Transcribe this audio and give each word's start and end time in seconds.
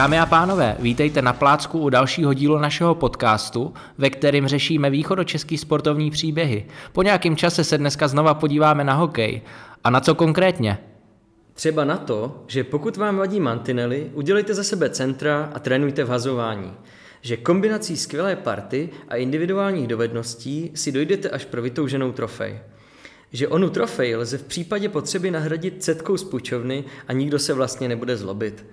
Dámy 0.00 0.18
a 0.18 0.26
pánové, 0.26 0.76
vítejte 0.78 1.22
na 1.22 1.32
plácku 1.32 1.78
u 1.78 1.88
dalšího 1.88 2.34
dílu 2.34 2.58
našeho 2.58 2.94
podcastu, 2.94 3.74
ve 3.98 4.10
kterém 4.10 4.48
řešíme 4.48 4.90
východočeský 4.90 5.58
sportovní 5.58 6.10
příběhy. 6.10 6.66
Po 6.92 7.02
nějakém 7.02 7.36
čase 7.36 7.64
se 7.64 7.78
dneska 7.78 8.08
znova 8.08 8.34
podíváme 8.34 8.84
na 8.84 8.94
hokej. 8.94 9.42
A 9.84 9.90
na 9.90 10.00
co 10.00 10.14
konkrétně? 10.14 10.78
Třeba 11.54 11.84
na 11.84 11.96
to, 11.96 12.44
že 12.46 12.64
pokud 12.64 12.96
vám 12.96 13.16
vadí 13.16 13.40
mantinely, 13.40 14.10
udělejte 14.14 14.54
za 14.54 14.64
sebe 14.64 14.90
centra 14.90 15.50
a 15.54 15.58
trénujte 15.58 16.04
v 16.04 16.08
hazování. 16.08 16.72
Že 17.20 17.36
kombinací 17.36 17.96
skvělé 17.96 18.36
party 18.36 18.88
a 19.08 19.16
individuálních 19.16 19.86
dovedností 19.86 20.70
si 20.74 20.92
dojdete 20.92 21.30
až 21.30 21.44
pro 21.44 21.62
vytouženou 21.62 22.12
trofej. 22.12 22.58
Že 23.32 23.48
onu 23.48 23.70
trofej 23.70 24.16
lze 24.16 24.38
v 24.38 24.44
případě 24.44 24.88
potřeby 24.88 25.30
nahradit 25.30 25.82
cetkou 25.82 26.16
z 26.16 26.24
pučovny 26.24 26.84
a 27.08 27.12
nikdo 27.12 27.38
se 27.38 27.54
vlastně 27.54 27.88
nebude 27.88 28.16
zlobit. 28.16 28.64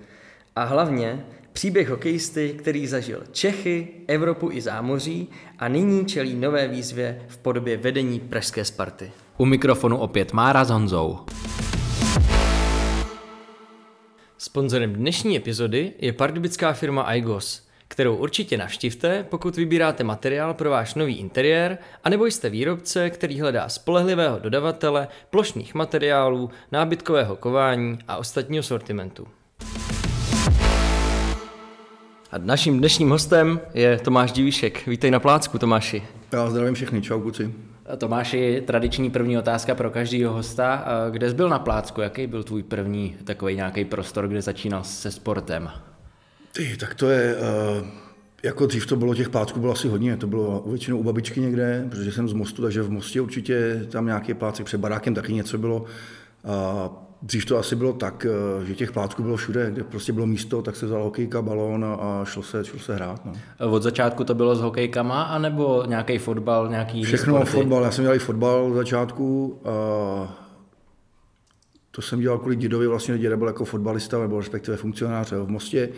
A 0.58 0.64
hlavně 0.64 1.24
příběh 1.52 1.88
hokejisty, 1.88 2.54
který 2.58 2.86
zažil 2.86 3.22
Čechy, 3.32 3.88
Evropu 4.06 4.50
i 4.52 4.60
zámoří 4.60 5.28
a 5.58 5.68
nyní 5.68 6.06
čelí 6.06 6.34
nové 6.34 6.68
výzvě 6.68 7.22
v 7.28 7.38
podobě 7.38 7.76
vedení 7.76 8.20
Pražské 8.20 8.64
Sparty. 8.64 9.10
U 9.36 9.44
mikrofonu 9.44 9.98
opět 9.98 10.32
Mára 10.32 10.64
s 10.64 10.70
Honzou. 10.70 11.18
Sponzorem 14.38 14.92
dnešní 14.92 15.36
epizody 15.36 15.92
je 15.98 16.12
pardubická 16.12 16.72
firma 16.72 17.14
iGos, 17.14 17.68
kterou 17.88 18.16
určitě 18.16 18.56
navštivte, 18.56 19.26
pokud 19.28 19.56
vybíráte 19.56 20.04
materiál 20.04 20.54
pro 20.54 20.70
váš 20.70 20.94
nový 20.94 21.16
interiér, 21.16 21.78
anebo 22.04 22.26
jste 22.26 22.50
výrobce, 22.50 23.10
který 23.10 23.40
hledá 23.40 23.68
spolehlivého 23.68 24.38
dodavatele 24.38 25.08
plošných 25.30 25.74
materiálů, 25.74 26.50
nábytkového 26.72 27.36
kování 27.36 27.98
a 28.08 28.16
ostatního 28.16 28.62
sortimentu. 28.62 29.28
A 32.30 32.38
naším 32.38 32.78
dnešním 32.78 33.10
hostem 33.10 33.60
je 33.74 33.98
Tomáš 33.98 34.32
Divíšek. 34.32 34.86
Vítej 34.86 35.10
na 35.10 35.20
plácku, 35.20 35.58
Tomáši. 35.58 36.02
Já 36.32 36.50
zdravím 36.50 36.74
všechny, 36.74 37.02
čau 37.02 37.20
kluci. 37.20 37.54
Tomáši, 37.98 38.62
tradiční 38.66 39.10
první 39.10 39.38
otázka 39.38 39.74
pro 39.74 39.90
každého 39.90 40.34
hosta. 40.34 40.84
Kde 41.10 41.30
jsi 41.30 41.34
byl 41.34 41.48
na 41.48 41.58
plácku? 41.58 42.00
Jaký 42.00 42.26
byl 42.26 42.42
tvůj 42.42 42.62
první 42.62 43.16
takový 43.24 43.56
nějaký 43.56 43.84
prostor, 43.84 44.28
kde 44.28 44.42
začínal 44.42 44.84
se 44.84 45.10
sportem? 45.10 45.70
Ty, 46.52 46.76
tak 46.76 46.94
to 46.94 47.10
je, 47.10 47.36
uh, 47.36 47.86
jako 48.42 48.66
dřív 48.66 48.86
to 48.86 48.96
bylo, 48.96 49.14
těch 49.14 49.28
plácků 49.28 49.60
bylo 49.60 49.72
asi 49.72 49.88
hodně, 49.88 50.16
to 50.16 50.26
bylo 50.26 50.64
většinou 50.66 50.98
u 50.98 51.02
babičky 51.02 51.40
někde, 51.40 51.86
protože 51.90 52.12
jsem 52.12 52.28
z 52.28 52.32
Mostu, 52.32 52.62
takže 52.62 52.82
v 52.82 52.90
Mostě 52.90 53.20
určitě 53.20 53.86
tam 53.90 54.06
nějaký 54.06 54.34
plácek, 54.34 54.66
před 54.66 54.78
barákem 54.80 55.14
taky 55.14 55.32
něco 55.32 55.58
bylo. 55.58 55.76
Uh, 55.80 57.07
Dřív 57.22 57.44
to 57.44 57.58
asi 57.58 57.76
bylo 57.76 57.92
tak, 57.92 58.26
eh, 58.60 58.64
že 58.64 58.74
těch 58.74 58.92
plátků 58.92 59.22
bylo 59.22 59.36
všude, 59.36 59.70
kde 59.70 59.84
prostě 59.84 60.12
bylo 60.12 60.26
místo, 60.26 60.62
tak 60.62 60.76
se 60.76 60.86
vzal 60.86 61.02
hokejka, 61.02 61.42
balón 61.42 61.84
a 61.84 62.24
šlo 62.24 62.42
se, 62.42 62.64
šlo 62.64 62.78
se 62.78 62.94
hrát. 62.94 63.24
No. 63.24 63.32
Od 63.70 63.82
začátku 63.82 64.24
to 64.24 64.34
bylo 64.34 64.56
s 64.56 64.60
hokejkama, 64.60 65.22
anebo 65.22 65.82
nějaký 65.86 66.18
fotbal, 66.18 66.68
nějaký 66.68 67.04
Všechno 67.04 67.34
sporty? 67.34 67.52
fotbal, 67.52 67.82
já 67.82 67.90
jsem 67.90 68.02
dělal 68.04 68.16
i 68.16 68.18
fotbal 68.18 68.64
od 68.64 68.74
začátku. 68.74 69.60
A 69.64 70.48
to 71.90 72.02
jsem 72.02 72.20
dělal 72.20 72.38
kvůli 72.38 72.56
dědovi, 72.56 72.86
vlastně 72.86 73.18
děda 73.18 73.36
byl 73.36 73.46
jako 73.46 73.64
fotbalista, 73.64 74.18
nebo 74.18 74.38
respektive 74.38 74.76
funkcionář 74.76 75.32
v 75.32 75.48
Mostě. 75.48 75.88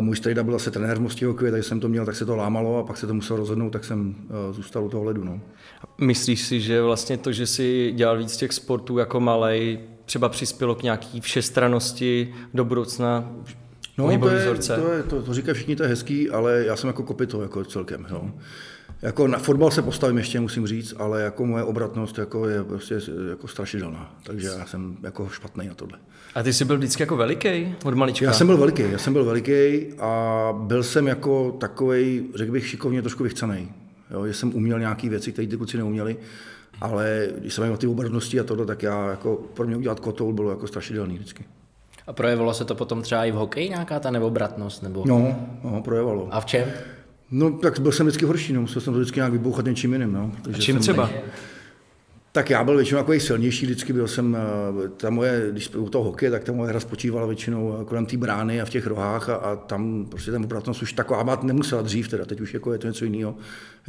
Můj 0.00 0.16
strejda 0.16 0.42
byl 0.42 0.54
asi 0.54 0.70
trenér 0.70 0.96
v 0.96 1.00
Mostě 1.00 1.26
hokej, 1.26 1.50
takže 1.50 1.68
jsem 1.68 1.80
to 1.80 1.88
měl, 1.88 2.06
tak 2.06 2.16
se 2.16 2.26
to 2.26 2.36
lámalo 2.36 2.78
a 2.78 2.82
pak 2.82 2.96
se 2.96 3.06
to 3.06 3.14
musel 3.14 3.36
rozhodnout, 3.36 3.70
tak 3.70 3.84
jsem 3.84 4.14
eh, 4.50 4.52
zůstal 4.52 4.84
u 4.84 4.88
toho 4.88 5.04
ledu. 5.04 5.24
No. 5.24 5.40
Myslíš 6.00 6.46
si, 6.46 6.60
že 6.60 6.82
vlastně 6.82 7.16
to, 7.16 7.32
že 7.32 7.46
si 7.46 7.92
dělal 7.96 8.18
víc 8.18 8.36
těch 8.36 8.52
sportů 8.52 8.98
jako 8.98 9.20
malej, 9.20 9.78
třeba 10.10 10.28
přispělo 10.28 10.74
k 10.74 10.82
nějaký 10.82 11.20
všestranosti 11.20 12.34
do 12.54 12.64
budoucna 12.64 13.32
No, 13.98 14.18
to, 14.18 14.28
je, 14.28 14.54
to, 14.54 14.92
je, 14.92 15.02
to, 15.02 15.22
to 15.22 15.34
říkají 15.34 15.54
všichni, 15.54 15.76
to 15.76 15.82
je 15.82 15.88
hezký, 15.88 16.30
ale 16.30 16.64
já 16.66 16.76
jsem 16.76 16.86
jako 16.86 17.02
kopito 17.02 17.42
jako 17.42 17.64
celkem. 17.64 18.06
Jo. 18.10 18.30
Jako 19.02 19.26
na 19.26 19.38
fotbal 19.38 19.70
se 19.70 19.82
postavím 19.82 20.18
ještě, 20.18 20.40
musím 20.40 20.66
říct, 20.66 20.94
ale 20.96 21.22
jako 21.22 21.46
moje 21.46 21.64
obratnost 21.64 22.18
jako 22.18 22.48
je 22.48 22.64
prostě 22.64 23.00
jako 23.30 23.48
strašidelná. 23.48 24.16
Takže 24.22 24.48
já 24.58 24.66
jsem 24.66 24.96
jako 25.02 25.28
špatný 25.28 25.68
na 25.68 25.74
tohle. 25.74 25.98
A 26.34 26.42
ty 26.42 26.52
jsi 26.52 26.64
byl 26.64 26.78
vždycky 26.78 27.02
jako 27.02 27.16
veliký 27.16 27.74
od 27.84 27.94
malička? 27.94 28.26
Já 28.26 28.32
jsem 28.32 28.46
byl 28.46 28.56
veliký, 28.56 28.82
já 28.90 28.98
jsem 28.98 29.12
byl 29.12 29.24
veliký 29.24 29.86
a 29.98 30.52
byl 30.58 30.82
jsem 30.82 31.06
jako 31.06 31.56
takový, 31.60 32.26
řekl 32.34 32.52
bych, 32.52 32.68
šikovně 32.68 33.02
trošku 33.02 33.22
vychcený. 33.22 33.72
Jo, 34.10 34.26
že 34.26 34.34
jsem 34.34 34.54
uměl 34.54 34.78
nějaké 34.78 35.08
věci, 35.08 35.32
které 35.32 35.48
ty 35.48 35.56
kluci 35.56 35.76
neuměli. 35.76 36.16
Ale 36.80 37.28
když 37.38 37.54
jsem 37.54 37.64
měl 37.64 37.76
ty 37.76 37.86
obratnosti 37.86 38.40
a 38.40 38.44
tohle, 38.44 38.66
tak 38.66 38.82
já 38.82 39.10
jako 39.10 39.36
pro 39.54 39.66
mě 39.66 39.76
udělat 39.76 40.00
kotoul 40.00 40.32
bylo 40.32 40.50
jako 40.50 40.66
strašidelný 40.66 41.14
vždycky. 41.14 41.44
A 42.06 42.12
projevilo 42.12 42.54
se 42.54 42.64
to 42.64 42.74
potom 42.74 43.02
třeba 43.02 43.24
i 43.24 43.32
v 43.32 43.34
hokeji 43.34 43.68
nějaká 43.68 44.00
ta 44.00 44.10
neobratnost? 44.10 44.82
Nebo... 44.82 45.04
No, 45.06 45.36
no, 45.64 45.82
projevalo. 45.82 46.28
A 46.30 46.40
v 46.40 46.46
čem? 46.46 46.68
No, 47.30 47.50
tak 47.50 47.80
byl 47.80 47.92
jsem 47.92 48.06
vždycky 48.06 48.24
horší, 48.24 48.52
no. 48.52 48.60
musel 48.60 48.82
jsem 48.82 48.92
to 48.92 48.98
vždycky 49.00 49.18
nějak 49.18 49.32
vybouchat 49.32 49.64
něčím 49.64 49.92
jiným. 49.92 50.12
No. 50.12 50.32
Takže 50.42 50.58
A 50.58 50.64
čím 50.64 50.74
jsem... 50.74 50.82
třeba? 50.82 51.10
Tak 52.32 52.50
já 52.50 52.64
byl 52.64 52.76
většinou 52.76 52.98
jako 52.98 53.20
silnější, 53.20 53.66
vždycky 53.66 53.92
byl 53.92 54.08
jsem, 54.08 54.36
eh, 54.36 54.88
ta 54.88 55.10
moje, 55.10 55.48
když 55.52 55.74
u 55.74 55.88
toho 55.88 56.04
hokeje, 56.04 56.30
tak 56.30 56.44
ta 56.44 56.52
moje 56.52 56.70
hra 56.70 56.80
spočívala 56.80 57.26
většinou 57.26 57.78
eh, 57.80 57.84
kolem 57.84 58.06
té 58.06 58.16
brány 58.16 58.60
a 58.60 58.64
v 58.64 58.70
těch 58.70 58.86
rohách 58.86 59.28
a, 59.28 59.34
a 59.34 59.56
tam 59.56 60.06
prostě 60.10 60.30
ten 60.30 60.44
obratnost 60.44 60.82
už 60.82 60.92
taková 60.92 61.22
mát 61.22 61.42
nemusela 61.42 61.82
dřív, 61.82 62.08
teda 62.08 62.24
teď 62.24 62.40
už 62.40 62.54
jako 62.54 62.72
je 62.72 62.78
to 62.78 62.86
něco 62.86 63.04
jiného. 63.04 63.34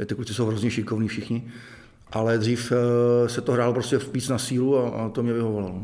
Ty 0.06 0.14
kluci 0.14 0.34
jsou 0.34 0.46
hrozně 0.46 0.70
šikovní 0.70 1.08
všichni 1.08 1.50
ale 2.12 2.38
dřív 2.38 2.72
eh, 2.72 3.28
se 3.28 3.40
to 3.40 3.52
hrálo 3.52 3.72
prostě 3.72 3.98
víc 4.12 4.28
na 4.28 4.38
sílu 4.38 4.78
a, 4.78 4.88
a 4.88 5.08
to 5.08 5.22
mě 5.22 5.32
vyhovovalo. 5.32 5.82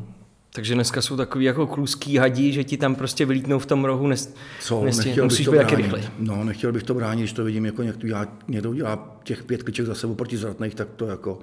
Takže 0.53 0.75
dneska 0.75 1.03
jsou 1.03 1.17
takový 1.17 1.45
jako 1.45 1.67
kluský 1.67 2.17
hadí, 2.17 2.53
že 2.53 2.65
ti 2.65 2.77
tam 2.77 2.95
prostě 2.95 3.27
vylítnou 3.27 3.59
v 3.59 3.67
tom 3.67 3.85
rohu, 3.85 4.07
nes, 4.07 4.35
Co, 4.61 4.85
nes, 4.85 4.99
nechtěl 4.99 5.25
musíš 5.25 5.49
bych 5.49 5.61
to 5.61 5.67
být 5.67 5.77
rychlej. 5.77 6.03
No, 6.19 6.45
nechtěl 6.45 6.73
bych 6.73 6.83
to 6.83 6.95
bránit, 6.95 7.21
když 7.21 7.33
to 7.33 7.45
vidím, 7.45 7.67
jako 7.67 7.83
někdo 7.83 8.09
dělá, 8.09 8.27
někdo 8.49 8.75
dělá 8.75 9.19
těch 9.25 9.43
pět 9.43 9.63
kliček 9.63 9.87
za 9.87 9.95
sebou 9.95 10.15
proti 10.15 10.37
zratných, 10.37 10.75
tak 10.75 10.89
to 10.97 11.07
jako, 11.07 11.39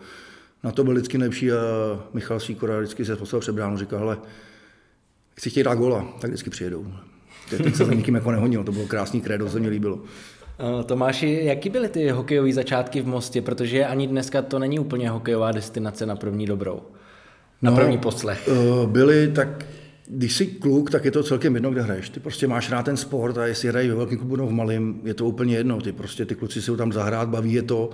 na 0.64 0.72
to 0.72 0.84
byl 0.84 0.94
vždycky 0.94 1.18
nejlepší 1.18 1.52
a 1.52 1.56
Michal 2.14 2.40
Sýkora 2.40 2.80
vždycky 2.80 3.06
se 3.06 3.16
postavil 3.16 3.42
před 3.42 3.52
bránu, 3.52 3.78
říkal, 3.78 4.00
hele, 4.00 4.18
chci 5.36 5.50
chtějí 5.50 5.64
dát 5.64 5.76
gola, 5.76 6.08
tak 6.22 6.30
vždycky 6.30 6.50
přijedou. 6.50 6.88
Teď 7.50 7.76
se 7.76 7.86
za 7.86 7.94
nikým 7.94 8.16
jako 8.16 8.32
nehonil, 8.32 8.64
to 8.64 8.72
bylo 8.72 8.88
krásný 8.88 9.22
krédo, 9.22 9.50
se 9.50 9.60
mi 9.60 9.70
líbilo. 9.70 10.00
Eh, 10.60 10.84
Tomáši, 10.84 11.40
jaký 11.44 11.70
byly 11.70 11.90
ty 11.90 12.10
hokejové 12.10 12.54
začátky 12.54 13.02
v 13.02 13.08
Mostě? 13.08 13.42
Protože 13.42 13.86
ani 13.86 14.08
dneska 14.08 14.42
to 14.42 14.60
není 14.60 14.80
úplně 14.80 15.10
hokejová 15.10 15.52
destinace 15.52 16.06
na 16.06 16.16
první 16.16 16.46
dobrou. 16.46 16.82
Na 17.62 17.72
no, 17.72 17.78
první 17.78 17.98
poslech. 17.98 18.50
Eh, 18.52 18.88
byly 18.88 19.28
tak, 19.28 19.66
když 20.08 20.36
jsi 20.36 20.48
kluk, 20.48 20.92
tak 20.92 21.06
je 21.06 21.12
to 21.12 21.24
celkem 21.24 21.56
jedno, 21.56 21.72
kde 21.72 21.82
hraješ. 21.82 22.10
Ty 22.10 22.20
prostě 22.20 22.48
máš 22.48 22.70
rád 22.70 22.86
ten 22.86 22.98
sport 22.98 23.38
a 23.38 23.46
jestli 23.46 23.70
hrají 23.70 23.90
ve 23.90 23.96
velkém 23.96 24.18
klubu 24.18 24.36
nebo 24.36 24.50
v 24.50 24.54
malém, 24.54 25.00
je 25.04 25.14
to 25.14 25.26
úplně 25.26 25.58
jedno. 25.58 25.82
Ty 25.82 25.92
prostě 25.92 26.26
ty 26.26 26.36
kluci 26.36 26.62
si 26.62 26.78
tam 26.78 26.94
zahrát, 26.94 27.30
baví 27.30 27.54
je 27.54 27.62
to 27.62 27.90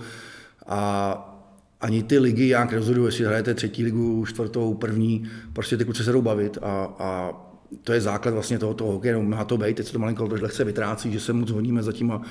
a 0.67 1.27
ani 1.81 2.03
ty 2.03 2.19
ligy, 2.19 2.47
já 2.47 2.65
rozhoduju, 2.65 3.05
jestli 3.05 3.25
hrajete 3.25 3.53
třetí 3.53 3.83
ligu, 3.83 4.25
čtvrtou, 4.25 4.73
první, 4.73 5.29
prostě 5.53 5.77
ty 5.77 5.85
kluci 5.85 6.03
se 6.03 6.11
jdou 6.11 6.21
bavit 6.21 6.57
a, 6.61 6.95
a 6.99 7.31
to 7.83 7.93
je 7.93 8.01
základ 8.01 8.33
vlastně 8.33 8.59
toho, 8.59 8.75
hokeje, 8.91 9.13
no, 9.13 9.23
má 9.23 9.45
to 9.45 9.57
být, 9.57 9.77
teď 9.77 9.85
se 9.87 9.93
to 9.93 9.99
malinko 9.99 10.29
lehce 10.41 10.63
vytrácí, 10.63 11.11
že 11.11 11.19
se 11.19 11.33
moc 11.33 11.49
honíme 11.49 11.83
za 11.83 11.91
tím 11.91 12.11
a 12.11 12.21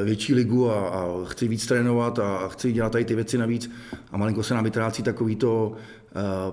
e, 0.00 0.04
větší 0.04 0.34
ligu 0.34 0.70
a, 0.70 0.88
a, 0.88 1.24
chci 1.24 1.48
víc 1.48 1.66
trénovat 1.66 2.18
a 2.18 2.48
chci 2.48 2.72
dělat 2.72 2.92
tady 2.92 3.04
ty 3.04 3.14
věci 3.14 3.38
navíc 3.38 3.70
a 4.12 4.16
malinko 4.16 4.42
se 4.42 4.54
nám 4.54 4.64
vytrácí 4.64 5.02
takový 5.02 5.36
to, 5.36 5.72
e, 6.16 6.52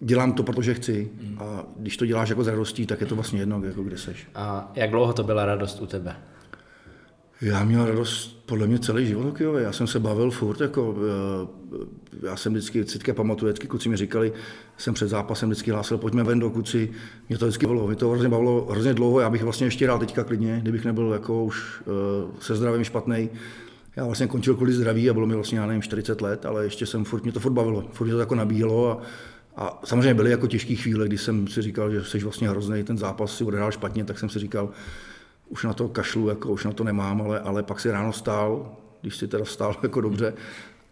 dělám 0.00 0.32
to, 0.32 0.42
protože 0.42 0.74
chci 0.74 1.10
a 1.38 1.64
když 1.76 1.96
to 1.96 2.06
děláš 2.06 2.28
jako 2.28 2.44
s 2.44 2.48
radostí, 2.48 2.86
tak 2.86 3.00
je 3.00 3.06
to 3.06 3.14
vlastně 3.14 3.40
jedno, 3.40 3.62
jako 3.64 3.82
kde 3.82 3.98
seš. 3.98 4.28
A 4.34 4.72
jak 4.74 4.90
dlouho 4.90 5.12
to 5.12 5.22
byla 5.22 5.46
radost 5.46 5.80
u 5.80 5.86
tebe? 5.86 6.16
Já 7.40 7.64
měl 7.64 7.86
radost 7.86 8.38
podle 8.46 8.66
mě 8.66 8.78
celý 8.78 9.06
život 9.06 9.24
hokejový. 9.24 9.62
Já 9.62 9.72
jsem 9.72 9.86
se 9.86 9.98
bavil 9.98 10.30
furt, 10.30 10.60
jako, 10.60 10.96
eh, 11.74 12.26
já 12.26 12.36
jsem 12.36 12.52
vždycky, 12.52 12.80
vždycky 12.80 13.12
pamatuju, 13.12 13.48
vždycky 13.48 13.66
kluci 13.66 13.88
mi 13.88 13.96
říkali, 13.96 14.32
jsem 14.76 14.94
před 14.94 15.08
zápasem 15.08 15.48
vždycky 15.48 15.70
hlásil, 15.70 15.98
pojďme 15.98 16.24
ven 16.24 16.38
do 16.38 16.50
kuci. 16.50 16.90
Mě 17.28 17.38
to 17.38 17.46
vždycky 17.46 17.66
bavilo, 17.66 17.86
mě 17.86 17.96
to 17.96 18.08
hrozně 18.08 18.28
bavilo 18.28 18.66
hrozně 18.70 18.94
dlouho, 18.94 19.20
já 19.20 19.30
bych 19.30 19.42
vlastně 19.42 19.66
ještě 19.66 19.84
hrál 19.84 19.98
teďka 19.98 20.24
klidně, 20.24 20.58
kdybych 20.62 20.84
nebyl 20.84 21.12
jako 21.12 21.44
už 21.44 21.80
uh, 21.80 22.30
se 22.40 22.54
zdravím 22.54 22.84
špatný. 22.84 23.30
Já 23.96 24.04
vlastně 24.04 24.26
končil 24.26 24.54
kvůli 24.54 24.72
zdraví 24.72 25.10
a 25.10 25.14
bylo 25.14 25.26
mi 25.26 25.34
vlastně, 25.34 25.58
já 25.58 25.66
nevím, 25.66 25.82
40 25.82 26.20
let, 26.20 26.46
ale 26.46 26.64
ještě 26.64 26.86
jsem 26.86 27.04
furt, 27.04 27.22
mě 27.22 27.32
to 27.32 27.40
furt 27.40 27.52
bavilo, 27.52 27.84
furt 27.92 28.06
mě 28.06 28.14
to 28.14 28.20
jako 28.20 28.34
nabíjelo 28.34 28.90
a, 28.90 29.02
a 29.56 29.80
samozřejmě 29.84 30.14
byly 30.14 30.30
jako 30.30 30.46
těžké 30.46 30.74
chvíle, 30.74 31.06
kdy 31.06 31.18
jsem 31.18 31.48
si 31.48 31.62
říkal, 31.62 31.90
že 31.90 32.04
jsi 32.04 32.18
vlastně 32.18 32.48
hrozný, 32.48 32.84
ten 32.84 32.98
zápas 32.98 33.36
si 33.36 33.44
odehrál 33.44 33.72
špatně, 33.72 34.04
tak 34.04 34.18
jsem 34.18 34.28
si 34.28 34.38
říkal, 34.38 34.70
už 35.48 35.64
na 35.64 35.72
to 35.72 35.88
kašlu, 35.88 36.28
jako 36.28 36.48
už 36.48 36.64
na 36.64 36.72
to 36.72 36.84
nemám, 36.84 37.22
ale, 37.22 37.40
ale 37.40 37.62
pak 37.62 37.80
si 37.80 37.90
ráno 37.90 38.12
stál, 38.12 38.76
když 39.00 39.16
si 39.16 39.28
teda 39.28 39.44
stál 39.44 39.76
jako 39.82 40.00
dobře 40.00 40.34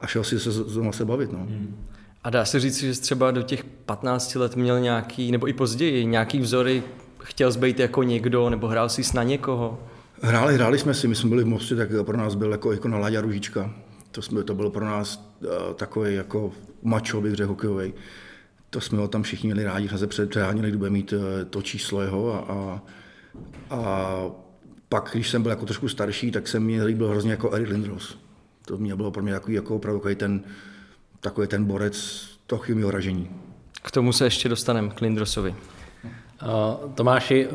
a 0.00 0.06
šel 0.06 0.24
si 0.24 0.40
se 0.40 0.52
znovu 0.52 0.92
se 0.92 1.04
bavit. 1.04 1.32
No. 1.32 1.38
Hmm. 1.38 1.84
A 2.24 2.30
dá 2.30 2.44
se 2.44 2.60
říct, 2.60 2.80
že 2.80 2.94
jsi 2.94 3.00
třeba 3.00 3.30
do 3.30 3.42
těch 3.42 3.64
15 3.64 4.34
let 4.34 4.56
měl 4.56 4.80
nějaký, 4.80 5.32
nebo 5.32 5.48
i 5.48 5.52
později, 5.52 6.06
nějaký 6.06 6.38
vzory, 6.38 6.82
chtěl 7.22 7.52
jsi 7.52 7.58
být 7.58 7.80
jako 7.80 8.02
někdo, 8.02 8.50
nebo 8.50 8.68
hrál 8.68 8.88
jsi 8.88 9.02
na 9.14 9.22
někoho? 9.22 9.78
Hráli, 10.22 10.54
hráli 10.54 10.78
jsme 10.78 10.94
si, 10.94 11.08
my 11.08 11.14
jsme 11.14 11.28
byli 11.28 11.44
v 11.44 11.46
Mostě, 11.46 11.76
tak 11.76 11.88
pro 12.02 12.16
nás 12.16 12.34
byl 12.34 12.52
jako, 12.52 12.72
jako 12.72 12.88
na 12.88 12.98
Láďa 12.98 13.20
Ružička. 13.20 13.74
To, 14.10 14.22
jsme, 14.22 14.42
to 14.42 14.54
byl 14.54 14.70
pro 14.70 14.84
nás 14.84 15.30
uh, 15.40 15.74
takový 15.74 16.14
jako 16.14 16.52
mačo, 16.82 17.20
bych 17.20 17.34
řekl, 17.34 17.48
hokejový. 17.48 17.94
To 18.70 18.80
jsme 18.80 18.98
ho 18.98 19.08
tam 19.08 19.22
všichni 19.22 19.46
měli 19.46 19.64
rádi, 19.64 19.88
jsme 19.88 19.98
se 19.98 20.26
předháněli, 20.26 20.68
kdo 20.68 20.78
bude 20.78 20.90
mít 20.90 21.12
uh, 21.12 21.20
to 21.50 21.62
číslo 21.62 22.02
jeho 22.02 22.34
a, 22.34 22.52
a, 22.52 22.82
a 23.70 24.45
pak, 24.88 25.10
když 25.12 25.30
jsem 25.30 25.42
byl 25.42 25.50
jako 25.50 25.64
trošku 25.64 25.88
starší, 25.88 26.30
tak 26.30 26.48
jsem 26.48 26.62
mi 26.62 26.82
líbil 26.82 27.08
hrozně 27.08 27.30
jako 27.30 27.52
Eric 27.52 27.68
Lindros. 27.68 28.18
To 28.66 28.76
mě 28.76 28.96
bylo 28.96 29.10
pro 29.10 29.22
mě 29.22 29.32
takový, 29.32 29.54
jako 29.54 29.76
opravdu 29.76 30.00
takový 30.00 30.14
ten, 30.14 30.40
takový 31.20 31.46
ten 31.46 31.64
borec 31.64 32.26
toho 32.46 32.62
chybního 32.62 32.90
ražení. 32.90 33.30
K 33.82 33.90
tomu 33.90 34.12
se 34.12 34.24
ještě 34.24 34.48
dostaneme, 34.48 34.88
k 34.88 35.00
Lindrosovi. 35.00 35.54
Tomáši, 36.94 37.48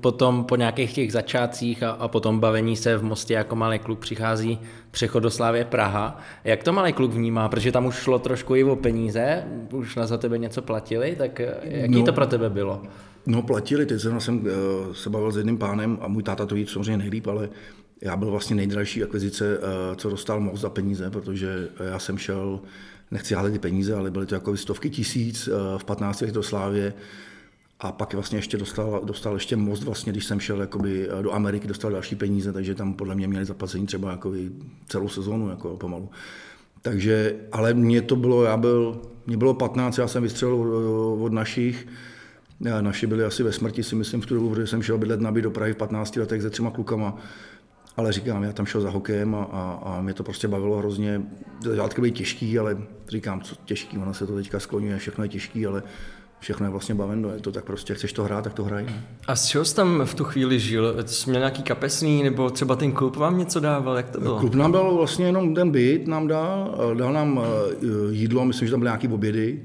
potom 0.00 0.44
po 0.44 0.56
nějakých 0.56 0.92
těch 0.92 1.12
začátcích 1.12 1.82
a, 1.82 1.90
a 1.90 2.08
potom 2.08 2.40
bavení 2.40 2.76
se 2.76 2.96
v 2.96 3.02
Mostě 3.02 3.34
jako 3.34 3.56
malý 3.56 3.78
kluk 3.78 3.98
přichází 3.98 4.58
přechod 4.90 5.20
do 5.20 5.30
Slávě 5.30 5.64
Praha. 5.64 6.20
Jak 6.44 6.64
to 6.64 6.72
malý 6.72 6.92
kluk 6.92 7.12
vnímá? 7.12 7.48
Protože 7.48 7.72
tam 7.72 7.86
už 7.86 7.94
šlo 7.94 8.18
trošku 8.18 8.54
i 8.54 8.64
o 8.64 8.76
peníze, 8.76 9.44
už 9.72 9.96
na 9.96 10.06
za 10.06 10.18
tebe 10.18 10.38
něco 10.38 10.62
platili, 10.62 11.16
tak 11.18 11.40
jaký 11.62 11.98
no, 11.98 12.04
to 12.04 12.12
pro 12.12 12.26
tebe 12.26 12.50
bylo? 12.50 12.82
No 13.30 13.42
platili, 13.42 13.86
teď 13.86 14.00
jsem, 14.00 14.20
jsem 14.20 14.38
uh, 14.38 14.94
se 14.94 15.10
bavil 15.10 15.32
s 15.32 15.36
jedným 15.36 15.58
pánem 15.58 15.98
a 16.00 16.08
můj 16.08 16.22
táta 16.22 16.46
to 16.46 16.54
ví 16.54 16.66
samozřejmě 16.66 16.96
nejlíp, 16.96 17.26
ale 17.26 17.48
já 18.02 18.16
byl 18.16 18.30
vlastně 18.30 18.56
nejdražší 18.56 19.04
akvizice, 19.04 19.58
uh, 19.58 19.64
co 19.96 20.10
dostal 20.10 20.40
most 20.40 20.60
za 20.60 20.70
peníze, 20.70 21.10
protože 21.10 21.68
já 21.84 21.98
jsem 21.98 22.18
šel, 22.18 22.60
nechci 23.10 23.34
hádat 23.34 23.52
ty 23.52 23.58
peníze, 23.58 23.94
ale 23.94 24.10
byly 24.10 24.26
to 24.26 24.34
jako 24.34 24.56
stovky 24.56 24.90
tisíc 24.90 25.48
uh, 25.48 25.54
v 25.78 25.84
15 25.84 26.20
letech 26.20 26.34
do 26.34 26.42
Slávě, 26.42 26.94
a 27.80 27.92
pak 27.92 28.14
vlastně 28.14 28.38
ještě 28.38 28.56
dostal, 28.56 29.00
dostal 29.04 29.34
ještě 29.34 29.56
most, 29.56 29.82
vlastně, 29.82 30.12
když 30.12 30.24
jsem 30.24 30.40
šel 30.40 30.60
jakoby, 30.60 31.08
do 31.22 31.32
Ameriky, 31.32 31.68
dostal 31.68 31.90
další 31.90 32.16
peníze, 32.16 32.52
takže 32.52 32.74
tam 32.74 32.94
podle 32.94 33.14
mě 33.14 33.28
měli 33.28 33.44
zaplacení 33.44 33.86
třeba 33.86 34.10
jakoby, 34.10 34.50
celou 34.88 35.08
sezónu 35.08 35.50
jako 35.50 35.76
pomalu. 35.76 36.10
Takže, 36.82 37.36
ale 37.52 37.74
mě 37.74 38.02
to 38.02 38.16
bylo, 38.16 38.44
já 38.44 38.56
byl, 38.56 39.02
mě 39.26 39.36
bylo 39.36 39.54
15, 39.54 39.98
já 39.98 40.08
jsem 40.08 40.22
vystřelil 40.22 40.56
od 41.20 41.32
našich, 41.32 41.86
naši 42.60 43.06
byli 43.06 43.24
asi 43.24 43.42
ve 43.42 43.52
smrti, 43.52 43.82
si 43.82 43.94
myslím, 43.94 44.20
v 44.20 44.26
tu 44.26 44.34
dobu, 44.34 44.50
protože 44.50 44.66
jsem 44.66 44.82
šel 44.82 44.98
bydlet 44.98 45.20
na 45.20 45.30
do 45.30 45.50
Prahy 45.50 45.72
v 45.72 45.76
15 45.76 46.16
letech 46.16 46.42
se 46.42 46.50
třema 46.50 46.70
klukama. 46.70 47.16
Ale 47.96 48.12
říkám, 48.12 48.42
já 48.42 48.52
tam 48.52 48.66
šel 48.66 48.80
za 48.80 48.90
hokejem 48.90 49.34
a, 49.34 49.42
a, 49.42 49.80
a 49.84 50.00
mě 50.00 50.14
to 50.14 50.22
prostě 50.22 50.48
bavilo 50.48 50.76
hrozně. 50.76 51.22
Začátky 51.64 52.00
byly 52.00 52.12
těžký, 52.12 52.58
ale 52.58 52.78
říkám, 53.08 53.40
co 53.40 53.54
těžký, 53.64 53.98
ono 53.98 54.14
se 54.14 54.26
to 54.26 54.36
teďka 54.36 54.60
skloňuje, 54.60 54.98
všechno 54.98 55.24
je 55.24 55.28
těžký, 55.28 55.66
ale 55.66 55.82
všechno 56.40 56.66
je 56.66 56.70
vlastně 56.70 56.94
bavendo, 56.94 57.30
je 57.30 57.40
to 57.40 57.52
tak 57.52 57.64
prostě, 57.64 57.94
chceš 57.94 58.12
to 58.12 58.24
hrát, 58.24 58.44
tak 58.44 58.54
to 58.54 58.64
hraj. 58.64 58.84
Ne? 58.84 59.04
A 59.26 59.36
z 59.36 59.46
čeho 59.46 59.64
jsi 59.64 59.74
tam 59.74 60.02
v 60.04 60.14
tu 60.14 60.24
chvíli 60.24 60.60
žil? 60.60 60.94
Jsi 61.06 61.30
měl 61.30 61.40
nějaký 61.40 61.62
kapesný, 61.62 62.22
nebo 62.22 62.50
třeba 62.50 62.76
ten 62.76 62.92
klub 62.92 63.16
vám 63.16 63.38
něco 63.38 63.60
dával, 63.60 63.96
jak 63.96 64.10
to 64.10 64.20
bylo? 64.20 64.38
Klub 64.38 64.54
nám 64.54 64.72
dal 64.72 64.94
vlastně 64.96 65.26
jenom 65.26 65.54
ten 65.54 65.70
byt, 65.70 66.06
nám 66.06 66.28
dal, 66.28 66.78
dal 66.94 67.12
nám 67.12 67.40
eh, 67.42 67.84
jídlo, 68.10 68.44
myslím, 68.44 68.68
že 68.68 68.72
tam 68.72 68.80
byly 68.80 68.88
nějaké 68.88 69.08
obědy, 69.08 69.62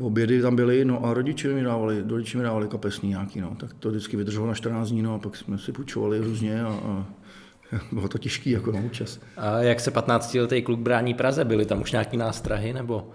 obědy 0.00 0.42
tam 0.42 0.56
byly, 0.56 0.84
no 0.84 1.04
a 1.04 1.14
rodiče 1.14 1.48
mi 1.48 1.62
dávali, 1.62 2.04
rodiče 2.06 2.38
mi 2.38 2.44
dávali 2.44 2.68
kapesný 2.68 3.08
nějaký, 3.08 3.40
no, 3.40 3.56
tak 3.60 3.72
to 3.74 3.90
vždycky 3.90 4.16
vydrželo 4.16 4.46
na 4.46 4.54
14 4.54 4.88
dní, 4.88 5.02
no 5.02 5.14
a 5.14 5.18
pak 5.18 5.36
jsme 5.36 5.58
si 5.58 5.72
půjčovali 5.72 6.18
různě 6.18 6.62
a, 6.62 6.68
a 6.68 7.06
bylo 7.92 8.08
to 8.08 8.18
těžký 8.18 8.50
jako 8.50 8.72
na 8.72 8.88
čas. 8.88 9.20
A 9.36 9.58
jak 9.58 9.80
se 9.80 9.90
15 9.90 10.34
letý 10.34 10.62
kluk 10.62 10.80
brání 10.80 11.14
Praze? 11.14 11.44
Byly 11.44 11.66
tam 11.66 11.80
už 11.80 11.92
nějaký 11.92 12.16
nástrahy 12.16 12.72
nebo? 12.72 13.10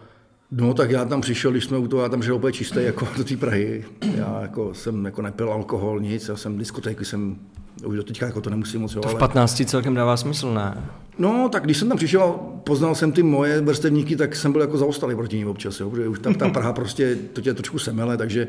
No 0.51 0.73
tak 0.73 0.91
já 0.91 1.05
tam 1.05 1.21
přišel, 1.21 1.51
když 1.51 1.65
jsme 1.65 1.77
u 1.77 1.87
toho, 1.87 2.03
já 2.03 2.09
tam 2.09 2.23
žil 2.23 2.35
úplně 2.35 2.53
čistý 2.53 2.83
jako 2.83 3.07
do 3.17 3.23
té 3.23 3.37
Prahy. 3.37 3.85
Já 4.15 4.41
jako 4.41 4.73
jsem 4.73 5.05
jako 5.05 5.21
nepil 5.21 5.53
alkohol, 5.53 5.99
nic, 5.99 6.27
já 6.27 6.35
jsem 6.35 6.57
diskotéky, 6.57 7.05
jsem 7.05 7.37
už 7.85 7.97
do 7.97 8.03
teďka 8.03 8.25
jako 8.25 8.41
to 8.41 8.49
nemusím 8.49 8.81
moc. 8.81 8.93
To 8.93 9.01
v 9.01 9.15
15 9.15 9.59
ale... 9.59 9.65
celkem 9.65 9.93
dává 9.93 10.17
smysl, 10.17 10.53
ne? 10.53 10.83
No, 11.19 11.49
tak 11.51 11.63
když 11.63 11.77
jsem 11.77 11.89
tam 11.89 11.97
přišel 11.97 12.35
poznal 12.63 12.95
jsem 12.95 13.11
ty 13.11 13.23
moje 13.23 13.61
vrstevníky, 13.61 14.15
tak 14.15 14.35
jsem 14.35 14.51
byl 14.51 14.61
jako 14.61 14.77
zaostalý 14.77 15.15
proti 15.15 15.37
ním 15.37 15.47
občas, 15.47 15.79
jo, 15.79 15.89
protože 15.89 16.07
už 16.07 16.19
tam 16.19 16.33
ta 16.33 16.49
Praha 16.53 16.73
prostě, 16.73 17.15
to 17.33 17.41
tě 17.41 17.53
trošku 17.53 17.79
semele, 17.79 18.17
takže, 18.17 18.47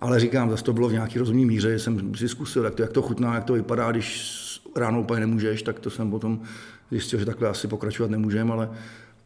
ale 0.00 0.20
říkám, 0.20 0.50
zase 0.50 0.64
to 0.64 0.72
bylo 0.72 0.88
v 0.88 0.92
nějaký 0.92 1.18
rozumný 1.18 1.46
míře, 1.46 1.78
jsem 1.78 2.14
si 2.14 2.28
zkusil, 2.28 2.64
jak 2.64 2.74
to, 2.74 2.82
jak 2.82 2.92
to 2.92 3.02
chutná, 3.02 3.34
jak 3.34 3.44
to 3.44 3.52
vypadá, 3.52 3.90
když 3.90 4.32
ráno 4.76 5.00
úplně 5.00 5.20
nemůžeš, 5.20 5.62
tak 5.62 5.80
to 5.80 5.90
jsem 5.90 6.10
potom 6.10 6.40
zjistil, 6.90 7.18
že 7.18 7.24
takhle 7.24 7.48
asi 7.48 7.68
pokračovat 7.68 8.10
nemůžeme, 8.10 8.52
ale 8.52 8.70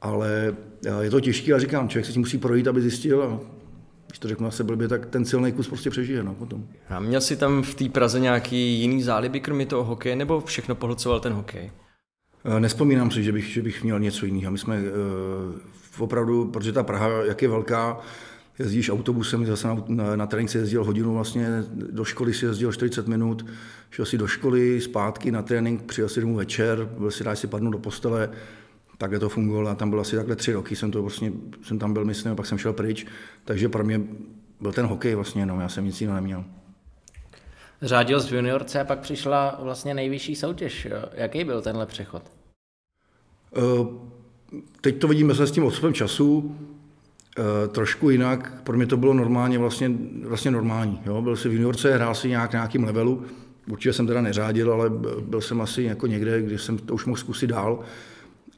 ale 0.02 0.54
eh, 0.87 1.04
je 1.04 1.10
to 1.10 1.20
těžké 1.20 1.52
a 1.52 1.58
říkám, 1.58 1.88
člověk 1.88 2.06
se 2.06 2.12
tím 2.12 2.22
musí 2.22 2.38
projít, 2.38 2.69
aby 2.69 2.81
zjistil 2.81 3.22
a 3.22 3.40
když 4.06 4.19
to 4.19 4.29
řeknu 4.29 4.49
asi 4.49 4.64
blbě, 4.64 4.88
tak 4.88 5.06
ten 5.06 5.25
silný 5.25 5.53
kus 5.53 5.69
prostě 5.69 5.91
přežije 5.91 6.23
no, 6.23 6.35
potom. 6.35 6.67
A 6.88 7.00
měl 7.00 7.20
jsi 7.20 7.37
tam 7.37 7.62
v 7.62 7.75
té 7.75 7.88
Praze 7.88 8.20
nějaký 8.20 8.81
jiný 8.81 9.03
záliby, 9.03 9.41
kromě 9.41 9.67
toho 9.67 9.85
hokeje, 9.85 10.17
nebo 10.17 10.41
všechno 10.41 10.75
pohlcoval 10.75 11.20
ten 11.20 11.32
hokej? 11.32 11.70
Eh, 12.44 12.61
nespomínám 12.61 13.11
si, 13.11 13.23
že 13.23 13.32
bych, 13.32 13.49
že 13.49 13.62
bych 13.62 13.85
měl 13.85 14.00
něco 14.00 14.26
jiného. 14.26 14.53
My 14.53 14.58
jsme 14.58 14.81
uh, 14.81 14.85
opravdu, 15.99 16.44
protože 16.44 16.73
ta 16.73 16.82
Praha, 16.82 17.08
jak 17.08 17.43
je 17.43 17.49
velká, 17.49 17.99
jezdíš 18.58 18.91
autobusem, 18.91 19.47
zase 19.47 19.69
na, 19.69 19.85
na, 19.88 20.17
na 20.17 20.26
trénink 20.26 20.50
si 20.50 20.59
jezdil 20.59 20.85
hodinu 20.85 21.14
vlastně, 21.14 21.64
do 21.70 22.05
školy 22.05 22.35
si 22.35 22.44
jezdil 22.44 22.73
40 22.73 23.09
minut, 23.09 23.47
šel 23.91 24.05
si 24.05 24.19
do 24.19 24.26
školy, 24.26 24.81
zpátky 24.81 25.31
na 25.31 25.43
trénink, 25.43 25.82
přijel 25.82 26.09
si 26.09 26.20
domů 26.20 26.37
večer, 26.37 26.88
byl 26.99 27.11
si 27.11 27.25
dát 27.25 27.37
si 27.37 27.47
padnout 27.47 27.73
do 27.73 27.79
postele, 27.79 28.31
takhle 28.98 29.19
to 29.19 29.28
fungovalo. 29.28 29.70
a 29.70 29.75
tam 29.75 29.90
byl 29.90 30.00
asi 30.00 30.16
takhle 30.16 30.37
tři 30.37 30.52
roky, 30.52 30.76
jsem, 30.76 30.90
to 30.90 31.02
vlastně, 31.02 31.32
jsem 31.62 31.78
tam 31.78 31.93
byl, 31.93 32.04
myslím, 32.04 32.32
a 32.32 32.34
pak 32.34 32.46
jsem 32.46 32.58
šel 32.58 32.72
pryč, 32.72 33.06
takže 33.44 33.69
pro 33.69 33.84
mě 33.84 34.00
byl 34.60 34.72
ten 34.72 34.87
hokej 34.87 35.14
vlastně, 35.14 35.46
no, 35.46 35.60
já 35.60 35.69
jsem 35.69 35.84
nic 35.84 36.00
jiného 36.00 36.14
neměl. 36.14 36.44
Řádil 37.82 38.20
z 38.20 38.32
juniorce 38.32 38.81
a 38.81 38.84
pak 38.84 38.98
přišla 38.98 39.58
vlastně 39.62 39.94
nejvyšší 39.94 40.37
soutěž. 40.37 40.88
Jaký 41.14 41.44
byl 41.44 41.62
tenhle 41.62 41.87
přechod? 41.87 42.22
Uh, 43.56 43.87
teď 44.81 44.99
to 44.99 45.08
vidíme 45.08 45.34
se 45.34 45.46
s 45.46 45.50
tím 45.52 45.64
odstupem 45.64 45.94
času, 45.94 46.38
uh, 46.38 47.44
trošku 47.69 48.10
jinak. 48.10 48.62
Pro 48.62 48.76
mě 48.76 48.87
to 48.87 48.96
bylo 48.96 49.14
normálně 49.14 49.58
vlastně, 49.58 49.90
vlastně 50.22 50.50
normální. 50.50 51.00
Jo? 51.06 51.22
Byl 51.22 51.37
si 51.37 51.49
v 51.49 51.52
juniorce, 51.52 51.94
hrál 51.94 52.14
si 52.14 52.28
nějak 52.28 52.52
nějakým 52.52 52.84
levelu. 52.84 53.25
Určitě 53.70 53.92
jsem 53.92 54.06
teda 54.06 54.20
neřádil, 54.20 54.72
ale 54.72 54.90
byl 55.20 55.40
jsem 55.40 55.60
asi 55.60 55.82
jako 55.82 56.06
někde, 56.06 56.42
kde 56.42 56.58
jsem 56.58 56.78
to 56.78 56.94
už 56.94 57.04
mohl 57.04 57.16
zkusit 57.16 57.46
dál. 57.46 57.84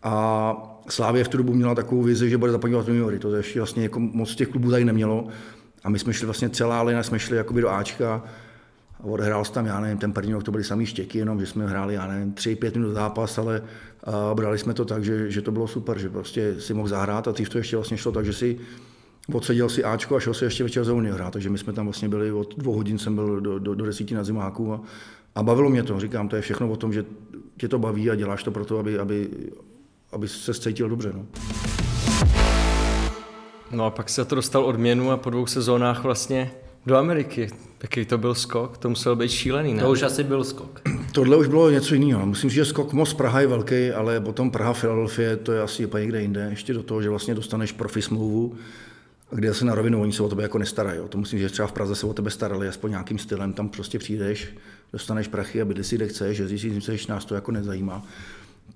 A 0.03 0.75
Slávě 0.89 1.25
v 1.25 1.29
tu 1.29 1.37
dobu 1.37 1.55
měla 1.55 1.75
takovou 1.75 2.03
vizi, 2.03 2.31
že 2.31 2.39
bude 2.39 2.53
zapadňovat 2.53 2.89
juniory. 2.89 3.19
To 3.19 3.35
ještě 3.35 3.61
vlastně 3.61 3.83
jako 3.83 4.00
moc 4.00 4.35
těch 4.35 4.49
klubů 4.49 4.71
tady 4.71 4.85
nemělo. 4.85 5.29
A 5.85 5.91
my 5.91 5.99
jsme 5.99 6.12
šli 6.12 6.27
vlastně 6.27 6.50
celá 6.50 6.83
lina, 6.83 7.03
jsme 7.03 7.19
šli 7.19 7.37
jakoby 7.37 7.61
do 7.61 7.71
Ačka 7.71 8.23
a 9.00 9.05
odehrál 9.05 9.45
tam, 9.45 9.67
já 9.67 9.81
nevím, 9.81 9.99
ten 9.99 10.12
první 10.12 10.33
rok 10.33 10.43
to 10.43 10.50
byly 10.50 10.65
samý 10.65 10.87
štěky, 10.87 11.19
jenom 11.19 11.41
že 11.41 11.47
jsme 11.47 11.67
hráli, 11.67 11.95
já 11.95 12.06
nevím, 12.06 12.32
tři, 12.32 12.56
pět 12.56 12.77
minut 12.77 12.93
zápas, 12.93 13.39
ale 13.39 13.63
a 14.05 14.34
brali 14.34 14.58
jsme 14.58 14.75
to 14.75 14.84
tak, 14.84 15.05
že, 15.05 15.31
že, 15.31 15.43
to 15.43 15.53
bylo 15.53 15.69
super, 15.69 15.99
že 15.99 16.08
prostě 16.08 16.61
si 16.61 16.75
mohl 16.75 16.89
zahrát 16.89 17.29
a 17.29 17.32
dřív 17.32 17.49
to 17.49 17.58
ještě 17.58 17.77
vlastně 17.77 17.96
šlo 17.96 18.13
tak, 18.13 18.25
že 18.25 18.32
si 18.32 18.58
odseděl 19.32 19.69
si 19.69 19.84
Ačko 19.84 20.17
a 20.17 20.20
šel 20.20 20.34
si 20.34 20.44
ještě 20.44 20.65
večer 20.65 20.84
za 20.84 20.93
Unii 20.93 21.13
hrát, 21.13 21.32
takže 21.32 21.51
my 21.51 21.58
jsme 21.58 21.72
tam 21.72 21.87
vlastně 21.87 22.08
byli 22.08 22.32
od 22.32 22.58
dvou 22.58 22.72
hodin, 22.72 22.99
jsem 22.99 23.15
byl 23.15 23.41
do, 23.41 23.58
do, 23.58 23.75
do 23.75 23.87
desíti 23.87 24.15
na 24.15 24.25
zimáku 24.25 24.72
a, 24.72 24.81
a 25.34 25.43
bavilo 25.43 25.70
mě 25.70 25.82
to, 25.82 26.01
říkám, 26.01 26.29
to 26.29 26.37
je 26.37 26.43
všechno 26.43 26.70
o 26.70 26.77
tom, 26.77 26.93
že 26.93 27.05
tě 27.56 27.69
to 27.69 27.79
baví 27.79 28.11
a 28.11 28.15
děláš 28.15 28.43
to 28.43 28.51
proto, 28.51 28.79
aby, 28.79 28.99
aby 28.99 29.29
aby 30.12 30.29
se 30.29 30.55
cítil 30.55 30.88
dobře. 30.88 31.12
No. 31.15 31.27
no 33.70 33.84
a 33.84 33.91
pak 33.91 34.08
se 34.08 34.24
to 34.24 34.34
dostal 34.34 34.65
odměnu 34.65 35.10
a 35.10 35.17
po 35.17 35.31
dvou 35.31 35.46
sezónách 35.46 36.03
vlastně 36.03 36.50
do 36.86 36.96
Ameriky. 36.96 37.50
Jaký 37.82 38.05
to 38.05 38.19
byl 38.19 38.34
skok? 38.34 38.79
To 38.79 38.88
musel 38.88 39.17
být 39.17 39.31
šílený, 39.31 39.74
ne? 39.74 39.82
To 39.82 39.91
už 39.91 40.03
asi 40.03 40.24
byl 40.24 40.44
skok. 40.44 40.81
Tohle 41.12 41.36
už 41.36 41.46
bylo 41.46 41.70
něco 41.70 41.94
jiného. 41.94 42.27
Musím 42.27 42.50
říct, 42.50 42.56
že 42.56 42.65
skok 42.65 42.93
Most 42.93 43.17
Praha 43.17 43.41
je 43.41 43.46
velký, 43.46 43.91
ale 43.91 44.20
potom 44.20 44.50
Praha 44.50 44.74
Philadelphia 44.74 45.36
to 45.36 45.53
je 45.53 45.62
asi 45.62 45.86
úplně 45.86 46.03
někde 46.03 46.22
jinde. 46.22 46.46
Ještě 46.50 46.74
do 46.74 46.82
toho, 46.82 47.03
že 47.03 47.10
vlastně 47.10 47.34
dostaneš 47.34 47.72
profi 47.72 48.03
smlouvu, 48.03 48.55
kde 49.31 49.55
se 49.55 49.65
na 49.65 49.74
rovinu 49.74 50.00
oni 50.00 50.12
se 50.12 50.22
o 50.22 50.29
tebe 50.29 50.43
jako 50.43 50.58
nestarají. 50.58 51.00
To 51.08 51.19
musím 51.19 51.38
říct, 51.38 51.48
že 51.48 51.53
třeba 51.53 51.69
v 51.69 51.72
Praze 51.72 51.94
se 51.94 52.06
o 52.06 52.15
tebe 52.15 52.31
starali 52.31 52.69
aspoň 52.69 52.91
nějakým 52.91 53.19
stylem, 53.19 53.53
tam 53.53 53.69
prostě 53.69 53.98
přijdeš, 53.98 54.48
dostaneš 54.93 55.29
prachy 55.29 55.62
a 55.62 55.65
bydli 55.65 55.84
si, 55.84 55.96
kde 55.96 56.08
chceš, 56.08 56.36
že 56.36 56.48
zjistíš, 56.48 56.84
že 56.84 57.12
nás 57.12 57.24
to 57.24 57.34
jako 57.34 57.53
nezajímá 57.53 58.06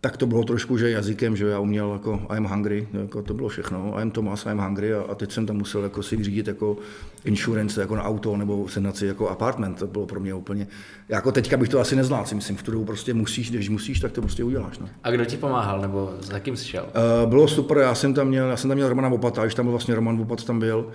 tak 0.04 0.16
to 0.16 0.26
bylo 0.26 0.44
trošku, 0.44 0.78
že 0.78 0.90
jazykem, 0.90 1.36
že 1.36 1.46
já 1.46 1.58
uměl 1.58 1.92
jako 1.92 2.20
I'm 2.36 2.44
hungry, 2.44 2.88
jako 2.92 3.22
to 3.22 3.34
bylo 3.34 3.48
všechno, 3.48 4.00
I'm 4.00 4.10
Thomas, 4.10 4.46
I'm 4.46 4.58
hungry 4.58 4.94
a, 4.94 5.02
a 5.08 5.14
teď 5.14 5.32
jsem 5.32 5.46
tam 5.46 5.56
musel 5.56 5.82
jako 5.82 6.02
si 6.02 6.24
řídit 6.24 6.48
jako 6.48 6.76
insurance 7.24 7.80
jako 7.80 7.96
na 7.96 8.02
auto 8.02 8.36
nebo 8.36 8.68
sedaci 8.68 9.06
jako 9.06 9.28
apartment, 9.28 9.78
to 9.78 9.86
bylo 9.86 10.06
pro 10.06 10.20
mě 10.20 10.34
úplně, 10.34 10.66
jako 11.08 11.32
teďka 11.32 11.56
bych 11.56 11.68
to 11.68 11.80
asi 11.80 11.96
nezvládl, 11.96 12.26
si 12.26 12.34
myslím, 12.34 12.56
v 12.56 12.62
tu 12.62 12.72
dobu 12.72 12.84
prostě 12.84 13.14
musíš, 13.14 13.50
když 13.50 13.68
musíš, 13.68 14.00
tak 14.00 14.12
to 14.12 14.20
prostě 14.20 14.44
uděláš. 14.44 14.78
No. 14.78 14.88
A 15.04 15.10
kdo 15.10 15.24
ti 15.24 15.36
pomáhal, 15.36 15.80
nebo 15.80 16.14
za 16.20 16.38
kým 16.38 16.56
jsi 16.56 16.68
šel? 16.68 16.84
Uh, 17.22 17.30
bylo 17.30 17.48
super, 17.48 17.78
já 17.78 17.94
jsem 17.94 18.14
tam 18.14 18.28
měl, 18.28 18.48
já 18.48 18.56
jsem 18.56 18.70
tam 18.70 18.76
měl 18.76 18.88
Romana 18.88 19.08
Vopata, 19.08 19.42
když 19.42 19.54
tam 19.54 19.66
byl 19.66 19.72
vlastně 19.72 19.94
Roman 19.94 20.16
Vopat 20.16 20.44
tam 20.44 20.58
byl, 20.58 20.90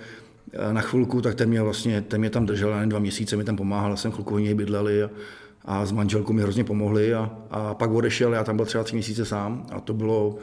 eh, 0.52 0.72
na 0.72 0.80
chvilku, 0.80 1.20
tak 1.20 1.34
ten 1.34 1.48
mě 1.48 1.62
vlastně, 1.62 2.02
ten 2.02 2.20
mě 2.20 2.30
tam 2.30 2.46
držel, 2.46 2.76
jen 2.80 2.88
dva 2.88 2.98
měsíce 2.98 3.36
mi 3.36 3.44
tam 3.44 3.56
pomáhal, 3.56 3.96
jsem 3.96 4.12
chvilku 4.12 4.34
u 4.34 4.38
něj 4.38 4.54
bydleli 4.54 5.02
a, 5.02 5.10
a 5.68 5.86
s 5.86 5.92
manželkou 5.92 6.32
mi 6.32 6.42
hrozně 6.42 6.64
pomohli 6.64 7.14
a, 7.14 7.30
a 7.50 7.74
pak 7.74 7.90
odešel, 7.90 8.32
já 8.32 8.44
tam 8.44 8.56
byl 8.56 8.66
třeba 8.66 8.84
tři 8.84 8.96
měsíce 8.96 9.24
sám 9.24 9.66
a 9.72 9.80
to 9.80 9.94
bylo 9.94 10.36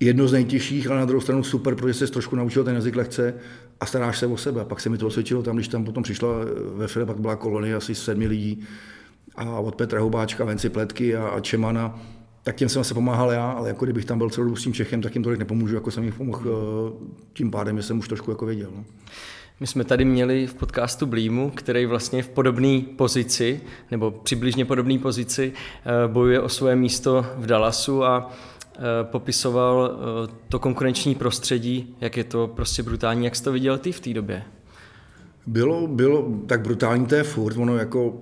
jedno 0.00 0.28
z 0.28 0.32
nejtěžších, 0.32 0.90
ale 0.90 1.00
na 1.00 1.04
druhou 1.04 1.20
stranu 1.20 1.42
super, 1.42 1.74
protože 1.74 1.94
se 1.94 2.06
trošku 2.06 2.36
naučil 2.36 2.64
ten 2.64 2.74
jazyk 2.74 2.96
lehce 2.96 3.34
a 3.80 3.86
staráš 3.86 4.18
se 4.18 4.26
o 4.26 4.36
sebe. 4.36 4.60
A 4.60 4.64
pak 4.64 4.80
se 4.80 4.88
mi 4.88 4.98
to 4.98 5.06
osvědčilo 5.06 5.42
tam, 5.42 5.56
když 5.56 5.68
tam 5.68 5.84
potom 5.84 6.02
přišla 6.02 6.28
ve 6.74 6.88
File, 6.88 7.06
pak 7.06 7.20
byla 7.20 7.36
kolonie 7.36 7.74
asi 7.74 7.94
sedmi 7.94 8.26
lidí 8.26 8.64
a 9.36 9.60
od 9.60 9.74
Petra 9.74 10.00
Hubáčka, 10.00 10.44
Venci 10.44 10.68
Pletky 10.68 11.16
a, 11.16 11.28
a 11.28 11.40
Čemana, 11.40 12.00
tak 12.42 12.56
těm 12.56 12.68
jsem 12.68 12.80
asi 12.80 12.94
pomáhal 12.94 13.30
já, 13.30 13.50
ale 13.50 13.68
jako 13.68 13.84
kdybych 13.84 14.04
tam 14.04 14.18
byl 14.18 14.30
celou 14.30 14.44
dobu 14.44 14.56
s 14.56 14.62
tím 14.62 14.72
Čechem, 14.72 15.02
tak 15.02 15.14
jim 15.14 15.24
tolik 15.24 15.38
nepomůžu, 15.38 15.74
jako 15.74 15.90
jsem 15.90 16.04
jim 16.04 16.12
pomohl 16.12 16.50
eh, 16.50 17.12
tím 17.32 17.50
pádem, 17.50 17.76
že 17.76 17.82
jsem 17.82 17.98
už 17.98 18.08
trošku 18.08 18.30
jako 18.30 18.46
věděl. 18.46 18.70
No. 18.76 18.84
My 19.62 19.66
jsme 19.66 19.84
tady 19.84 20.04
měli 20.04 20.46
v 20.46 20.54
podcastu 20.54 21.06
Blímu, 21.06 21.50
který 21.50 21.86
vlastně 21.86 22.22
v 22.22 22.28
podobné 22.28 22.80
pozici, 22.96 23.60
nebo 23.90 24.10
přibližně 24.10 24.64
podobné 24.64 24.98
pozici, 24.98 25.52
eh, 25.52 26.08
bojuje 26.08 26.40
o 26.40 26.48
své 26.48 26.76
místo 26.76 27.26
v 27.36 27.46
Dallasu 27.46 28.04
a 28.04 28.30
eh, 28.74 28.80
popisoval 29.02 29.90
eh, 29.92 30.32
to 30.48 30.58
konkurenční 30.58 31.14
prostředí, 31.14 31.96
jak 32.00 32.16
je 32.16 32.24
to 32.24 32.46
prostě 32.46 32.82
brutální. 32.82 33.24
Jak 33.24 33.36
jsi 33.36 33.44
to 33.44 33.52
viděl 33.52 33.78
ty 33.78 33.92
v 33.92 34.00
té 34.00 34.14
době? 34.14 34.42
Bylo, 35.46 35.86
bylo, 35.86 36.28
tak 36.46 36.60
brutální 36.60 37.06
to 37.06 37.14
je 37.14 37.22
furt, 37.22 37.56
ono 37.56 37.76
jako 37.76 38.14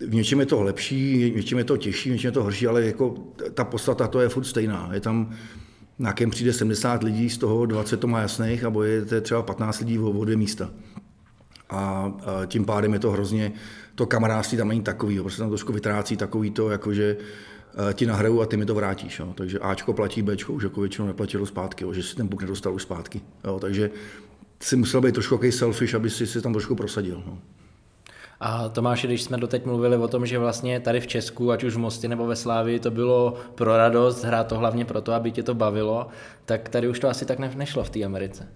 v 0.00 0.14
něčem 0.14 0.40
je 0.40 0.46
to 0.46 0.62
lepší, 0.62 1.30
v 1.30 1.36
něčem 1.36 1.58
je 1.58 1.64
to 1.64 1.76
těžší, 1.76 2.10
v 2.10 2.12
něčem 2.12 2.28
je 2.28 2.32
to 2.32 2.42
horší, 2.42 2.66
ale 2.66 2.84
jako 2.84 3.14
ta 3.54 3.64
podstata 3.64 4.08
to 4.08 4.20
je 4.20 4.28
furt 4.28 4.44
stejná. 4.44 4.90
Je 4.92 5.00
tam 5.00 5.34
na 5.98 6.12
kem 6.12 6.30
přijde 6.30 6.52
70 6.52 7.02
lidí, 7.02 7.30
z 7.30 7.38
toho 7.38 7.66
20 7.66 8.00
to 8.00 8.06
má 8.06 8.20
jasných 8.20 8.64
a 8.64 8.70
bojujete 8.70 9.20
třeba 9.20 9.42
15 9.42 9.80
lidí 9.80 9.98
o 9.98 10.24
dvě 10.24 10.36
místa. 10.36 10.70
A, 11.70 11.78
a 11.78 12.46
tím 12.46 12.64
pádem 12.64 12.92
je 12.92 12.98
to 12.98 13.10
hrozně, 13.10 13.52
to 13.94 14.06
kamarádství 14.06 14.58
tam 14.58 14.68
není 14.68 14.82
takový, 14.82 15.20
prostě 15.20 15.38
tam 15.38 15.48
trošku 15.48 15.72
vytrácí 15.72 16.16
takový 16.16 16.50
to, 16.50 16.70
jakože 16.70 17.16
ti 17.92 18.06
nahraju 18.06 18.40
a 18.40 18.46
ty 18.46 18.56
mi 18.56 18.66
to 18.66 18.74
vrátíš. 18.74 19.18
Jo. 19.18 19.32
Takže 19.36 19.58
Ačko 19.58 19.92
platí, 19.92 20.22
Bčko 20.22 20.52
už 20.52 20.62
jako 20.62 20.80
většinou 20.80 21.06
neplatilo 21.06 21.46
zpátky, 21.46 21.84
jo, 21.84 21.92
že 21.92 22.02
si 22.02 22.16
ten 22.16 22.28
puk 22.28 22.42
nedostal 22.42 22.74
už 22.74 22.82
zpátky. 22.82 23.20
Jo. 23.44 23.58
Takže 23.60 23.90
si 24.60 24.76
musel 24.76 25.00
být 25.00 25.12
trošku 25.12 25.34
takový 25.34 25.52
selfish, 25.52 25.94
aby 25.94 26.10
si 26.10 26.26
si 26.26 26.42
tam 26.42 26.52
trošku 26.52 26.74
prosadil. 26.74 27.22
No. 27.26 27.38
A 28.40 28.68
Tomáš, 28.68 29.04
když 29.04 29.22
jsme 29.22 29.36
doteď 29.36 29.66
mluvili 29.66 29.96
o 29.96 30.08
tom, 30.08 30.26
že 30.26 30.38
vlastně 30.38 30.80
tady 30.80 31.00
v 31.00 31.06
Česku, 31.06 31.50
ať 31.50 31.64
už 31.64 31.74
v 31.74 31.78
Mosti 31.78 32.08
nebo 32.08 32.26
ve 32.26 32.36
Slávii, 32.36 32.78
to 32.78 32.90
bylo 32.90 33.34
pro 33.54 33.76
radost, 33.76 34.24
hrát 34.24 34.46
to 34.46 34.58
hlavně 34.58 34.84
proto, 34.84 35.12
aby 35.12 35.32
tě 35.32 35.42
to 35.42 35.54
bavilo, 35.54 36.06
tak 36.44 36.68
tady 36.68 36.88
už 36.88 37.00
to 37.00 37.08
asi 37.08 37.26
tak 37.26 37.38
nešlo 37.38 37.84
v 37.84 37.90
té 37.90 38.04
Americe. 38.04 38.48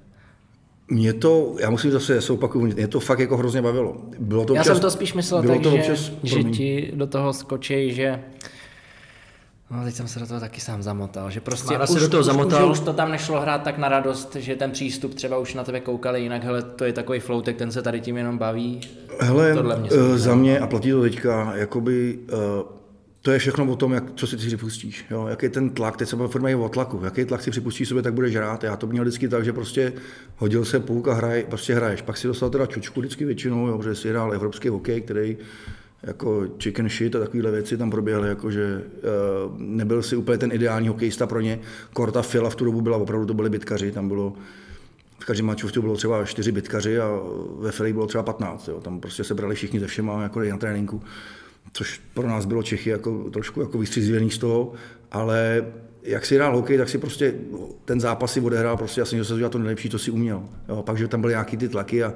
Mě 0.89 1.13
to, 1.13 1.57
já 1.61 1.71
musím 1.71 1.91
zase 1.91 2.21
se 2.21 2.33
opakovat, 2.33 2.65
mě 2.65 2.89
to 2.89 3.01
fakt 3.01 3.19
jako 3.19 3.37
hrozně 3.37 3.63
bavilo. 3.63 3.97
Bylo 4.19 4.45
to 4.45 4.55
já 4.55 4.61
občas, 4.61 4.77
jsem 4.77 4.83
to 4.83 4.91
spíš 4.91 5.15
myslel 5.15 5.43
tak, 5.43 5.63
to 5.63 5.73
občas, 5.73 5.99
že, 6.23 6.37
že 6.37 6.45
ti 6.45 6.93
do 6.95 7.07
toho 7.07 7.33
skočí, 7.33 7.93
že 7.95 8.21
No, 9.71 9.85
teď 9.85 9.95
jsem 9.95 10.09
se 10.09 10.21
do 10.21 10.27
toho 10.27 10.41
taky 10.41 10.61
sám 10.61 10.83
zamotal, 10.83 11.31
že 11.31 11.41
prostě 11.41 11.79
už, 11.79 11.91
se 11.91 12.01
do 12.01 12.09
toho 12.09 12.23
zamotal. 12.23 12.71
Už, 12.71 12.79
už 12.79 12.85
to 12.85 12.93
tam 12.93 13.11
nešlo 13.11 13.41
hrát 13.41 13.63
tak 13.63 13.79
na 13.79 13.89
radost, 13.89 14.37
že 14.37 14.57
ten 14.57 14.71
přístup 14.71 15.15
třeba 15.15 15.39
už 15.39 15.55
na 15.55 15.65
tebe 15.65 15.81
koukali 15.81 16.23
jinak, 16.23 16.45
hele, 16.45 16.63
to 16.63 16.85
je 16.85 16.93
takový 16.93 17.21
floutek, 17.21 17.57
ten 17.57 17.73
se 17.73 17.83
tady 17.83 18.01
tím 18.01 18.17
jenom 18.17 18.39
baví. 18.39 18.81
Hele, 19.21 19.63
mě 19.79 19.91
uh, 19.91 20.17
za 20.17 20.35
mě, 20.35 20.59
a 20.59 20.67
platí 20.67 20.91
to 20.91 21.03
teďka, 21.03 21.53
jakoby, 21.57 22.19
uh, 22.33 22.39
to 23.23 23.31
je 23.31 23.39
všechno 23.39 23.73
o 23.73 23.77
tom, 23.77 23.93
jak, 23.93 24.05
co 24.15 24.27
si 24.27 24.37
ty 24.37 24.47
připustíš. 24.47 25.05
Jo? 25.11 25.27
Jaký 25.27 25.47
je 25.47 25.51
ten 25.51 25.71
tlak, 25.71 25.97
teď 25.97 26.09
se 26.09 26.17
bavíme 26.17 26.57
o 26.57 26.69
tlaku, 26.69 27.01
jaký 27.05 27.25
tlak 27.25 27.43
si 27.43 27.51
připustíš 27.51 27.89
sobě, 27.89 28.03
tak 28.03 28.15
budeš 28.15 28.37
hrát. 28.37 28.65
Já 28.65 28.77
to 28.77 28.87
měl 28.87 29.05
vždycky 29.05 29.29
tak, 29.29 29.45
že 29.45 29.53
prostě 29.53 29.93
hodil 30.37 30.65
se 30.65 30.81
půlk 30.81 31.09
a 31.09 31.15
hraj, 31.15 31.45
prostě 31.49 31.75
hraješ. 31.75 32.03
Pak 32.03 32.17
si 32.17 32.27
dostal 32.27 32.51
teda 32.51 32.67
čučku 32.67 33.01
vždycky 33.01 33.25
většinou, 33.25 33.67
jo, 33.67 33.79
protože 33.79 33.95
si 33.95 34.09
hrál 34.09 34.35
evropský 34.35 34.69
hokej, 34.69 35.01
který 35.01 35.37
jako 36.03 36.47
chicken 36.59 36.89
shit 36.89 37.17
a 37.17 37.21
takovéhle 37.21 37.51
věci 37.51 37.77
tam 37.77 37.91
proběhly, 37.91 38.29
jako 38.29 38.51
že 38.51 38.83
uh, 39.47 39.55
nebyl 39.59 40.03
si 40.03 40.17
úplně 40.17 40.39
ten 40.39 40.53
ideální 40.53 40.89
hokejista 40.89 41.27
pro 41.27 41.41
ně. 41.41 41.61
Korta 41.93 42.23
Fila 42.23 42.51
v 42.51 42.55
tu 42.55 42.65
dobu 42.65 42.81
byla 42.81 42.97
opravdu, 42.97 43.27
to 43.27 43.35
byli 43.35 43.51
bitkaři, 43.51 43.93
tam 43.93 44.09
bylo 44.09 44.33
v 45.21 45.25
každém 45.25 45.47
maču 45.47 45.83
bylo 45.83 45.97
třeba 45.97 46.25
čtyři 46.25 46.53
bitkaři 46.53 46.99
a 46.99 47.21
ve 47.59 47.73
Fili 47.73 47.93
bylo 47.93 48.07
třeba 48.07 48.23
15. 48.23 48.69
Jo. 48.69 48.81
Tam 48.81 49.01
prostě 49.01 49.25
se 49.25 49.35
brali 49.35 49.55
všichni 49.55 49.81
ze 49.81 49.87
všema 49.87 50.23
jako 50.23 50.41
na 50.41 50.57
tréninku, 50.57 51.03
což 51.73 52.01
pro 52.15 52.29
nás 52.29 52.45
bylo 52.45 52.63
Čechy 52.63 52.91
jako, 52.91 53.31
trošku 53.31 53.61
jako 53.61 53.79
vystřízvěný 53.79 54.31
z 54.31 54.39
toho, 54.39 54.73
ale 55.13 55.67
jak 56.03 56.27
si 56.27 56.35
hrál 56.35 56.57
hokej, 56.57 56.79
tak 56.79 56.89
si 56.89 56.99
prostě 56.99 57.35
ten 57.85 58.01
zápas 58.01 58.33
si 58.33 58.41
odehrál, 58.41 58.77
prostě 58.77 59.01
já 59.01 59.05
jsem 59.05 59.25
se 59.25 59.49
to 59.49 59.59
nejlepší, 59.59 59.89
to 59.89 59.99
si 59.99 60.11
uměl. 60.11 60.43
Jo. 60.69 60.83
Pak, 60.83 60.99
že 60.99 61.09
tam 61.09 61.21
byly 61.21 61.33
nějaký 61.33 61.57
ty 61.57 61.69
tlaky 61.69 62.05
a 62.05 62.15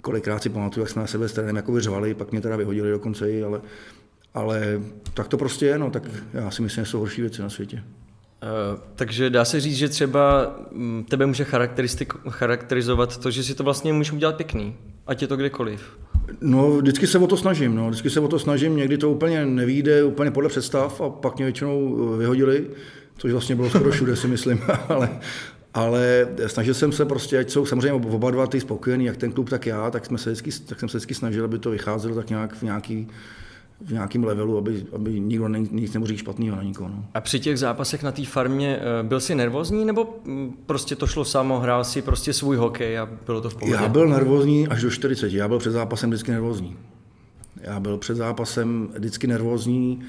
kolikrát 0.00 0.42
si 0.42 0.48
pamatuju, 0.48 0.84
jak 0.84 0.90
jsme 0.90 1.02
na 1.02 1.06
sebe 1.06 1.28
s 1.28 1.32
trenem 1.32 1.56
jako 1.56 1.72
vyřvali, 1.72 2.14
pak 2.14 2.32
mě 2.32 2.40
teda 2.40 2.56
vyhodili 2.56 2.90
dokonce, 2.90 3.44
ale, 3.44 3.60
ale 4.34 4.80
tak 5.14 5.28
to 5.28 5.36
prostě 5.36 5.66
je, 5.66 5.78
no, 5.78 5.90
tak 5.90 6.02
já 6.32 6.50
si 6.50 6.62
myslím, 6.62 6.84
že 6.84 6.90
jsou 6.90 6.98
horší 6.98 7.20
věci 7.20 7.42
na 7.42 7.50
světě. 7.50 7.82
Uh, 8.42 8.80
takže 8.94 9.30
dá 9.30 9.44
se 9.44 9.60
říct, 9.60 9.76
že 9.76 9.88
třeba 9.88 10.54
mm, 10.72 11.04
tebe 11.04 11.26
může 11.26 11.46
charakterizovat 12.28 13.16
to, 13.16 13.30
že 13.30 13.42
si 13.42 13.54
to 13.54 13.64
vlastně 13.64 13.92
můžeš 13.92 14.12
udělat 14.12 14.36
pěkný, 14.36 14.76
ať 15.06 15.22
je 15.22 15.28
to 15.28 15.36
kdekoliv. 15.36 15.98
No, 16.40 16.76
vždycky 16.76 17.06
se 17.06 17.18
o 17.18 17.26
to 17.26 17.36
snažím, 17.36 17.74
no, 17.74 17.88
vždycky 17.88 18.10
se 18.10 18.20
o 18.20 18.28
to 18.28 18.38
snažím, 18.38 18.76
někdy 18.76 18.98
to 18.98 19.10
úplně 19.10 19.46
nevíde, 19.46 20.04
úplně 20.04 20.30
podle 20.30 20.48
představ 20.48 21.00
a 21.00 21.10
pak 21.10 21.36
mě 21.36 21.44
většinou 21.44 21.96
vyhodili, 22.18 22.66
což 23.18 23.32
vlastně 23.32 23.56
bylo 23.56 23.70
skoro 23.70 23.90
všude, 23.90 24.16
si 24.16 24.28
myslím, 24.28 24.60
ale, 24.88 25.08
ale 25.76 26.28
snažil 26.46 26.74
jsem 26.74 26.92
se 26.92 27.04
prostě, 27.04 27.38
ať 27.38 27.50
jsou 27.50 27.66
samozřejmě 27.66 27.92
oba 27.92 28.30
dva 28.30 28.46
ty 28.46 28.60
spokojení, 28.60 29.04
jak 29.04 29.16
ten 29.16 29.32
klub, 29.32 29.50
tak 29.50 29.66
já, 29.66 29.90
tak, 29.90 30.06
jsme 30.06 30.18
se 30.18 30.30
vždycky, 30.30 30.50
tak 30.66 30.80
jsem 30.80 30.88
se 30.88 30.98
vždycky 30.98 31.14
snažil, 31.14 31.44
aby 31.44 31.58
to 31.58 31.70
vycházelo 31.70 32.14
tak 32.14 32.30
nějak 32.30 32.54
v 32.54 32.62
nějaký, 32.62 33.08
v 33.80 33.92
nějakém 33.92 34.24
levelu, 34.24 34.58
aby, 34.58 34.86
aby 34.92 35.20
nikdo 35.20 35.48
ne, 35.48 35.60
nic 35.70 35.92
nemohl 35.92 36.08
říct 36.08 36.18
špatného 36.18 36.56
na 36.56 36.62
nikoho. 36.62 36.88
No. 36.88 37.04
A 37.14 37.20
při 37.20 37.40
těch 37.40 37.58
zápasech 37.58 38.02
na 38.02 38.12
té 38.12 38.24
farmě 38.24 38.78
eh, 38.80 39.02
byl 39.02 39.20
jsi 39.20 39.34
nervózní, 39.34 39.84
nebo 39.84 40.20
mm, 40.24 40.56
prostě 40.66 40.96
to 40.96 41.06
šlo 41.06 41.24
samo, 41.24 41.60
hrál 41.60 41.84
si 41.84 42.02
prostě 42.02 42.32
svůj 42.32 42.56
hokej 42.56 42.98
a 42.98 43.08
bylo 43.26 43.40
to 43.40 43.50
v 43.50 43.54
pohodě? 43.54 43.74
Já 43.74 43.88
byl 43.88 44.08
nervózní 44.08 44.68
až 44.68 44.82
do 44.82 44.90
40, 44.90 45.32
já 45.32 45.48
byl 45.48 45.58
před 45.58 45.70
zápasem 45.70 46.10
vždycky 46.10 46.32
nervózní. 46.32 46.76
Já 47.60 47.80
byl 47.80 47.98
před 47.98 48.16
zápasem 48.16 48.88
vždycky 48.98 49.26
nervózní, 49.26 50.02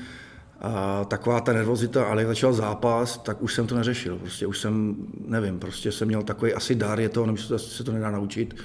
a 0.61 1.05
taková 1.05 1.41
ta 1.41 1.53
nervozita, 1.53 2.05
ale 2.05 2.21
jak 2.21 2.27
začal 2.27 2.53
zápas, 2.53 3.17
tak 3.17 3.41
už 3.41 3.53
jsem 3.53 3.67
to 3.67 3.75
neřešil. 3.75 4.17
Prostě 4.17 4.47
už 4.47 4.59
jsem, 4.59 4.95
nevím, 5.27 5.59
prostě 5.59 5.91
jsem 5.91 6.07
měl 6.07 6.23
takový 6.23 6.53
asi 6.53 6.75
dar, 6.75 6.99
je 6.99 7.09
to, 7.09 7.25
nevím, 7.25 7.43
to, 7.47 7.59
se 7.59 7.83
to 7.83 7.91
nedá 7.91 8.11
naučit, 8.11 8.55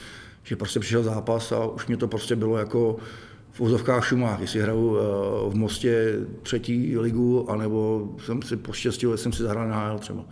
že 0.45 0.57
prostě 0.57 0.81
přišel 0.81 1.03
zápas 1.03 1.53
a 1.53 1.67
už 1.67 1.87
mě 1.87 1.97
to 1.97 2.09
prostě 2.09 2.37
bylo 2.37 2.59
jako 2.59 2.97
v 3.53 3.61
úzovkách 3.61 4.07
šumách, 4.07 4.41
jestli 4.41 4.61
hraju 4.61 4.97
eh, 4.97 5.03
v 5.51 5.55
Mostě 5.55 6.17
třetí 6.43 6.99
ligu, 6.99 7.51
anebo 7.51 8.09
jsem 8.25 8.43
si 8.43 8.57
poštěstil, 8.57 9.17
jsem 9.17 9.33
si 9.33 9.43
zahrál 9.43 9.69
na 9.69 9.99
třeba. 9.99 10.25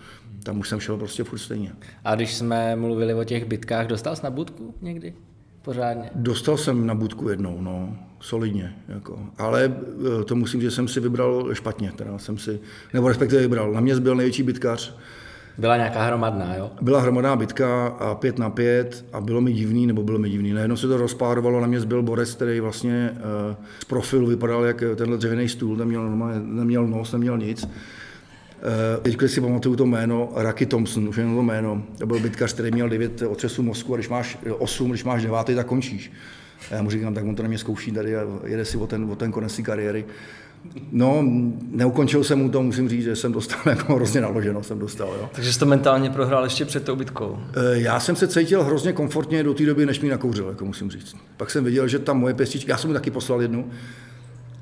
Tam 0.43 0.59
už 0.59 0.69
jsem 0.69 0.81
šel 0.81 0.97
prostě 0.97 1.25
furt 1.25 1.39
stejně. 1.39 1.73
A 2.05 2.15
když 2.15 2.35
jsme 2.35 2.77
mluvili 2.77 3.15
o 3.15 3.25
těch 3.25 3.45
bitkách, 3.45 3.87
dostal 3.87 4.17
jsi 4.17 4.25
na 4.25 4.31
budku 4.31 4.75
někdy? 4.81 5.15
Pořádně? 5.63 6.11
Dostal 6.15 6.57
jsem 6.57 6.87
na 6.87 6.95
budku 6.95 7.29
jednou, 7.29 7.61
no 7.61 7.97
solidně. 8.21 8.75
Jako. 8.89 9.19
Ale 9.39 9.73
eh, 10.21 10.25
to 10.25 10.37
musím, 10.37 10.61
že 10.61 10.71
jsem 10.71 10.89
si 10.89 11.01
vybral 11.01 11.55
špatně. 11.55 11.93
Teda 11.97 12.19
jsem 12.19 12.39
si, 12.39 12.61
nebo 12.95 13.09
respektive 13.09 13.43
vybral. 13.43 13.73
Na 13.73 13.81
mě 13.81 14.01
byl 14.01 14.15
největší 14.15 14.43
bitkař. 14.43 14.95
Byla 15.59 15.77
nějaká 15.77 16.03
hromadná, 16.03 16.57
jo? 16.57 16.71
Byla 16.81 17.01
hromadná 17.01 17.37
bitka 17.37 17.87
a 17.87 18.15
pět 18.15 18.39
na 18.39 18.51
pět 18.51 19.05
a 19.13 19.21
bylo 19.21 19.41
mi 19.41 19.53
divný, 19.53 19.87
nebo 19.87 20.03
bylo 20.03 20.19
mi 20.19 20.31
divný. 20.31 20.53
Najednou 20.53 20.77
se 20.77 20.89
to 20.89 20.97
rozpárovalo, 20.97 21.61
na 21.61 21.67
mě 21.67 21.81
byl 21.81 22.03
Borec, 22.03 22.35
který 22.35 22.61
vlastně 22.61 23.11
uh, 23.13 23.57
z 23.81 23.85
profilu 23.85 24.27
vypadal 24.27 24.65
jak 24.65 24.83
tenhle 24.97 25.17
dřevěný 25.17 25.49
stůl, 25.49 25.77
neměl, 25.77 26.03
normálně, 26.03 26.41
neměl 26.43 26.87
nos, 26.87 27.13
neměl 27.13 27.39
nic. 27.39 27.69
Uh, 28.63 29.03
teď, 29.03 29.17
když 29.17 29.31
si 29.31 29.41
pamatuju 29.41 29.77
to 29.77 29.87
jméno, 29.87 30.33
Rocky 30.35 30.67
Thompson, 30.67 31.09
už 31.09 31.17
jenom 31.17 31.37
to 31.37 31.43
jméno, 31.43 31.83
to 31.99 32.07
byl 32.07 32.21
bitkař, 32.21 32.53
který 32.53 32.71
měl 32.71 32.89
9 32.89 33.23
otřesů 33.23 33.63
mozku 33.63 33.95
a 33.95 33.97
když 33.97 34.09
máš 34.09 34.39
8, 34.59 34.91
když 34.91 35.05
máš 35.05 35.23
9, 35.23 35.55
tak 35.55 35.67
končíš. 35.67 36.13
A 36.71 36.75
já 36.75 36.83
mu 36.83 36.91
říkám, 36.91 37.15
tak 37.15 37.25
on 37.25 37.35
to 37.35 37.43
na 37.43 37.49
mě 37.49 37.59
zkouší 37.59 37.93
tady 37.93 38.17
a 38.17 38.23
jede 38.45 38.65
si 38.65 38.77
o 38.77 38.87
ten, 38.87 39.05
o 39.11 39.17
ten 39.17 39.33
konec 39.33 39.61
kariéry. 39.63 40.05
No, 40.93 41.25
neukončil 41.71 42.25
jsem 42.25 42.39
mu 42.39 42.49
to, 42.49 42.63
musím 42.63 42.89
říct, 42.89 43.05
že 43.05 43.17
jsem 43.17 43.33
dostal 43.33 43.61
jako 43.67 43.95
hrozně 43.95 44.21
naloženo, 44.21 44.63
jsem 44.63 44.79
dostal. 44.79 45.09
Jo. 45.09 45.31
Takže 45.33 45.53
jsi 45.53 45.59
to 45.59 45.67
mentálně 45.67 46.11
prohrál 46.11 46.45
ještě 46.45 46.65
před 46.65 46.85
tou 46.85 46.97
bitkou? 46.97 47.39
E, 47.55 47.81
já 47.81 48.01
jsem 48.01 48.17
se 48.17 48.29
cítil 48.29 48.65
hrozně 48.65 48.93
komfortně 48.93 49.43
do 49.43 49.55
té 49.55 49.67
doby, 49.67 49.87
než 49.87 50.01
mi 50.01 50.09
nakouřil, 50.09 50.49
jako 50.49 50.65
musím 50.65 50.91
říct. 50.91 51.17
Pak 51.37 51.51
jsem 51.51 51.65
viděl, 51.65 51.89
že 51.89 51.99
ta 51.99 52.13
moje 52.13 52.35
pěstička, 52.35 52.73
já 52.73 52.79
jsem 52.79 52.91
mu 52.91 52.95
taky 52.95 53.11
poslal 53.11 53.43
jednu, 53.43 53.71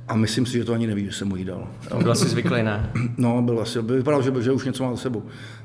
a 0.08 0.16
myslím 0.16 0.46
si, 0.46 0.58
že 0.58 0.64
to 0.64 0.72
ani 0.72 0.86
neví, 0.86 1.04
že 1.04 1.12
jsem 1.12 1.28
mu 1.28 1.36
jí 1.36 1.44
dal. 1.44 1.68
Byl 1.98 2.12
asi 2.12 2.28
zvyklý, 2.28 2.62
ne? 2.62 2.90
No, 3.16 3.42
byl 3.42 3.60
asi, 3.60 3.82
vypadal, 3.82 4.22
že, 4.22 4.32
že 4.40 4.52
už 4.52 4.64
něco 4.64 4.84
má 4.84 4.90
za 4.90 4.96
sebou. 4.96 5.22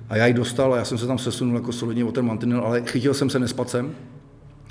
A 0.09 0.17
já 0.17 0.25
ji 0.25 0.33
dostal 0.33 0.73
a 0.73 0.77
já 0.77 0.85
jsem 0.85 0.97
se 0.97 1.07
tam 1.07 1.17
sesunul 1.17 1.55
jako 1.55 1.71
solidně 1.71 2.05
o 2.05 2.11
ten 2.11 2.25
mantinel, 2.25 2.61
ale 2.61 2.81
chytil 2.81 3.13
jsem 3.13 3.29
se 3.29 3.39
nespacem, 3.39 3.95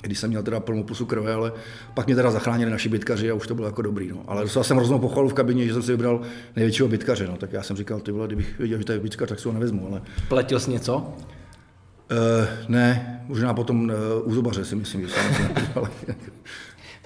když 0.03 0.19
jsem 0.19 0.31
měl 0.31 0.43
teda 0.43 0.61
plnou 0.61 0.83
pusu 0.83 1.07
krve, 1.07 1.35
ale 1.35 1.53
pak 1.95 2.07
mě 2.07 2.17
teda 2.17 2.31
zachránili 2.31 2.71
naši 2.71 2.89
bitkaři 2.89 3.31
a 3.31 3.35
už 3.35 3.47
to 3.47 3.55
bylo 3.55 3.67
jako 3.67 3.83
dobrý. 3.83 4.09
No. 4.09 4.23
Ale 4.27 4.43
dostal 4.43 4.65
jsem 4.65 4.77
hroznou 4.77 4.99
pochvalu 4.99 5.29
v 5.29 5.35
kabině, 5.35 5.67
že 5.67 5.73
jsem 5.73 5.83
si 5.83 5.93
vybral 5.93 6.21
největšího 6.57 6.89
bitkaře. 6.89 7.27
No. 7.27 7.37
Tak 7.37 7.53
já 7.53 7.63
jsem 7.63 7.77
říkal, 7.77 8.01
ty 8.01 8.13
vole, 8.13 8.27
kdybych 8.27 8.59
věděl, 8.59 8.79
že 8.79 8.85
to 8.85 8.93
je 8.93 8.99
bitkař, 8.99 9.29
tak 9.29 9.41
si 9.41 9.49
ho 9.49 9.55
nevezmu. 9.55 9.89
Ale... 9.91 10.03
Platil 10.29 10.61
jsi 10.61 10.71
něco? 10.71 10.97
Uh, 10.97 12.69
ne, 12.69 13.21
možná 13.29 13.55
potom 13.55 13.85
uh, 13.85 14.29
u 14.29 14.35
zubaře 14.35 14.65
si 14.65 14.77
myslím, 14.77 15.01
že 15.01 15.09
jsem. 15.09 15.49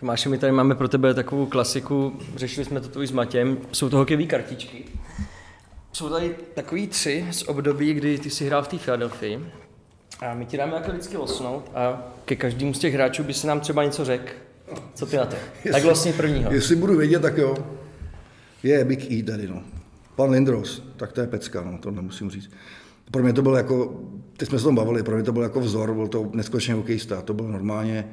Tomáši, 0.01 0.29
my 0.29 0.39
tady 0.39 0.53
máme 0.53 0.75
pro 0.75 0.89
tebe 0.89 1.15
takovou 1.15 1.47
klasiku, 1.47 2.13
řešili 2.37 2.65
jsme 2.65 2.81
to 2.81 2.89
tu 2.89 3.03
i 3.03 3.07
s 3.07 3.13
Matěm, 3.13 3.59
jsou 3.73 3.89
to 3.89 3.97
hokejové 3.97 4.27
kartičky. 4.27 4.85
Jsou 5.93 6.09
tady 6.09 6.35
takový 6.55 6.87
tři 6.87 7.27
z 7.31 7.43
období, 7.49 7.95
kdy 7.95 8.19
ty 8.19 8.31
si 8.31 8.47
hrál 8.47 8.63
v 8.63 8.69
té 8.69 8.79
Philadelphii. 8.79 9.47
A 10.21 10.35
my 10.35 10.47
ti 10.47 10.57
dáme 10.57 10.75
jako 10.75 10.91
vždycky 10.91 11.17
losnout 11.17 11.71
a 11.75 12.03
ke 12.25 12.37
každému 12.37 12.75
z 12.75 12.79
těch 12.79 12.95
hráčů 12.95 13.25
by 13.25 13.35
si 13.35 13.47
nám 13.47 13.61
třeba 13.61 13.85
něco 13.85 14.05
řekl. 14.05 14.33
Co 14.95 15.07
ty 15.07 15.17
na 15.17 15.27
to? 15.27 15.37
Tak 15.73 15.85
vlastně 15.85 16.13
prvního. 16.13 16.53
Jestli 16.53 16.77
budu 16.77 16.97
vědět, 16.97 17.23
tak 17.23 17.39
jo. 17.39 17.57
Je 18.63 18.85
Big 18.85 19.11
E 19.11 19.23
tady, 19.23 19.49
no. 19.49 19.63
Pan 20.17 20.31
Lindros, 20.31 20.83
tak 20.97 21.13
to 21.13 21.21
je 21.21 21.27
pecka, 21.27 21.63
no, 21.63 21.79
to 21.79 21.91
nemusím 21.91 22.31
říct. 22.31 22.51
Pro 23.11 23.23
mě 23.23 23.33
to 23.33 23.43
byl 23.43 23.55
jako, 23.55 24.01
teď 24.37 24.49
jsme 24.49 24.59
se 24.59 24.65
tom 24.65 24.75
bavili, 24.75 25.03
pro 25.03 25.15
mě 25.15 25.25
to 25.25 25.33
byl 25.33 25.43
jako 25.43 25.61
vzor, 25.61 25.95
byl 25.95 26.09
to 26.09 26.31
neskutečně 26.33 26.75
hokejista, 26.75 27.23
to 27.23 27.35
byl 27.35 27.49
normálně, 27.49 28.09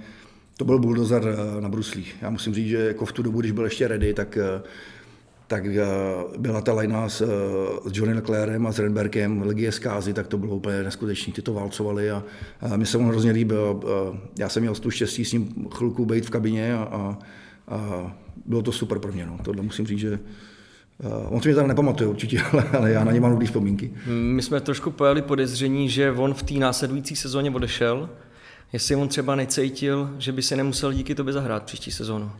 to 0.57 0.65
byl 0.65 0.79
bulldozer 0.79 1.23
eh, 1.25 1.61
na 1.61 1.69
bruslích. 1.69 2.15
Já 2.21 2.29
musím 2.29 2.53
říct, 2.53 2.67
že 2.67 2.77
jako 2.77 3.05
v 3.05 3.11
tu 3.11 3.23
dobu, 3.23 3.39
když 3.39 3.51
byl 3.51 3.63
ještě 3.63 3.87
ready, 3.87 4.13
tak 4.13 4.37
eh, 4.37 4.61
tak 5.47 5.65
eh, 5.65 5.85
byla 6.37 6.61
ta 6.61 6.73
lajna 6.73 7.09
s, 7.09 7.27
s 7.85 7.97
Johnny 7.97 8.15
Leclerem 8.15 8.67
a 8.67 8.71
s 8.71 8.79
Redbergem, 8.79 9.41
Legie 9.41 9.71
Skázy, 9.71 10.13
tak 10.13 10.27
to 10.27 10.37
bylo 10.37 10.55
úplně 10.55 10.83
neskutečné, 10.83 11.33
ty 11.33 11.41
to 11.41 11.53
válcovali 11.53 12.11
a, 12.11 12.23
a 12.61 12.77
mě 12.77 12.85
se 12.85 12.97
on 12.97 13.07
hrozně 13.07 13.31
líbil. 13.31 13.81
Já 14.39 14.49
jsem 14.49 14.63
měl 14.63 14.75
tu 14.75 14.91
štěstí 14.91 15.25
s 15.25 15.31
ním 15.31 15.67
chvilku 15.75 16.05
být 16.05 16.25
v 16.25 16.29
kabině 16.29 16.75
a, 16.75 16.83
a, 16.83 17.19
a 17.67 18.11
bylo 18.45 18.61
to 18.61 18.71
super 18.71 18.99
pro 18.99 19.11
mě. 19.11 19.25
No. 19.25 19.37
Tohle 19.43 19.61
musím 19.61 19.87
říct, 19.87 19.99
že 19.99 20.19
On 21.29 21.41
si 21.41 21.47
mě 21.47 21.55
tam 21.55 21.67
nepamatuje 21.67 22.07
určitě, 22.09 22.41
ale, 22.51 22.63
ale 22.63 22.91
já 22.91 23.03
na 23.03 23.11
ně 23.11 23.21
mám 23.21 23.31
dobrý 23.31 23.45
vzpomínky. 23.45 23.93
My 24.07 24.41
jsme 24.41 24.61
trošku 24.61 24.91
pojali 24.91 25.21
podezření, 25.21 25.89
že 25.89 26.11
on 26.11 26.33
v 26.33 26.43
té 26.43 26.53
následující 26.53 27.15
sezóně 27.15 27.51
odešel. 27.51 28.09
Jestli 28.73 28.95
on 28.95 29.07
třeba 29.07 29.35
necítil, 29.35 30.09
že 30.17 30.31
by 30.31 30.41
se 30.41 30.55
nemusel 30.55 30.93
díky 30.93 31.15
tobě 31.15 31.33
zahrát 31.33 31.63
příští 31.63 31.91
sezónu. 31.91 32.31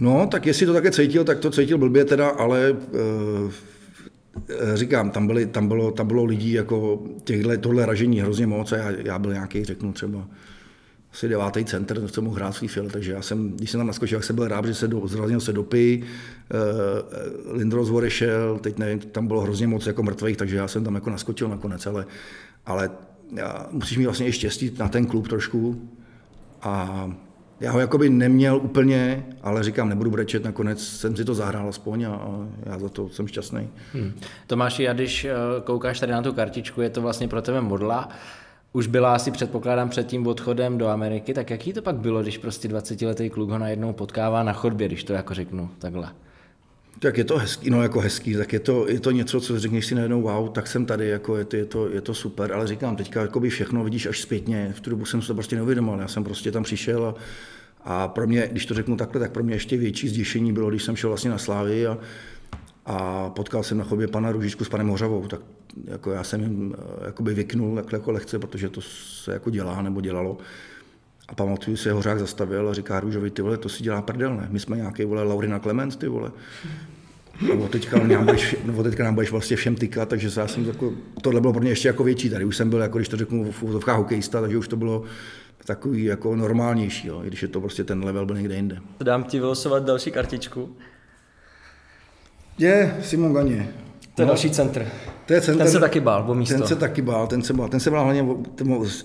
No, 0.00 0.26
tak 0.30 0.46
jestli 0.46 0.66
to 0.66 0.72
také 0.72 0.90
cítil, 0.90 1.24
tak 1.24 1.38
to 1.38 1.50
cítil 1.50 1.78
blbě 1.78 2.04
teda, 2.04 2.28
ale 2.28 2.76
e, 4.50 4.76
říkám, 4.76 5.10
tam, 5.10 5.26
byly, 5.26 5.46
tam, 5.46 5.68
bylo, 5.68 5.90
tam 5.90 6.06
bylo 6.06 6.24
lidí 6.24 6.52
jako 6.52 7.02
těchhle, 7.24 7.58
tohle 7.58 7.86
ražení 7.86 8.20
hrozně 8.20 8.46
moc 8.46 8.72
a 8.72 8.76
já, 8.76 8.90
já 8.90 9.18
byl 9.18 9.32
nějaký, 9.32 9.64
řeknu 9.64 9.92
třeba 9.92 10.26
asi 11.12 11.28
devátý 11.28 11.64
center, 11.64 12.08
co 12.08 12.22
mohl 12.22 12.36
hrát 12.36 12.52
svý 12.52 12.68
fil, 12.68 12.90
takže 12.90 13.12
já 13.12 13.22
jsem, 13.22 13.52
když 13.52 13.70
jsem 13.70 13.80
tam 13.80 13.86
naskočil, 13.86 14.18
tak 14.18 14.24
jsem 14.24 14.36
byl 14.36 14.48
rád, 14.48 14.64
že 14.64 14.74
se 14.74 14.88
do, 14.88 15.08
zraznil 15.08 15.40
se 15.40 15.52
dopy, 15.52 16.02
uh, 17.46 17.56
Lindros 17.56 17.90
odešel, 17.90 18.58
teď 18.58 18.78
nevím, 18.78 18.98
tam 18.98 19.26
bylo 19.26 19.40
hrozně 19.40 19.66
moc 19.66 19.86
jako 19.86 20.02
mrtvých, 20.02 20.36
takže 20.36 20.56
já 20.56 20.68
jsem 20.68 20.84
tam 20.84 20.94
jako 20.94 21.10
naskočil 21.10 21.48
nakonec, 21.48 21.86
ale, 21.86 22.06
ale 22.66 22.90
musíš 23.70 23.98
mít 23.98 24.04
vlastně 24.04 24.26
i 24.26 24.32
štěstí 24.32 24.72
na 24.78 24.88
ten 24.88 25.06
klub 25.06 25.28
trošku 25.28 25.88
a 26.62 27.10
já 27.60 27.72
ho 27.72 27.80
jakoby 27.80 28.10
neměl 28.10 28.56
úplně, 28.56 29.26
ale 29.42 29.62
říkám, 29.62 29.88
nebudu 29.88 30.10
brečet, 30.10 30.44
nakonec 30.44 30.88
jsem 30.88 31.16
si 31.16 31.24
to 31.24 31.34
zahrál 31.34 31.68
aspoň 31.68 32.04
a, 32.04 32.20
já 32.66 32.78
za 32.78 32.88
to 32.88 33.08
jsem 33.08 33.28
šťastný. 33.28 33.68
Hmm. 33.92 34.12
Tomáši, 34.46 34.82
já 34.82 34.92
když 34.92 35.24
eh, 35.24 35.34
koukáš 35.64 36.00
tady 36.00 36.12
na 36.12 36.22
tu 36.22 36.32
kartičku, 36.32 36.80
je 36.80 36.90
to 36.90 37.02
vlastně 37.02 37.28
pro 37.28 37.42
tebe 37.42 37.60
modla, 37.60 38.08
už 38.72 38.86
byla 38.86 39.14
asi 39.14 39.30
předpokládám 39.30 39.88
před 39.88 40.06
tím 40.06 40.26
odchodem 40.26 40.78
do 40.78 40.88
Ameriky, 40.88 41.34
tak 41.34 41.50
jaký 41.50 41.72
to 41.72 41.82
pak 41.82 41.96
bylo, 41.96 42.22
když 42.22 42.38
prostě 42.38 42.68
20-letý 42.68 43.30
kluk 43.30 43.50
ho 43.50 43.58
najednou 43.58 43.92
potkává 43.92 44.42
na 44.42 44.52
chodbě, 44.52 44.88
když 44.88 45.04
to 45.04 45.12
jako 45.12 45.34
řeknu 45.34 45.70
takhle? 45.78 46.08
Tak 46.98 47.18
je 47.18 47.24
to 47.24 47.38
hezký, 47.38 47.70
no 47.70 47.82
jako 47.82 48.00
hezký, 48.00 48.34
tak 48.34 48.52
je 48.52 48.60
to, 48.60 48.88
je 48.88 49.00
to 49.00 49.10
něco, 49.10 49.40
co 49.40 49.60
řekneš 49.60 49.86
si 49.86 49.94
najednou, 49.94 50.22
wow, 50.22 50.48
tak 50.48 50.66
jsem 50.66 50.86
tady, 50.86 51.08
jako 51.08 51.36
je, 51.36 51.44
to, 51.44 51.56
je, 51.56 51.64
to, 51.64 51.90
je 51.90 52.00
to 52.00 52.14
super, 52.14 52.52
ale 52.52 52.66
říkám, 52.66 52.96
teďka 52.96 53.20
jako 53.20 53.40
by 53.40 53.50
všechno 53.50 53.84
vidíš 53.84 54.06
až 54.06 54.20
zpětně, 54.20 54.72
v 54.76 54.80
tu 54.80 54.90
dobu 54.90 55.04
jsem 55.04 55.22
se 55.22 55.28
to 55.28 55.34
prostě 55.34 55.56
neuvědomil, 55.56 55.98
já 55.98 56.08
jsem 56.08 56.24
prostě 56.24 56.52
tam 56.52 56.62
přišel 56.62 57.06
a, 57.06 57.14
a 57.84 58.08
pro 58.08 58.26
mě, 58.26 58.48
když 58.52 58.66
to 58.66 58.74
řeknu 58.74 58.96
takhle, 58.96 59.20
tak 59.20 59.32
pro 59.32 59.44
mě 59.44 59.54
ještě 59.54 59.76
větší 59.76 60.08
zděšení 60.08 60.52
bylo, 60.52 60.70
když 60.70 60.82
jsem 60.82 60.96
šel 60.96 61.10
vlastně 61.10 61.30
na 61.30 61.38
Slávy 61.38 61.86
a, 61.86 61.98
a 62.86 63.30
potkal 63.30 63.62
jsem 63.62 63.78
na 63.78 63.84
chodbě 63.84 64.08
pana 64.08 64.32
Ružičku 64.32 64.64
s 64.64 64.68
panem 64.68 64.88
Hořavou, 64.88 65.26
tak 65.26 65.40
jako 65.84 66.10
já 66.10 66.24
jsem 66.24 66.40
jim 66.40 66.74
eh, 66.78 67.06
jakoby 67.06 67.34
vyknul 67.34 67.74
takhle 67.74 67.98
jako 67.98 68.12
lehce, 68.12 68.38
protože 68.38 68.68
to 68.68 68.80
se 68.80 69.32
jako 69.32 69.50
dělá 69.50 69.82
nebo 69.82 70.00
dělalo. 70.00 70.38
A 71.28 71.34
pamatuju 71.34 71.76
se, 71.76 71.92
Hořák 71.92 72.18
zastavil 72.18 72.68
a 72.68 72.74
říká 72.74 73.00
Růžovi, 73.00 73.30
ty 73.30 73.42
vole, 73.42 73.56
to 73.56 73.68
si 73.68 73.82
dělá 73.82 74.02
prdel, 74.02 74.36
ne? 74.36 74.48
My 74.50 74.60
jsme 74.60 74.76
nějaký, 74.76 75.04
vole, 75.04 75.22
Laurina 75.22 75.58
Clement, 75.58 75.96
ty 75.96 76.08
vole. 76.08 76.30
A 77.64 77.68
teďka 77.68 77.98
nám 77.98 78.24
budeš, 78.24 78.56
no, 78.64 78.82
teďka 78.82 79.04
nám 79.04 79.14
budeš 79.14 79.30
vlastně 79.30 79.56
všem 79.56 79.74
tykat, 79.74 80.08
takže 80.08 80.40
já 80.40 80.48
jsem 80.48 80.64
jako, 80.64 80.92
tohle 81.22 81.40
bylo 81.40 81.52
pro 81.52 81.62
mě 81.62 81.70
ještě 81.70 81.88
jako 81.88 82.04
větší 82.04 82.30
tady. 82.30 82.44
Už 82.44 82.56
jsem 82.56 82.70
byl, 82.70 82.80
jako 82.80 82.98
když 82.98 83.08
to 83.08 83.16
řeknu, 83.16 83.52
v 83.52 83.62
úzovkách 83.62 83.96
hokejista, 83.96 84.40
takže 84.40 84.58
už 84.58 84.68
to 84.68 84.76
bylo 84.76 85.02
takový 85.64 86.04
jako 86.04 86.36
normálnější, 86.36 87.08
jo, 87.08 87.22
i 87.24 87.26
když 87.26 87.42
je 87.42 87.48
to 87.48 87.60
prostě 87.60 87.84
ten 87.84 88.04
level 88.04 88.26
byl 88.26 88.36
někde 88.36 88.56
jinde. 88.56 88.78
Dám 89.02 89.24
ti 89.24 89.38
vylosovat 89.38 89.84
další 89.84 90.10
kartičku. 90.10 90.76
Je 92.58 92.96
Simon 93.02 93.34
Ganě. 93.34 93.68
To 94.14 94.22
je 94.22 94.26
no, 94.26 94.30
další 94.30 94.50
centr. 94.50 94.86
To 95.26 95.32
je 95.32 95.40
centr. 95.40 95.62
Ten 95.62 95.72
se 95.72 95.80
taky 95.80 96.00
bál, 96.00 96.24
o 96.30 96.34
místo. 96.34 96.54
Ten 96.54 96.66
se 96.66 96.76
taky 96.76 97.02
bál, 97.02 97.26
ten 97.26 97.42
se 97.42 97.52
bál, 97.52 97.68
ten 97.68 97.80
se 97.80 97.90
bál 97.90 98.04
hlavně, 98.04 98.26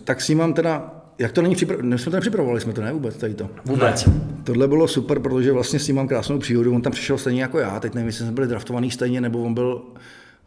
tak 0.04 0.22
s 0.22 0.30
ním 0.30 0.38
mám 0.38 0.54
teda, 0.54 1.01
jak 1.22 1.32
to 1.32 1.42
není 1.42 1.56
připravovali, 1.56 1.98
jsme 2.00 2.12
to 2.12 2.18
nepřipravovali, 2.18 2.62
jsme 2.62 2.74
to 2.74 2.82
ne 2.82 2.94
vůbec, 2.94 3.18
tady 3.18 3.34
to. 3.34 3.50
Vůbec. 3.66 4.10
Tohle 4.44 4.68
bylo 4.68 4.88
super, 4.88 5.20
protože 5.20 5.52
vlastně 5.52 5.80
s 5.80 5.88
ním 5.88 5.96
mám 5.96 6.08
krásnou 6.08 6.40
příhodu, 6.40 6.76
on 6.76 6.82
tam 6.82 6.92
přišel 6.92 7.18
stejně 7.18 7.42
jako 7.42 7.60
já, 7.60 7.80
teď 7.80 7.94
nevím, 7.94 8.08
jestli 8.08 8.26
jsme 8.26 8.34
byli 8.34 8.48
draftovaný 8.48 8.92
stejně, 8.92 9.22
nebo 9.22 9.44
on 9.44 9.54
byl 9.54 9.82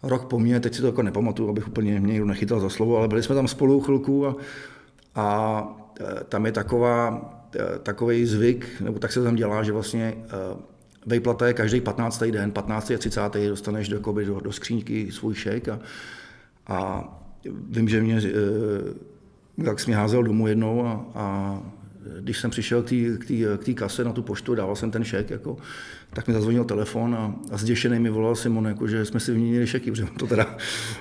rok 0.03 0.25
po 0.25 0.39
mně, 0.39 0.61
teď 0.61 0.75
si 0.75 0.81
to 0.81 0.87
jako 0.87 1.03
nepamatuju, 1.03 1.49
abych 1.49 1.69
úplně 1.69 2.01
mě 2.01 2.13
někdo 2.13 2.27
nechytal 2.27 2.61
za 2.61 2.69
slovo, 2.69 2.99
ale 2.99 3.09
byli 3.09 3.23
jsme 3.23 3.35
tam 3.35 3.49
spolu 3.49 3.81
chvilku 3.81 4.27
a, 4.27 4.37
a 5.15 5.93
e, 6.01 6.25
tam 6.25 6.47
je 6.47 6.53
taková, 6.53 7.31
e, 7.57 7.79
takový 7.79 8.27
zvyk, 8.27 8.81
nebo 8.81 8.99
tak 8.99 9.13
se 9.13 9.23
tam 9.23 9.37
dělá, 9.37 9.63
že 9.63 9.73
vlastně 9.73 10.05
e, 10.05 10.75
Vejplata 11.07 11.47
je 11.47 11.55
každý 11.55 11.81
15. 11.81 12.25
den, 12.25 12.51
15. 12.51 12.91
a 12.91 12.99
30. 12.99 13.21
dostaneš 13.49 13.89
do, 13.89 13.99
do, 13.99 14.41
do 14.41 14.53
skříňky 14.53 15.13
svůj 15.13 15.35
šek 15.35 15.69
a, 15.69 15.79
a 16.67 17.09
vím, 17.69 17.89
že 17.89 18.03
mě, 18.03 18.21
jak 19.57 19.81
jsi 19.81 19.87
mě 19.87 19.97
házel 19.97 20.23
domů 20.23 20.47
jednou 20.47 20.87
a, 20.87 21.07
a 21.15 21.59
když 22.21 22.41
jsem 22.41 22.51
přišel 22.51 22.83
k 23.19 23.65
té 23.65 23.73
kase 23.73 24.05
na 24.05 24.13
tu 24.13 24.23
poštu, 24.23 24.55
dával 24.55 24.77
jsem 24.77 24.91
ten 24.91 25.05
šek, 25.05 25.31
jako, 25.31 25.57
tak 26.13 26.29
mi 26.29 26.35
zazvonil 26.35 26.65
telefon 26.65 27.15
a, 27.15 27.35
a 27.51 27.57
zděšený 27.57 27.99
mi 27.99 28.11
volal 28.11 28.35
Simon, 28.35 28.67
jako, 28.67 28.89
že 28.89 29.05
jsme 29.05 29.21
si 29.21 29.33
vyměnili 29.33 29.67
šeky, 29.67 29.91
protože 29.91 30.05
on 30.05 30.17
to 30.19 30.27
teda, 30.27 30.57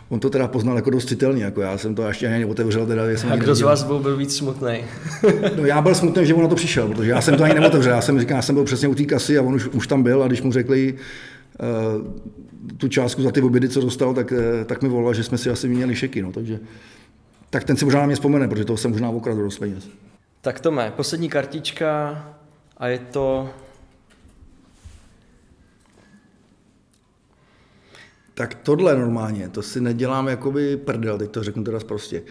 on 0.10 0.20
to 0.20 0.30
teda 0.30 0.48
poznal 0.48 0.76
jako 0.76 0.90
dost 0.90 1.06
citelně, 1.06 1.44
jako 1.44 1.62
já 1.62 1.78
jsem 1.78 1.96
to 1.96 2.08
ještě 2.08 2.28
ani 2.28 2.46
otevřel. 2.46 2.86
Teda, 2.86 3.10
jsem 3.10 3.32
a 3.32 3.36
kdo 3.36 3.56
z 3.56 3.62
vás 3.62 3.84
byl, 3.84 4.00
byl 4.00 4.18
víc 4.18 4.36
smutný? 4.36 4.78
no 5.58 5.66
já 5.66 5.82
byl 5.82 5.96
smutný, 5.96 6.26
že 6.26 6.34
on 6.34 6.42
na 6.42 6.48
to 6.48 6.56
přišel, 6.56 6.88
protože 6.88 7.10
já 7.10 7.22
jsem 7.22 7.38
to 7.38 7.44
ani 7.44 7.54
neotevřel, 7.54 7.94
já 7.94 8.02
jsem 8.02 8.20
říkal, 8.20 8.36
já 8.36 8.42
jsem 8.42 8.56
byl 8.56 8.64
přesně 8.64 8.88
u 8.88 8.96
té 8.96 9.04
kasy 9.04 9.38
a 9.38 9.42
on 9.42 9.56
už, 9.56 9.68
už 9.68 9.88
tam 9.88 10.04
byl 10.04 10.24
a 10.24 10.28
když 10.28 10.42
mu 10.42 10.52
řekli, 10.52 10.94
uh, 10.94 12.78
tu 12.78 12.88
částku 12.88 13.22
za 13.22 13.32
ty 13.32 13.42
obědy, 13.42 13.70
co 13.70 13.82
dostal, 13.82 14.14
tak, 14.14 14.32
uh, 14.32 14.38
tak 14.66 14.82
mi 14.82 14.90
volal, 14.90 15.14
že 15.14 15.24
jsme 15.24 15.38
si 15.38 15.50
asi 15.50 15.68
vyměnili 15.68 15.96
šeky, 15.96 16.22
no, 16.22 16.32
takže 16.32 16.60
tak 17.54 17.64
ten 17.64 17.78
si 17.78 17.86
možná 17.86 18.00
na 18.00 18.06
mě 18.06 18.16
vzpomene, 18.16 18.48
protože 18.48 18.66
toho 18.66 18.78
jsem 18.78 18.92
možná 18.92 19.10
okradl 19.10 19.44
dost 19.44 19.60
peněz. 19.60 19.90
Tak 20.42 20.60
to 20.60 20.72
mé, 20.72 20.92
poslední 20.92 21.30
kartička 21.30 22.24
a 22.78 22.88
je 22.88 23.00
to... 23.00 23.50
Tak 28.34 28.56
tohle 28.56 28.96
normálně, 28.96 29.50
to 29.50 29.62
si 29.62 29.82
nedělám 29.82 30.28
jakoby 30.28 30.78
prdel, 30.78 31.18
teď 31.18 31.32
to 31.32 31.44
řeknu 31.44 31.64
teda 31.64 31.80
prostě. 31.80 32.24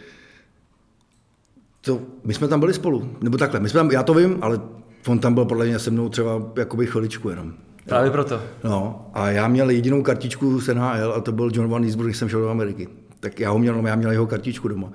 To, 1.81 2.01
my 2.25 2.35
jsme 2.35 2.49
tam 2.49 2.61
byli 2.61 2.75
spolu, 2.75 3.17
nebo 3.21 3.39
takhle, 3.39 3.61
my 3.61 3.69
jsme 3.69 3.81
tam, 3.81 3.91
já 3.91 4.03
to 4.03 4.15
vím, 4.15 4.39
ale 4.41 4.61
on 5.07 5.19
tam 5.19 5.35
byl 5.35 5.45
podle 5.45 5.67
mě 5.67 5.79
se 5.79 5.91
mnou 5.91 6.09
třeba 6.09 6.53
jakoby 6.57 6.87
chviličku 6.87 7.29
jenom. 7.29 7.55
Právě 7.85 8.11
proto. 8.11 8.43
No, 8.65 9.11
a 9.15 9.31
já 9.31 9.49
měl 9.49 9.71
jedinou 9.71 10.03
kartičku 10.03 10.61
z 10.61 10.75
NHL 10.75 11.13
a 11.17 11.21
to 11.21 11.33
byl 11.33 11.51
John 11.55 11.69
Van 11.69 11.85
Easburg, 11.85 12.07
když 12.07 12.17
jsem 12.17 12.29
šel 12.29 12.41
do 12.41 12.49
Ameriky. 12.49 12.89
Tak 13.23 13.41
já 13.41 13.51
ho 13.51 13.59
měl, 13.59 13.83
no, 13.83 13.89
já 13.89 13.97
měl 13.97 14.13
jeho 14.13 14.27
kartičku 14.27 14.69
doma. 14.69 14.93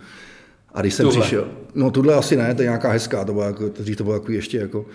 A 0.74 0.82
když 0.82 0.94
jsem 0.94 1.06
tuhle. 1.06 1.22
přišel, 1.22 1.48
no 1.76 1.92
tuhle 1.92 2.13
asi 2.13 2.36
ne, 2.36 2.56
to 2.56 2.62
je 2.62 2.66
nějaká 2.66 2.92
hezká, 2.92 3.26
to 3.26 3.34
bylo 3.34 3.46
jako, 3.46 3.70
to, 3.70 3.84
to 3.98 4.04
bylo 4.04 4.16
jako 4.16 4.32
ještě 4.32 4.58
jako 4.58 4.80
uh, 4.80 4.86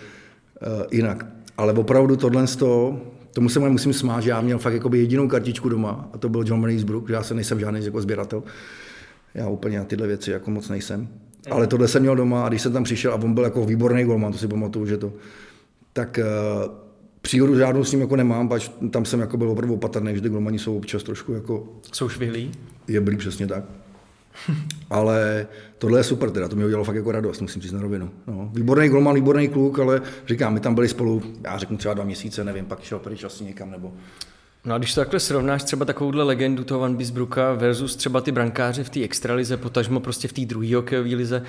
jinak. 0.90 1.26
Ale 1.56 1.72
opravdu 1.72 2.16
tohle 2.16 2.46
z 2.46 2.56
toho, 2.56 3.00
tomu 3.32 3.48
se 3.48 3.60
musím 3.60 3.92
smát, 3.92 4.20
že 4.20 4.30
já 4.30 4.40
měl 4.40 4.58
fakt 4.58 4.74
jako 4.74 4.94
jedinou 4.94 5.28
kartičku 5.28 5.68
doma 5.68 6.08
a 6.12 6.18
to 6.18 6.28
byl 6.28 6.44
John 6.46 6.60
Manisbrook, 6.60 7.08
že 7.08 7.14
já 7.14 7.22
se 7.22 7.34
nejsem 7.34 7.60
žádný 7.60 7.84
jako 7.84 8.00
sběratel. 8.00 8.42
Já 9.34 9.48
úplně 9.48 9.78
na 9.78 9.84
tyhle 9.84 10.06
věci 10.06 10.30
jako 10.30 10.50
moc 10.50 10.68
nejsem. 10.68 11.08
Ale 11.50 11.66
tohle 11.66 11.88
jsem 11.88 12.02
měl 12.02 12.16
doma 12.16 12.46
a 12.46 12.48
když 12.48 12.62
jsem 12.62 12.72
tam 12.72 12.84
přišel 12.84 13.12
a 13.12 13.14
on 13.14 13.34
byl 13.34 13.44
jako 13.44 13.64
výborný 13.64 14.04
golman, 14.04 14.32
to 14.32 14.38
si 14.38 14.48
pamatuju, 14.48 14.86
že 14.86 14.96
to, 14.96 15.12
tak 15.92 16.18
uh, 16.22 16.81
příhodu 17.22 17.58
žádnou 17.58 17.84
s 17.84 17.92
ním 17.92 18.00
jako 18.00 18.16
nemám, 18.16 18.48
pač 18.48 18.70
tam 18.90 19.04
jsem 19.04 19.20
jako 19.20 19.36
byl 19.36 19.50
opravdu 19.50 19.74
opatrný, 19.74 20.14
že 20.14 20.20
ty 20.20 20.28
golmani 20.28 20.58
jsou 20.58 20.76
občas 20.76 21.02
trošku 21.02 21.32
jako... 21.32 21.68
Jsou 21.92 22.08
švihlí? 22.08 22.52
Je 22.88 23.00
byli 23.00 23.16
přesně 23.16 23.46
tak. 23.46 23.64
ale 24.90 25.46
tohle 25.78 26.00
je 26.00 26.04
super, 26.04 26.30
teda, 26.30 26.48
to 26.48 26.56
mi 26.56 26.64
udělalo 26.64 26.84
fakt 26.84 26.96
jako 26.96 27.12
radost, 27.12 27.40
musím 27.40 27.62
říct 27.62 27.72
na 27.72 27.82
rovinu. 27.82 28.10
No, 28.26 28.50
výborný 28.54 28.88
golman, 28.88 29.14
výborný 29.14 29.48
kluk, 29.48 29.78
ale 29.78 30.02
říkám, 30.26 30.54
my 30.54 30.60
tam 30.60 30.74
byli 30.74 30.88
spolu, 30.88 31.22
já 31.44 31.58
řeknu 31.58 31.76
třeba 31.76 31.94
dva 31.94 32.04
měsíce, 32.04 32.44
nevím, 32.44 32.64
pak 32.64 32.82
šel 32.82 32.98
pryč 32.98 33.24
asi 33.24 33.44
někam, 33.44 33.70
nebo... 33.70 33.92
No 34.64 34.74
a 34.74 34.78
když 34.78 34.94
to 34.94 35.00
takhle 35.00 35.20
srovnáš 35.20 35.62
třeba 35.62 35.84
takovouhle 35.84 36.24
legendu 36.24 36.64
toho 36.64 36.80
Van 36.80 36.96
Bisbruka 36.96 37.52
versus 37.52 37.96
třeba 37.96 38.20
ty 38.20 38.32
brankáře 38.32 38.84
v 38.84 38.90
té 38.90 39.02
extralize, 39.02 39.56
potažmo 39.56 40.00
prostě 40.00 40.28
v 40.28 40.32
té 40.32 40.40
druhé 40.44 40.76
hokejové 40.76 41.08
lize, 41.08 41.42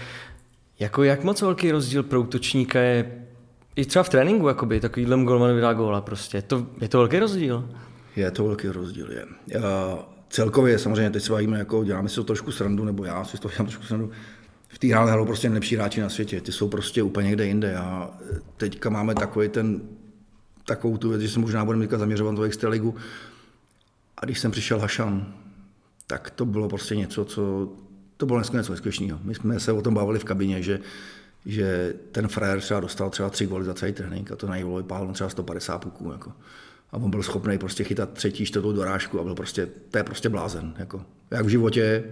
jako 0.80 1.04
jak 1.04 1.24
moc 1.24 1.42
velký 1.42 1.72
rozdíl 1.72 2.04
pro 2.04 2.22
útočníka 2.22 2.80
je 2.80 3.26
i 3.76 3.86
třeba 3.86 4.04
v 4.04 4.10
tréninku, 4.10 4.48
jakoby, 4.48 4.80
takovýhle 4.80 5.24
golman 5.24 5.56
vydá 5.56 5.74
góla 5.74 6.02
prostě. 6.02 6.42
To, 6.42 6.68
je 6.82 6.88
to 6.88 6.98
velký 6.98 7.20
rozdíl? 7.20 7.70
Je 8.16 8.32
to 8.32 8.44
velký 8.44 8.68
rozdíl, 8.68 9.12
je. 9.12 9.26
Já, 9.48 10.00
celkově 10.30 10.80
samozřejmě 10.80 11.10
teď 11.10 11.24
se 11.24 11.32
bavíme, 11.32 11.60
jako 11.60 11.84
děláme 11.84 12.10
si 12.10 12.16
to 12.16 12.24
trošku 12.24 12.52
srandu, 12.52 12.86
nebo 12.86 13.06
já 13.06 13.24
si 13.24 13.38
to 13.38 13.50
dělám 13.50 13.66
trošku 13.66 13.84
srandu. 13.84 14.12
V 14.68 14.80
té 14.80 14.88
hrále 14.88 15.12
hrajou 15.12 15.26
prostě 15.26 15.50
nejlepší 15.50 15.76
hráči 15.76 16.02
na 16.02 16.10
světě, 16.10 16.42
ty 16.42 16.52
jsou 16.52 16.68
prostě 16.68 17.04
úplně 17.04 17.28
někde 17.28 17.46
jinde 17.46 17.76
a 17.76 18.12
teďka 18.58 18.90
máme 18.90 19.16
takový 19.16 19.50
ten, 19.50 19.82
takovou 20.66 20.98
tu 20.98 21.10
věc, 21.10 21.22
že 21.22 21.30
se 21.30 21.40
možná 21.40 21.66
budeme 21.66 21.84
teďka 21.84 21.98
zaměřovat 21.98 22.36
do 22.36 22.44
extraligu. 22.44 22.96
A 24.18 24.26
když 24.26 24.40
jsem 24.40 24.52
přišel 24.52 24.80
Hašan, 24.80 25.34
tak 26.08 26.30
to 26.30 26.46
bylo 26.46 26.70
prostě 26.70 26.96
něco, 26.96 27.26
co 27.26 27.70
to 28.18 28.26
bylo 28.26 28.40
dneska 28.40 28.58
něco. 28.58 28.74
My 29.24 29.36
jsme 29.36 29.60
se 29.60 29.72
o 29.72 29.82
tom 29.82 29.94
bavili 29.94 30.20
v 30.20 30.24
kabině, 30.24 30.62
že, 30.62 30.80
že 31.46 31.94
ten 32.12 32.28
frajer 32.28 32.62
třeba 32.62 32.80
dostal 32.80 33.10
třeba 33.10 33.30
tři 33.30 33.46
goly 33.46 33.66
za 33.66 33.74
celý 33.74 33.94
trénink 33.94 34.32
a 34.32 34.36
to 34.36 34.48
na 34.48 34.56
něj 34.56 34.66
vypálil 34.78 35.14
třeba 35.14 35.30
150 35.30 35.78
puků. 35.78 36.12
Jako. 36.12 36.32
A 36.92 36.98
on 36.98 37.12
byl 37.12 37.24
schopný 37.24 37.58
prostě 37.58 37.84
chytat 37.84 38.14
třetí, 38.14 38.46
čtvrtou 38.46 38.72
dorážku 38.72 39.20
a 39.20 39.24
byl 39.24 39.36
prostě, 39.36 39.68
to 39.92 39.98
je 39.98 40.04
prostě 40.04 40.30
blázen. 40.30 40.74
Jako. 40.78 41.06
Jak 41.32 41.46
v 41.46 41.50
životě, 41.50 42.04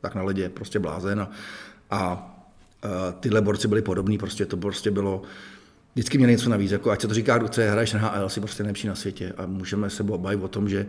tak 0.00 0.14
na 0.14 0.22
ledě, 0.22 0.48
prostě 0.48 0.78
blázen. 0.78 1.20
A, 1.20 1.30
a, 1.90 1.98
a 2.00 3.12
tyhle 3.20 3.40
borci 3.40 3.68
byli 3.68 3.82
podobní, 3.82 4.18
prostě 4.18 4.46
to 4.46 4.56
prostě 4.56 4.90
bylo, 4.90 5.22
vždycky 5.94 6.18
měli 6.18 6.32
něco 6.32 6.50
navíc, 6.50 6.72
jako 6.72 6.90
ať 6.90 7.00
se 7.00 7.08
to 7.08 7.14
říká, 7.14 7.38
kdo 7.38 7.46
chce, 7.46 7.70
hraješ 7.70 7.94
HL, 7.94 8.28
si 8.28 8.40
prostě 8.40 8.62
nejlepší 8.62 8.88
na 8.88 8.94
světě 8.94 9.32
a 9.36 9.46
můžeme 9.46 9.90
se 9.90 10.02
bavit 10.02 10.42
o 10.42 10.48
tom, 10.48 10.68
že 10.68 10.86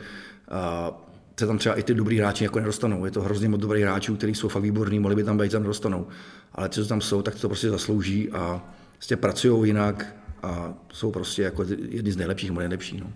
a, 0.50 0.92
se 1.40 1.48
tam 1.48 1.58
třeba 1.58 1.76
i 1.76 1.84
ty 1.84 1.94
dobrý 1.94 2.20
hráči 2.20 2.44
jako 2.44 2.60
nedostanou. 2.60 3.06
Je 3.06 3.12
to 3.12 3.22
hrozně 3.22 3.50
moc 3.50 3.62
dobrých 3.62 3.84
hráčů, 3.84 4.16
kteří 4.16 4.36
jsou 4.36 4.48
fakt 4.48 4.64
výborní, 4.64 5.00
mohli 5.00 5.16
by 5.16 5.24
tam 5.24 5.38
být, 5.38 5.52
tam 5.52 5.62
nedostanou. 5.62 6.08
Ale 6.56 6.70
ti, 6.70 6.82
co 6.82 6.88
tam 6.88 7.02
jsou, 7.02 7.22
tak 7.22 7.36
to 7.36 7.50
prostě 7.50 7.70
zaslouží 7.70 8.30
a 8.30 8.62
prostě 8.94 9.18
pracují 9.18 9.70
jinak 9.70 10.16
a 10.44 10.74
jsou 10.94 11.12
prostě 11.12 11.42
jako 11.42 11.66
jedni 11.90 12.12
z 12.12 12.18
nejlepších, 12.18 12.50
nebo 12.50 12.60
nejlepší. 12.60 12.98
No. 12.98 13.08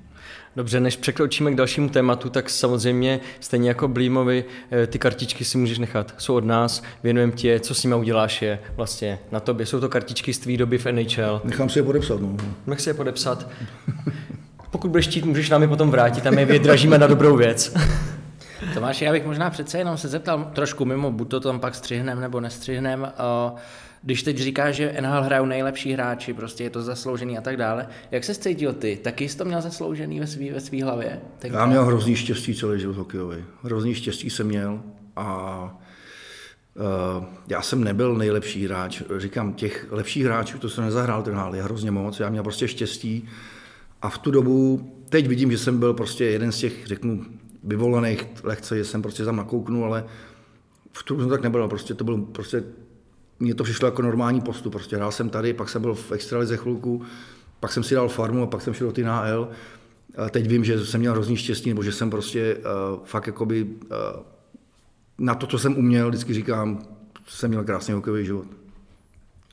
Dobře, 0.56 0.80
než 0.80 0.98
překročíme 0.98 1.52
k 1.52 1.56
dalšímu 1.56 1.90
tématu, 1.90 2.30
tak 2.30 2.50
samozřejmě 2.50 3.20
stejně 3.40 3.70
jako 3.70 3.88
Blímovi, 3.88 4.46
eh, 4.72 4.88
ty 4.88 5.00
kartičky 5.00 5.46
si 5.46 5.58
můžeš 5.58 5.78
nechat. 5.78 6.14
Jsou 6.18 6.36
od 6.36 6.46
nás, 6.46 6.84
věnujeme 7.04 7.34
ti 7.34 7.60
co 7.60 7.76
s 7.76 7.84
nimi 7.84 7.96
uděláš 7.96 8.42
je 8.42 8.60
vlastně 8.76 9.20
na 9.32 9.40
tobě. 9.40 9.66
Jsou 9.66 9.80
to 9.80 9.90
kartičky 9.90 10.34
z 10.34 10.40
tvý 10.40 10.58
doby 10.58 10.78
v 10.78 10.86
NHL. 10.86 11.42
Nechám 11.44 11.70
si 11.70 11.80
je 11.80 11.84
podepsat. 11.84 12.22
No. 12.22 12.38
Nech 12.68 12.82
si 12.82 12.90
je 12.90 12.94
podepsat. 12.94 13.48
Pokud 14.72 14.92
budeš 14.92 15.08
chtít, 15.08 15.26
můžeš 15.26 15.50
nám 15.50 15.62
je 15.62 15.68
potom 15.68 15.92
vrátit 15.92 16.28
a 16.28 16.32
my 16.32 16.42
je 16.42 16.46
vydražíme 16.46 16.98
na 16.98 17.08
dobrou 17.08 17.38
věc. 17.38 17.74
Tomáš, 18.74 19.02
já 19.02 19.12
bych 19.12 19.26
možná 19.26 19.50
přece 19.50 19.78
jenom 19.78 19.98
se 19.98 20.08
zeptal 20.08 20.52
trošku 20.56 20.86
mimo, 20.86 21.12
buď 21.12 21.30
to 21.30 21.40
tam 21.40 21.60
pak 21.60 21.76
střihnem 21.76 22.22
nebo 22.22 22.40
nestřihnem. 22.40 23.12
Když 24.02 24.24
teď 24.24 24.38
říkáš, 24.38 24.76
že 24.76 24.96
NHL 25.02 25.24
hrajou 25.24 25.46
nejlepší 25.46 25.94
hráči, 25.94 26.34
prostě 26.34 26.64
je 26.64 26.70
to 26.70 26.82
zasloužený 26.82 27.38
a 27.38 27.42
tak 27.42 27.58
dále, 27.58 27.88
jak 28.12 28.24
se 28.24 28.36
cítil 28.36 28.74
ty? 28.74 29.00
Taky 29.04 29.30
jsi 29.30 29.38
to 29.38 29.46
měl 29.46 29.62
zasloužený 29.62 30.20
ve 30.20 30.28
svý, 30.28 30.52
ve 30.52 30.60
svý 30.60 30.82
hlavě? 30.82 31.22
Tak 31.40 31.52
já 31.52 31.66
měl 31.66 31.86
hrozný 31.86 32.16
štěstí 32.16 32.56
celý 32.56 32.80
život 32.80 32.98
hokejový. 32.98 33.38
Hrozný 33.64 33.96
štěstí 33.96 34.30
jsem 34.30 34.48
měl 34.48 34.82
a 35.16 35.80
Uh, 36.76 37.26
já 37.48 37.62
jsem 37.62 37.84
nebyl 37.84 38.16
nejlepší 38.16 38.66
hráč. 38.66 39.02
Říkám, 39.18 39.54
těch 39.54 39.88
lepších 39.90 40.26
hráčů, 40.26 40.60
to 40.60 40.70
jsem 40.70 40.84
nezahrál 40.84 41.24
ten 41.24 41.36
hál, 41.36 41.56
je 41.56 41.64
hrozně 41.64 41.92
moc. 41.92 42.20
Já 42.20 42.30
měl 42.30 42.44
prostě 42.44 42.68
štěstí 42.68 43.30
a 44.02 44.10
v 44.10 44.18
tu 44.18 44.32
dobu, 44.32 44.92
teď 45.10 45.28
vidím, 45.28 45.52
že 45.52 45.58
jsem 45.58 45.80
byl 45.80 45.94
prostě 45.94 46.26
jeden 46.26 46.52
z 46.52 46.58
těch, 46.58 46.88
řeknu, 46.88 47.26
vyvolených 47.64 48.28
lehce, 48.44 48.78
že 48.78 48.86
jsem 48.86 49.02
prostě 49.02 49.26
tam 49.26 49.36
nakouknul, 49.36 49.86
ale 49.86 50.06
v 50.92 51.04
tu 51.04 51.16
dobu 51.16 51.30
tak 51.30 51.42
nebylo. 51.42 51.68
Prostě 51.68 51.94
to 51.94 52.04
byl 52.04 52.18
prostě, 52.18 52.64
mně 53.40 53.56
to 53.56 53.64
přišlo 53.64 53.88
jako 53.88 54.02
normální 54.02 54.42
postup. 54.42 54.74
Prostě 54.74 54.96
hrál 54.96 55.12
jsem 55.12 55.30
tady, 55.30 55.54
pak 55.54 55.70
jsem 55.70 55.82
byl 55.82 55.96
v 55.96 56.12
extralize 56.12 56.58
chvilku, 56.58 57.02
pak 57.60 57.72
jsem 57.72 57.84
si 57.84 57.96
dal 57.96 58.10
farmu 58.10 58.44
a 58.44 58.48
pak 58.48 58.62
jsem 58.62 58.74
šel 58.74 58.88
do 58.88 58.94
TNHL. 58.94 59.50
A 60.18 60.30
teď 60.30 60.48
vím, 60.48 60.66
že 60.66 60.86
jsem 60.86 61.00
měl 61.00 61.14
hrozný 61.14 61.38
štěstí, 61.38 61.70
nebo 61.70 61.84
že 61.84 61.92
jsem 61.92 62.10
prostě 62.10 62.56
uh, 62.56 63.06
fakt 63.06 63.28
jakoby 63.28 63.64
uh, 63.64 63.70
na 65.18 65.36
to, 65.36 65.48
co 65.48 65.60
jsem 65.60 65.78
uměl, 65.78 66.10
vždycky 66.10 66.34
říkám, 66.34 66.86
jsem 67.28 67.50
měl 67.50 67.64
krásný 67.64 67.94
hokejový 67.94 68.26
život. 68.26 68.48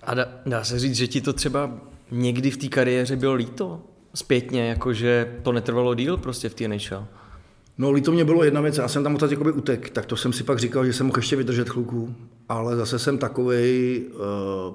A 0.02 0.14
dá, 0.14 0.28
dá 0.46 0.64
se 0.64 0.78
říct, 0.78 0.96
že 0.96 1.06
ti 1.06 1.20
to 1.20 1.32
třeba 1.32 1.70
někdy 2.10 2.50
v 2.50 2.56
té 2.56 2.68
kariéře 2.68 3.16
bylo 3.16 3.34
líto? 3.34 3.82
Zpětně, 4.14 4.68
jakože 4.68 5.38
to 5.42 5.52
netrvalo 5.52 5.94
díl 5.94 6.16
prostě 6.16 6.48
v 6.48 6.54
té 6.54 6.68
NHL? 6.68 7.06
No, 7.80 7.90
líto 7.90 8.12
mě 8.12 8.24
bylo 8.24 8.44
jedna 8.44 8.60
věc, 8.60 8.78
já 8.78 8.88
jsem 8.88 9.02
tam 9.02 9.14
odsaď 9.14 9.30
jakoby 9.30 9.52
utek, 9.52 9.90
tak 9.90 10.06
to 10.06 10.16
jsem 10.16 10.32
si 10.32 10.44
pak 10.44 10.58
říkal, 10.58 10.86
že 10.86 10.92
jsem 10.92 11.06
mohl 11.06 11.18
ještě 11.18 11.36
vydržet 11.36 11.70
chvilku, 11.70 12.14
ale 12.48 12.76
zase 12.76 12.98
jsem 12.98 13.18
takovej, 13.18 14.04
uh, 14.14 14.74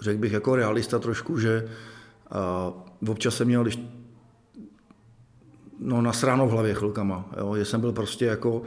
řekl 0.00 0.20
bych 0.20 0.32
jako 0.32 0.56
realista 0.56 0.98
trošku, 0.98 1.38
že 1.38 1.68
uh, 3.02 3.10
občas 3.10 3.36
jsem 3.36 3.46
měl, 3.46 3.62
když 3.62 3.78
no, 5.80 6.02
nasráno 6.02 6.46
v 6.46 6.50
hlavě 6.50 6.74
chvilkama, 6.74 7.30
jo, 7.38 7.56
že 7.56 7.64
jsem 7.64 7.80
byl 7.80 7.92
prostě 7.92 8.24
jako, 8.24 8.62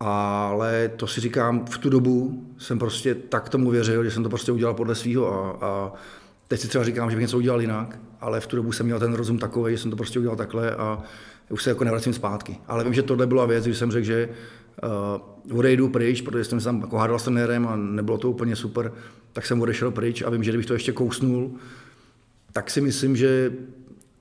ale 0.00 0.90
to 0.96 1.06
si 1.06 1.20
říkám, 1.20 1.66
v 1.66 1.78
tu 1.78 1.90
dobu 1.90 2.46
jsem 2.58 2.78
prostě 2.78 3.14
tak 3.14 3.48
tomu 3.48 3.70
věřil, 3.70 4.04
že 4.04 4.10
jsem 4.10 4.22
to 4.22 4.28
prostě 4.28 4.52
udělal 4.52 4.74
podle 4.74 4.94
svého 4.94 5.34
a, 5.34 5.66
a 5.66 5.92
teď 6.48 6.60
si 6.60 6.68
třeba 6.68 6.84
říkám, 6.84 7.10
že 7.10 7.16
bych 7.16 7.22
něco 7.22 7.38
udělal 7.38 7.60
jinak, 7.60 7.98
ale 8.20 8.40
v 8.40 8.46
tu 8.46 8.56
dobu 8.56 8.72
jsem 8.72 8.86
měl 8.86 8.98
ten 8.98 9.14
rozum 9.14 9.38
takový, 9.38 9.72
že 9.72 9.78
jsem 9.78 9.90
to 9.90 9.96
prostě 9.96 10.18
udělal 10.18 10.36
takhle 10.36 10.74
a 10.76 11.02
už 11.52 11.62
se 11.62 11.70
jako 11.70 11.84
nevracím 11.84 12.12
zpátky. 12.12 12.56
Ale 12.66 12.84
vím, 12.84 12.94
že 12.94 13.02
tohle 13.02 13.26
byla 13.26 13.46
věc, 13.46 13.64
když 13.64 13.78
jsem 13.78 13.90
řekl, 13.90 14.06
že 14.06 14.28
uh, 15.48 15.58
odejdu 15.58 15.88
pryč, 15.88 16.20
protože 16.20 16.44
jsem 16.44 16.60
se 16.60 16.64
tam 16.64 16.80
jako 16.80 16.96
hádal 16.96 17.18
s 17.18 17.22
trenérem 17.22 17.68
a 17.68 17.76
nebylo 17.76 18.18
to 18.18 18.30
úplně 18.30 18.56
super, 18.56 18.92
tak 19.32 19.46
jsem 19.46 19.60
odešel 19.60 19.90
pryč 19.90 20.22
a 20.22 20.30
vím, 20.30 20.42
že 20.42 20.50
kdybych 20.50 20.66
to 20.66 20.72
ještě 20.72 20.92
kousnul, 20.92 21.50
tak 22.52 22.70
si 22.70 22.80
myslím, 22.80 23.16
že 23.16 23.52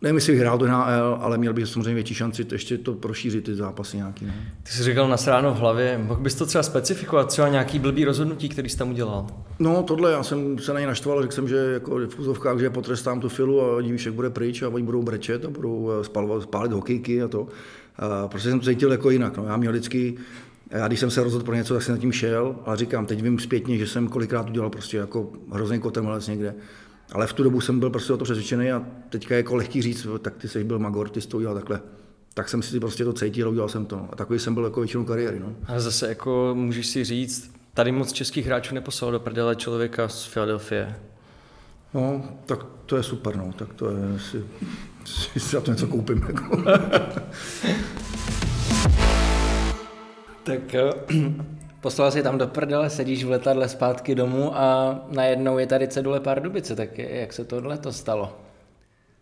Nevím, 0.01 0.15
jestli 0.15 0.37
hrál 0.37 0.57
do 0.57 0.67
NHL, 0.67 1.17
ale 1.21 1.37
měl 1.37 1.53
bych 1.53 1.67
samozřejmě 1.67 1.93
větší 1.93 2.13
šanci 2.13 2.45
to 2.45 2.55
ještě 2.55 2.77
to 2.77 2.93
prošířit 2.93 3.43
ty 3.43 3.55
zápasy 3.55 3.97
nějaký. 3.97 4.25
Ne? 4.25 4.53
Ty 4.63 4.71
jsi 4.71 4.83
říkal 4.83 5.07
na 5.07 5.17
sráno 5.17 5.53
v 5.53 5.57
hlavě, 5.57 5.97
mohl 5.97 6.21
bys 6.21 6.35
to 6.35 6.45
třeba 6.45 6.63
specifikovat, 6.63 7.27
třeba 7.27 7.47
nějaký 7.47 7.79
blbý 7.79 8.05
rozhodnutí, 8.05 8.49
který 8.49 8.69
jsi 8.69 8.77
tam 8.77 8.89
udělal? 8.89 9.27
No 9.59 9.83
tohle, 9.83 10.11
já 10.11 10.23
jsem 10.23 10.59
se 10.59 10.73
na 10.73 10.79
ně 10.79 10.87
naštval, 10.87 11.21
řekl 11.21 11.33
jsem, 11.33 11.47
že 11.47 11.55
jako 11.55 11.95
v 11.95 12.07
fuzovkách, 12.07 12.59
že 12.59 12.69
potrestám 12.69 13.19
tu 13.19 13.29
filu 13.29 13.61
a 13.61 13.81
divíšek 13.81 14.13
bude 14.13 14.29
pryč 14.29 14.61
a 14.61 14.69
oni 14.69 14.83
budou 14.83 15.03
brečet 15.03 15.45
a 15.45 15.49
budou 15.49 15.91
eh, 15.91 16.03
spalovat, 16.03 16.43
spálit 16.43 16.71
hokejky 16.71 17.23
a 17.23 17.27
to. 17.27 17.47
A 17.97 18.27
prostě 18.27 18.49
jsem 18.49 18.59
to 18.59 18.65
cítil 18.65 18.91
jako 18.91 19.09
jinak. 19.09 19.37
No. 19.37 19.45
Já 19.45 19.57
měl 19.57 19.71
vždycky, 19.71 20.17
já 20.69 20.87
když 20.87 20.99
jsem 20.99 21.11
se 21.11 21.23
rozhodl 21.23 21.45
pro 21.45 21.55
něco, 21.55 21.73
tak 21.73 21.83
jsem 21.83 21.95
na 21.95 22.01
tím 22.01 22.11
šel, 22.11 22.55
ale 22.65 22.77
říkám, 22.77 23.05
teď 23.05 23.21
vím 23.23 23.39
zpětně, 23.39 23.77
že 23.77 23.87
jsem 23.87 24.07
kolikrát 24.07 24.49
udělal 24.49 24.69
prostě 24.69 24.97
jako 24.97 25.31
hrozný 25.51 25.79
kotrmelec 25.79 26.27
někde. 26.27 26.53
Ale 27.11 27.27
v 27.27 27.33
tu 27.33 27.43
dobu 27.43 27.61
jsem 27.61 27.79
byl 27.79 27.89
prostě 27.89 28.13
o 28.13 28.17
to 28.17 28.23
přesvědčený 28.23 28.71
a 28.71 28.85
teďka 29.09 29.35
je 29.35 29.39
jako 29.39 29.55
lehký 29.55 29.81
říct, 29.81 30.07
tak 30.21 30.37
ty 30.37 30.47
jsi 30.47 30.63
byl 30.63 30.79
Magor, 30.79 31.09
ty 31.09 31.21
jsi 31.21 31.27
to 31.27 31.37
udělal 31.37 31.55
takhle. 31.55 31.81
Tak 32.33 32.49
jsem 32.49 32.61
si 32.61 32.79
prostě 32.79 33.03
to 33.03 33.13
cítil 33.13 33.47
a 33.47 33.51
udělal 33.51 33.69
jsem 33.69 33.85
to. 33.85 34.07
A 34.11 34.15
takový 34.15 34.39
jsem 34.39 34.53
byl 34.53 34.63
jako 34.63 34.79
většinou 34.79 35.03
kariéry. 35.03 35.39
No. 35.39 35.55
A 35.65 35.79
zase 35.79 36.09
jako 36.09 36.51
můžeš 36.53 36.87
si 36.87 37.03
říct, 37.03 37.51
tady 37.73 37.91
moc 37.91 38.11
českých 38.11 38.45
hráčů 38.45 38.75
neposlal 38.75 39.11
do 39.11 39.19
prdele 39.19 39.55
člověka 39.55 40.07
z 40.07 40.27
Philadelphia. 40.27 40.95
No, 41.93 42.23
tak 42.45 42.65
to 42.85 42.97
je 42.97 43.03
super, 43.03 43.35
no. 43.35 43.53
Tak 43.55 43.73
to 43.73 43.89
je, 43.89 44.19
si, 44.19 44.43
si, 45.05 45.39
si 45.39 45.55
za 45.55 45.61
to 45.61 45.71
něco 45.71 45.87
koupím. 45.87 46.25
Jako. 46.27 46.63
tak 50.43 50.75
Poslal 51.81 52.11
si 52.11 52.23
tam 52.23 52.37
do 52.37 52.47
prdele, 52.47 52.89
sedíš 52.89 53.23
v 53.23 53.29
letadle 53.29 53.69
zpátky 53.69 54.15
domů 54.15 54.57
a 54.57 54.99
najednou 55.11 55.57
je 55.57 55.67
tady 55.67 55.87
cedule 55.87 56.19
Pardubice, 56.19 56.75
tak 56.75 56.97
jak 56.97 57.33
se 57.33 57.45
tohle 57.45 57.77
to 57.77 57.93
stalo? 57.93 58.37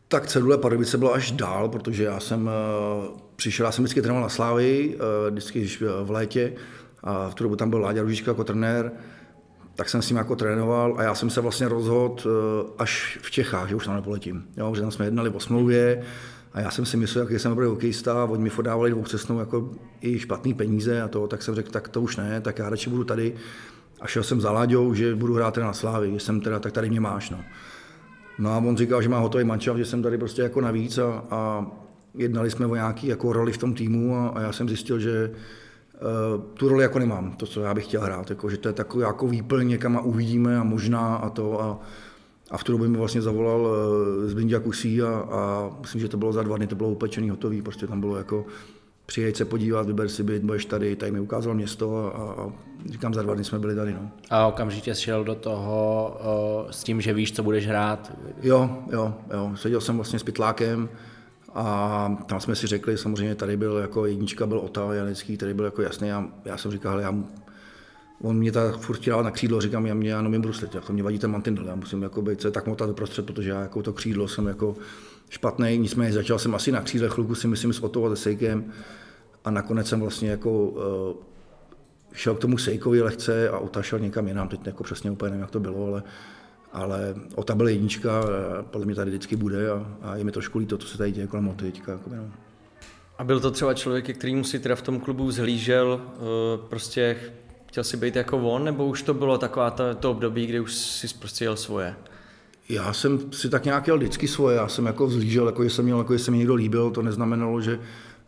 Tak 0.08 0.28
cedule 0.28 0.58
Pardubice 0.58 0.98
bylo 0.98 1.14
až 1.14 1.32
dál, 1.32 1.70
protože 1.70 2.04
já 2.04 2.20
jsem 2.20 2.42
uh, 2.42 3.20
přišel, 3.36 3.66
já 3.66 3.72
jsem 3.72 3.84
vždycky 3.84 4.02
trénoval 4.02 4.24
na 4.24 4.30
Slávy, 4.30 4.96
uh, 4.96 5.32
vždycky 5.32 5.68
v 6.04 6.12
létě, 6.12 6.54
a 7.04 7.30
v 7.30 7.34
tu 7.34 7.44
dobu 7.44 7.56
tam 7.56 7.70
byl 7.70 7.80
Láďa 7.80 8.02
Ružička 8.02 8.32
jako 8.32 8.44
trenér, 8.44 8.92
tak 9.76 9.90
jsem 9.90 10.02
s 10.02 10.10
ním 10.10 10.18
jako 10.18 10.36
trénoval 10.36 10.96
a 10.98 11.04
já 11.04 11.16
jsem 11.16 11.30
se 11.30 11.42
vlastně 11.42 11.68
rozhodl 11.68 12.16
až 12.78 13.20
v 13.22 13.32
Čechách, 13.32 13.70
že 13.70 13.76
už 13.76 13.86
tam 13.86 13.96
nepoletím. 13.96 14.46
Jo, 14.58 14.76
že 14.76 14.82
tam 14.82 14.92
jsme 14.92 15.06
jednali 15.06 15.30
o 15.30 15.40
smlouvě, 15.40 16.04
a 16.54 16.60
já 16.60 16.72
jsem 16.72 16.86
si 16.86 16.98
myslel, 16.98 17.28
jak 17.30 17.42
jsem 17.42 17.52
dobrý 17.52 17.68
hokejista, 17.68 18.26
oni 18.26 18.44
mi 18.44 18.50
fodávali 18.50 18.92
dvoukcestnou 18.92 19.40
jako 19.40 19.70
i 20.02 20.20
špatný 20.20 20.54
peníze 20.54 21.02
a 21.02 21.08
to, 21.08 21.28
tak 21.28 21.44
jsem 21.44 21.56
řekl, 21.56 21.72
tak 21.72 21.90
to 21.90 22.02
už 22.02 22.18
ne, 22.18 22.42
tak 22.42 22.60
já 22.60 22.70
radši 22.70 22.90
budu 22.90 23.04
tady. 23.04 23.34
A 24.02 24.08
šel 24.08 24.24
jsem 24.24 24.42
za 24.42 24.52
Láďou, 24.52 24.94
že 24.94 25.16
budu 25.16 25.34
hrát 25.34 25.54
teda 25.54 25.66
na 25.66 25.74
Slávy, 25.74 26.12
že 26.14 26.20
jsem 26.20 26.42
teda, 26.42 26.60
tak 26.60 26.74
tady 26.74 26.90
mě 26.90 27.00
máš. 27.00 27.30
No. 27.30 27.40
no 28.40 28.52
a 28.52 28.58
on 28.58 28.78
říkal, 28.78 29.02
že 29.02 29.10
má 29.10 29.20
hotový 29.20 29.44
mančav, 29.44 29.78
že 29.78 29.86
jsem 29.86 30.04
tady 30.04 30.18
prostě 30.18 30.42
jako 30.42 30.62
navíc 30.62 30.98
a, 30.98 31.24
a 31.30 31.66
jednali 32.16 32.52
jsme 32.52 32.66
o 32.66 32.76
nějaký 32.76 33.08
jako 33.08 33.34
roli 33.34 33.52
v 33.52 33.58
tom 33.58 33.74
týmu 33.74 34.16
a, 34.16 34.28
a 34.28 34.42
já 34.42 34.52
jsem 34.52 34.70
zjistil, 34.70 35.00
že 35.00 35.32
uh, 35.32 36.42
tu 36.54 36.70
roli 36.70 36.84
jako 36.84 37.00
nemám, 37.00 37.32
to, 37.32 37.46
co 37.46 37.62
já 37.62 37.74
bych 37.74 37.84
chtěl 37.84 38.02
hrát, 38.02 38.30
jako, 38.30 38.50
že 38.50 38.58
to 38.58 38.70
je 38.70 38.74
takový 38.74 39.04
jako 39.04 39.28
výplň 39.28 39.68
někam 39.68 39.98
a 39.98 40.02
uvidíme 40.02 40.58
a 40.58 40.64
možná 40.64 41.16
a 41.16 41.30
to 41.30 41.62
a, 41.62 41.80
a 42.52 42.58
v 42.58 42.64
tu 42.64 42.72
dobu 42.72 42.88
mi 42.88 42.98
vlastně 42.98 43.22
zavolal 43.22 43.62
uh, 43.62 44.30
Zbindia 44.30 44.60
Kusí 44.60 45.02
a, 45.02 45.08
a 45.08 45.70
myslím, 45.82 46.02
že 46.02 46.08
to 46.08 46.18
bylo 46.18 46.34
za 46.34 46.44
dva 46.44 46.58
dny, 46.58 46.68
to 46.68 46.76
bylo 46.76 46.90
upečený, 46.90 47.30
hotový, 47.30 47.62
prostě 47.62 47.88
tam 47.88 48.00
bylo 48.00 48.18
jako 48.18 48.46
přijeď 49.06 49.36
se 49.36 49.46
podívat, 49.46 49.88
vyber 49.88 50.10
si 50.10 50.24
byt, 50.24 50.44
budeš 50.44 50.66
tady, 50.66 50.96
tady 50.96 51.12
mi 51.12 51.20
ukázal 51.20 51.54
město 51.54 52.16
a, 52.16 52.44
a, 52.44 52.52
říkám, 52.90 53.14
za 53.14 53.22
dva 53.22 53.34
dny 53.34 53.44
jsme 53.44 53.60
byli 53.60 53.76
tady. 53.76 53.94
No. 53.94 54.12
A 54.30 54.48
okamžitě 54.48 54.96
šel 54.96 55.24
do 55.24 55.36
toho 55.36 56.18
uh, 56.66 56.72
s 56.72 56.84
tím, 56.84 57.02
že 57.02 57.14
víš, 57.14 57.32
co 57.32 57.44
budeš 57.44 57.68
hrát? 57.68 58.12
Jo, 58.42 58.70
jo, 58.92 59.14
jo. 59.34 59.52
Seděl 59.56 59.82
jsem 59.82 59.96
vlastně 59.96 60.20
s 60.20 60.24
Pytlákem 60.24 60.90
a 61.54 62.18
tam 62.26 62.40
jsme 62.40 62.56
si 62.56 62.68
řekli, 62.68 62.98
samozřejmě 62.98 63.36
tady 63.36 63.58
byl 63.58 63.78
jako 63.78 64.06
jednička, 64.06 64.46
byl 64.46 64.60
Ota 64.60 64.94
Janecký, 64.94 65.38
tady 65.38 65.54
byl 65.54 65.66
jako 65.66 65.82
jasný. 65.82 66.08
Já, 66.08 66.28
já 66.46 66.58
jsem 66.58 66.72
říkal, 66.72 67.00
já 67.00 67.16
On 68.22 68.38
mě 68.38 68.52
tak 68.52 68.78
furt 68.78 69.06
dával 69.06 69.24
na 69.24 69.32
křídlo, 69.32 69.62
říkám, 69.62 69.86
já 69.86 69.94
mě 69.94 70.10
jenom 70.10 70.42
bruslit, 70.42 70.76
jako 70.76 70.94
mě 70.94 71.04
vadí 71.04 71.20
ten 71.20 71.32
mantinel, 71.32 71.66
já 71.66 71.76
musím 71.76 72.04
jako 72.04 72.22
být 72.22 72.46
tak 72.52 72.68
motat 72.68 72.86
doprostřed, 72.86 73.26
protože 73.26 73.50
já 73.50 73.62
jako 73.62 73.84
to 73.84 73.94
křídlo 73.94 74.28
jsem 74.28 74.48
jako 74.48 74.76
špatný, 75.30 75.78
nicméně 75.78 76.14
začal 76.14 76.40
jsem 76.40 76.56
asi 76.56 76.72
na 76.72 76.82
křídle 76.82 77.10
chvilku 77.10 77.36
si 77.36 77.48
myslím 77.48 77.74
s 77.74 77.80
Otou 77.80 78.06
a 78.06 78.16
Sejkem 78.16 78.74
a 79.46 79.52
nakonec 79.52 79.88
jsem 79.88 80.00
vlastně 80.00 80.30
jako 80.30 80.64
uh, 80.64 80.82
šel 82.14 82.36
k 82.36 82.40
tomu 82.40 82.58
Sejkovi 82.58 83.02
lehce 83.02 83.50
a 83.50 83.58
otašel 83.58 84.00
někam 84.00 84.28
jinam, 84.28 84.48
teď 84.48 84.60
jako 84.66 84.84
přesně 84.84 85.12
úplně 85.12 85.30
nevím, 85.30 85.42
jak 85.42 85.52
to 85.52 85.60
bylo, 85.60 85.88
ale, 85.88 86.04
ale 86.74 87.16
Ota 87.36 87.56
byl 87.56 87.68
jednička, 87.68 88.24
podle 88.62 88.86
mě 88.86 88.96
tady 88.96 89.12
vždycky 89.12 89.36
bude 89.36 89.72
a, 89.72 89.98
a 90.02 90.16
je 90.16 90.24
mi 90.24 90.32
trošku 90.32 90.60
líto, 90.60 90.78
co 90.78 90.88
se 90.88 90.98
tady 90.98 91.12
děje 91.12 91.28
kolem 91.28 91.48
Oty 91.48 91.72
teďka. 91.72 91.92
Jako, 91.92 92.10
no. 92.16 92.32
A 93.18 93.24
byl 93.24 93.40
to 93.40 93.52
třeba 93.52 93.74
člověk, 93.74 94.18
který 94.18 94.44
si 94.44 94.60
teda 94.60 94.76
v 94.76 94.82
tom 94.82 95.00
klubu 95.00 95.32
zhlížel, 95.32 96.02
eh, 96.04 96.20
prostě 96.70 97.16
chtěl 97.70 97.84
si 97.84 97.98
být 97.98 98.16
jako 98.16 98.38
on, 98.38 98.64
nebo 98.64 98.86
už 98.86 99.02
to 99.02 99.14
bylo 99.14 99.38
taková 99.38 99.72
ta, 99.72 99.94
to 99.94 100.12
období, 100.12 100.46
kdy 100.46 100.60
už 100.60 100.76
si 100.76 101.08
prostě 101.20 101.46
jel 101.46 101.56
svoje? 101.56 101.96
Já 102.70 102.94
jsem 102.94 103.32
si 103.32 103.50
tak 103.50 103.66
nějak 103.66 103.88
jel 103.88 103.98
vždycky 103.98 104.28
svoje, 104.28 104.56
já 104.58 104.68
jsem 104.68 104.86
jako 104.86 105.08
vzlížel, 105.08 105.46
jako 105.46 105.64
že 105.64 105.70
jsem 105.70 105.86
měl, 105.86 105.98
jako 105.98 106.14
že 106.14 106.24
se 106.24 106.32
mi 106.32 106.38
někdo 106.38 106.56
líbil, 106.56 106.92
to 106.92 107.02
neznamenalo, 107.02 107.62
že 107.62 107.80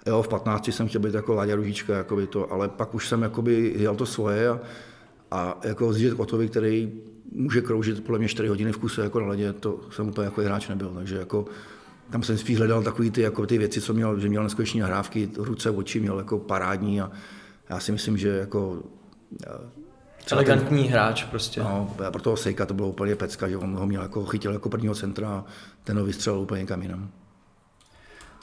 jo, 0.05 0.21
v 0.21 0.27
15 0.27 0.67
jsem 0.67 0.87
chtěl 0.87 1.01
být 1.01 1.13
jako 1.13 1.33
Láďa 1.33 1.55
Ružička, 1.55 1.97
jakoby 1.97 2.27
to, 2.27 2.51
ale 2.51 2.69
pak 2.69 2.95
už 2.95 3.07
jsem 3.07 3.21
jakoby 3.21 3.73
jel 3.77 3.95
to 3.95 4.05
svoje 4.05 4.49
a, 4.49 4.59
a 5.31 5.57
jako 5.63 5.93
zjíždět 5.93 6.13
Kotovi, 6.13 6.47
který 6.47 6.91
může 7.31 7.61
kroužit 7.61 8.03
podle 8.03 8.19
mě 8.19 8.27
4 8.27 8.49
hodiny 8.49 8.71
v 8.71 8.77
kuse 8.77 9.01
jako 9.01 9.19
na 9.19 9.27
ledě, 9.27 9.53
to 9.53 9.79
jsem 9.91 10.07
úplně 10.07 10.25
jako 10.25 10.41
hráč 10.41 10.67
nebyl, 10.67 10.91
takže 10.95 11.15
jako 11.15 11.45
tam 12.09 12.23
jsem 12.23 12.37
spíš 12.37 12.57
hledal 12.57 12.83
takový 12.83 13.11
ty, 13.11 13.21
jako 13.21 13.45
ty 13.45 13.57
věci, 13.57 13.81
co 13.81 13.93
měl, 13.93 14.19
že 14.19 14.29
měl 14.29 14.43
neskutečné 14.43 14.83
hrávky, 14.83 15.29
ruce, 15.37 15.69
oči 15.69 15.99
měl 15.99 16.17
jako 16.17 16.39
parádní 16.39 17.01
a 17.01 17.11
já 17.69 17.79
si 17.79 17.91
myslím, 17.91 18.17
že 18.17 18.29
jako 18.29 18.83
Elegantní 20.31 20.83
ten, 20.83 20.91
hráč 20.91 21.23
prostě. 21.23 21.61
No, 21.63 21.95
pro 22.11 22.21
toho 22.21 22.37
Sejka 22.37 22.65
to 22.65 22.73
bylo 22.73 22.87
úplně 22.87 23.15
pecka, 23.15 23.49
že 23.49 23.57
on 23.57 23.75
ho 23.75 23.87
měl 23.87 24.01
jako, 24.01 24.25
chytil 24.25 24.53
jako 24.53 24.69
prvního 24.69 24.95
centra 24.95 25.29
a 25.29 25.45
ten 25.83 25.97
ho 25.97 26.05
vystřelil 26.05 26.39
úplně 26.39 26.61
někam 26.61 26.81
jinam. 26.81 27.09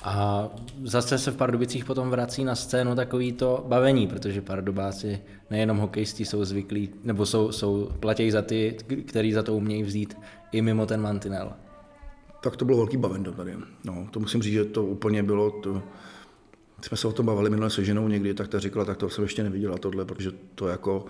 A 0.05 0.49
zase 0.85 1.19
se 1.19 1.31
v 1.31 1.37
Pardubicích 1.37 1.85
potom 1.85 2.11
vrací 2.11 2.45
na 2.45 2.55
scénu 2.55 2.95
takový 2.95 3.33
to 3.33 3.65
bavení, 3.69 4.07
protože 4.07 4.43
Pardubáci 4.43 5.21
nejenom 5.51 5.79
hokejisti 5.79 6.25
jsou 6.25 6.45
zvyklí, 6.45 6.91
nebo 7.05 7.27
jsou, 7.27 7.53
jsou 7.53 7.91
platějí 8.01 8.31
za 8.31 8.43
ty, 8.43 8.77
který 9.07 9.33
za 9.33 9.43
to 9.43 9.55
umějí 9.55 9.83
vzít 9.83 10.17
i 10.53 10.63
mimo 10.63 10.87
ten 10.87 11.01
mantinel. 11.01 11.53
Tak 12.43 12.57
to 12.57 12.65
bylo 12.65 12.79
velký 12.79 12.97
bavendo 12.97 13.33
tady. 13.33 13.57
No, 13.85 14.07
to 14.11 14.21
musím 14.21 14.43
říct, 14.43 14.53
že 14.53 14.65
to 14.65 14.85
úplně 14.85 15.23
bylo, 15.23 15.51
to, 15.51 15.83
jsme 16.83 16.97
se 16.97 17.09
o 17.09 17.13
tom 17.13 17.27
bavili 17.27 17.51
minule 17.51 17.71
se 17.71 17.85
ženou 17.85 18.09
někdy, 18.09 18.35
tak 18.35 18.49
ta 18.49 18.59
říkala, 18.59 18.85
tak 18.85 18.97
to 18.97 19.09
jsem 19.09 19.25
ještě 19.25 19.43
neviděla 19.43 19.79
tohle, 19.79 20.05
protože 20.05 20.31
to 20.55 20.69
jako, 20.69 21.05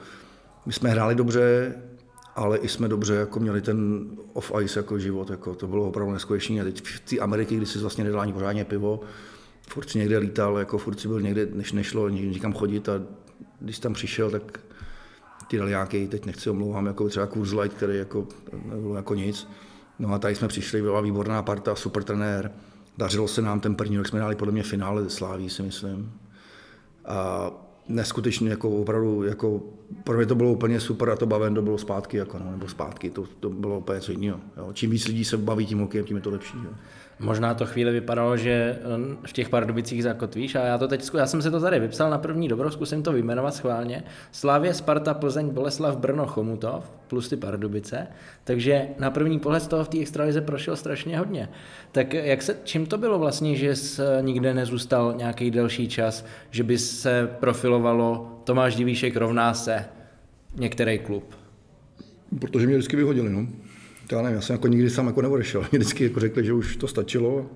my 0.67 0.73
jsme 0.73 0.91
hráli 0.91 1.15
dobře, 1.15 1.75
ale 2.35 2.59
i 2.59 2.69
jsme 2.69 2.89
dobře 2.89 3.15
jako 3.15 3.41
měli 3.41 3.61
ten 3.61 4.07
off-ice 4.33 4.79
jako 4.79 4.99
život, 4.99 5.31
jako 5.31 5.55
to 5.55 5.67
bylo 5.67 5.89
opravdu 5.89 6.13
neskutečné. 6.13 6.61
A 6.61 6.65
teď 6.65 6.83
v 6.83 7.01
té 7.01 7.19
Ameriky, 7.19 7.57
kdy 7.57 7.67
si 7.67 7.79
vlastně 7.79 8.05
nedala 8.05 8.23
ani 8.23 8.33
pořádně 8.33 8.65
pivo, 8.65 9.01
furt 9.69 9.91
si 9.91 9.99
někde 9.99 10.19
lítal, 10.19 10.59
jako 10.59 10.79
furt 10.79 11.01
si 11.01 11.09
byl 11.09 11.21
někde, 11.21 11.47
než 11.53 11.73
nešlo 11.73 12.09
někam 12.09 12.53
chodit 12.53 12.89
a 12.89 13.03
když 13.61 13.79
tam 13.79 13.95
přišel, 13.95 14.31
tak 14.31 14.61
ty 15.49 15.59
dali 15.59 15.71
nějaký, 15.71 16.09
teď 16.09 16.27
nechci 16.27 16.51
omlouvám, 16.51 16.87
jako 16.87 17.09
třeba 17.09 17.27
Kurz 17.27 17.53
Light, 17.53 17.77
který 17.77 17.99
jako 17.99 18.27
nebylo 18.65 18.95
jako 18.95 19.15
nic. 19.15 19.49
No 19.99 20.15
a 20.15 20.19
tady 20.19 20.35
jsme 20.35 20.49
přišli, 20.49 20.83
byla 20.83 21.01
výborná 21.01 21.43
parta, 21.43 21.75
super 21.75 22.05
trenér, 22.05 22.53
dařilo 22.99 23.29
se 23.29 23.43
nám 23.43 23.61
ten 23.61 23.75
první 23.75 23.97
rok, 23.97 24.09
jsme 24.09 24.19
dali 24.19 24.37
podle 24.37 24.53
mě 24.53 24.63
finále 24.63 25.03
ze 25.05 25.11
Sláví, 25.11 25.51
si 25.51 25.63
myslím. 25.63 26.13
A 27.05 27.51
neskutečně 27.89 28.51
jako 28.51 28.71
opravdu, 28.71 29.23
jako 29.23 29.63
pro 30.05 30.17
mě 30.17 30.27
to 30.27 30.35
bylo 30.35 30.53
úplně 30.53 30.81
super 30.81 31.11
a 31.11 31.17
to 31.17 31.27
bavendo 31.27 31.63
bylo 31.63 31.79
zpátky, 31.79 32.17
jako 32.17 32.39
no, 32.39 32.51
nebo 32.51 32.69
zpátky, 32.69 33.11
to, 33.11 33.25
to 33.41 33.51
bylo 33.51 33.79
úplně 33.79 34.01
co 34.01 34.13
jiného. 34.13 34.41
Čím 34.73 34.91
víc 34.91 35.07
lidí 35.07 35.25
se 35.25 35.37
baví 35.37 35.67
tím 35.67 35.79
hokejem, 35.79 36.07
tím 36.07 36.17
je 36.17 36.23
to 36.23 36.31
lepší. 36.31 36.59
Jo. 36.65 36.71
Možná 37.21 37.55
to 37.55 37.67
chvíli 37.67 37.93
vypadalo, 37.93 38.37
že 38.37 38.51
eh, 38.51 39.27
v 39.27 39.33
těch 39.33 39.49
Pardubicích 39.49 40.03
zakotvíš 40.03 40.55
a 40.55 40.65
já 40.65 40.79
to 40.79 40.89
teď, 40.89 41.11
já 41.19 41.27
jsem 41.27 41.43
se 41.43 41.51
to 41.51 41.61
tady 41.61 41.81
vypsal 41.81 42.11
na 42.11 42.19
první 42.19 42.49
dobro, 42.49 42.71
zkusím 42.71 43.03
to 43.03 43.13
vyjmenovat 43.13 43.55
schválně. 43.55 44.05
Slávě, 44.33 44.75
Sparta, 44.75 45.15
Plzeň, 45.15 45.49
Boleslav, 45.49 45.97
Brno, 45.97 46.27
Chomutov, 46.27 46.93
plus 47.09 47.29
ty 47.29 47.37
Pardubice, 47.37 48.07
takže 48.45 48.89
na 48.99 49.11
první 49.11 49.39
pohled 49.39 49.63
z 49.63 49.67
toho 49.67 49.85
v 49.85 49.89
té 49.89 49.99
extralize 49.99 50.41
prošel 50.41 50.77
strašně 50.77 51.19
hodně. 51.19 51.49
Tak 51.93 52.15
jak 52.15 52.43
se, 52.43 52.57
čím 52.65 52.87
to 52.87 52.99
bylo 52.99 53.19
vlastně, 53.19 53.57
že 53.57 53.77
jsi 53.77 54.03
nikde 54.21 54.55
nezůstal 54.55 55.15
nějaký 55.17 55.51
delší 55.51 55.89
čas, 55.89 56.27
že 56.51 56.63
by 56.63 56.79
se 56.79 57.29
profilovalo 57.41 58.41
Tomáš 58.45 58.77
Divíšek 58.77 59.17
rovná 59.17 59.55
se 59.55 59.85
některý 60.57 60.99
klub? 60.99 61.35
Protože 62.41 62.67
mě 62.67 62.77
vždycky 62.77 62.97
vyhodili, 62.97 63.31
no 63.31 63.47
já 64.17 64.23
nevím, 64.23 64.37
já 64.37 64.41
jsem 64.41 64.55
jako 64.55 64.69
nikdy 64.69 64.91
sám 64.91 65.07
jako 65.07 65.23
neodešel. 65.23 65.61
Mě 65.61 65.79
vždycky 65.79 66.05
jako 66.05 66.21
řekli, 66.21 66.45
že 66.45 66.53
už 66.53 66.77
to 66.77 66.89
stačilo. 66.89 67.47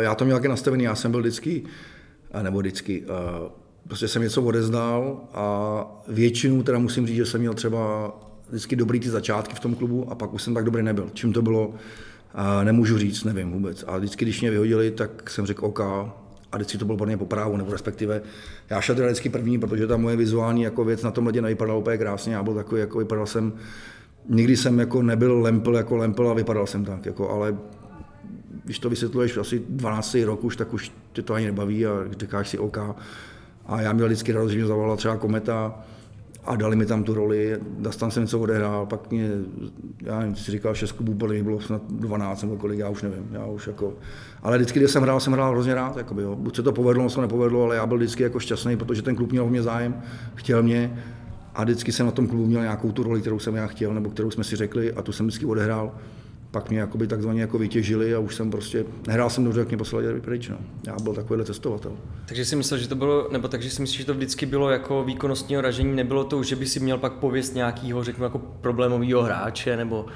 Já 0.00 0.14
to 0.14 0.24
měl 0.24 0.36
taky 0.36 0.48
nastavený, 0.48 0.84
já 0.84 0.94
jsem 0.94 1.10
byl 1.10 1.20
vždycky, 1.20 1.62
nebo 2.42 2.58
vždycky, 2.58 3.04
prostě 3.88 4.08
jsem 4.08 4.22
něco 4.22 4.42
odezdal 4.42 5.20
a 5.32 5.86
většinu 6.08 6.62
teda 6.62 6.78
musím 6.78 7.06
říct, 7.06 7.16
že 7.16 7.26
jsem 7.26 7.40
měl 7.40 7.54
třeba 7.54 8.12
vždycky 8.48 8.76
dobrý 8.76 9.00
ty 9.00 9.10
začátky 9.10 9.54
v 9.56 9.60
tom 9.60 9.74
klubu 9.74 10.10
a 10.10 10.14
pak 10.14 10.34
už 10.34 10.42
jsem 10.42 10.54
tak 10.54 10.64
dobrý 10.64 10.82
nebyl. 10.82 11.10
Čím 11.14 11.32
to 11.32 11.42
bylo, 11.42 11.74
nemůžu 12.64 12.98
říct, 12.98 13.24
nevím 13.24 13.52
vůbec. 13.52 13.84
A 13.86 13.98
vždycky, 13.98 14.24
když 14.24 14.40
mě 14.40 14.50
vyhodili, 14.50 14.90
tak 14.90 15.30
jsem 15.30 15.46
řekl 15.46 15.66
OK, 15.66 15.80
a 15.80 16.56
vždycky 16.56 16.78
to 16.78 16.84
bylo 16.84 16.98
pro 16.98 17.06
mě 17.06 17.16
po 17.16 17.26
právu, 17.26 17.56
nebo 17.56 17.72
respektive 17.72 18.22
já 18.70 18.80
šel 18.80 18.94
teda 18.94 19.06
vždycky 19.06 19.28
první, 19.28 19.58
protože 19.58 19.86
ta 19.86 19.96
moje 19.96 20.16
vizuální 20.16 20.62
jako 20.62 20.84
věc 20.84 21.02
na 21.02 21.10
tom 21.10 21.26
ledě 21.26 21.42
nevypadala 21.42 21.78
úplně 21.78 21.98
krásně, 21.98 22.34
já 22.34 22.42
byl 22.42 22.54
takový, 22.54 22.80
jako 22.80 22.98
vypadal 22.98 23.26
jsem 23.26 23.52
nikdy 24.28 24.56
jsem 24.56 24.78
jako 24.78 25.02
nebyl 25.02 25.40
lempl 25.40 25.74
jako 25.74 25.96
lempl 25.96 26.28
a 26.28 26.34
vypadal 26.34 26.66
jsem 26.66 26.84
tak, 26.84 27.06
jako, 27.06 27.30
ale 27.30 27.56
když 28.64 28.78
to 28.78 28.90
vysvětluješ 28.90 29.36
asi 29.36 29.62
12 29.68 30.16
rok 30.24 30.44
už, 30.44 30.56
tak 30.56 30.72
už 30.72 30.92
tě 31.12 31.22
to 31.22 31.34
ani 31.34 31.46
nebaví 31.46 31.86
a 31.86 31.90
říkáš 32.18 32.48
si 32.48 32.58
OK. 32.58 32.78
A 33.66 33.80
já 33.80 33.92
měl 33.92 34.06
vždycky 34.06 34.32
radost, 34.32 34.50
že 34.50 34.58
mě 34.58 34.66
zavolala 34.66 34.96
třeba 34.96 35.16
Kometa 35.16 35.84
a 36.44 36.56
dali 36.56 36.76
mi 36.76 36.86
tam 36.86 37.04
tu 37.04 37.14
roli, 37.14 37.58
tam 37.98 38.10
jsem 38.10 38.22
něco 38.22 38.40
odehrál, 38.40 38.86
pak 38.86 39.10
mě, 39.10 39.30
já 40.02 40.18
nevím, 40.20 40.36
si 40.36 40.52
říkal 40.52 40.74
6 40.74 40.92
klubů, 40.92 41.14
podle 41.14 41.42
bylo 41.42 41.60
snad 41.60 41.82
12 41.90 42.42
nebo 42.42 42.56
kolik, 42.56 42.78
já 42.78 42.88
už 42.88 43.02
nevím, 43.02 43.28
já 43.32 43.46
už 43.46 43.66
jako, 43.66 43.94
ale 44.42 44.56
vždycky, 44.58 44.78
když 44.78 44.90
jsem 44.90 45.02
hrál, 45.02 45.20
jsem 45.20 45.32
hrál 45.32 45.52
hrozně 45.52 45.74
rád, 45.74 45.96
jakoby, 45.96 46.22
jo. 46.22 46.36
buď 46.36 46.56
se 46.56 46.62
to 46.62 46.72
povedlo, 46.72 47.02
nebo 47.02 47.10
se 47.10 47.20
nepovedlo, 47.20 47.64
ale 47.64 47.76
já 47.76 47.86
byl 47.86 47.96
vždycky 47.96 48.22
jako 48.22 48.40
šťastný, 48.40 48.76
protože 48.76 49.02
ten 49.02 49.16
klub 49.16 49.32
měl 49.32 49.44
o 49.44 49.48
mě 49.48 49.62
zájem, 49.62 50.02
chtěl 50.34 50.62
mě 50.62 51.02
a 51.56 51.64
vždycky 51.64 51.92
jsem 51.92 52.06
na 52.06 52.12
tom 52.12 52.26
klubu 52.26 52.46
měl 52.46 52.62
nějakou 52.62 52.92
tu 52.92 53.02
roli, 53.02 53.20
kterou 53.20 53.38
jsem 53.38 53.54
já 53.54 53.66
chtěl, 53.66 53.94
nebo 53.94 54.10
kterou 54.10 54.30
jsme 54.30 54.44
si 54.44 54.56
řekli 54.56 54.92
a 54.92 55.02
tu 55.02 55.12
jsem 55.12 55.26
vždycky 55.26 55.46
odehrál. 55.46 55.94
Pak 56.50 56.70
mě 56.70 56.78
jakoby 56.78 57.06
takzvaně 57.06 57.40
jako 57.40 57.58
vytěžili 57.58 58.14
a 58.14 58.18
už 58.18 58.34
jsem 58.34 58.50
prostě, 58.50 58.84
nehrál 59.06 59.30
jsem 59.30 59.44
dobře, 59.44 59.60
jak 59.60 59.68
mě 59.68 59.76
poslali 59.76 60.20
pryč. 60.20 60.48
No. 60.48 60.56
Já 60.86 60.96
byl 61.02 61.14
takovýhle 61.14 61.44
cestovatel. 61.44 61.92
Takže 62.26 62.44
si 62.44 62.56
myslel, 62.56 62.80
že 62.80 62.88
to 62.88 62.94
bylo, 62.94 63.28
nebo 63.32 63.48
takže 63.48 63.70
si 63.70 63.82
myslíš, 63.82 63.98
že 63.98 64.06
to 64.06 64.14
vždycky 64.14 64.46
bylo 64.46 64.70
jako 64.70 65.04
výkonnostního 65.04 65.62
ražení, 65.62 65.96
nebylo 65.96 66.24
to 66.24 66.42
že 66.42 66.56
by 66.56 66.66
si 66.66 66.80
měl 66.80 66.98
pak 66.98 67.12
pověst 67.12 67.54
nějakého, 67.54 68.04
řeknu, 68.04 68.24
jako 68.24 68.38
problémového 68.38 69.22
hráče, 69.22 69.76
nebo 69.76 70.06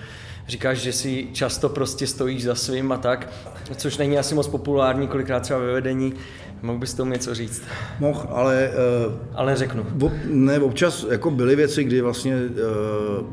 říkáš, 0.51 0.79
že 0.79 0.93
si 0.93 1.29
často 1.33 1.69
prostě 1.69 2.07
stojíš 2.07 2.45
za 2.45 2.55
svým 2.55 2.93
a 2.93 2.97
tak, 2.97 3.33
což 3.77 3.99
není 3.99 4.19
asi 4.19 4.35
moc 4.35 4.49
populární, 4.49 5.09
kolikrát 5.09 5.41
třeba 5.41 5.61
ve 5.61 5.73
vedení. 5.73 6.15
Mohl 6.63 6.79
bys 6.79 6.95
tomu 6.95 7.13
něco 7.13 7.35
říct? 7.35 7.63
Mohl, 8.01 8.27
ale... 8.31 8.71
Uh, 9.07 9.13
ale 9.35 9.57
řeknu. 9.57 9.87
Ob, 10.01 10.13
ne, 10.25 10.61
občas 10.61 11.07
jako 11.11 11.31
byly 11.31 11.57
věci, 11.57 11.85
kdy 11.85 12.01
vlastně... 12.01 12.37
Uh, 12.37 13.27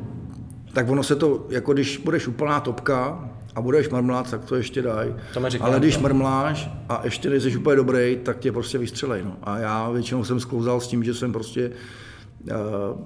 tak 0.73 0.89
ono 0.89 1.03
se 1.03 1.15
to, 1.15 1.45
jako 1.49 1.73
když 1.73 1.97
budeš 1.97 2.27
úplná 2.27 2.59
topka 2.59 3.29
a 3.55 3.61
budeš 3.61 3.89
mrmlat, 3.89 4.31
tak 4.31 4.45
to 4.45 4.55
ještě 4.55 4.81
daj. 4.81 5.13
To 5.33 5.41
ale 5.59 5.79
když 5.79 5.97
mrmláš 5.97 6.69
a 6.89 7.01
ještě 7.03 7.29
nejsi 7.29 7.57
úplně 7.57 7.75
dobrý, 7.75 8.17
tak 8.23 8.39
tě 8.39 8.51
prostě 8.51 8.77
vystřelej. 8.77 9.21
No. 9.25 9.35
A 9.43 9.57
já 9.57 9.89
většinou 9.89 10.23
jsem 10.23 10.39
sklouzal 10.39 10.79
s 10.79 10.87
tím, 10.87 11.03
že 11.03 11.13
jsem 11.13 11.33
prostě... 11.33 11.71
Uh, 12.43 13.01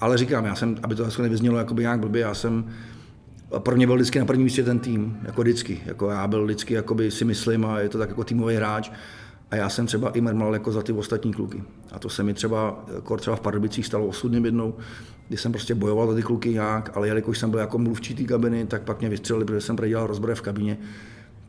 ale 0.00 0.18
říkám, 0.18 0.44
já 0.44 0.54
jsem, 0.54 0.76
aby 0.82 0.94
to 0.94 1.04
zase 1.04 1.22
nevyznělo 1.22 1.58
jakoby 1.58 1.82
nějak 1.82 2.00
blbě, 2.00 2.22
já 2.22 2.34
jsem 2.34 2.64
pro 3.58 3.76
mě 3.76 3.86
byl 3.86 3.96
vždycky 3.96 4.18
na 4.18 4.24
prvním 4.24 4.44
místě 4.44 4.62
ten 4.62 4.78
tým, 4.78 5.18
jako 5.22 5.42
vždycky. 5.42 5.80
Jako 5.86 6.10
já 6.10 6.26
byl 6.26 6.44
vždycky, 6.44 6.74
jakoby 6.74 7.10
si 7.10 7.24
myslím, 7.24 7.66
a 7.66 7.80
je 7.80 7.88
to 7.88 7.98
tak 7.98 8.08
jako 8.08 8.24
týmový 8.24 8.54
hráč. 8.54 8.90
A 9.50 9.56
já 9.56 9.68
jsem 9.68 9.86
třeba 9.86 10.10
i 10.10 10.20
mrmal 10.20 10.52
jako 10.52 10.72
za 10.72 10.82
ty 10.82 10.92
ostatní 10.92 11.32
kluky. 11.32 11.62
A 11.92 11.98
to 11.98 12.08
se 12.08 12.22
mi 12.22 12.34
třeba, 12.34 12.84
jako 12.94 13.16
třeba 13.16 13.36
v 13.36 13.40
Pardubicích 13.40 13.86
stalo 13.86 14.06
osudným 14.06 14.44
jednou, 14.44 14.74
kdy 15.28 15.36
jsem 15.36 15.52
prostě 15.52 15.74
bojoval 15.74 16.06
za 16.06 16.14
ty 16.14 16.22
kluky 16.22 16.48
nějak, 16.48 16.90
ale 16.94 17.08
jelikož 17.08 17.38
jsem 17.38 17.50
byl 17.50 17.60
jako 17.60 17.78
mluvčí 17.78 18.14
té 18.14 18.24
kabiny, 18.24 18.66
tak 18.66 18.82
pak 18.82 19.00
mě 19.00 19.08
vystřelili, 19.08 19.44
protože 19.44 19.60
jsem 19.60 19.76
dělal 19.76 20.06
rozbroje 20.06 20.34
v 20.34 20.42
kabině. 20.42 20.78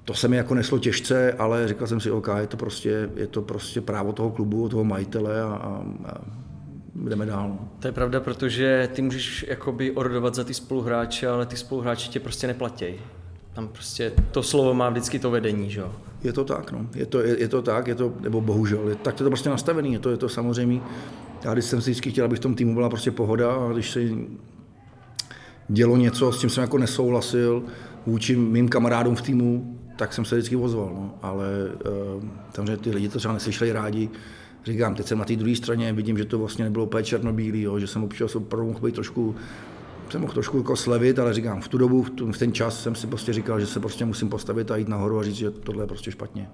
To 0.06 0.14
se 0.14 0.28
mi 0.28 0.38
jako 0.38 0.56
neslo 0.56 0.80
těžce, 0.80 1.34
ale 1.34 1.68
říkal 1.68 1.88
jsem 1.88 2.00
si, 2.00 2.12
OK, 2.12 2.28
je 2.38 2.48
to 2.48 2.58
prostě, 2.58 3.10
je 3.16 3.28
to 3.28 3.42
prostě 3.42 3.82
právo 3.82 4.14
toho 4.14 4.30
klubu, 4.30 4.70
toho 4.70 4.84
majitele 4.84 5.42
a, 5.42 5.46
a, 5.46 5.84
a 6.06 6.22
jdeme 7.06 7.26
dál. 7.26 7.58
To 7.80 7.88
je 7.88 7.92
pravda, 7.92 8.20
protože 8.20 8.90
ty 8.94 9.02
můžeš 9.02 9.46
jakoby 9.48 9.92
orodovat 9.92 10.36
za 10.36 10.44
ty 10.44 10.54
spoluhráče, 10.54 11.28
ale 11.28 11.46
ty 11.46 11.58
spoluhráči 11.58 12.10
tě 12.10 12.20
prostě 12.20 12.48
neplatí. 12.48 12.86
Tam 13.54 13.68
prostě 13.68 14.14
to 14.32 14.44
slovo 14.44 14.74
má 14.74 14.90
vždycky 14.90 15.20
to 15.20 15.32
vedení, 15.32 15.70
že 15.70 15.80
jo? 15.80 15.92
Je 16.24 16.34
to 16.34 16.44
tak, 16.44 16.72
no. 16.72 16.88
Je 16.96 17.06
to, 17.06 17.20
je, 17.20 17.40
je 17.40 17.48
to 17.48 17.62
tak, 17.62 17.88
je 17.88 17.96
to, 17.96 18.14
nebo 18.20 18.42
bohužel, 18.42 18.90
je, 18.90 18.96
tak 18.96 19.16
to 19.16 19.24
je 19.24 19.26
to 19.26 19.30
prostě 19.30 19.50
nastavený, 19.50 19.94
je 19.94 20.00
to, 20.00 20.10
je 20.10 20.18
to 20.18 20.30
samozřejmě. 20.30 20.82
Já 21.44 21.54
když 21.54 21.66
jsem 21.66 21.82
si 21.82 21.92
vždycky 21.92 22.12
chtěl, 22.12 22.26
aby 22.26 22.36
v 22.36 22.40
tom 22.40 22.56
týmu 22.56 22.74
byla 22.74 22.90
prostě 22.90 23.12
pohoda 23.12 23.56
a 23.56 23.74
když 23.74 23.92
se 23.92 24.00
dělo 25.68 25.98
něco, 25.98 26.32
s 26.32 26.40
čím 26.40 26.50
jsem 26.50 26.62
jako 26.62 26.78
nesouhlasil 26.78 27.64
vůči 28.06 28.36
mým 28.36 28.70
kamarádům 28.70 29.16
v 29.16 29.22
týmu, 29.22 29.80
tak 29.96 30.14
jsem 30.14 30.26
se 30.26 30.36
vždycky 30.36 30.56
ozval, 30.56 30.92
no. 30.94 31.14
ale 31.22 31.48
uh, 32.60 32.66
že 32.66 32.78
ty 32.78 32.92
lidi 32.92 33.10
to 33.10 33.20
třeba 33.20 33.34
neslyšeli 33.34 33.72
rádi 33.72 34.10
říkám, 34.66 34.96
teď 34.96 35.08
jsem 35.08 35.18
na 35.18 35.26
té 35.26 35.36
druhé 35.36 35.56
straně, 35.56 35.94
vidím, 35.94 36.18
že 36.18 36.26
to 36.26 36.40
vlastně 36.40 36.64
nebylo 36.64 36.86
úplně 36.86 37.04
černobílý, 37.04 37.62
jo, 37.62 37.80
že 37.80 37.88
jsem 37.88 38.04
občas 38.04 38.36
opravdu 38.36 38.68
mohl 38.68 38.80
být 38.80 38.96
trošku 38.96 39.36
jsem 40.12 40.22
mohl 40.22 40.34
trošku 40.34 40.58
jako 40.58 40.76
slevit, 40.76 41.20
ale 41.20 41.34
říkám, 41.34 41.62
v 41.62 41.68
tu 41.68 41.78
dobu, 41.78 42.04
v, 42.04 42.10
tu, 42.10 42.32
v 42.32 42.38
ten 42.38 42.54
čas 42.54 42.84
jsem 42.84 42.96
si 42.96 43.08
prostě 43.08 43.34
říkal, 43.34 43.60
že 43.60 43.66
se 43.66 43.80
prostě 43.80 44.06
musím 44.06 44.30
postavit 44.30 44.72
a 44.72 44.76
jít 44.76 44.88
nahoru 44.88 45.20
a 45.20 45.24
říct, 45.24 45.36
že 45.36 45.52
tohle 45.52 45.84
je 45.84 45.88
prostě 45.88 46.12
špatně. 46.12 46.50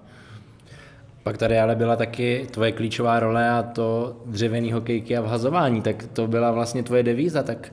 Pak 1.22 1.38
tady 1.38 1.58
ale 1.58 1.76
byla 1.76 1.96
taky 1.96 2.46
tvoje 2.50 2.72
klíčová 2.72 3.20
role 3.20 3.50
a 3.50 3.62
to 3.62 4.16
dřevěný 4.26 4.72
hokejky 4.72 5.16
a 5.16 5.20
vhazování, 5.20 5.82
tak 5.82 6.06
to 6.12 6.26
byla 6.26 6.50
vlastně 6.50 6.82
tvoje 6.82 7.02
devíza, 7.02 7.42
tak 7.42 7.72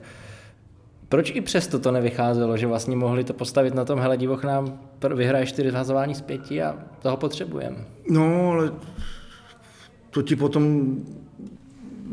proč 1.08 1.32
i 1.34 1.40
přesto 1.40 1.78
to 1.78 1.92
nevycházelo, 1.92 2.56
že 2.56 2.66
vlastně 2.66 2.96
mohli 2.96 3.24
to 3.24 3.32
postavit 3.32 3.74
na 3.74 3.84
tom, 3.84 3.98
hele 3.98 4.16
divoch 4.16 4.44
nám 4.44 4.78
vyhraje 5.14 5.46
čtyři 5.46 5.70
vhazování 5.70 6.14
z 6.14 6.20
pěti 6.20 6.62
a 6.62 6.76
toho 7.02 7.16
potřebujeme. 7.16 7.76
No, 8.10 8.50
ale 8.50 8.72
to 10.12 10.22
ti 10.22 10.36
potom 10.36 10.96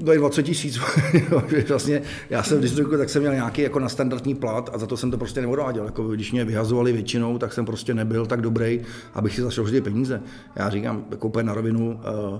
dají 0.04 0.20
20 0.20 0.44
tisíc. 0.44 0.80
vlastně, 1.70 2.02
já 2.30 2.44
jsem 2.44 2.60
když 2.60 2.72
tak 2.98 3.10
jsem 3.10 3.22
měl 3.22 3.34
nějaký 3.34 3.62
jako 3.62 3.80
na 3.80 3.90
standardní 3.90 4.36
plat 4.36 4.70
a 4.74 4.78
za 4.78 4.88
to 4.88 4.98
jsem 4.98 5.12
to 5.12 5.18
prostě 5.18 5.42
neodváděl. 5.42 5.86
Jako, 5.86 6.08
když 6.08 6.32
mě 6.32 6.46
vyhazovali 6.46 6.92
většinou, 6.92 7.38
tak 7.38 7.54
jsem 7.54 7.66
prostě 7.66 7.94
nebyl 7.94 8.26
tak 8.26 8.42
dobrý, 8.42 8.82
abych 9.14 9.36
si 9.36 9.42
zašel 9.42 9.66
ty 9.66 9.82
peníze. 9.82 10.22
Já 10.56 10.70
říkám 10.70 11.06
jako 11.12 11.28
úplně 11.28 11.44
na 11.44 11.54
rovinu, 11.54 12.00
uh, 12.32 12.40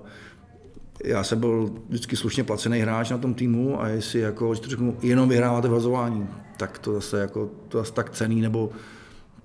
já 1.04 1.24
jsem 1.24 1.40
byl 1.40 1.72
vždycky 1.90 2.16
slušně 2.16 2.44
placený 2.44 2.80
hráč 2.80 3.10
na 3.10 3.18
tom 3.18 3.34
týmu 3.34 3.82
a 3.82 3.88
jestli 3.88 4.20
jako, 4.20 4.56
že 4.56 4.62
to 4.62 4.70
řeknu, 4.70 4.98
jenom 5.02 5.30
vyhráváte 5.30 5.68
v 5.68 5.72
hazování, 5.72 6.28
tak 6.58 6.80
to 6.80 6.94
zase 6.94 7.20
jako, 7.20 7.50
to 7.68 7.78
zase 7.78 7.94
tak 7.94 8.10
cený 8.10 8.42
nebo 8.42 8.70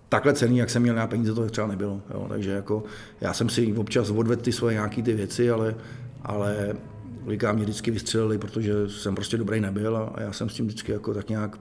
takhle 0.09 0.33
cený, 0.33 0.59
jak 0.59 0.71
jsem 0.71 0.83
měl 0.83 0.95
na 0.95 1.07
peníze, 1.07 1.35
to 1.35 1.47
třeba 1.47 1.67
nebylo. 1.67 2.01
Jo. 2.15 2.27
Takže 2.29 2.51
jako, 2.51 2.85
já 3.21 3.33
jsem 3.33 3.49
si 3.49 3.73
občas 3.73 4.11
odvedl 4.11 4.43
ty 4.43 4.53
svoje 4.53 4.75
nějaké 4.75 5.03
ty 5.03 5.13
věci, 5.13 5.51
ale, 5.51 5.75
ale 6.25 6.77
Liga 7.27 7.53
mě 7.53 7.65
vždycky 7.65 7.91
vystřelili, 7.91 8.39
protože 8.39 8.89
jsem 8.89 9.15
prostě 9.15 9.37
dobrý 9.37 9.61
nebyl 9.61 9.97
a 9.97 10.23
já 10.23 10.33
jsem 10.33 10.49
s 10.49 10.55
tím 10.55 10.67
vždycky 10.67 10.93
jako 10.93 11.15
tak 11.15 11.29
nějak 11.29 11.61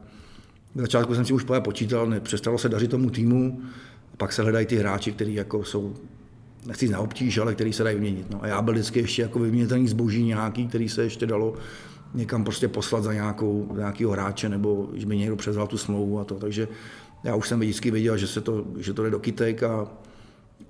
v 0.75 0.81
začátku 0.81 1.15
jsem 1.15 1.25
si 1.25 1.33
už 1.33 1.45
počítal, 1.59 2.07
ne, 2.07 2.19
přestalo 2.19 2.57
se 2.57 2.69
dařit 2.69 2.91
tomu 2.91 3.09
týmu, 3.09 3.61
a 4.13 4.17
pak 4.17 4.33
se 4.33 4.41
hledají 4.41 4.65
ty 4.65 4.75
hráči, 4.75 5.11
kteří 5.11 5.33
jako 5.33 5.63
jsou, 5.63 5.93
nechci 6.65 6.89
na 6.89 6.99
obtíž, 6.99 7.37
ale 7.37 7.55
který 7.55 7.73
se 7.73 7.83
dají 7.83 7.95
vyměnit. 7.95 8.29
No. 8.29 8.43
A 8.43 8.47
já 8.47 8.61
byl 8.61 8.73
vždycky 8.73 8.99
ještě 8.99 9.21
jako 9.21 9.39
vyměnitelný 9.39 9.87
zboží 9.87 10.23
nějaký, 10.23 10.67
který 10.67 10.89
se 10.89 11.03
ještě 11.03 11.25
dalo 11.25 11.53
někam 12.13 12.43
prostě 12.43 12.67
poslat 12.67 13.03
za 13.03 13.13
nějakou, 13.13 13.69
nějakého 13.77 14.11
hráče, 14.11 14.49
nebo 14.49 14.89
že 14.93 15.05
by 15.05 15.17
někdo 15.17 15.35
převzal 15.35 15.67
tu 15.67 15.77
smlouvu 15.77 16.19
a 16.19 16.23
to. 16.23 16.35
Takže 16.35 16.67
já 17.23 17.35
už 17.35 17.47
jsem 17.47 17.59
vždycky 17.59 17.91
věděl, 17.91 18.17
že, 18.17 18.27
se 18.27 18.41
to, 18.41 18.65
že 18.77 18.93
to 18.93 19.03
jde 19.03 19.09
do 19.09 19.19
kytek 19.19 19.63
a, 19.63 19.87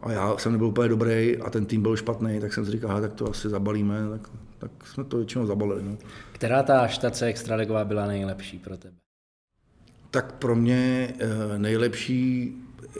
a 0.03 0.11
já 0.11 0.37
jsem 0.37 0.51
nebyl 0.51 0.67
úplně 0.67 0.89
dobrý 0.89 1.37
a 1.37 1.49
ten 1.49 1.65
tým 1.65 1.81
byl 1.81 1.95
špatný, 1.95 2.39
tak 2.39 2.53
jsem 2.53 2.65
si 2.65 2.71
říkal, 2.71 3.01
tak 3.01 3.13
to 3.13 3.29
asi 3.29 3.49
zabalíme, 3.49 3.95
tak 4.09 4.29
tak 4.63 4.87
jsme 4.87 5.03
to 5.03 5.17
většinou 5.17 5.45
zabalili. 5.45 5.83
No. 5.83 5.97
Která 6.31 6.63
ta 6.63 6.87
štace 6.87 7.25
extraligová 7.25 7.85
byla 7.85 8.07
nejlepší 8.07 8.59
pro 8.59 8.77
tebe? 8.77 8.95
Tak 10.11 10.31
pro 10.31 10.55
mě 10.55 11.13
eh, 11.19 11.59
nejlepší, 11.59 12.53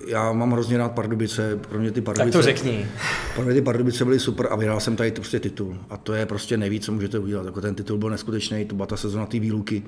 já 0.08 0.32
mám 0.32 0.52
hrozně 0.52 0.78
rád 0.78 0.92
Pardubice, 0.92 1.60
pro 1.70 1.80
mě 1.80 1.92
ty 1.92 2.02
Pardubice... 2.02 2.32
Tak 2.32 2.40
to 2.40 2.42
řekni. 2.42 2.88
Pro 3.36 3.46
mě 3.46 3.54
ty 3.54 3.62
Pardubice 3.62 4.06
byly 4.06 4.20
super 4.20 4.48
a 4.52 4.56
vyhrál 4.56 4.80
jsem 4.80 4.96
tady 4.96 5.12
prostě 5.12 5.40
titul. 5.40 5.78
A 5.90 5.98
to 5.98 6.14
je 6.14 6.26
prostě 6.26 6.58
nejvíc, 6.58 6.86
co 6.86 6.92
můžete 6.92 7.20
udělat. 7.20 7.46
Jako 7.46 7.62
ten 7.62 7.76
titul 7.76 7.98
byl 7.98 8.10
neskutečný, 8.10 8.66
to 8.66 8.76
byla 8.76 8.86
ta 8.86 8.98
sezona 8.98 9.26
té 9.26 9.40
výluky. 9.40 9.84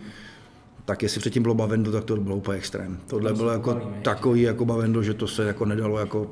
Tak 0.86 1.04
jestli 1.04 1.20
předtím 1.20 1.44
bylo 1.44 1.56
Bavendo, 1.56 1.92
tak 1.92 2.04
to 2.04 2.18
bylo 2.18 2.36
úplně 2.36 2.58
extrém. 2.58 3.00
Tohle 3.08 3.34
bylo 3.34 3.52
jako 3.52 3.92
takový 4.02 4.42
jako 4.42 4.66
Bavendo, 4.66 5.04
že 5.04 5.14
to 5.14 5.28
se 5.28 5.44
jako 5.44 5.66
nedalo 5.66 6.00
jako, 6.00 6.30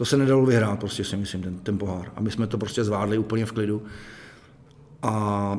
to 0.00 0.04
se 0.04 0.16
nedalo 0.16 0.46
vyhrát, 0.46 0.80
prostě 0.80 1.04
si 1.04 1.16
myslím, 1.16 1.42
ten, 1.42 1.58
ten 1.58 1.78
pohár. 1.78 2.12
A 2.16 2.20
my 2.20 2.30
jsme 2.30 2.46
to 2.46 2.58
prostě 2.58 2.84
zvládli 2.84 3.18
úplně 3.18 3.46
v 3.46 3.52
klidu. 3.52 3.82
A 5.02 5.58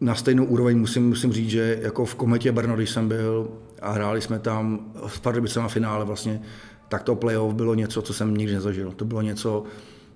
na 0.00 0.14
stejnou 0.14 0.44
úroveň 0.44 0.78
musím, 0.78 1.08
musím 1.08 1.32
říct, 1.32 1.50
že 1.50 1.78
jako 1.82 2.04
v 2.04 2.14
Kometě 2.14 2.52
Brno, 2.52 2.76
když 2.76 2.90
jsem 2.90 3.08
byl 3.08 3.48
a 3.82 3.90
hráli 3.90 4.20
jsme 4.20 4.38
tam 4.38 4.92
v 5.06 5.20
Pardubicema 5.20 5.68
finále 5.68 6.04
vlastně, 6.04 6.42
tak 6.88 7.02
to 7.02 7.14
playoff 7.14 7.54
bylo 7.54 7.74
něco, 7.74 8.02
co 8.02 8.14
jsem 8.14 8.36
nikdy 8.36 8.54
nezažil. 8.54 8.92
To 8.92 9.04
bylo 9.04 9.22
něco, 9.22 9.64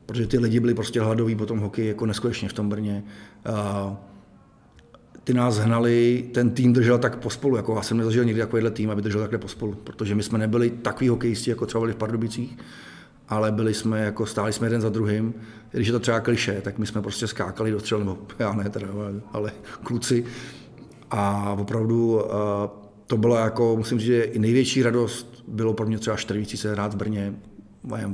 protože 0.07 0.27
ty 0.27 0.39
lidi 0.39 0.61
byli 0.61 0.75
prostě 0.75 1.01
hladoví 1.01 1.37
po 1.37 1.47
tom 1.47 1.59
hokeji 1.59 1.89
jako 1.89 2.07
neskutečně 2.07 2.49
v 2.49 2.53
tom 2.53 2.69
Brně. 2.69 3.05
A 3.45 3.97
ty 5.25 5.35
nás 5.35 5.59
hnali, 5.59 6.25
ten 6.35 6.51
tým 6.51 6.73
držel 6.73 6.99
tak 6.99 7.17
pospolu, 7.17 7.57
jako 7.57 7.75
já 7.75 7.83
jsem 7.83 7.97
nezažil 7.97 8.25
nikdy 8.25 8.41
takovýhle 8.41 8.71
tým, 8.71 8.91
aby 8.91 9.03
držel 9.03 9.21
takhle 9.21 9.39
pospolu, 9.39 9.75
protože 9.85 10.15
my 10.15 10.23
jsme 10.23 10.39
nebyli 10.39 10.71
takový 10.71 11.09
hokejisti, 11.09 11.51
jako 11.51 11.67
třeba 11.67 11.81
byli 11.81 11.93
v 11.93 11.97
Pardubicích, 11.97 12.59
ale 13.35 13.53
byli 13.53 13.75
jsme, 13.75 14.01
jako 14.01 14.27
stáli 14.27 14.53
jsme 14.53 14.67
jeden 14.67 14.81
za 14.81 14.89
druhým. 14.89 15.35
Když 15.71 15.87
je 15.87 15.93
to 15.93 16.01
třeba 16.01 16.21
kliše, 16.21 16.61
tak 16.61 16.79
my 16.79 16.87
jsme 16.87 17.03
prostě 17.03 17.27
skákali 17.27 17.71
do 17.71 17.81
střel, 17.81 17.99
nebo 17.99 18.19
já 18.39 18.53
ne 18.53 18.71
teda, 18.71 18.87
ale 19.33 19.53
kluci. 19.83 20.25
A 21.11 21.53
opravdu 21.61 22.23
to 23.07 23.17
bylo 23.17 23.37
jako, 23.37 23.77
musím 23.77 23.99
říct, 23.99 24.07
že 24.07 24.23
i 24.23 24.39
největší 24.39 24.83
radost 24.83 25.45
bylo 25.49 25.75
pro 25.75 25.87
mě 25.87 25.99
třeba 25.99 26.17
čtyřvící 26.17 26.57
se 26.57 26.73
hrát 26.73 26.95
v 26.95 26.97
Brně 26.97 27.35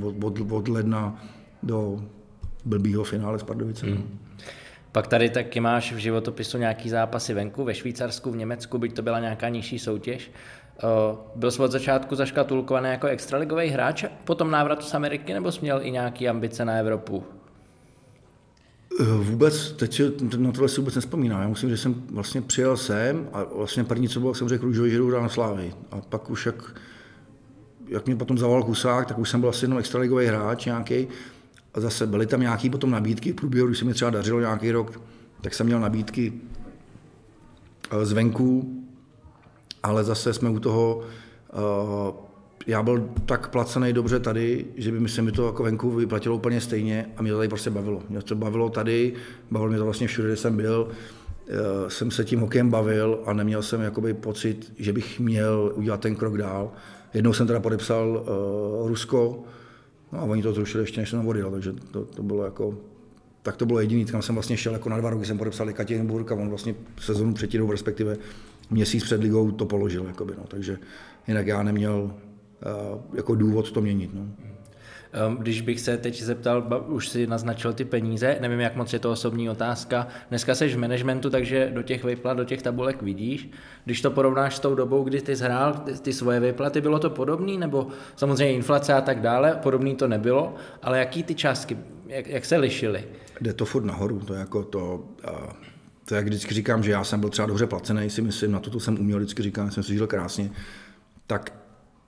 od, 0.03 0.25
od, 0.25 0.41
od 0.51 0.69
ledna 0.69 1.23
do 1.63 2.05
blbýho 2.65 3.05
finále 3.05 3.39
s 3.39 3.43
Pardovicem. 3.43 3.89
Hmm. 3.89 4.19
Pak 4.93 5.07
tady 5.07 5.31
taky 5.31 5.61
máš 5.61 5.93
v 5.93 5.97
životopisu 5.97 6.59
nějaký 6.59 6.89
zápasy 6.91 7.35
venku, 7.35 7.65
ve 7.65 7.75
Švýcarsku, 7.75 8.31
v 8.31 8.37
Německu, 8.37 8.79
byť 8.79 8.95
to 8.95 9.03
byla 9.03 9.21
nějaká 9.21 9.49
nižší 9.49 9.79
soutěž. 9.79 10.31
Eh, 10.83 11.17
byl 11.37 11.51
jsi 11.51 11.63
od 11.63 11.73
začátku 11.73 12.15
zaškatulkovaný 12.15 12.89
jako 12.89 13.07
extraligový 13.07 13.69
hráč 13.69 14.05
po 14.25 14.35
tom 14.35 14.51
návratu 14.51 14.83
z 14.83 14.95
Ameriky, 14.95 15.35
nebo 15.35 15.53
jsi 15.53 15.61
měl 15.63 15.81
i 15.83 15.91
nějaké 15.91 16.29
ambice 16.29 16.65
na 16.65 16.73
Evropu? 16.73 17.25
Eh, 19.01 19.05
vůbec, 19.05 19.73
teď 19.73 20.03
na 20.37 20.53
tohle 20.53 20.69
si 20.69 20.81
vůbec 20.81 20.95
nespomínám. 20.95 21.43
Já 21.43 21.49
musím, 21.49 21.71
že 21.71 21.77
jsem 21.77 21.95
vlastně 22.11 22.43
přijel 22.43 22.77
sem 22.77 23.29
a 23.33 23.45
vlastně 23.45 23.85
první, 23.85 24.09
co 24.09 24.21
bylo, 24.21 24.35
jsem 24.35 24.49
řekl 24.49 24.73
že 24.73 24.97
jdu 24.97 25.11
na 25.11 25.29
Slávy. 25.29 25.75
A 25.91 26.01
pak 26.01 26.31
už 26.31 26.47
jak, 26.47 26.81
jak 27.89 28.07
mě 28.07 28.17
potom 28.17 28.39
zavolal 28.39 28.63
Kusák, 28.63 29.07
tak 29.07 29.19
už 29.19 29.31
jsem 29.31 29.41
byl 29.41 29.49
asi 29.49 29.65
jenom 29.65 29.79
extraligový 29.79 30.27
hráč 30.27 30.65
nějaký. 30.65 31.09
A 31.75 31.81
zase 31.81 32.07
byly 32.07 32.27
tam 32.27 32.41
nějaké 32.41 32.71
potom 32.71 32.91
nabídky 32.91 33.33
v 33.33 33.35
průběhu, 33.37 33.67
když 33.67 33.79
se 33.79 33.85
mi 33.85 33.95
třeba 33.95 34.11
dařilo 34.11 34.41
nějaký 34.41 34.71
rok, 34.71 35.01
tak 35.41 35.55
jsem 35.55 35.67
měl 35.67 35.81
nabídky 35.81 36.33
eh, 37.91 38.07
zvenku, 38.07 38.81
ale 39.83 40.05
zase 40.05 40.33
jsme 40.33 40.51
u 40.51 40.61
toho, 40.61 41.01
uh, 41.53 42.15
já 42.67 42.83
byl 42.83 43.09
tak 43.27 43.49
placený 43.49 43.93
dobře 43.93 44.21
tady, 44.21 44.65
že 44.77 44.93
by 44.93 45.09
se 45.09 45.23
mi 45.23 45.33
to 45.33 45.47
jako 45.47 45.63
venku 45.63 45.91
vyplatilo 45.91 46.37
úplně 46.37 46.61
stejně 46.61 47.11
a 47.17 47.23
mě 47.23 47.31
to 47.31 47.37
tady 47.37 47.49
prostě 47.49 47.71
bavilo. 47.71 48.03
Mě 48.09 48.23
to 48.23 48.35
bavilo 48.35 48.69
tady, 48.69 49.13
bavilo 49.51 49.69
mě 49.69 49.79
to 49.79 49.85
vlastně 49.85 50.07
všude, 50.07 50.29
kde 50.29 50.37
jsem 50.37 50.57
byl, 50.57 50.89
uh, 50.89 51.89
jsem 51.89 52.11
se 52.11 52.25
tím 52.25 52.41
hokejem 52.41 52.71
bavil 52.71 53.21
a 53.27 53.33
neměl 53.33 53.63
jsem 53.63 53.81
jakoby 53.81 54.15
pocit, 54.15 54.73
že 54.79 54.93
bych 54.93 55.21
měl 55.21 55.73
udělat 55.75 56.01
ten 56.01 56.17
krok 56.17 56.39
dál. 56.39 56.73
Jednou 57.15 57.33
jsem 57.33 57.47
teda 57.47 57.61
podepsal 57.61 58.09
uh, 58.83 58.89
Rusko, 58.89 59.43
no 60.13 60.19
a 60.19 60.23
oni 60.23 60.43
to 60.43 60.53
zrušili 60.53 60.83
ještě, 60.83 61.01
než 61.01 61.11
jsem 61.11 61.29
odjel, 61.29 61.51
takže 61.51 61.73
to, 61.91 62.05
to 62.05 62.23
bylo 62.23 62.45
jako 62.45 62.75
tak 63.43 63.57
to 63.57 63.67
bylo 63.67 63.81
jediný, 63.81 64.05
kam 64.05 64.23
jsem 64.23 64.35
vlastně 64.35 64.57
šel 64.57 64.73
jako 64.73 64.89
na 64.89 64.99
dva 64.99 65.11
roky, 65.11 65.25
jsem 65.25 65.39
podepsal 65.39 65.69
Ekaterinburg 65.69 66.33
a 66.33 66.35
on 66.35 66.49
vlastně 66.49 66.75
sezonu 67.01 67.35
předtím, 67.35 67.71
respektive 67.71 68.17
měsíc 68.71 69.05
před 69.05 69.23
ligou 69.23 69.51
to 69.51 69.67
položil. 69.67 70.05
Jakoby, 70.07 70.35
no. 70.39 70.45
Takže 70.49 70.79
jinak 71.29 71.47
já 71.47 71.63
neměl 71.63 72.03
uh, 72.03 73.17
jako 73.17 73.35
důvod 73.35 73.73
to 73.73 73.81
měnit. 73.81 74.15
No. 74.15 74.27
Ehm, 75.13 75.37
když 75.37 75.61
bych 75.61 75.81
se 75.81 75.97
teď 75.97 76.23
zeptal, 76.23 76.85
už 76.87 77.09
si 77.09 77.27
naznačil 77.27 77.73
ty 77.73 77.85
peníze, 77.85 78.37
nevím, 78.41 78.61
jak 78.61 78.77
moc 78.77 78.93
je 78.93 78.99
to 78.99 79.11
osobní 79.11 79.51
otázka. 79.51 80.09
Dneska 80.29 80.55
jsi 80.55 80.69
v 80.69 80.79
managementu, 80.79 81.31
takže 81.31 81.71
do 81.75 81.83
těch 81.83 82.05
vyplat, 82.05 82.37
do 82.37 82.45
těch 82.45 82.63
tabulek 82.63 83.03
vidíš. 83.03 83.51
Když 83.85 84.01
to 84.01 84.11
porovnáš 84.11 84.57
s 84.57 84.61
tou 84.61 84.75
dobou, 84.75 85.05
kdy 85.05 85.21
ty 85.21 85.37
zhrál 85.37 85.73
ty, 85.73 85.93
ty 85.93 86.13
svoje 86.13 86.41
vyplaty, 86.41 86.81
bylo 86.81 86.99
to 86.99 87.11
podobný, 87.11 87.59
nebo 87.59 87.87
samozřejmě 88.17 88.55
inflace 88.55 88.95
a 88.95 89.01
tak 89.01 89.21
dále, 89.21 89.59
podobný 89.63 89.97
to 89.97 90.09
nebylo, 90.09 90.55
ale 90.83 90.99
jaký 90.99 91.23
ty 91.23 91.35
částky, 91.35 91.77
jak, 92.07 92.27
jak 92.27 92.45
se 92.45 92.57
lišily? 92.57 93.05
Jde 93.41 93.53
to 93.53 93.65
furt 93.65 93.85
nahoru, 93.85 94.19
to 94.19 94.35
je 94.35 94.41
jako 94.41 94.63
to, 94.63 95.05
uh 95.29 95.70
to 96.11 96.15
jak 96.15 96.25
vždycky 96.25 96.55
říkám, 96.55 96.83
že 96.83 96.91
já 96.91 97.05
jsem 97.05 97.21
byl 97.21 97.29
třeba 97.29 97.49
dobře 97.49 97.67
placený, 97.67 98.11
si 98.11 98.23
myslím, 98.23 98.53
na 98.53 98.61
to, 98.61 98.71
to 98.71 98.81
jsem 98.81 99.01
uměl, 99.01 99.19
vždycky 99.19 99.43
říkám, 99.43 99.71
jsem 99.71 99.83
si 99.83 99.95
žil 99.95 100.07
krásně, 100.07 100.51
tak 101.27 101.53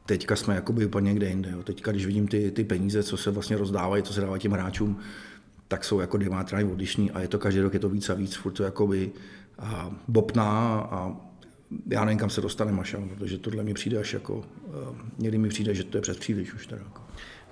teďka 0.06 0.36
jsme 0.36 0.54
jakoby 0.54 0.86
úplně 0.86 1.08
někde 1.08 1.28
jinde. 1.28 1.50
Jo. 1.50 1.62
Teďka, 1.62 1.90
když 1.90 2.06
vidím 2.06 2.28
ty, 2.28 2.50
ty 2.50 2.64
peníze, 2.64 3.02
co 3.02 3.16
se 3.16 3.30
vlastně 3.30 3.56
rozdávají, 3.56 4.02
co 4.02 4.12
se 4.12 4.20
dávají 4.20 4.40
těm 4.40 4.52
hráčům, 4.52 4.98
tak 5.68 5.84
jsou 5.84 6.00
jako 6.00 6.16
diametrálně 6.16 6.72
odlišný 6.72 7.10
a 7.10 7.20
je 7.20 7.28
to 7.28 7.38
každý 7.38 7.60
rok 7.60 7.74
je 7.74 7.80
to 7.80 7.88
víc 7.88 8.10
a 8.10 8.14
víc, 8.14 8.34
furt 8.34 8.52
to 8.52 8.62
jakoby 8.62 9.12
a 9.58 9.90
bopná 10.08 10.80
a 10.90 11.16
já 11.86 12.04
nevím, 12.04 12.18
kam 12.18 12.30
se 12.30 12.40
dostane 12.40 12.72
Maša, 12.72 12.98
protože 13.16 13.38
tohle 13.38 13.62
mi 13.62 13.74
přijde 13.74 13.98
až 13.98 14.12
jako, 14.12 14.44
někdy 15.18 15.38
mi 15.38 15.48
přijde, 15.48 15.74
že 15.74 15.84
to 15.84 15.98
je 15.98 16.02
přes 16.02 16.16
příliš 16.16 16.54
už 16.54 16.66
teda. 16.66 16.82
Jako. 16.82 17.01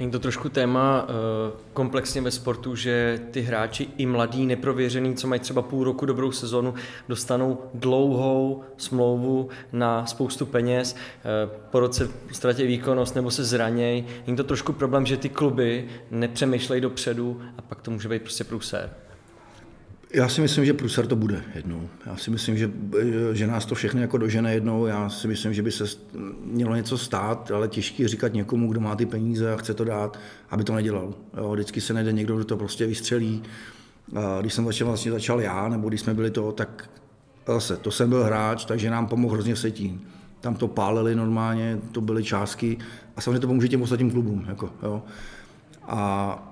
Není 0.00 0.12
to 0.12 0.18
trošku 0.18 0.48
téma 0.48 1.02
uh, 1.02 1.08
komplexně 1.72 2.20
ve 2.20 2.30
sportu, 2.30 2.76
že 2.76 3.20
ty 3.30 3.40
hráči 3.40 3.88
i 3.96 4.06
mladí, 4.06 4.46
neprověřený, 4.46 5.14
co 5.14 5.28
mají 5.28 5.40
třeba 5.40 5.62
půl 5.62 5.84
roku 5.84 6.06
dobrou 6.06 6.32
sezonu, 6.32 6.74
dostanou 7.08 7.58
dlouhou 7.74 8.64
smlouvu 8.76 9.48
na 9.72 10.06
spoustu 10.06 10.46
peněz, 10.46 10.96
uh, 10.96 11.52
po 11.70 11.80
roce 11.80 12.08
ztratí 12.32 12.66
výkonnost 12.66 13.14
nebo 13.14 13.30
se 13.30 13.44
zranějí. 13.44 14.06
Není 14.26 14.36
to 14.36 14.44
trošku 14.44 14.72
problém, 14.72 15.06
že 15.06 15.16
ty 15.16 15.28
kluby 15.28 15.88
nepřemýšlejí 16.10 16.80
dopředu 16.80 17.40
a 17.58 17.62
pak 17.62 17.82
to 17.82 17.90
může 17.90 18.08
být 18.08 18.22
prostě 18.22 18.44
průser? 18.44 18.90
Já 20.14 20.28
si 20.28 20.40
myslím, 20.40 20.64
že 20.64 20.74
Prusar 20.74 21.06
to 21.06 21.16
bude 21.16 21.44
jednou. 21.54 21.88
Já 22.06 22.16
si 22.16 22.30
myslím, 22.30 22.58
že, 22.58 22.70
že 23.32 23.46
nás 23.46 23.66
to 23.66 23.74
všechny 23.74 24.00
jako 24.00 24.18
dožene 24.18 24.54
jednou. 24.54 24.86
Já 24.86 25.08
si 25.08 25.28
myslím, 25.28 25.54
že 25.54 25.62
by 25.62 25.72
se 25.72 25.84
mělo 26.44 26.74
něco 26.76 26.98
stát, 26.98 27.50
ale 27.50 27.68
těžký 27.68 28.06
říkat 28.06 28.32
někomu, 28.32 28.70
kdo 28.70 28.80
má 28.80 28.96
ty 28.96 29.06
peníze 29.06 29.52
a 29.52 29.56
chce 29.56 29.74
to 29.74 29.84
dát, 29.84 30.18
aby 30.50 30.64
to 30.64 30.74
nedělal. 30.74 31.14
Jo, 31.36 31.52
vždycky 31.52 31.80
se 31.80 31.94
najde 31.94 32.12
někdo, 32.12 32.36
kdo 32.36 32.44
to 32.44 32.56
prostě 32.56 32.86
vystřelí. 32.86 33.42
Když 34.40 34.54
jsem 34.54 34.64
začal, 34.66 34.86
vlastně 34.86 35.12
začal 35.12 35.40
já, 35.40 35.68
nebo 35.68 35.88
když 35.88 36.00
jsme 36.00 36.14
byli 36.14 36.30
to, 36.30 36.52
tak 36.52 36.90
zase, 37.46 37.76
to 37.76 37.90
jsem 37.90 38.08
byl 38.08 38.24
hráč, 38.24 38.64
takže 38.64 38.90
nám 38.90 39.06
pomohl 39.06 39.34
hrozně 39.34 39.56
Setín. 39.56 40.00
Tam 40.40 40.54
to 40.54 40.68
pálili 40.68 41.14
normálně, 41.14 41.78
to 41.92 42.00
byly 42.00 42.24
částky 42.24 42.78
a 43.16 43.20
samozřejmě 43.20 43.40
to 43.40 43.46
pomůže 43.46 43.68
těm 43.68 43.82
ostatním 43.82 44.10
klubům. 44.10 44.44
Jako, 44.48 44.70
jo. 44.82 45.02
A 45.82 46.49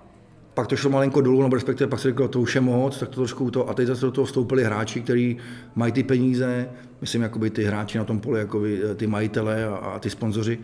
pak 0.58 0.66
to 0.66 0.76
šlo 0.76 0.90
malinko 0.90 1.20
dolů, 1.20 1.42
nebo 1.42 1.54
respektive 1.54 1.88
pak 1.88 2.00
se 2.00 2.08
řekl, 2.08 2.28
to 2.28 2.40
už 2.40 2.54
je 2.54 2.60
moc, 2.60 2.98
tak 2.98 3.08
to 3.08 3.14
trošku 3.14 3.50
to, 3.50 3.68
a 3.68 3.74
teď 3.74 3.86
zase 3.86 4.06
do 4.06 4.12
toho 4.12 4.24
vstoupili 4.24 4.64
hráči, 4.64 5.00
kteří 5.00 5.36
mají 5.74 5.92
ty 5.92 6.02
peníze, 6.02 6.68
myslím, 7.00 7.22
jakoby 7.22 7.50
ty 7.50 7.64
hráči 7.64 7.98
na 7.98 8.04
tom 8.04 8.20
poli, 8.20 8.38
jakoby 8.38 8.80
ty 8.96 9.06
majitele 9.06 9.64
a, 9.64 9.74
a 9.74 9.98
ty 9.98 10.10
sponzoři, 10.10 10.58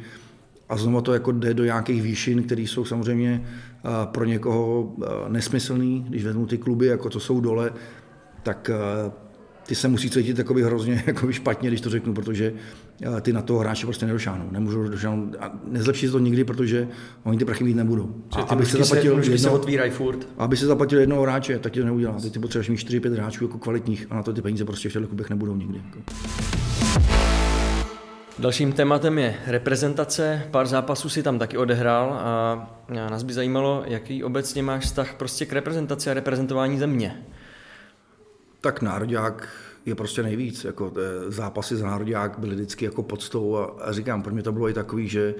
a 0.69 0.77
znovu 0.77 1.01
to 1.01 1.13
jako 1.13 1.33
jde 1.33 1.55
do 1.55 1.65
nějakých 1.65 2.03
výšin, 2.03 2.43
které 2.43 2.63
jsou 2.63 2.85
samozřejmě 2.85 3.45
pro 4.05 4.25
někoho 4.25 4.93
nesmyslný, 5.29 6.07
když 6.09 6.25
vezmu 6.25 6.47
ty 6.47 6.59
kluby, 6.59 6.87
jako 6.87 7.11
to 7.11 7.21
jsou 7.21 7.41
dole, 7.41 7.73
tak 8.43 8.71
ty 9.67 9.75
se 9.75 9.89
musí 9.89 10.11
cítit 10.11 10.49
hrozně 10.49 11.05
jakoby 11.07 11.33
špatně, 11.33 11.69
když 11.69 11.81
to 11.81 11.91
řeknu, 11.91 12.15
protože 12.15 12.53
eh, 12.55 12.61
ty 13.21 13.33
na 13.33 13.43
toho 13.43 13.59
hráče 13.59 13.87
prostě 13.87 14.07
nedošáhnou. 14.07 14.51
Nemůžou 14.51 14.89
došáhnout 14.89 15.37
a 15.41 15.53
nezlepší 15.65 16.07
se 16.07 16.13
to 16.13 16.19
nikdy, 16.19 16.45
protože 16.45 16.89
oni 17.23 17.39
ty 17.39 17.45
prachy 17.45 17.65
mít 17.65 17.75
nebudou. 17.75 18.15
A 18.33 18.41
aby 18.41 18.67
se 18.67 18.79
zaplatil 18.79 19.23
se, 19.23 19.31
jedno, 19.31 19.63
se 19.63 19.91
furt. 19.91 20.29
Aby 20.39 20.57
se 20.57 20.67
zaplatil 20.67 21.01
jednoho 21.01 21.23
hráče, 21.23 21.59
tak 21.59 21.73
ti 21.73 21.81
to 21.81 21.87
neudělá. 21.87 22.21
Teď 22.21 22.33
ty 22.33 22.39
potřebuješ 22.39 22.69
mít 22.69 22.91
4-5 22.91 23.13
hráčů 23.13 23.45
jako 23.45 23.59
kvalitních 23.59 24.07
a 24.11 24.15
na 24.15 24.23
to 24.23 24.33
ty 24.33 24.43
peníze 24.43 24.65
prostě 24.65 24.89
v 24.89 24.93
těchto 24.93 25.09
klubech 25.09 25.31
nebudou 25.31 25.57
nikdy. 25.57 25.83
Jako. 25.85 25.99
Dalším 28.39 28.73
tématem 28.73 29.19
je 29.19 29.35
reprezentace. 29.47 30.43
Pár 30.51 30.67
zápasů 30.67 31.09
si 31.09 31.23
tam 31.23 31.39
taky 31.39 31.57
odehrál 31.57 32.13
a 32.13 32.69
nás 32.89 33.23
by 33.23 33.33
zajímalo, 33.33 33.83
jaký 33.87 34.25
obecně 34.25 34.63
máš 34.63 34.85
vztah 34.85 35.15
prostě 35.15 35.47
k 35.47 35.53
reprezentaci 35.53 36.11
a 36.11 36.15
reprezentování 36.15 36.79
země 36.79 37.25
tak 38.65 38.83
národák 38.83 39.49
je 39.87 39.95
prostě 39.95 40.23
nejvíc. 40.23 40.65
Jako, 40.65 40.93
eh, 40.97 41.31
zápasy 41.31 41.77
za 41.77 41.87
národák 41.87 42.39
byly 42.39 42.55
vždycky 42.55 42.85
jako 42.85 43.03
podstou 43.03 43.57
a, 43.57 43.65
a 43.65 43.93
říkám, 43.93 44.23
pro 44.23 44.33
mě 44.33 44.43
to 44.43 44.53
bylo 44.53 44.69
i 44.69 44.73
takový, 44.73 45.09
že 45.09 45.35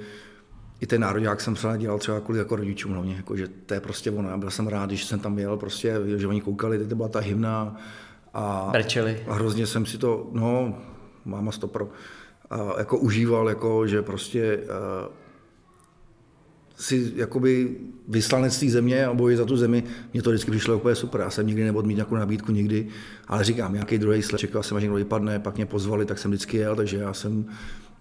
i 0.81 0.87
ten 0.87 1.01
národák 1.01 1.41
jsem 1.41 1.57
se 1.57 1.69
dělal 1.77 1.99
třeba 1.99 2.21
kvůli 2.21 2.39
jako 2.39 2.57
rodičům 2.57 2.93
hlavně, 2.93 3.15
jako, 3.15 3.37
že 3.37 3.49
to 3.49 3.75
je 3.75 3.81
prostě 3.81 4.11
ono. 4.11 4.29
Já 4.29 4.37
byl 4.37 4.51
jsem 4.51 4.69
rád, 4.69 4.87
když 4.87 5.05
jsem 5.05 5.19
tam 5.19 5.39
jel, 5.39 5.57
prostě, 5.57 5.95
že 6.17 6.27
oni 6.27 6.41
koukali, 6.41 6.79
teď 6.79 6.89
to 6.89 6.97
byla 6.97 7.09
ta 7.09 7.21
hymna 7.21 7.77
a, 8.35 8.69
Brčeli. 8.73 9.25
a 9.29 9.35
hrozně 9.35 9.67
jsem 9.67 9.87
si 9.87 9.99
to, 9.99 10.29
no, 10.33 10.79
máma 11.25 11.53
stopro, 11.53 11.89
a, 12.51 12.79
jako 12.79 12.99
užíval, 12.99 13.49
jako, 13.49 13.87
že 13.87 14.03
prostě 14.03 14.57
a, 14.57 15.11
eh, 15.11 15.24
si 16.77 17.13
jakoby 17.17 17.77
vyslanec 18.09 18.61
té 18.61 18.71
země 18.71 19.07
a 19.07 19.15
boji 19.15 19.37
za 19.37 19.45
tu 19.45 19.57
zemi, 19.57 19.85
mě 20.13 20.23
to 20.23 20.31
vždycky 20.31 20.51
přišlo 20.51 20.77
úplně 20.77 20.95
super. 20.95 21.21
Já 21.21 21.31
jsem 21.31 21.47
nikdy 21.47 21.65
nebyl 21.65 21.83
mít 21.83 21.95
nějakou 21.95 22.15
nabídku 22.15 22.53
nikdy, 22.53 22.89
ale 23.29 23.45
říkám, 23.45 23.73
nějaký 23.73 23.99
druhý 23.99 24.23
sled, 24.23 24.39
čekal 24.39 24.63
jsem, 24.63 24.77
až 24.77 24.83
někdo 24.83 24.97
vypadne, 24.97 25.39
pak 25.39 25.57
mě 25.57 25.67
pozvali, 25.67 26.07
tak 26.07 26.19
jsem 26.19 26.31
vždycky 26.31 26.57
jel, 26.57 26.77
takže 26.77 26.97
já 26.97 27.13
jsem 27.13 27.45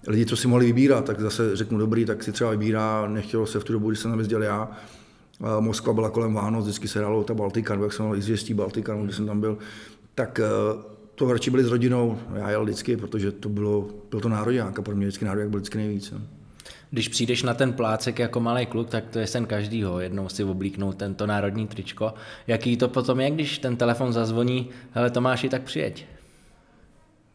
lidi, 0.08 0.26
co 0.26 0.36
si 0.36 0.48
mohli 0.48 0.66
vybírat, 0.66 1.06
tak 1.06 1.20
zase 1.20 1.56
řeknu 1.56 1.78
dobrý, 1.78 2.06
tak 2.06 2.24
si 2.24 2.32
třeba 2.32 2.52
vybírá, 2.52 3.08
nechtělo 3.08 3.46
se 3.46 3.60
v 3.60 3.64
tu 3.64 3.74
dobu, 3.74 3.90
když 3.90 4.00
jsem 4.00 4.12
tam 4.12 4.20
jezdil 4.20 4.44
já, 4.44 4.72
Moskva 5.60 5.94
byla 5.94 6.10
kolem 6.10 6.34
Vánoc, 6.34 6.64
vždycky 6.64 6.88
se 6.88 7.00
hrálo 7.00 7.24
ta 7.24 7.34
Baltika, 7.34 7.76
jak 7.76 7.94
jsem 7.94 8.06
měl 8.06 8.18
izvěstí 8.18 8.54
Baltika, 8.54 8.96
když 9.04 9.16
jsem 9.16 9.28
tam 9.28 9.40
byl, 9.40 9.58
tak 10.16 10.40
eh, 10.40 10.48
to 11.16 11.34
radši 11.34 11.52
byli 11.52 11.64
s 11.64 11.68
rodinou, 11.68 12.18
já 12.36 12.50
jel 12.50 12.64
vždycky, 12.64 12.98
protože 12.98 13.32
to 13.32 13.50
bylo, 13.50 13.90
byl 14.12 14.20
to 14.20 14.30
národák 14.30 14.80
a 14.80 14.82
pro 14.82 14.96
mě 14.96 15.06
vždycky 15.06 15.26
národák 15.26 15.50
byl 15.50 15.60
vždycky 15.60 15.78
nejvíc. 15.78 16.12
No 16.12 16.22
když 16.94 17.08
přijdeš 17.08 17.44
na 17.44 17.54
ten 17.54 17.74
plácek 17.74 18.20
jako 18.20 18.40
malý 18.40 18.66
kluk, 18.66 18.90
tak 18.90 19.04
to 19.10 19.20
je 19.20 19.28
sen 19.28 19.46
každýho, 19.46 20.00
jednou 20.00 20.30
si 20.30 20.44
oblíknout 20.44 20.96
tento 20.96 21.28
národní 21.28 21.68
tričko. 21.68 22.14
Jaký 22.48 22.78
to 22.78 22.88
potom 22.88 23.20
je, 23.20 23.32
když 23.32 23.60
ten 23.60 23.78
telefon 23.78 24.14
zazvoní, 24.14 24.70
hele 24.92 25.10
Tomáši, 25.10 25.50
tak 25.50 25.62
přijeď. 25.62 26.06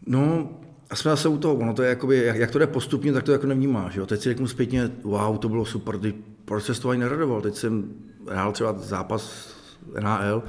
No, 0.07 0.49
a 0.91 0.97
jsme 0.97 1.11
zase 1.11 1.29
u 1.29 1.39
toho, 1.39 1.55
ono 1.55 1.75
to 1.75 1.83
je 1.83 1.89
jakoby, 1.89 2.17
jak, 2.17 2.37
jak 2.37 2.51
to 2.51 2.59
jde 2.59 2.67
postupně, 2.67 3.13
tak 3.13 3.25
to 3.25 3.33
jako 3.33 3.47
nevnímáš. 3.47 3.95
Jo? 3.95 4.07
Teď 4.07 4.21
si 4.21 4.29
řeknu 4.29 4.49
zpětně, 4.49 4.91
wow, 5.03 5.39
to 5.39 5.49
bylo 5.49 5.65
super, 5.65 5.99
ty 5.99 6.15
proč 6.45 6.65
se 6.65 6.81
to 6.81 6.89
ani 6.89 7.01
neradoval. 7.01 7.41
Teď 7.41 7.55
jsem 7.55 7.95
hrál 8.31 8.53
třeba 8.53 8.73
zápas 8.73 9.55
NHL, 10.01 10.43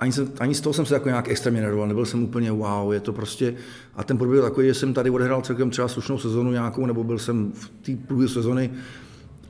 ani, 0.00 0.12
jsem, 0.12 0.32
ani 0.40 0.54
z 0.54 0.60
toho 0.60 0.74
jsem 0.74 0.86
se 0.86 0.94
jako 0.94 1.08
nějak 1.08 1.28
extrémně 1.28 1.60
nervoval, 1.60 1.88
nebyl 1.88 2.06
jsem 2.06 2.22
úplně 2.22 2.52
wow, 2.52 2.92
je 2.92 3.00
to 3.00 3.12
prostě, 3.12 3.54
a 3.94 4.04
ten 4.04 4.18
průběh 4.18 4.42
takový, 4.42 4.66
že 4.66 4.74
jsem 4.74 4.94
tady 4.94 5.10
odehrál 5.10 5.42
celkem 5.42 5.70
třeba 5.70 5.88
slušnou 5.88 6.18
sezonu 6.18 6.52
nějakou, 6.52 6.86
nebo 6.86 7.04
byl 7.04 7.18
jsem 7.18 7.52
v 7.52 7.68
té 7.68 8.06
průběhu 8.06 8.28
sezony 8.28 8.70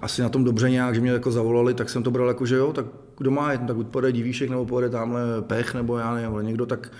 asi 0.01 0.23
na 0.23 0.29
tom 0.29 0.45
dobře 0.45 0.71
nějak, 0.71 0.95
že 0.95 1.01
mě 1.01 1.11
jako 1.11 1.31
zavolali, 1.31 1.75
tak 1.75 1.91
jsem 1.91 2.03
to 2.03 2.11
bral 2.11 2.29
jako, 2.29 2.47
že 2.47 2.57
jo, 2.57 2.73
tak 2.73 2.87
kdo 3.19 3.31
má 3.31 3.57
tak 3.57 3.77
buď 3.77 3.87
pojede 3.87 4.13
Divíšek, 4.13 4.51
nebo 4.51 4.67
pojede 4.67 4.91
tamhle 4.91 5.23
Pech, 5.41 5.75
nebo 5.75 5.99
já 5.99 6.15
nevím, 6.15 6.47
někdo, 6.47 6.67
tak, 6.67 6.93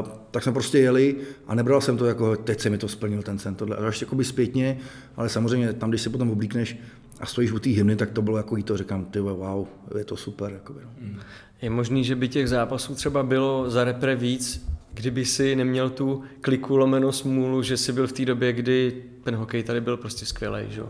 uh, 0.00 0.08
tak 0.30 0.42
jsme 0.42 0.52
prostě 0.52 0.78
jeli 0.78 1.16
a 1.46 1.54
nebral 1.54 1.80
jsem 1.80 1.96
to 1.96 2.06
jako, 2.06 2.36
teď 2.36 2.60
se 2.60 2.70
mi 2.70 2.78
to 2.78 2.88
splnil 2.88 3.22
ten 3.22 3.38
sen, 3.38 3.54
tohle, 3.54 3.76
až 3.76 4.04
by 4.14 4.24
zpětně, 4.24 4.78
ale 5.16 5.28
samozřejmě 5.28 5.72
tam, 5.72 5.88
když 5.88 6.02
si 6.02 6.10
potom 6.10 6.30
oblíkneš 6.30 6.78
a 7.22 7.26
stojíš 7.26 7.52
u 7.52 7.58
té 7.58 7.70
hymny, 7.70 7.96
tak 7.96 8.10
to 8.10 8.22
bylo 8.22 8.36
jako 8.36 8.58
i 8.58 8.62
to, 8.62 8.76
říkám, 8.76 9.04
ty 9.04 9.20
wow, 9.20 9.66
je 9.98 10.04
to 10.04 10.16
super. 10.16 10.52
Jako, 10.52 10.74
no. 11.00 11.20
Je 11.62 11.70
možný, 11.70 12.04
že 12.04 12.16
by 12.16 12.28
těch 12.28 12.48
zápasů 12.48 12.94
třeba 12.94 13.22
bylo 13.22 13.70
za 13.70 13.84
repre 13.84 14.16
víc, 14.16 14.66
kdyby 14.94 15.24
si 15.24 15.56
neměl 15.56 15.90
tu 15.90 16.22
kliku 16.40 16.76
lomeno 16.76 17.12
smůlu, 17.12 17.62
že 17.62 17.76
jsi 17.76 17.92
byl 17.92 18.06
v 18.06 18.12
té 18.12 18.24
době, 18.24 18.52
kdy 18.52 19.02
ten 19.24 19.34
hokej 19.36 19.62
tady 19.62 19.80
byl 19.80 19.96
prostě 19.96 20.26
skvělý, 20.26 20.64
že 20.68 20.82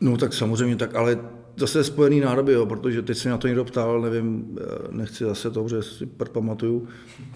No 0.00 0.16
tak 0.16 0.34
samozřejmě, 0.34 0.76
tak 0.76 0.94
ale 0.94 1.18
zase 1.58 1.84
spojený 1.84 2.20
nádoby, 2.20 2.52
jo, 2.52 2.66
protože 2.66 3.02
teď 3.02 3.18
se 3.18 3.28
na 3.28 3.38
to 3.38 3.46
někdo 3.46 3.64
ptal, 3.64 4.00
nevím, 4.00 4.58
eh, 4.60 4.64
nechci 4.90 5.24
zase 5.24 5.50
to, 5.50 5.68
že 5.68 5.82
si 5.82 6.06
pamatuju. 6.32 6.88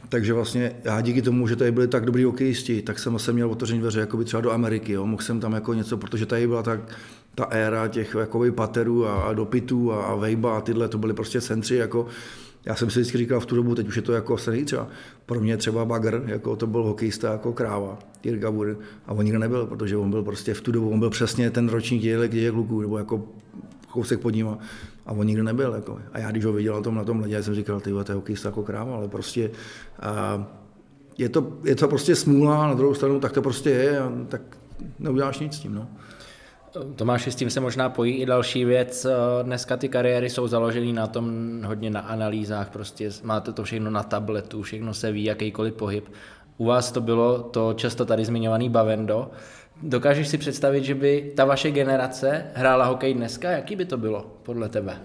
Takže 0.08 0.32
vlastně 0.32 0.76
já 0.84 1.00
díky 1.00 1.22
tomu, 1.22 1.48
že 1.48 1.56
tady 1.56 1.72
byli 1.72 1.88
tak 1.88 2.04
dobrý 2.04 2.24
hokejisti, 2.24 2.82
tak 2.82 2.98
jsem 2.98 3.12
zase 3.12 3.32
měl 3.32 3.50
otevřený 3.50 3.80
dveře 3.80 4.00
jako 4.00 4.16
by 4.16 4.24
třeba 4.24 4.40
do 4.40 4.50
Ameriky. 4.50 4.92
Jo. 4.92 5.06
Mohl 5.06 5.22
jsem 5.22 5.40
tam 5.40 5.52
jako 5.52 5.74
něco, 5.74 5.96
protože 5.96 6.26
tady 6.26 6.46
byla 6.46 6.62
tak 6.62 6.80
ta 7.34 7.44
éra 7.44 7.88
těch 7.88 8.16
jakoby 8.18 8.52
paterů 8.52 9.06
a, 9.06 9.22
a 9.22 9.32
dopitů 9.32 9.92
a, 9.92 10.04
a 10.04 10.14
vejba 10.14 10.58
a 10.58 10.60
tyhle, 10.60 10.88
to 10.88 10.98
byly 10.98 11.14
prostě 11.14 11.40
centři, 11.40 11.74
jako 11.74 12.06
já 12.64 12.74
jsem 12.74 12.90
si 12.90 13.00
vždycky 13.00 13.18
říkal 13.18 13.40
v 13.40 13.46
tu 13.46 13.56
dobu, 13.56 13.74
teď 13.74 13.88
už 13.88 13.96
je 13.96 14.02
to 14.02 14.12
jako 14.12 14.38
se 14.38 14.64
třeba, 14.64 14.88
pro 15.26 15.40
mě 15.40 15.56
třeba 15.56 15.84
Bagr, 15.84 16.22
jako 16.26 16.56
to 16.56 16.66
byl 16.66 16.82
hokejista 16.82 17.32
jako 17.32 17.52
kráva, 17.52 17.98
Jirka 18.24 18.50
Bur, 18.50 18.78
a 19.06 19.12
on 19.12 19.24
nikdo 19.24 19.38
nebyl, 19.38 19.66
protože 19.66 19.96
on 19.96 20.10
byl 20.10 20.22
prostě 20.22 20.54
v 20.54 20.60
tu 20.60 20.72
dobu, 20.72 20.90
on 20.90 20.98
byl 20.98 21.10
přesně 21.10 21.50
ten 21.50 21.68
ročník 21.68 22.02
dějele, 22.02 22.28
kde 22.28 22.40
je 22.40 22.50
kluků, 22.50 22.80
nebo 22.80 22.98
jako 22.98 23.28
kousek 23.92 24.20
pod 24.20 24.30
ním 24.30 24.58
a 25.06 25.12
on 25.12 25.26
nikdo 25.26 25.42
nebyl. 25.42 25.74
Jako. 25.74 25.98
A 26.12 26.18
já 26.18 26.30
když 26.30 26.44
ho 26.44 26.52
viděl 26.52 26.74
na 26.74 26.80
tom, 26.80 26.94
na 26.94 27.04
tom 27.04 27.20
ledě, 27.20 27.42
jsem 27.42 27.54
říkal, 27.54 27.80
ty 27.80 27.90
to 27.90 28.12
je 28.12 28.14
hokejista 28.14 28.48
jako 28.48 28.62
kráva, 28.62 28.96
ale 28.96 29.08
prostě 29.08 29.50
a, 30.00 30.46
je, 31.18 31.28
to, 31.28 31.52
je 31.64 31.76
to 31.76 31.88
prostě 31.88 32.16
smůla, 32.16 32.66
na 32.66 32.74
druhou 32.74 32.94
stranu 32.94 33.20
tak 33.20 33.32
to 33.32 33.42
prostě 33.42 33.70
je, 33.70 34.00
a 34.00 34.12
tak 34.28 34.42
neuděláš 34.98 35.38
nic 35.38 35.54
s 35.54 35.58
tím. 35.58 35.74
No. 35.74 35.88
Tomáši, 36.96 37.30
s 37.30 37.36
tím 37.36 37.50
se 37.50 37.60
možná 37.60 37.88
pojí 37.88 38.14
i 38.14 38.26
další 38.26 38.64
věc. 38.64 39.06
Dneska 39.42 39.76
ty 39.76 39.88
kariéry 39.88 40.30
jsou 40.30 40.46
založené 40.46 40.92
na 40.92 41.06
tom 41.06 41.26
hodně 41.66 41.90
na 41.90 42.00
analýzách, 42.00 42.70
prostě 42.70 43.10
máte 43.22 43.52
to 43.52 43.64
všechno 43.64 43.90
na 43.90 44.02
tabletu, 44.02 44.62
všechno 44.62 44.94
se 44.94 45.12
ví, 45.12 45.24
jakýkoliv 45.24 45.74
pohyb. 45.74 46.08
U 46.56 46.64
vás 46.64 46.92
to 46.92 47.00
bylo 47.00 47.38
to 47.38 47.74
často 47.74 48.04
tady 48.04 48.24
zmiňovaný 48.24 48.70
Bavendo. 48.70 49.30
Dokážeš 49.82 50.28
si 50.28 50.38
představit, 50.38 50.84
že 50.84 50.94
by 50.94 51.32
ta 51.36 51.44
vaše 51.44 51.70
generace 51.70 52.44
hrála 52.54 52.84
hokej 52.84 53.14
dneska? 53.14 53.50
Jaký 53.50 53.76
by 53.76 53.84
to 53.84 53.96
bylo 53.96 54.36
podle 54.42 54.68
tebe? 54.68 54.98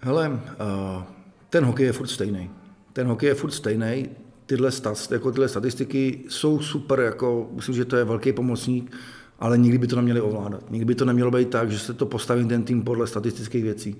Hele, 0.00 0.28
uh, 0.28 1.02
ten 1.50 1.64
hokej 1.64 1.86
je 1.86 1.92
furt 1.92 2.08
stejný. 2.08 2.50
Ten 2.92 3.06
hokej 3.06 3.28
je 3.28 3.34
furt 3.34 3.50
stejný. 3.50 4.08
Tyhle, 4.46 4.70
stat, 4.70 5.08
jako 5.10 5.30
tyhle 5.30 5.48
statistiky 5.48 6.24
jsou 6.28 6.60
super, 6.60 7.00
jako, 7.00 7.48
myslím, 7.52 7.74
že 7.74 7.84
to 7.84 7.96
je 7.96 8.04
velký 8.04 8.32
pomocník 8.32 8.96
ale 9.38 9.58
nikdy 9.58 9.78
by 9.78 9.86
to 9.86 9.96
neměli 9.96 10.20
ovládat. 10.20 10.70
Nikdy 10.70 10.84
by 10.84 10.94
to 10.94 11.04
nemělo 11.04 11.30
být 11.30 11.50
tak, 11.50 11.70
že 11.70 11.78
se 11.78 11.94
to 11.94 12.06
postaví 12.06 12.44
ten 12.44 12.62
tým 12.62 12.82
podle 12.82 13.06
statistických 13.06 13.62
věcí. 13.62 13.96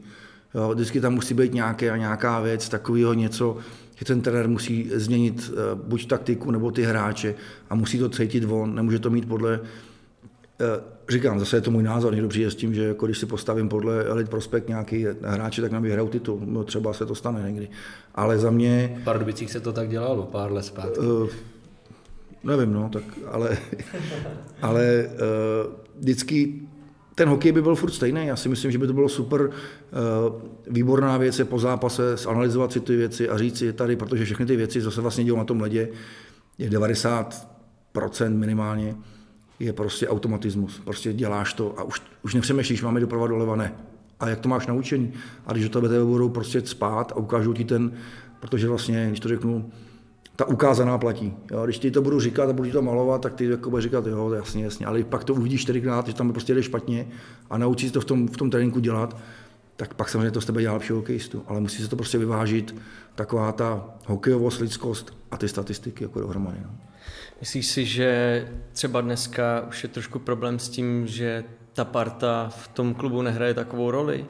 Jo, 0.55 0.71
vždycky 0.75 1.01
tam 1.01 1.15
musí 1.15 1.35
být 1.35 1.55
nějaké 1.55 1.99
nějaká 1.99 2.41
věc, 2.41 2.69
takového 2.69 3.15
něco, 3.15 3.57
že 3.97 4.05
ten 4.05 4.21
trenér 4.21 4.49
musí 4.49 4.91
změnit 4.95 5.51
uh, 5.53 5.81
buď 5.81 6.07
taktiku 6.07 6.51
nebo 6.51 6.71
ty 6.71 6.83
hráče 6.83 7.35
a 7.71 7.75
musí 7.75 7.99
to 7.99 8.09
cítit 8.09 8.45
on, 8.45 8.75
nemůže 8.75 8.99
to 8.99 9.11
mít 9.11 9.29
podle 9.29 9.61
uh, 9.61 10.67
říkám, 11.09 11.39
zase 11.39 11.57
je 11.57 11.61
to 11.61 11.71
můj 11.71 11.83
názor, 11.83 12.13
někdo 12.13 12.29
přijde 12.29 12.51
s 12.51 12.55
tím, 12.55 12.75
že 12.75 12.85
jako 12.85 13.07
když 13.07 13.19
si 13.19 13.27
postavím 13.27 13.69
podle 13.69 14.05
Elite 14.05 14.31
Prospect 14.31 14.69
nějaký 14.69 15.07
hráče, 15.23 15.63
tak 15.63 15.73
nám 15.73 15.83
vyhrajou 15.83 16.09
titul. 16.09 16.41
No, 16.45 16.65
třeba 16.65 16.93
se 16.93 17.07
to 17.07 17.15
stane 17.15 17.43
někdy. 17.43 17.69
Ale 18.15 18.39
za 18.39 18.51
mě... 18.51 18.97
V 19.01 19.05
Pardubicích 19.05 19.51
se 19.51 19.61
to 19.61 19.73
tak 19.73 19.89
dělalo 19.89 20.23
pár 20.23 20.53
let 20.53 20.65
zpátky. 20.65 21.01
Uh, 21.01 21.29
Nevím, 22.45 22.73
no, 22.73 22.89
tak, 22.93 23.03
ale, 23.27 23.59
ale 24.63 25.07
uh, 25.67 25.73
vždycky 25.99 26.61
ten 27.15 27.29
hokej 27.29 27.53
by 27.53 27.63
byl 27.63 27.75
furt 27.75 27.91
stejný. 27.91 28.27
Já 28.27 28.37
si 28.37 28.49
myslím, 28.49 28.71
že 28.71 28.79
by 28.79 28.87
to 28.87 28.93
bylo 28.93 29.09
super. 29.09 29.51
Výborná 30.71 31.19
věc 31.19 31.39
je 31.39 31.45
po 31.45 31.59
zápase 31.59 32.17
zanalizovat 32.17 32.73
si 32.73 32.81
ty 32.81 32.97
věci 32.97 33.29
a 33.29 33.39
říct 33.39 33.59
si 33.59 33.73
tady, 33.73 33.97
protože 33.97 34.25
všechny 34.25 34.47
ty 34.47 34.57
věci, 34.57 34.83
co 34.83 34.91
se 34.91 35.01
vlastně 35.01 35.25
dělou 35.25 35.39
na 35.39 35.45
tom 35.45 35.61
ledě, 35.61 35.89
je 36.59 36.71
90% 36.71 38.35
minimálně, 38.35 38.95
je 39.61 39.73
prostě 39.73 40.09
automatismus. 40.09 40.81
Prostě 40.85 41.13
děláš 41.13 41.53
to 41.53 41.75
a 41.79 41.83
už, 41.83 42.03
už 42.23 42.35
nepřemýšlíš, 42.35 42.83
máme 42.83 43.01
doprava 43.01 43.27
doleva, 43.27 43.57
ne. 43.57 43.75
A 44.21 44.29
jak 44.29 44.41
to 44.41 44.49
máš 44.49 44.67
naučený? 44.67 45.13
A 45.47 45.53
když 45.53 45.69
do 45.69 45.81
tebe 45.81 46.05
budou 46.05 46.29
prostě 46.29 46.61
spát 46.61 47.13
a 47.13 47.17
ukážou 47.17 47.53
ti 47.53 47.65
ten, 47.65 47.93
protože 48.41 48.69
vlastně, 48.69 49.07
když 49.09 49.21
to 49.21 49.29
řeknu, 49.29 49.71
ta 50.37 50.45
ukázaná 50.45 50.99
platí. 50.99 51.37
Jo? 51.51 51.65
Když 51.65 51.79
ti 51.79 51.91
to 51.91 52.03
budu 52.03 52.21
říkat 52.21 52.51
a 52.51 52.53
budu 52.53 52.69
ti 52.69 52.73
to 52.73 52.83
malovat, 52.83 53.21
tak 53.21 53.35
ty 53.35 53.45
jako 53.45 53.71
budeš 53.71 53.85
říkat, 53.85 54.07
jo, 54.07 54.31
jasně, 54.31 54.65
jasně, 54.65 54.87
ale 54.87 55.05
pak 55.05 55.25
to 55.25 55.35
uvidíš 55.35 55.63
čtyřikrát, 55.63 56.07
že 56.07 56.15
tam 56.15 56.33
prostě 56.33 56.55
jde 56.55 56.63
špatně 56.63 57.07
a 57.51 57.59
naučíš 57.59 57.93
to 57.93 58.01
v 58.01 58.05
tom, 58.05 58.29
v 58.29 58.37
tom 58.37 58.51
tréninku 58.51 58.81
dělat, 58.81 59.17
tak 59.77 59.95
pak 59.95 60.09
samozřejmě 60.09 60.31
to 60.31 60.41
z 60.41 60.47
tebe 60.47 60.63
dělá 60.63 60.75
lepší 60.75 60.93
hokejistu. 60.93 61.43
Ale 61.47 61.61
musí 61.61 61.83
se 61.83 61.89
to 61.89 61.97
prostě 61.97 62.19
vyvážit, 62.19 62.75
taková 63.15 63.53
ta 63.53 63.85
hokejovost, 64.07 64.61
lidskost 64.61 65.17
a 65.31 65.37
ty 65.37 65.49
statistiky 65.49 66.05
jako 66.05 66.21
dohromady. 66.21 66.59
No. 66.63 66.71
Myslíš 67.41 67.67
si, 67.67 67.85
že 67.85 68.49
třeba 68.73 69.01
dneska 69.01 69.65
už 69.69 69.83
je 69.83 69.89
trošku 69.89 70.19
problém 70.19 70.59
s 70.59 70.69
tím, 70.69 71.07
že 71.07 71.45
ta 71.73 71.85
parta 71.85 72.49
v 72.49 72.69
tom 72.69 72.95
klubu 72.95 73.23
nehraje 73.23 73.55
takovou 73.55 73.91
roli? 73.91 74.27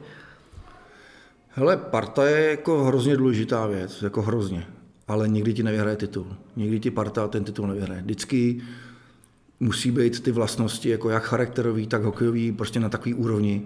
Hele, 1.49 1.77
parta 1.77 2.27
je 2.27 2.49
jako 2.49 2.83
hrozně 2.83 3.17
důležitá 3.17 3.67
věc, 3.67 4.01
jako 4.01 4.21
hrozně 4.21 4.67
ale 5.07 5.27
nikdy 5.27 5.53
ti 5.53 5.63
nevyhraje 5.63 5.95
titul. 5.95 6.27
Nikdy 6.55 6.79
ti 6.79 6.91
parta 6.91 7.27
ten 7.27 7.43
titul 7.43 7.67
nevyhraje. 7.67 8.01
Vždycky 8.01 8.61
musí 9.59 9.91
být 9.91 10.23
ty 10.23 10.31
vlastnosti, 10.31 10.89
jako 10.89 11.09
jak 11.09 11.23
charakterový, 11.23 11.87
tak 11.87 12.03
hokejový, 12.03 12.51
prostě 12.51 12.79
na 12.79 12.89
takový 12.89 13.13
úrovni, 13.13 13.65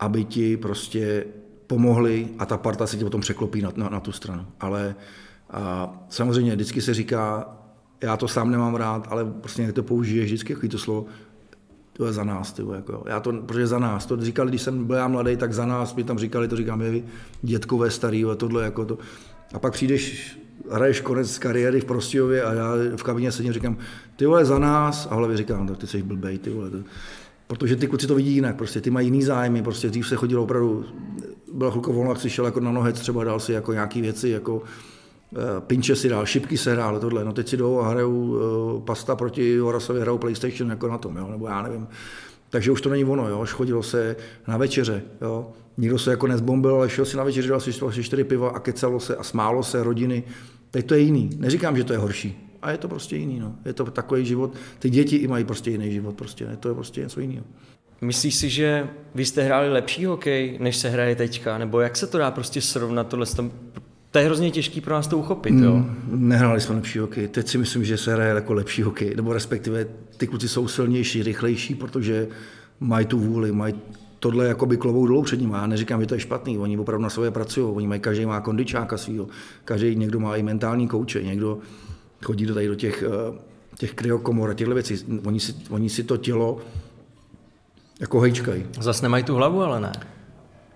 aby 0.00 0.24
ti 0.24 0.56
prostě 0.56 1.24
pomohli 1.66 2.28
a 2.38 2.46
ta 2.46 2.56
parta 2.56 2.86
se 2.86 2.96
ti 2.96 3.04
potom 3.04 3.20
překlopí 3.20 3.62
na, 3.62 3.72
na, 3.76 3.88
na 3.88 4.00
tu 4.00 4.12
stranu. 4.12 4.46
Ale 4.60 4.94
a 5.50 5.92
samozřejmě 6.08 6.54
vždycky 6.54 6.82
se 6.82 6.94
říká, 6.94 7.48
já 8.00 8.16
to 8.16 8.28
sám 8.28 8.50
nemám 8.50 8.74
rád, 8.74 9.06
ale 9.10 9.24
prostě 9.24 9.62
jak 9.62 9.74
to 9.74 9.82
použiješ 9.82 10.26
vždycky, 10.26 10.52
jaký 10.52 10.68
to 10.68 10.78
slovo, 10.78 11.06
to 11.92 12.06
je 12.06 12.12
za 12.12 12.24
nás, 12.24 12.52
ty, 12.52 12.62
jako, 12.74 13.04
já 13.06 13.20
to, 13.20 13.32
protože 13.32 13.66
za 13.66 13.78
nás, 13.78 14.06
to 14.06 14.24
říkali, 14.24 14.50
když 14.50 14.62
jsem 14.62 14.84
byl 14.84 14.96
já 14.96 15.08
mladý, 15.08 15.36
tak 15.36 15.52
za 15.52 15.66
nás, 15.66 15.94
mi 15.94 16.04
tam 16.04 16.18
říkali, 16.18 16.48
to 16.48 16.56
říkám, 16.56 16.80
je 16.80 17.02
dětkové 17.42 17.90
starý, 17.90 18.24
tohle, 18.36 18.64
jako 18.64 18.84
to. 18.84 18.98
A 19.54 19.58
pak 19.58 19.72
přijdeš 19.72 20.38
hraješ 20.70 21.00
konec 21.00 21.38
kariéry 21.38 21.80
v 21.80 21.84
Prostějově 21.84 22.42
a 22.42 22.54
já 22.54 22.72
v 22.96 23.02
kabině 23.02 23.32
sedím 23.32 23.52
říkám, 23.52 23.76
ty 24.16 24.26
vole 24.26 24.44
za 24.44 24.58
nás, 24.58 25.08
a 25.10 25.14
hlavě 25.14 25.36
říkám, 25.36 25.66
tak 25.66 25.78
ty 25.78 25.86
jsi 25.86 26.02
blbej, 26.02 26.38
ty 26.38 26.50
vole. 26.50 26.70
Protože 27.46 27.76
ty 27.76 27.86
kluci 27.86 28.06
to 28.06 28.14
vidí 28.14 28.34
jinak, 28.34 28.56
prostě 28.56 28.80
ty 28.80 28.90
mají 28.90 29.06
jiný 29.06 29.22
zájmy, 29.22 29.62
prostě 29.62 29.90
dřív 29.90 30.08
se 30.08 30.16
chodilo 30.16 30.42
opravdu, 30.42 30.84
byla 31.52 31.70
chvilka 31.70 31.92
volna, 31.92 32.14
si 32.14 32.30
šel 32.30 32.44
jako 32.44 32.60
na 32.60 32.72
nohec, 32.72 33.00
třeba 33.00 33.24
dal 33.24 33.40
si 33.40 33.52
jako 33.52 33.72
nějaký 33.72 34.00
věci, 34.00 34.28
jako 34.28 34.62
eh, 35.36 35.38
pinče 35.60 35.96
si 35.96 36.08
dál, 36.08 36.26
šipky 36.26 36.58
se 36.58 36.72
hrál, 36.72 37.00
tohle, 37.00 37.24
no 37.24 37.32
teď 37.32 37.48
si 37.48 37.56
jdou 37.56 37.80
a 37.80 37.88
hrajou 37.88 38.12
uh, 38.12 38.82
pasta 38.82 39.16
proti 39.16 39.58
Horasovi, 39.58 40.00
hrajou 40.00 40.18
PlayStation 40.18 40.70
jako 40.70 40.88
na 40.88 40.98
tom, 40.98 41.16
jo, 41.16 41.28
nebo 41.30 41.46
já 41.46 41.62
nevím. 41.62 41.86
Takže 42.50 42.72
už 42.72 42.80
to 42.80 42.88
není 42.88 43.04
ono, 43.04 43.28
jo, 43.28 43.46
chodilo 43.46 43.82
se 43.82 44.16
na 44.48 44.56
večeře, 44.56 45.02
jo. 45.20 45.50
Nikdo 45.76 45.98
se 45.98 46.10
jako 46.10 46.26
nezbombil, 46.26 46.74
ale 46.74 46.88
šel 46.88 47.04
si 47.04 47.16
na 47.16 47.24
večeři, 47.24 47.48
dal 47.48 47.60
si 47.60 48.02
čtyři 48.02 48.24
piva 48.24 48.50
a 48.50 48.58
kecalo 48.58 49.00
se 49.00 49.16
a 49.16 49.22
smálo 49.22 49.62
se 49.62 49.82
rodiny. 49.82 50.24
Teď 50.78 50.86
to 50.86 50.94
je 50.94 51.00
jiný. 51.00 51.30
Neříkám, 51.36 51.76
že 51.76 51.84
to 51.84 51.92
je 51.92 51.98
horší. 51.98 52.48
A 52.62 52.70
je 52.70 52.78
to 52.78 52.88
prostě 52.88 53.16
jiný. 53.16 53.38
No. 53.40 53.54
Je 53.64 53.72
to 53.72 53.84
takový 53.84 54.26
život. 54.26 54.54
Ty 54.78 54.90
děti 54.90 55.16
i 55.16 55.26
mají 55.26 55.44
prostě 55.44 55.70
jiný 55.70 55.92
život. 55.92 56.14
Prostě. 56.14 56.44
Je 56.44 56.56
to 56.56 56.68
je 56.68 56.74
prostě 56.74 57.00
něco 57.00 57.20
jiného. 57.20 57.44
Myslíš 58.00 58.34
si, 58.34 58.50
že 58.50 58.86
vy 59.14 59.24
jste 59.24 59.42
hráli 59.42 59.68
lepší 59.68 60.04
hokej, 60.04 60.58
než 60.60 60.76
se 60.76 60.88
hraje 60.88 61.16
teďka? 61.16 61.58
Nebo 61.58 61.80
jak 61.80 61.96
se 61.96 62.06
to 62.06 62.18
dá 62.18 62.30
prostě 62.30 62.60
srovnat 62.60 63.08
tohle? 63.08 63.26
To 64.10 64.18
je 64.18 64.24
hrozně 64.24 64.50
těžký 64.50 64.80
pro 64.80 64.94
nás 64.94 65.06
to 65.06 65.18
uchopit, 65.18 65.54
jo? 65.54 65.72
Mm, 65.72 66.28
nehráli 66.28 66.60
jsme 66.60 66.74
lepší 66.74 66.98
hokej. 66.98 67.28
Teď 67.28 67.48
si 67.48 67.58
myslím, 67.58 67.84
že 67.84 67.96
se 67.96 68.12
hraje 68.12 68.34
jako 68.34 68.52
lepší 68.52 68.82
hokej. 68.82 69.14
Nebo 69.16 69.32
respektive 69.32 69.86
ty 70.16 70.26
kluci 70.26 70.48
jsou 70.48 70.68
silnější, 70.68 71.22
rychlejší, 71.22 71.74
protože 71.74 72.28
mají 72.80 73.06
tu 73.06 73.18
vůli, 73.18 73.52
mají 73.52 73.74
tohle 74.20 74.44
je 74.44 74.48
jakoby 74.48 74.76
klovou 74.76 75.06
dolů 75.06 75.22
před 75.22 75.40
ním. 75.40 75.50
Já 75.50 75.66
neříkám, 75.66 76.00
že 76.00 76.06
to 76.06 76.14
je 76.14 76.20
špatný, 76.20 76.58
oni 76.58 76.78
opravdu 76.78 77.02
na 77.02 77.10
sobě 77.10 77.30
pracují, 77.30 77.76
oni 77.76 77.86
mají, 77.86 78.00
každý 78.00 78.26
má 78.26 78.40
kondičáka 78.40 78.96
svýho, 78.96 79.28
každý 79.64 79.96
někdo 79.96 80.20
má 80.20 80.36
i 80.36 80.42
mentální 80.42 80.88
kouče, 80.88 81.22
někdo 81.22 81.58
chodí 82.24 82.46
do 82.46 82.54
tady 82.54 82.68
do 82.68 82.74
těch, 82.74 83.02
eh, 83.02 83.38
těch 83.78 83.94
kryokomor 83.94 84.50
a 84.50 84.54
těchto 84.54 84.74
věcí. 84.74 85.20
Oni 85.24 85.40
si, 85.40 85.54
oni 85.70 85.90
si 85.90 86.04
to 86.04 86.16
tělo 86.16 86.58
jako 88.00 88.20
hejčkají. 88.20 88.66
Zase 88.80 89.02
nemají 89.02 89.24
tu 89.24 89.34
hlavu, 89.34 89.62
ale 89.62 89.80
ne. 89.80 89.92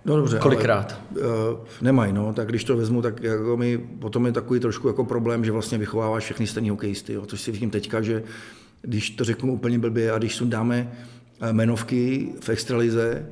No 0.05 0.17
dobře, 0.17 0.39
Kolikrát? 0.39 1.01
Ale, 1.15 1.23
uh, 1.53 1.59
nemají, 1.81 2.13
no, 2.13 2.33
tak 2.33 2.49
když 2.49 2.65
to 2.65 2.77
vezmu, 2.77 3.03
tak 3.03 3.23
jako 3.23 3.57
mi, 3.57 3.79
potom 3.79 4.27
je 4.27 4.33
takový 4.33 4.61
trošku 4.61 4.89
jako 4.89 5.05
problém, 5.05 5.45
že 5.45 5.53
vlastně 5.53 5.79
vychováváš 5.79 6.25
všechny 6.25 6.47
stejný 6.47 6.71
hokejisty, 6.71 7.13
jo, 7.13 7.27
což 7.27 7.41
si 7.41 7.53
vidím 7.53 7.71
teďka, 7.71 8.03
že 8.03 8.23
když 8.83 9.11
to 9.11 9.25
řeknu 9.25 9.53
úplně 9.53 9.79
blbě 9.79 10.13
a 10.13 10.19
když 10.19 10.35
sundáme 10.35 10.93
Eh, 10.93 11.12
jmenovky 11.51 12.33
v 12.41 12.49
extralize 12.49 13.27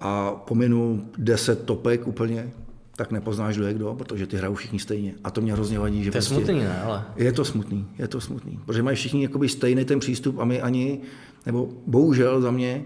a 0.00 0.30
pominu 0.30 1.08
10 1.18 1.64
topek 1.64 2.06
úplně, 2.06 2.50
tak 2.96 3.10
nepoznáš, 3.10 3.56
kdo 3.56 3.66
je 3.66 3.74
kdo, 3.74 3.94
protože 3.94 4.26
ty 4.26 4.36
hrajou 4.36 4.54
všichni 4.54 4.78
stejně. 4.78 5.14
A 5.24 5.30
to 5.30 5.40
mě 5.40 5.52
hrozně 5.52 5.78
vadí. 5.78 6.04
Že 6.04 6.10
to 6.10 6.16
je 6.16 6.20
prostě 6.20 6.34
smutný, 6.34 6.58
ne? 6.58 6.82
Ale... 6.82 7.04
Je 7.16 7.32
to 7.32 7.44
smutný, 7.44 7.86
je 7.98 8.08
to 8.08 8.20
smutný. 8.20 8.60
Protože 8.66 8.82
mají 8.82 8.96
všichni 8.96 9.22
jakoby 9.22 9.48
stejný 9.48 9.84
ten 9.84 10.00
přístup 10.00 10.38
a 10.38 10.44
my 10.44 10.60
ani, 10.60 11.00
nebo 11.46 11.68
bohužel 11.86 12.40
za 12.40 12.50
mě, 12.50 12.84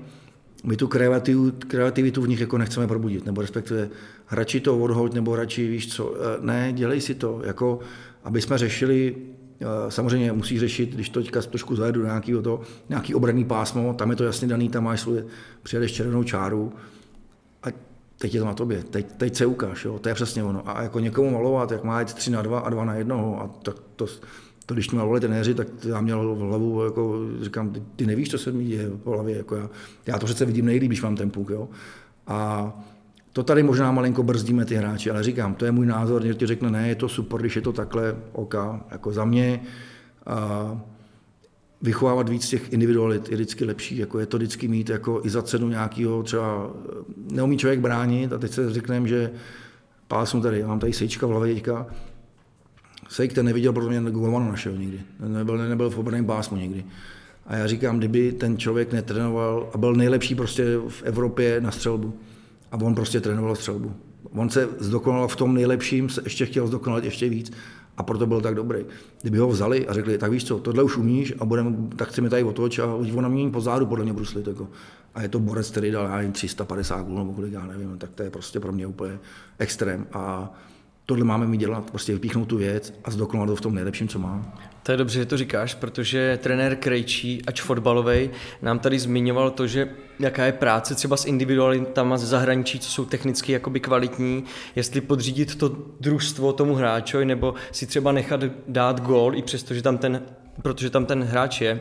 my 0.64 0.76
tu 0.76 0.88
kreativitu, 0.88 1.52
kreativitu 1.68 2.22
v 2.22 2.28
nich 2.28 2.40
jako 2.40 2.58
nechceme 2.58 2.86
probudit, 2.86 3.26
nebo 3.26 3.40
respektive 3.40 3.88
radši 4.30 4.60
to 4.60 4.78
odhoď, 4.78 5.14
nebo 5.14 5.36
radši 5.36 5.68
víš 5.68 5.94
co, 5.94 6.14
eh, 6.14 6.38
ne, 6.40 6.72
dělej 6.72 7.00
si 7.00 7.14
to, 7.14 7.40
jako 7.44 7.78
aby 8.24 8.40
jsme 8.40 8.58
řešili 8.58 9.16
Samozřejmě 9.88 10.32
musí 10.32 10.58
řešit, 10.58 10.94
když 10.94 11.08
to 11.08 11.20
teďka 11.20 11.42
trošku 11.42 11.76
zajedu 11.76 12.00
do 12.00 12.06
nějakého 12.06 12.42
to, 12.42 12.60
nějaký 12.88 13.14
obranný 13.14 13.44
pásmo, 13.44 13.94
tam 13.94 14.10
je 14.10 14.16
to 14.16 14.24
jasně 14.24 14.48
daný, 14.48 14.68
tam 14.68 14.84
máš 14.84 15.00
svůj, 15.00 15.24
přijedeš 15.62 15.92
červenou 15.92 16.22
čáru 16.22 16.72
a 17.62 17.66
teď 18.18 18.34
je 18.34 18.40
to 18.40 18.46
na 18.46 18.54
tobě, 18.54 18.82
teď, 18.82 19.12
teď 19.16 19.36
se 19.36 19.46
ukáž, 19.46 19.84
jo, 19.84 19.98
to 19.98 20.08
je 20.08 20.14
přesně 20.14 20.44
ono. 20.44 20.68
A 20.68 20.82
jako 20.82 21.00
někomu 21.00 21.30
malovat, 21.30 21.72
jak 21.72 21.84
má 21.84 22.00
jít 22.00 22.14
3 22.14 22.30
na 22.30 22.42
2 22.42 22.58
a 22.58 22.70
2 22.70 22.84
na 22.84 22.94
1, 22.94 23.16
a 23.16 23.50
tak 23.62 23.76
to, 23.96 24.06
to 24.66 24.74
když 24.74 24.90
mě 24.90 24.98
malovali 24.98 25.20
trenéři, 25.20 25.54
tak 25.54 25.68
já 25.88 26.00
měl 26.00 26.34
v 26.34 26.38
hlavu, 26.38 26.84
jako, 26.84 27.18
říkám, 27.40 27.70
ty, 27.70 27.82
ty 27.96 28.06
nevíš, 28.06 28.30
co 28.30 28.38
se 28.38 28.52
mi 28.52 28.64
děje 28.64 28.88
v 28.88 29.06
hlavě, 29.06 29.36
jako 29.36 29.56
já, 29.56 29.70
já 30.06 30.18
to 30.18 30.26
přece 30.26 30.44
vidím 30.44 30.66
nejlíp, 30.66 30.88
když 30.88 31.02
mám 31.02 31.16
ten 31.16 31.30
puk, 31.30 31.50
jo. 31.50 31.68
A 32.26 32.72
to 33.32 33.42
tady 33.42 33.62
možná 33.62 33.92
malinko 33.92 34.22
brzdíme 34.22 34.64
ty 34.64 34.74
hráči, 34.74 35.10
ale 35.10 35.22
říkám, 35.22 35.54
to 35.54 35.64
je 35.64 35.72
můj 35.72 35.86
názor, 35.86 36.22
někdo 36.22 36.38
ti 36.38 36.46
řekne, 36.46 36.70
ne, 36.70 36.88
je 36.88 36.94
to 36.94 37.08
super, 37.08 37.40
když 37.40 37.56
je 37.56 37.62
to 37.62 37.72
takhle, 37.72 38.16
OK, 38.32 38.54
jako 38.90 39.12
za 39.12 39.24
mě. 39.24 39.60
A 40.26 40.80
vychovávat 41.82 42.28
víc 42.28 42.48
těch 42.48 42.72
individualit 42.72 43.28
je 43.28 43.34
vždycky 43.34 43.64
lepší, 43.64 43.96
jako 43.96 44.18
je 44.18 44.26
to 44.26 44.36
vždycky 44.36 44.68
mít 44.68 44.90
jako 44.90 45.20
i 45.24 45.30
za 45.30 45.42
cenu 45.42 45.68
nějakého 45.68 46.22
třeba, 46.22 46.70
neumí 47.30 47.58
člověk 47.58 47.80
bránit 47.80 48.32
a 48.32 48.38
teď 48.38 48.52
se 48.52 48.72
řekneme, 48.72 49.08
že 49.08 49.30
pásnu 50.08 50.40
tady, 50.40 50.64
mám 50.64 50.78
tady 50.78 50.92
sejčka 50.92 51.26
v 51.26 51.30
hlavě 51.30 51.54
teďka, 51.54 51.86
Sejk 53.08 53.32
ten 53.32 53.46
neviděl, 53.46 53.72
protože 53.72 54.00
mě 54.00 54.10
golmana 54.10 54.48
našel 54.48 54.76
nikdy. 54.76 55.00
Nebyl, 55.28 55.58
nebyl 55.58 55.90
v 55.90 55.98
obranném 55.98 56.26
pásmu 56.26 56.56
nikdy. 56.56 56.84
A 57.46 57.56
já 57.56 57.66
říkám, 57.66 57.98
kdyby 57.98 58.32
ten 58.32 58.58
člověk 58.58 58.92
netrénoval 58.92 59.70
a 59.74 59.78
byl 59.78 59.94
nejlepší 59.94 60.34
prostě 60.34 60.64
v 60.88 61.02
Evropě 61.02 61.60
na 61.60 61.70
střelbu, 61.70 62.14
a 62.72 62.76
on 62.76 62.94
prostě 62.94 63.20
trénoval 63.20 63.56
střelbu. 63.56 63.92
On 64.30 64.50
se 64.50 64.68
zdokonal 64.78 65.28
v 65.28 65.36
tom 65.36 65.54
nejlepším, 65.54 66.08
se 66.08 66.20
ještě 66.24 66.46
chtěl 66.46 66.66
zdokonalit 66.66 67.04
ještě 67.04 67.28
víc 67.28 67.52
a 67.96 68.02
proto 68.02 68.26
byl 68.26 68.40
tak 68.40 68.54
dobrý. 68.54 68.84
Kdyby 69.22 69.38
ho 69.38 69.48
vzali 69.48 69.88
a 69.88 69.92
řekli, 69.92 70.18
tak 70.18 70.30
víš 70.30 70.44
co, 70.44 70.58
tohle 70.58 70.82
už 70.82 70.96
umíš 70.96 71.34
a 71.38 71.44
budem, 71.44 71.90
tak 71.96 72.08
chceme 72.08 72.30
tady 72.30 72.42
otoč 72.42 72.78
a 72.78 72.94
on 72.94 73.22
na 73.22 73.28
mě 73.28 73.50
po 73.50 73.60
zádu 73.60 73.86
podle 73.86 74.04
mě 74.04 74.12
bruslit. 74.12 74.46
Jako. 74.46 74.68
A 75.14 75.22
je 75.22 75.28
to 75.28 75.38
borec, 75.38 75.70
který 75.70 75.90
dal 75.90 76.04
já 76.04 76.16
nevím, 76.16 76.32
350 76.32 77.02
gólů 77.06 77.18
nebo 77.18 77.32
kolik, 77.32 77.52
já 77.52 77.66
nevím, 77.66 77.98
tak 77.98 78.10
to 78.10 78.22
je 78.22 78.30
prostě 78.30 78.60
pro 78.60 78.72
mě 78.72 78.86
úplně 78.86 79.18
extrém. 79.58 80.06
A 80.12 80.52
tohle 81.06 81.24
máme 81.24 81.46
mi 81.46 81.56
dělat, 81.56 81.90
prostě 81.90 82.12
vypíchnout 82.12 82.48
tu 82.48 82.56
věc 82.56 82.94
a 83.04 83.10
zdokonalit 83.10 83.50
to 83.50 83.56
v 83.56 83.60
tom 83.60 83.74
nejlepším, 83.74 84.08
co 84.08 84.18
má. 84.18 84.54
To 84.88 84.92
je 84.92 84.98
dobře, 84.98 85.18
že 85.18 85.26
to 85.26 85.36
říkáš, 85.36 85.74
protože 85.74 86.38
trenér 86.42 86.76
Krejčí, 86.76 87.42
ač 87.46 87.60
fotbalový, 87.60 88.30
nám 88.62 88.78
tady 88.78 88.98
zmiňoval 88.98 89.50
to, 89.50 89.66
že 89.66 89.88
jaká 90.20 90.44
je 90.44 90.52
práce 90.52 90.94
třeba 90.94 91.16
s 91.16 91.24
individualitama 91.24 92.18
ze 92.18 92.26
zahraničí, 92.26 92.78
co 92.78 92.90
jsou 92.90 93.04
technicky 93.04 93.52
jakoby 93.52 93.80
kvalitní, 93.80 94.44
jestli 94.76 95.00
podřídit 95.00 95.54
to 95.54 95.76
družstvo 96.00 96.52
tomu 96.52 96.74
hráčovi, 96.74 97.24
nebo 97.24 97.54
si 97.72 97.86
třeba 97.86 98.12
nechat 98.12 98.40
dát 98.68 99.00
gól, 99.00 99.34
i 99.34 99.42
přesto, 99.42 99.74
že 99.74 99.82
tam 99.82 99.98
ten, 99.98 100.22
protože 100.62 100.90
tam 100.90 101.06
ten 101.06 101.22
hráč 101.22 101.60
je. 101.60 101.70
E, 101.70 101.80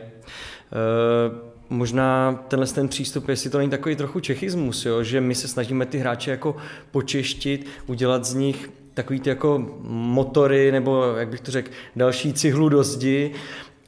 možná 1.68 2.44
tenhle 2.48 2.66
ten 2.66 2.88
přístup, 2.88 3.28
jestli 3.28 3.50
to 3.50 3.58
není 3.58 3.70
takový 3.70 3.96
trochu 3.96 4.20
čechismus, 4.20 4.86
jo? 4.86 5.02
že 5.02 5.20
my 5.20 5.34
se 5.34 5.48
snažíme 5.48 5.86
ty 5.86 5.98
hráče 5.98 6.30
jako 6.30 6.56
počeštit, 6.90 7.66
udělat 7.86 8.24
z 8.24 8.34
nich 8.34 8.70
takový 8.98 9.20
ty 9.20 9.28
jako 9.28 9.78
motory, 9.88 10.72
nebo 10.72 11.04
jak 11.04 11.28
bych 11.28 11.40
to 11.40 11.50
řekl, 11.50 11.70
další 11.96 12.32
cihlu 12.32 12.68
do 12.68 12.82
zdi 12.82 13.32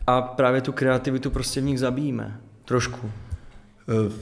a 0.06 0.22
právě 0.22 0.60
tu 0.60 0.72
kreativitu 0.72 1.30
prostě 1.30 1.60
v 1.60 1.64
nich 1.64 1.80
zabíjíme. 1.80 2.40
Trošku. 2.64 3.10
Eh, 3.88 4.12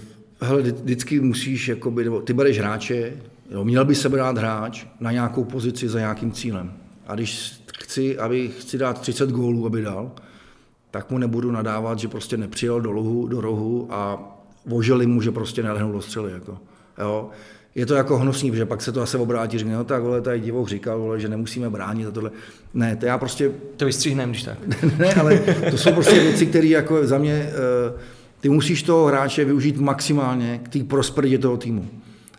Hele, 0.41 0.62
vždycky 0.62 1.20
musíš, 1.20 1.68
jakoby, 1.68 2.05
nebo 2.05 2.20
ty 2.20 2.32
bereš 2.32 2.59
hráče, 2.59 3.12
jo, 3.51 3.64
měl 3.64 3.84
by 3.84 3.95
se 3.95 4.09
brát 4.09 4.39
hráč 4.39 4.86
na 5.01 5.12
nějakou 5.12 5.45
pozici 5.45 5.89
za 5.89 5.99
nějakým 5.99 6.32
cílem. 6.32 6.72
A 7.07 7.14
když 7.14 7.62
chci, 7.78 8.18
aby 8.18 8.49
chci 8.49 8.78
dát 8.78 9.01
30 9.01 9.30
gólů, 9.30 9.66
aby 9.66 9.82
dal, 9.82 10.12
tak 10.91 11.11
mu 11.11 11.18
nebudu 11.18 11.51
nadávat, 11.51 11.99
že 11.99 12.09
prostě 12.09 12.36
nepřijel 12.36 12.80
do, 12.80 12.93
lohu, 12.93 13.26
do 13.26 13.41
rohu 13.41 13.89
a 13.91 14.20
voželi 14.66 15.07
mu, 15.07 15.22
že 15.22 15.30
prostě 15.30 15.62
nelehnul 15.62 15.93
do 15.93 16.01
střely. 16.01 16.32
Jako. 16.32 16.59
Jo. 16.99 17.30
Je 17.79 17.87
to 17.87 17.95
jako 17.95 18.18
hnusný, 18.18 18.57
že 18.57 18.66
pak 18.66 18.83
se 18.83 18.93
to 18.93 19.03
asi 19.03 19.16
obrátí, 19.16 19.59
řekne, 19.59 19.74
no 19.74 19.85
tak 19.85 20.03
vole, 20.03 20.20
tady 20.20 20.41
divoch 20.41 20.68
říkal, 20.68 20.99
vole, 20.99 21.20
že 21.20 21.29
nemusíme 21.29 21.70
bránit 21.70 22.07
a 22.07 22.11
tohle. 22.11 22.31
Ne, 22.74 22.97
to 22.97 23.07
já 23.07 23.18
prostě... 23.18 23.51
To 23.76 23.85
vystříhneme, 23.85 24.33
když 24.33 24.43
tak. 24.43 24.59
ne, 24.99 25.14
ale 25.14 25.39
to 25.70 25.79
jsou 25.79 25.93
prostě 25.93 26.20
věci, 26.20 26.47
které 26.47 26.66
jako 26.66 27.07
za 27.07 27.18
mě, 27.18 27.51
uh, 27.93 28.01
ty 28.41 28.49
musíš 28.49 28.83
toho 28.83 29.07
hráče 29.07 29.45
využít 29.45 29.76
maximálně 29.76 30.61
k 30.62 30.68
té 30.68 30.85
prosperitě 30.85 31.39
toho 31.39 31.57
týmu. 31.57 31.89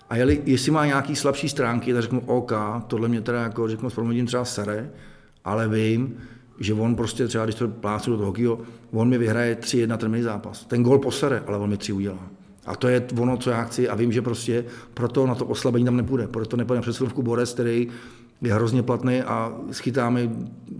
A 0.09 0.15
jeli, 0.15 0.41
jestli 0.45 0.71
má 0.71 0.85
nějaký 0.85 1.15
slabší 1.15 1.49
stránky, 1.49 1.93
tak 1.93 2.01
řeknu 2.01 2.21
OK, 2.25 2.51
tohle 2.87 3.09
mě 3.09 3.21
teda 3.21 3.41
jako 3.41 3.67
řeknu 3.67 3.89
s 3.89 3.93
proměním 3.93 4.25
třeba 4.25 4.45
sere, 4.45 4.89
ale 5.45 5.67
vím, 5.67 6.17
že 6.59 6.73
on 6.73 6.95
prostě 6.95 7.27
třeba, 7.27 7.43
když 7.43 7.55
to 7.55 7.67
plácu 7.67 8.11
do 8.11 8.17
toho 8.17 8.27
hokeju, 8.27 8.59
on 8.91 9.09
mi 9.09 9.17
vyhraje 9.17 9.55
3-1 9.55 9.97
ten 9.97 10.23
zápas. 10.23 10.65
Ten 10.65 10.83
gol 10.83 10.99
posere, 10.99 11.43
ale 11.47 11.57
on 11.57 11.69
mi 11.69 11.77
tři 11.77 11.93
udělá. 11.93 12.27
A 12.69 12.75
to 12.75 12.87
je 12.87 13.07
ono, 13.19 13.37
co 13.37 13.49
já 13.49 13.63
chci 13.63 13.89
a 13.89 13.95
vím, 13.95 14.11
že 14.11 14.21
prostě 14.21 14.65
proto 14.93 15.27
na 15.27 15.35
to 15.35 15.45
oslabení 15.45 15.85
tam 15.85 15.97
nepůjde. 15.97 16.27
Proto 16.27 16.57
nepůjde 16.57 16.81
přes 16.81 16.97
chvilku 16.97 17.21
Borec, 17.21 17.53
který 17.53 17.87
je 18.41 18.53
hrozně 18.53 18.83
platný 18.83 19.21
a 19.21 19.53
schytáme 19.71 20.29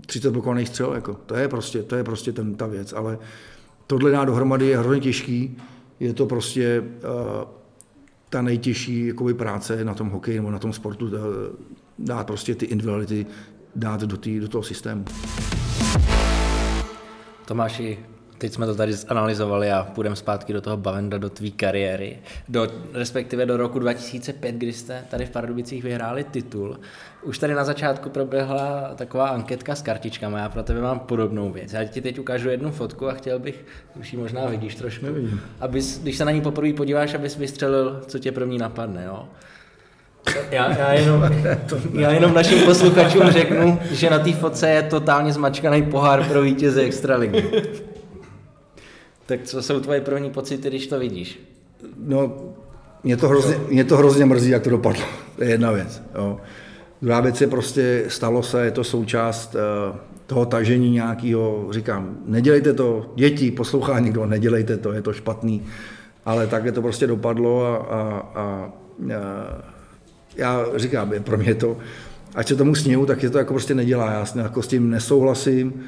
30 0.06 0.30
blokovaných 0.30 0.68
střel. 0.68 0.92
Jako. 0.94 1.14
To 1.26 1.34
je 1.34 1.48
prostě, 1.48 1.82
to 1.82 1.96
je 1.96 2.04
prostě 2.04 2.32
ten, 2.32 2.54
ta 2.54 2.66
věc. 2.66 2.92
Ale 2.92 3.18
tohle 3.86 4.10
dá 4.10 4.24
dohromady 4.24 4.66
je 4.66 4.78
hrozně 4.78 5.00
těžký. 5.00 5.56
Je 6.00 6.14
to 6.14 6.26
prostě 6.26 6.80
uh, 6.80 7.48
ta 8.28 8.42
nejtěžší 8.42 9.06
jakoby, 9.06 9.34
práce 9.34 9.84
na 9.84 9.94
tom 9.94 10.08
hokeji 10.08 10.36
nebo 10.36 10.50
na 10.50 10.58
tom 10.58 10.72
sportu, 10.72 11.06
uh, 11.06 11.12
dát 11.98 12.26
prostě 12.26 12.54
ty 12.54 12.66
individuality 12.66 13.26
dát 13.74 14.00
do, 14.00 14.16
tý, 14.16 14.40
do 14.40 14.48
toho 14.48 14.62
systému. 14.62 15.04
Tomáši, 17.44 17.98
teď 18.40 18.52
jsme 18.52 18.66
to 18.66 18.74
tady 18.74 18.92
zanalizovali 18.92 19.72
a 19.72 19.88
půjdeme 19.94 20.16
zpátky 20.16 20.52
do 20.52 20.60
toho 20.60 20.76
Bavenda, 20.76 21.18
do 21.18 21.30
tvý 21.30 21.52
kariéry, 21.52 22.18
do, 22.48 22.68
respektive 22.94 23.46
do 23.46 23.56
roku 23.56 23.78
2005, 23.78 24.54
kdy 24.54 24.72
jste 24.72 25.04
tady 25.10 25.26
v 25.26 25.30
Pardubicích 25.30 25.84
vyhráli 25.84 26.24
titul. 26.24 26.80
Už 27.22 27.38
tady 27.38 27.54
na 27.54 27.64
začátku 27.64 28.10
proběhla 28.10 28.92
taková 28.96 29.28
anketka 29.28 29.74
s 29.74 29.82
kartičkami, 29.82 30.36
já 30.38 30.48
pro 30.48 30.62
tebe 30.62 30.80
mám 30.80 30.98
podobnou 31.00 31.50
věc. 31.50 31.72
Já 31.72 31.84
ti 31.84 32.00
teď 32.00 32.18
ukážu 32.18 32.48
jednu 32.48 32.70
fotku 32.70 33.08
a 33.08 33.12
chtěl 33.12 33.38
bych, 33.38 33.64
už 34.00 34.12
ji 34.12 34.18
možná 34.18 34.46
vidíš 34.46 34.74
trošku, 34.74 35.06
Nevidím. 35.06 35.40
abys, 35.60 35.98
když 36.02 36.16
se 36.16 36.24
na 36.24 36.30
ní 36.30 36.40
poprvé 36.40 36.72
podíváš, 36.72 37.14
abys 37.14 37.36
vystřelil, 37.36 38.00
co 38.06 38.18
tě 38.18 38.32
první 38.32 38.58
napadne. 38.58 39.04
Jo? 39.04 39.28
Já, 40.50 40.78
já, 40.78 40.92
jenom, 40.92 41.30
já 41.92 42.10
jenom 42.10 42.34
našim 42.34 42.62
posluchačům 42.62 43.30
řeknu, 43.30 43.78
že 43.90 44.10
na 44.10 44.18
té 44.18 44.32
fotce 44.32 44.70
je 44.70 44.82
totálně 44.82 45.32
zmačkaný 45.32 45.82
pohár 45.82 46.24
pro 46.24 46.42
vítěze 46.42 46.82
Extraligy. 46.82 47.44
Tak 49.30 49.42
co 49.44 49.62
jsou 49.62 49.80
tvoje 49.80 50.00
první 50.00 50.30
pocity, 50.30 50.68
když 50.68 50.86
to 50.86 50.98
vidíš? 50.98 51.40
No, 51.96 52.32
mě 53.04 53.16
to 53.16 53.28
hrozně, 53.28 53.56
mě 53.68 53.84
to 53.84 53.96
hrozně 53.96 54.24
mrzí, 54.24 54.50
jak 54.50 54.62
to 54.62 54.70
dopadlo. 54.70 55.04
To 55.36 55.44
je 55.44 55.50
jedna 55.50 55.72
věc. 55.72 56.02
Jo. 56.14 56.40
Druhá 57.02 57.20
věc 57.20 57.40
je 57.40 57.46
prostě, 57.46 58.04
stalo 58.08 58.42
se, 58.42 58.64
je 58.64 58.70
to 58.70 58.84
součást 58.84 59.54
uh, 59.54 59.96
toho 60.26 60.46
tažení 60.46 60.90
nějakého, 60.90 61.66
říkám, 61.70 62.16
nedělejte 62.26 62.72
to, 62.72 63.12
děti, 63.14 63.50
poslouchá 63.50 63.98
někdo, 63.98 64.26
nedělejte 64.26 64.76
to, 64.76 64.92
je 64.92 65.02
to 65.02 65.12
špatný, 65.12 65.62
ale 66.24 66.46
takhle 66.46 66.72
to 66.72 66.82
prostě 66.82 67.06
dopadlo 67.06 67.66
a, 67.66 67.76
a, 67.76 68.00
a, 68.34 68.40
a 68.40 68.72
já 70.36 70.66
říkám, 70.76 71.12
pro 71.22 71.38
mě 71.38 71.54
to, 71.54 71.76
ať 72.34 72.48
se 72.48 72.56
tomu 72.56 72.74
sněhu, 72.74 73.06
tak 73.06 73.22
je 73.22 73.30
to 73.30 73.38
jako 73.38 73.54
prostě 73.54 73.74
nedělá, 73.74 74.10
já 74.10 74.26
jako 74.42 74.62
s 74.62 74.68
tím 74.68 74.90
nesouhlasím, 74.90 75.82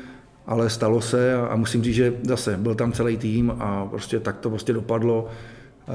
ale 0.47 0.71
stalo 0.71 1.01
se 1.01 1.35
a, 1.35 1.57
musím 1.57 1.83
říct, 1.83 1.95
že 1.95 2.15
zase 2.23 2.57
byl 2.57 2.75
tam 2.75 2.93
celý 2.93 3.17
tým 3.17 3.53
a 3.59 3.87
prostě 3.87 4.21
tak 4.21 4.39
to 4.39 4.51
prostě 4.51 4.73
dopadlo. 4.73 5.29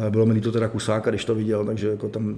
Bylo 0.10 0.26
mi 0.26 0.41
to 0.41 0.52
teda 0.52 0.68
Kusáka, 0.68 1.10
když 1.10 1.26
to 1.26 1.36
viděl, 1.36 1.66
takže 1.66 1.88
jako 1.88 2.10
tam 2.10 2.36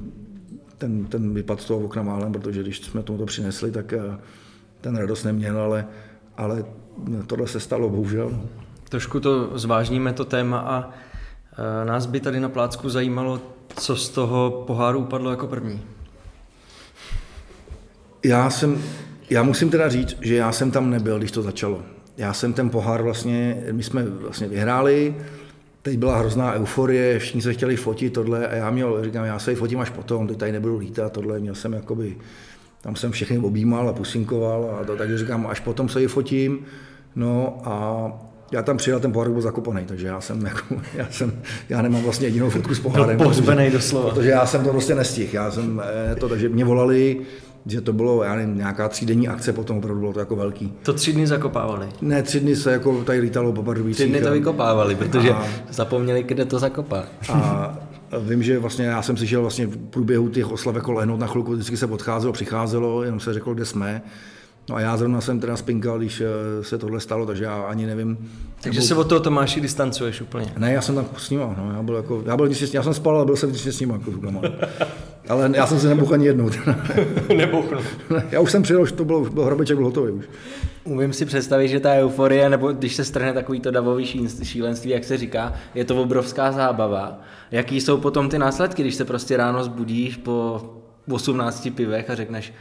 ten, 0.80 1.06
ten 1.06 1.34
vypad 1.34 1.62
z 1.62 1.66
toho 1.66 1.80
okna 1.80 2.04
málem, 2.04 2.32
protože 2.32 2.62
když 2.62 2.78
jsme 2.78 3.04
tomu 3.04 3.20
to 3.20 3.26
přinesli, 3.26 3.72
tak 3.72 3.94
eh, 3.94 4.18
ten 4.82 4.98
radost 4.98 5.24
neměl, 5.24 5.62
ale, 5.62 5.88
ale 6.38 6.66
tohle 7.28 7.48
se 7.48 7.60
stalo, 7.60 7.90
bohužel. 7.90 8.42
Trošku 8.90 9.20
to 9.20 9.58
zvážníme, 9.58 10.14
to 10.14 10.26
téma 10.26 10.60
a 10.60 10.90
eh, 10.92 11.86
nás 11.86 12.06
by 12.06 12.20
tady 12.20 12.40
na 12.40 12.50
Plácku 12.50 12.90
zajímalo, 12.90 13.42
co 13.76 13.96
z 13.96 14.10
toho 14.10 14.64
poháru 14.68 15.00
upadlo 15.00 15.32
jako 15.32 15.48
první. 15.48 15.82
Já 18.26 18.50
jsem, 18.50 18.82
já 19.30 19.44
musím 19.44 19.70
teda 19.70 19.90
říct, 19.90 20.18
že 20.22 20.36
já 20.36 20.52
jsem 20.52 20.72
tam 20.72 20.90
nebyl, 20.90 21.18
když 21.18 21.32
to 21.32 21.42
začalo. 21.42 21.82
Já 22.20 22.34
jsem 22.34 22.54
ten 22.54 22.70
pohár 22.70 23.02
vlastně, 23.04 23.64
my 23.72 23.84
jsme 23.84 24.04
vlastně 24.04 24.48
vyhráli, 24.48 25.16
teď 25.82 25.98
byla 25.98 26.18
hrozná 26.18 26.54
euforie, 26.54 27.20
všichni 27.20 27.42
se 27.42 27.54
chtěli 27.54 27.76
fotit 27.76 28.14
tohle 28.14 28.48
a 28.48 28.56
já 28.56 28.72
měl, 28.72 29.04
říkám, 29.04 29.26
já 29.26 29.40
se 29.40 29.56
fotím 29.56 29.80
až 29.80 29.90
potom, 29.90 30.28
teď 30.28 30.38
tady 30.38 30.52
nebudu 30.52 30.78
lítat, 30.78 31.14
tohle, 31.14 31.40
měl 31.40 31.56
jsem 31.56 31.74
jakoby, 31.74 32.18
tam 32.82 32.96
jsem 32.96 33.12
všechny 33.12 33.38
objímal 33.38 33.90
a 33.90 33.94
pusinkoval 33.94 34.78
a 34.82 34.86
to, 34.86 34.96
takže 34.96 35.18
říkám, 35.18 35.48
až 35.48 35.60
potom 35.60 35.90
se 35.90 36.02
ji 36.02 36.08
fotím, 36.08 36.60
no 37.16 37.62
a 37.64 38.12
já 38.52 38.62
tam 38.62 38.78
přijel, 38.78 39.00
ten 39.00 39.12
pohár 39.12 39.32
byl 39.32 39.42
zakopaný, 39.42 39.86
takže 39.86 40.08
já 40.08 40.22
jsem, 40.22 40.46
jako, 40.46 40.76
já 40.94 41.08
jsem, 41.12 41.42
já 41.70 41.82
nemám 41.82 42.02
vlastně 42.02 42.28
jedinou 42.28 42.50
fotku 42.50 42.76
s 42.76 42.80
pohárem. 42.80 43.18
Byl 43.18 43.34
doslova. 43.72 44.10
Protože 44.10 44.30
já 44.30 44.46
jsem 44.46 44.64
to 44.64 44.70
prostě 44.70 44.96
nestihl, 44.96 45.30
já 45.34 45.52
jsem 45.52 45.82
eh, 46.12 46.16
to, 46.16 46.30
takže 46.30 46.50
mě 46.50 46.66
volali, 46.66 47.18
že 47.66 47.82
to 47.82 47.94
bylo, 47.94 48.24
já 48.24 48.36
nevím, 48.36 48.58
nějaká 48.58 48.90
třídenní 48.90 49.28
akce, 49.28 49.54
potom 49.54 49.78
opravdu 49.78 50.00
bylo 50.00 50.14
to 50.14 50.20
jako 50.20 50.36
velký. 50.36 50.74
To 50.84 50.94
tři 50.94 51.14
dny 51.14 51.28
zakopávali? 51.28 51.88
Ne, 52.02 52.24
tři 52.24 52.40
dny 52.40 52.56
se 52.56 52.72
jako 52.72 53.04
tady 53.04 53.20
lítalo 53.20 53.54
po 53.54 53.64
Pardubicích. 53.64 53.96
Tři 53.96 54.10
dny 54.10 54.22
to 54.22 54.32
vykopávali, 54.32 54.96
protože 54.96 55.30
a, 55.30 55.46
zapomněli, 55.72 56.24
kde 56.24 56.46
to 56.46 56.60
zakopat. 56.60 57.06
A 57.30 57.76
vím, 58.20 58.44
že 58.44 58.60
vlastně 58.60 58.86
já 58.86 59.02
jsem 59.02 59.18
slyšel 59.18 59.42
vlastně 59.42 59.66
v 59.68 59.78
průběhu 59.78 60.30
těch 60.30 60.52
oslav 60.52 60.76
jako 60.76 60.92
lehnout 60.92 61.20
na 61.20 61.28
chvilku, 61.28 61.52
vždycky 61.52 61.78
se 61.78 61.86
odcházelo, 61.86 62.34
přicházelo, 62.34 63.04
jenom 63.04 63.20
se 63.20 63.34
řeklo, 63.34 63.54
kde 63.54 63.66
jsme. 63.66 64.02
No 64.70 64.76
a 64.76 64.82
já 64.82 64.98
zrovna 64.98 65.22
jsem 65.22 65.40
teda 65.40 65.58
spinkal, 65.58 65.98
když 65.98 66.22
eh, 66.22 66.64
se 66.64 66.78
tohle 66.78 67.00
stalo, 67.00 67.26
takže 67.26 67.44
já 67.44 67.62
ani 67.62 67.86
nevím. 67.86 68.32
Takže 68.62 68.80
nebo... 68.80 68.88
se 68.88 68.96
od 68.96 69.04
toho 69.04 69.22
Tomáši 69.22 69.62
distancuješ 69.62 70.22
úplně? 70.22 70.54
Ne, 70.58 70.74
já 70.74 70.82
jsem 70.82 70.96
tam 70.96 71.06
s 71.18 71.30
ním, 71.30 71.40
no, 71.40 71.72
já 71.76 71.84
byl 71.84 71.96
jako, 71.96 72.24
já, 72.26 72.38
byl, 72.38 72.50
já 72.74 72.84
jsem 72.84 72.94
spal, 72.94 73.16
ale 73.16 73.26
byl 73.26 73.36
jsem 73.36 73.56
s 73.56 73.80
ním 73.80 73.90
jako 73.90 74.12
Ale 75.30 75.52
já 75.54 75.68
jsem 75.68 75.80
se 75.80 75.88
nebuchl 75.88 76.14
ani 76.14 76.26
jednou. 76.26 76.50
Nebuchnul. 77.38 77.82
já 78.32 78.40
už 78.40 78.52
jsem 78.52 78.64
přijel, 78.64 78.82
už 78.82 78.92
to 78.92 79.06
bylo, 79.06 79.22
byl 79.22 79.44
hrabeček 79.44 79.78
byl 79.78 79.86
hotový 79.86 80.12
už. 80.12 80.26
Umím 80.84 81.14
si 81.14 81.26
představit, 81.26 81.68
že 81.68 81.80
ta 81.80 81.94
euforie, 81.94 82.50
nebo 82.50 82.72
když 82.72 82.96
se 82.96 83.06
strhne 83.06 83.34
takový 83.34 83.60
to 83.60 83.72
davový 83.72 84.06
šílenství, 84.44 84.92
jak 84.92 85.04
se 85.04 85.18
říká, 85.18 85.54
je 85.76 85.86
to 85.86 86.02
obrovská 86.02 86.52
zábava. 86.52 87.22
Jaký 87.52 87.82
jsou 87.82 87.98
potom 87.98 88.30
ty 88.30 88.40
následky, 88.40 88.82
když 88.82 88.96
se 88.96 89.06
prostě 89.06 89.38
ráno 89.38 89.64
zbudíš 89.64 90.18
po 90.18 90.62
18 91.10 91.70
pivech 91.76 92.10
a 92.10 92.16
řekneš, 92.16 92.54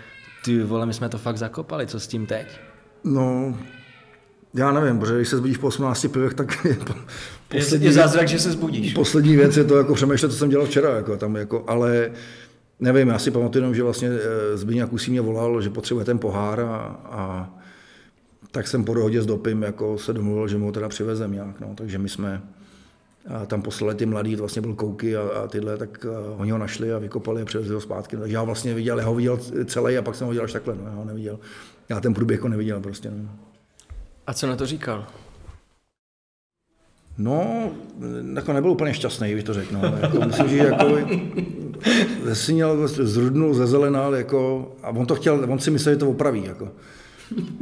ty 0.44 0.62
vole, 0.62 0.86
my 0.86 0.94
jsme 0.94 1.08
to 1.08 1.18
fakt 1.18 1.36
zakopali, 1.36 1.86
co 1.86 2.00
s 2.00 2.06
tím 2.06 2.26
teď? 2.26 2.60
No, 3.04 3.58
já 4.54 4.72
nevím, 4.72 4.98
protože 4.98 5.16
když 5.16 5.28
se 5.28 5.36
zbudíš 5.36 5.56
po 5.56 5.66
18 5.66 6.06
pivech, 6.12 6.34
tak 6.34 6.64
je 6.64 6.74
po, 6.74 6.94
poslední, 7.48 7.86
je 7.86 7.92
zázrak, 7.92 8.28
že 8.28 8.38
se 8.38 8.50
zbudíš. 8.50 8.94
Poslední 8.94 9.36
věc 9.36 9.56
je 9.56 9.64
to 9.64 9.76
jako 9.76 9.94
přemýšlet, 9.94 10.32
co 10.32 10.36
jsem 10.36 10.48
dělal 10.48 10.66
včera, 10.66 10.96
jako 10.96 11.16
tam 11.16 11.36
jako, 11.36 11.64
ale 11.66 12.10
nevím, 12.80 13.08
já 13.08 13.18
si 13.18 13.30
pamatuju 13.30 13.74
že 13.74 13.82
vlastně 13.82 14.08
eh, 14.08 14.56
Zbigněk 14.56 14.88
Kusí 14.88 15.10
mě 15.10 15.20
volal, 15.20 15.62
že 15.62 15.70
potřebuje 15.70 16.04
ten 16.04 16.18
pohár 16.18 16.60
a, 16.60 17.00
a 17.04 17.50
tak 18.50 18.66
jsem 18.66 18.84
po 18.84 18.94
dohodě 18.94 19.22
s 19.22 19.26
Dopim 19.26 19.62
jako 19.62 19.98
se 19.98 20.12
domluvil, 20.12 20.48
že 20.48 20.58
mu 20.58 20.66
ho 20.66 20.72
teda 20.72 20.88
přivezem 20.88 21.32
nějak, 21.32 21.60
no, 21.60 21.74
takže 21.74 21.98
my 21.98 22.08
jsme 22.08 22.42
a 23.34 23.46
tam 23.46 23.62
poslali 23.62 23.94
ty 23.94 24.06
mladý, 24.06 24.36
to 24.36 24.42
vlastně 24.42 24.62
byl 24.62 24.74
Kouky 24.74 25.16
a, 25.16 25.20
a 25.20 25.46
tyhle, 25.46 25.76
tak 25.76 26.06
a 26.06 26.34
oni 26.36 26.50
ho 26.50 26.58
našli 26.58 26.92
a 26.92 26.98
vykopali 26.98 27.42
a 27.42 27.44
přivezli 27.44 27.74
ho 27.74 27.80
zpátky. 27.80 28.16
Takže 28.16 28.34
já 28.34 28.42
vlastně 28.42 28.74
viděl, 28.74 28.98
já 28.98 29.06
ho 29.06 29.14
viděl 29.14 29.38
celý 29.64 29.98
a 29.98 30.02
pak 30.02 30.14
jsem 30.14 30.24
ho 30.24 30.30
viděl 30.30 30.44
až 30.44 30.52
takhle, 30.52 30.74
no, 30.74 30.82
já 30.84 30.90
ho 30.90 31.04
neviděl. 31.04 31.38
Já 31.88 32.00
ten 32.00 32.14
průběh 32.14 32.40
ho 32.40 32.48
neviděl 32.48 32.80
prostě. 32.80 33.10
No. 33.10 33.28
A 34.26 34.34
co 34.34 34.46
na 34.46 34.56
to 34.56 34.66
říkal? 34.66 35.06
No, 37.18 37.70
jako 38.34 38.52
nebyl 38.52 38.70
úplně 38.70 38.94
šťastný, 38.94 39.32
když 39.32 39.44
to 39.44 39.54
řeknu. 39.54 39.80
No. 39.82 39.98
Jako, 40.00 40.20
musím 40.20 40.48
říct, 40.48 40.58
jako, 40.58 40.98
zesíněl, 42.24 42.88
zrudnul, 42.88 43.54
zezelenal, 43.54 44.14
jako, 44.14 44.72
a 44.82 44.88
on 44.88 45.06
to 45.06 45.14
chtěl, 45.14 45.46
on 45.48 45.58
si 45.58 45.70
myslel, 45.70 45.94
že 45.94 45.98
to 45.98 46.10
opraví. 46.10 46.44
Jako. 46.44 46.68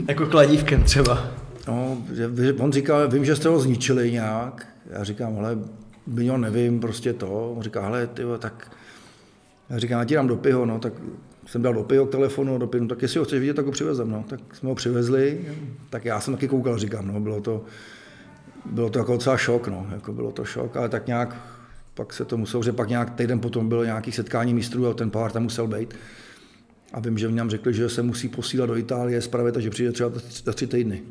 jako 0.09 0.27
kladívkem 0.27 0.83
třeba. 0.83 1.31
No, 1.69 2.03
on 2.59 2.73
říkal, 2.73 3.09
vím, 3.09 3.25
že 3.25 3.37
jste 3.37 3.49
ho 3.49 3.61
zničili 3.61 4.13
nějak, 4.13 4.67
já 4.91 5.05
říkám, 5.05 5.39
ale 5.39 5.59
Byňo, 6.07 6.39
nevím, 6.39 6.81
prostě 6.81 7.13
to. 7.13 7.53
On 7.57 7.63
říká, 7.63 7.85
hele, 7.85 8.07
ty, 8.07 8.23
tak 8.39 8.77
já 9.71 9.79
říkám, 9.79 9.99
já 9.99 10.05
ti 10.05 10.15
dám 10.15 10.27
do 10.27 10.37
piho, 10.37 10.67
no, 10.67 10.79
tak 10.79 10.93
jsem 11.47 11.63
dal 11.63 11.75
do 11.75 11.83
piho 11.83 12.07
k 12.07 12.11
telefonu, 12.11 12.59
do 12.59 12.67
piho, 12.67 12.83
no, 12.83 12.89
tak 12.89 13.03
jestli 13.03 13.19
ho 13.19 13.25
chceš 13.25 13.41
vidět, 13.41 13.55
tak 13.55 13.67
ho 13.67 13.73
přivezem, 13.73 14.11
no. 14.11 14.25
Tak 14.29 14.41
jsme 14.53 14.69
ho 14.69 14.75
přivezli, 14.75 15.45
tak 15.91 16.05
já 16.05 16.21
jsem 16.21 16.35
taky 16.35 16.49
koukal, 16.49 16.79
říkám, 16.79 17.07
no, 17.07 17.21
bylo 17.21 17.41
to, 17.41 17.65
bylo 18.65 18.91
to 18.91 18.99
jako 18.99 19.13
docela 19.13 19.37
šok, 19.37 19.69
no, 19.69 19.87
jako 19.93 20.13
bylo 20.13 20.33
to 20.33 20.45
šok, 20.45 20.77
ale 20.77 20.89
tak 20.89 21.07
nějak 21.07 21.37
pak 21.95 22.13
se 22.13 22.25
to 22.25 22.37
muselo, 22.37 22.63
že 22.63 22.73
pak 22.73 22.89
nějak 22.89 23.11
týden 23.11 23.41
potom 23.41 23.69
bylo 23.69 23.85
nějaký 23.85 24.13
setkání 24.13 24.55
mistrů 24.55 24.87
a 24.87 24.95
ten 24.95 25.11
pohár 25.11 25.33
tam 25.33 25.43
musel 25.43 25.67
být. 25.67 25.95
A 26.93 27.01
vím, 27.01 27.19
že 27.19 27.31
nám 27.31 27.51
řekli, 27.51 27.75
že 27.75 27.89
se 27.89 28.03
musí 28.03 28.29
posílat 28.29 28.67
do 28.67 28.77
Itálie 28.77 29.23
spravit 29.23 29.57
a 29.57 29.61
že 29.61 29.71
přijde 29.71 29.93
třeba 29.93 30.11
za 30.45 30.53
tři 30.53 30.67
týdny. 30.67 31.03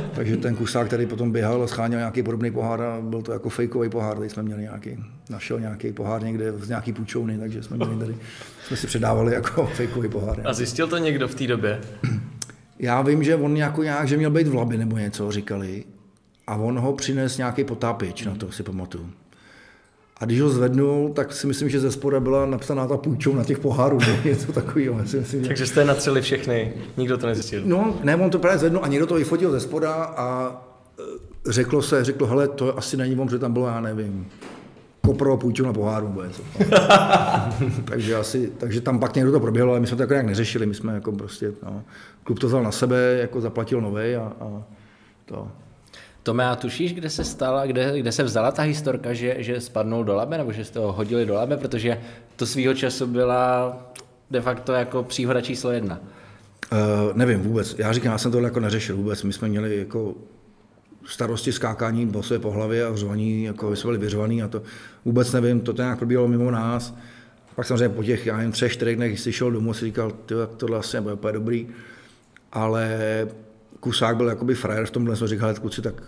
Takže 0.14 0.36
ten 0.36 0.56
kusák, 0.56 0.86
který 0.86 1.06
potom 1.06 1.32
běhal 1.32 1.62
a 1.62 1.66
scháněl 1.66 1.98
nějaký 1.98 2.22
podobný 2.22 2.50
pohár 2.50 2.82
a 2.82 3.00
byl 3.00 3.22
to 3.22 3.32
jako 3.32 3.48
fejkový 3.48 3.88
pohár, 3.88 4.16
tady 4.16 4.30
jsme 4.30 4.42
měli 4.42 4.62
nějaký, 4.62 5.04
našel 5.30 5.60
nějaký 5.60 5.92
pohár 5.92 6.24
někde 6.24 6.52
z 6.52 6.68
nějaký 6.68 6.92
půjčovny, 6.92 7.38
takže 7.38 7.62
jsme 7.62 7.76
měli 7.76 7.96
tady, 7.96 8.16
jsme 8.66 8.76
si 8.76 8.86
předávali 8.86 9.34
jako 9.34 9.66
fejkový 9.74 10.08
pohár. 10.08 10.42
A 10.44 10.52
zjistil 10.52 10.88
to 10.88 10.98
někdo 10.98 11.28
v 11.28 11.34
té 11.34 11.46
době? 11.46 11.80
Já 12.78 13.02
vím, 13.02 13.24
že 13.24 13.36
on 13.36 13.56
jako 13.56 13.82
nějak, 13.82 14.08
že 14.08 14.16
měl 14.16 14.30
být 14.30 14.48
v 14.48 14.54
labi 14.54 14.76
nebo 14.76 14.96
něco, 14.96 15.32
říkali. 15.32 15.84
A 16.46 16.56
on 16.56 16.78
ho 16.78 16.92
přines 16.92 17.38
nějaký 17.38 17.64
potápěč, 17.64 18.24
na 18.24 18.34
to 18.34 18.52
si 18.52 18.62
pamatuju. 18.62 19.10
A 20.22 20.24
když 20.24 20.40
ho 20.40 20.50
zvednul, 20.50 21.12
tak 21.14 21.32
si 21.32 21.46
myslím, 21.46 21.68
že 21.68 21.80
ze 21.80 21.92
spoda 21.92 22.20
byla 22.20 22.46
napsaná 22.46 22.86
ta 22.86 22.96
půjčovna 22.96 23.44
těch 23.44 23.58
pohárů, 23.58 23.98
něco 24.24 24.52
takového. 24.52 24.94
Myslím, 24.94 25.24
že... 25.42 25.48
Takže 25.48 25.66
jste 25.66 25.84
natřeli 25.84 26.22
všechny, 26.22 26.72
nikdo 26.96 27.18
to 27.18 27.26
nezjistil. 27.26 27.62
No, 27.64 27.94
ne, 28.02 28.16
on 28.16 28.30
to 28.30 28.38
právě 28.38 28.58
zvednul 28.58 28.84
a 28.84 28.88
někdo 28.88 29.06
to 29.06 29.14
vyfotil 29.14 29.50
ze 29.50 29.60
spoda 29.60 29.92
a 29.94 30.56
e, 30.98 31.52
řeklo 31.52 31.82
se, 31.82 32.04
řeklo, 32.04 32.26
hele, 32.26 32.48
to 32.48 32.78
asi 32.78 32.96
není 32.96 33.16
on, 33.16 33.28
že 33.28 33.38
tam 33.38 33.52
bylo, 33.52 33.66
já 33.66 33.80
nevím, 33.80 34.26
koprovo 35.00 35.36
půjčovna 35.36 35.72
poháru 35.72 36.08
nebo 36.08 36.22
něco. 36.22 36.42
takže, 37.84 38.16
asi, 38.16 38.52
takže 38.58 38.80
tam 38.80 38.98
pak 38.98 39.14
někdo 39.16 39.32
to 39.32 39.40
proběhlo, 39.40 39.72
ale 39.72 39.80
my 39.80 39.86
jsme 39.86 39.96
to 39.96 40.02
jako 40.02 40.12
nějak 40.12 40.26
neřešili, 40.26 40.66
my 40.66 40.74
jsme 40.74 40.94
jako 40.94 41.12
prostě, 41.12 41.52
no, 41.62 41.82
klub 42.24 42.38
to 42.38 42.46
vzal 42.46 42.62
na 42.62 42.72
sebe, 42.72 43.18
jako 43.20 43.40
zaplatil 43.40 43.80
nový 43.80 44.16
a, 44.16 44.32
a 44.40 44.62
to. 45.24 45.48
Tome, 46.22 46.44
a 46.44 46.56
tušíš, 46.56 46.94
kde 46.94 47.10
se 47.10 47.24
stala, 47.24 47.66
kde, 47.66 48.00
kde 48.00 48.12
se 48.12 48.22
vzala 48.22 48.50
ta 48.50 48.62
historka, 48.62 49.12
že, 49.12 49.36
že 49.38 49.60
spadnul 49.60 50.04
do 50.04 50.14
labe, 50.14 50.38
nebo 50.38 50.52
že 50.52 50.64
jste 50.64 50.78
ho 50.78 50.92
hodili 50.92 51.26
do 51.26 51.34
labe, 51.34 51.56
protože 51.56 52.00
to 52.36 52.46
svýho 52.46 52.74
času 52.74 53.06
byla 53.06 53.76
de 54.30 54.40
facto 54.40 54.72
jako 54.72 55.02
příhoda 55.02 55.40
číslo 55.40 55.70
jedna. 55.70 56.00
Uh, 56.72 56.78
nevím 57.16 57.40
vůbec. 57.40 57.74
Já 57.78 57.92
říkám, 57.92 58.12
já 58.12 58.18
jsem 58.18 58.32
tohle 58.32 58.46
jako 58.46 58.60
neřešil 58.60 58.96
vůbec. 58.96 59.22
My 59.22 59.32
jsme 59.32 59.48
měli 59.48 59.78
jako 59.78 60.14
starosti 61.06 61.52
skákání 61.52 62.06
bosové 62.06 62.40
po 62.40 62.50
hlavě 62.50 62.86
a 62.86 62.96
řvaní, 62.96 63.44
jako 63.44 63.76
jsme 63.76 63.88
byli 63.88 63.98
vyřvaný 63.98 64.42
a 64.42 64.48
to 64.48 64.62
vůbec 65.04 65.32
nevím, 65.32 65.60
to 65.60 65.72
nějak 65.72 65.98
probíhalo 65.98 66.28
mimo 66.28 66.50
nás. 66.50 66.94
Pak 67.54 67.66
samozřejmě 67.66 67.88
po 67.88 68.04
těch, 68.04 68.26
já 68.26 68.36
nevím, 68.36 68.52
třech, 68.52 68.72
čtyřech 68.72 68.96
dnech, 68.96 69.20
jsi 69.20 69.32
šel 69.32 69.50
domů, 69.50 69.74
si 69.74 69.84
říkal, 69.84 70.12
tohle 70.56 70.78
asi 70.78 70.96
nebude 70.96 71.32
dobrý, 71.32 71.68
ale 72.52 72.98
Kusák 73.82 74.16
byl 74.16 74.28
jakoby 74.28 74.54
frajer 74.54 74.86
v 74.86 74.90
tomhle, 74.90 75.16
jsme 75.16 75.28
říkali, 75.28 75.54
kluci, 75.54 75.82
tak 75.82 76.02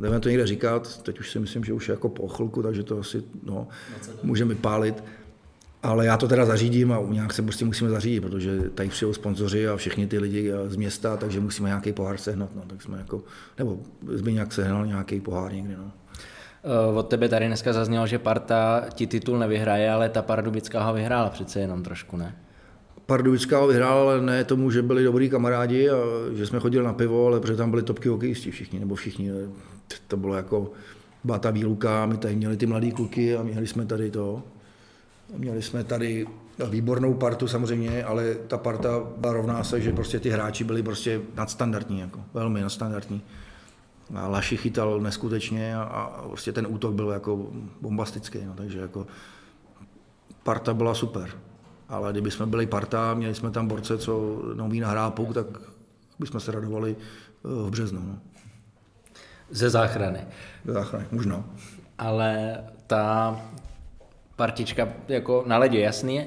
jdeme 0.00 0.20
to 0.20 0.28
někde 0.28 0.46
říkat, 0.46 1.02
teď 1.02 1.20
už 1.20 1.30
si 1.30 1.38
myslím, 1.38 1.64
že 1.64 1.72
už 1.72 1.88
je 1.88 1.92
jako 1.92 2.08
po 2.08 2.28
chvilku, 2.28 2.62
takže 2.62 2.82
to 2.82 2.98
asi 2.98 3.22
no, 3.42 3.68
můžeme 4.22 4.54
pálit. 4.54 5.04
Ale 5.82 6.06
já 6.06 6.16
to 6.16 6.28
teda 6.28 6.46
zařídím 6.46 6.92
a 6.92 7.00
nějak 7.08 7.32
se 7.32 7.42
prostě 7.42 7.64
musíme 7.64 7.90
zařídit, 7.90 8.20
protože 8.20 8.60
tady 8.74 8.88
přijou 8.88 9.12
sponzoři 9.12 9.68
a 9.68 9.76
všichni 9.76 10.06
ty 10.06 10.18
lidi 10.18 10.52
z 10.66 10.76
města, 10.76 11.16
takže 11.16 11.40
musíme 11.40 11.68
nějaký 11.68 11.92
pohár 11.92 12.18
sehnat. 12.18 12.50
No, 12.56 12.62
tak 12.66 12.82
jsme 12.82 12.98
jako, 12.98 13.22
nebo 13.58 13.78
nějak 14.30 14.52
sehnal 14.52 14.86
nějaký 14.86 15.20
pohár 15.20 15.54
někdy. 15.54 15.76
No. 15.76 15.92
Eh, 16.64 16.98
od 16.98 17.08
tebe 17.08 17.28
tady 17.28 17.46
dneska 17.46 17.72
zaznělo, 17.72 18.06
že 18.06 18.18
Parta 18.18 18.84
ti 18.94 19.06
titul 19.06 19.38
nevyhraje, 19.38 19.90
ale 19.90 20.08
ta 20.08 20.22
Pardubická 20.22 20.84
ho 20.84 20.94
vyhrála 20.94 21.30
přece 21.30 21.60
jenom 21.60 21.82
trošku, 21.82 22.16
ne? 22.16 22.36
Pardubická 23.10 23.58
ho 23.58 23.66
vyhrála, 23.66 24.02
ale 24.02 24.20
ne 24.22 24.44
tomu, 24.44 24.70
že 24.70 24.82
byli 24.82 25.04
dobrý 25.04 25.30
kamarádi 25.30 25.90
a 25.90 25.96
že 26.32 26.46
jsme 26.46 26.60
chodili 26.60 26.84
na 26.84 26.92
pivo, 26.92 27.26
ale 27.26 27.40
protože 27.40 27.56
tam 27.56 27.70
byli 27.70 27.82
topky 27.82 28.08
hokejisti 28.08 28.50
všichni, 28.50 28.80
nebo 28.80 28.94
všichni. 28.94 29.30
To 30.08 30.16
bylo 30.16 30.34
jako, 30.34 30.70
byla 31.24 31.38
ta 31.38 31.50
výluka, 31.50 32.06
my 32.06 32.16
tady 32.16 32.36
měli 32.36 32.56
ty 32.56 32.66
mladý 32.66 32.92
kluky 32.92 33.36
a 33.36 33.42
měli 33.42 33.66
jsme 33.66 33.86
tady 33.86 34.10
to. 34.10 34.42
Měli 35.36 35.62
jsme 35.62 35.84
tady 35.84 36.26
výbornou 36.68 37.14
partu 37.14 37.48
samozřejmě, 37.48 38.04
ale 38.04 38.34
ta 38.34 38.58
parta 38.58 39.02
byla 39.16 39.32
rovná 39.32 39.64
se, 39.64 39.80
že 39.80 39.92
prostě 39.92 40.20
ty 40.20 40.30
hráči 40.30 40.64
byli 40.64 40.82
prostě 40.82 41.20
nadstandardní, 41.36 42.00
jako, 42.00 42.20
velmi 42.34 42.60
nadstandardní. 42.60 43.22
A 44.14 44.28
Laši 44.28 44.56
chytal 44.56 45.00
neskutečně 45.00 45.76
a, 45.76 45.82
a 45.82 46.28
prostě 46.28 46.52
ten 46.52 46.66
útok 46.70 46.94
byl 46.94 47.10
jako 47.10 47.46
bombastický, 47.80 48.38
no, 48.46 48.54
takže 48.54 48.78
jako 48.78 49.06
parta 50.42 50.74
byla 50.74 50.94
super 50.94 51.30
ale 51.90 52.12
kdyby 52.12 52.30
jsme 52.30 52.46
byli 52.46 52.66
parta, 52.66 53.14
měli 53.14 53.34
jsme 53.34 53.50
tam 53.50 53.68
borce, 53.68 53.98
co 53.98 54.42
neumí 54.54 54.80
nahrát 54.80 55.14
puk, 55.14 55.34
tak 55.34 55.46
bychom 56.18 56.40
se 56.40 56.52
radovali 56.52 56.96
eh, 56.98 57.48
v 57.48 57.70
březnu. 57.70 58.00
No. 58.06 58.18
Ze 59.50 59.70
záchrany. 59.70 60.20
Ze 60.64 60.72
záchrany, 60.72 61.04
možná. 61.12 61.44
Ale 61.98 62.58
ta 62.86 63.40
partička 64.36 64.88
jako 65.08 65.44
na 65.46 65.58
ledě, 65.58 65.80
jasný 65.80 66.24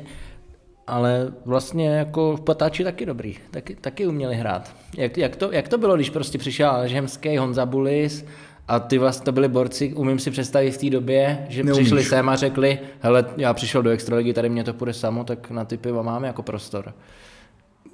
ale 0.88 1.34
vlastně 1.46 1.90
jako 1.90 2.36
v 2.38 2.42
Patáči 2.42 2.84
taky 2.84 3.06
dobrý, 3.06 3.38
taky, 3.52 3.76
taky 3.76 4.08
uměli 4.08 4.36
hrát. 4.36 4.76
Jak, 4.98 5.18
jak, 5.18 5.36
to, 5.36 5.52
jak 5.52 5.68
to 5.68 5.78
bylo, 5.78 5.96
když 5.96 6.10
prostě 6.10 6.38
přišel 6.38 6.70
Alžemský, 6.70 7.38
Honza 7.38 7.66
Bulis, 7.66 8.26
a 8.68 8.80
ty 8.80 8.98
vlastně 8.98 9.26
to 9.26 9.32
byli 9.32 9.48
borci, 9.48 9.94
umím 9.94 10.20
si 10.20 10.32
představit 10.32 10.72
v 10.72 10.78
té 10.78 10.90
době, 10.90 11.46
že 11.50 11.64
Neumíš. 11.64 11.82
přišli 11.82 12.04
sem 12.04 12.30
a 12.30 12.36
řekli, 12.36 12.80
hele, 13.00 13.26
já 13.38 13.54
přišel 13.54 13.82
do 13.82 13.90
extraligy, 13.90 14.34
tady 14.34 14.50
mě 14.50 14.64
to 14.64 14.74
půjde 14.74 14.94
samo, 14.94 15.24
tak 15.24 15.52
na 15.52 15.66
ty 15.66 15.78
piva 15.78 16.02
máme 16.02 16.28
jako 16.28 16.44
prostor. 16.44 16.94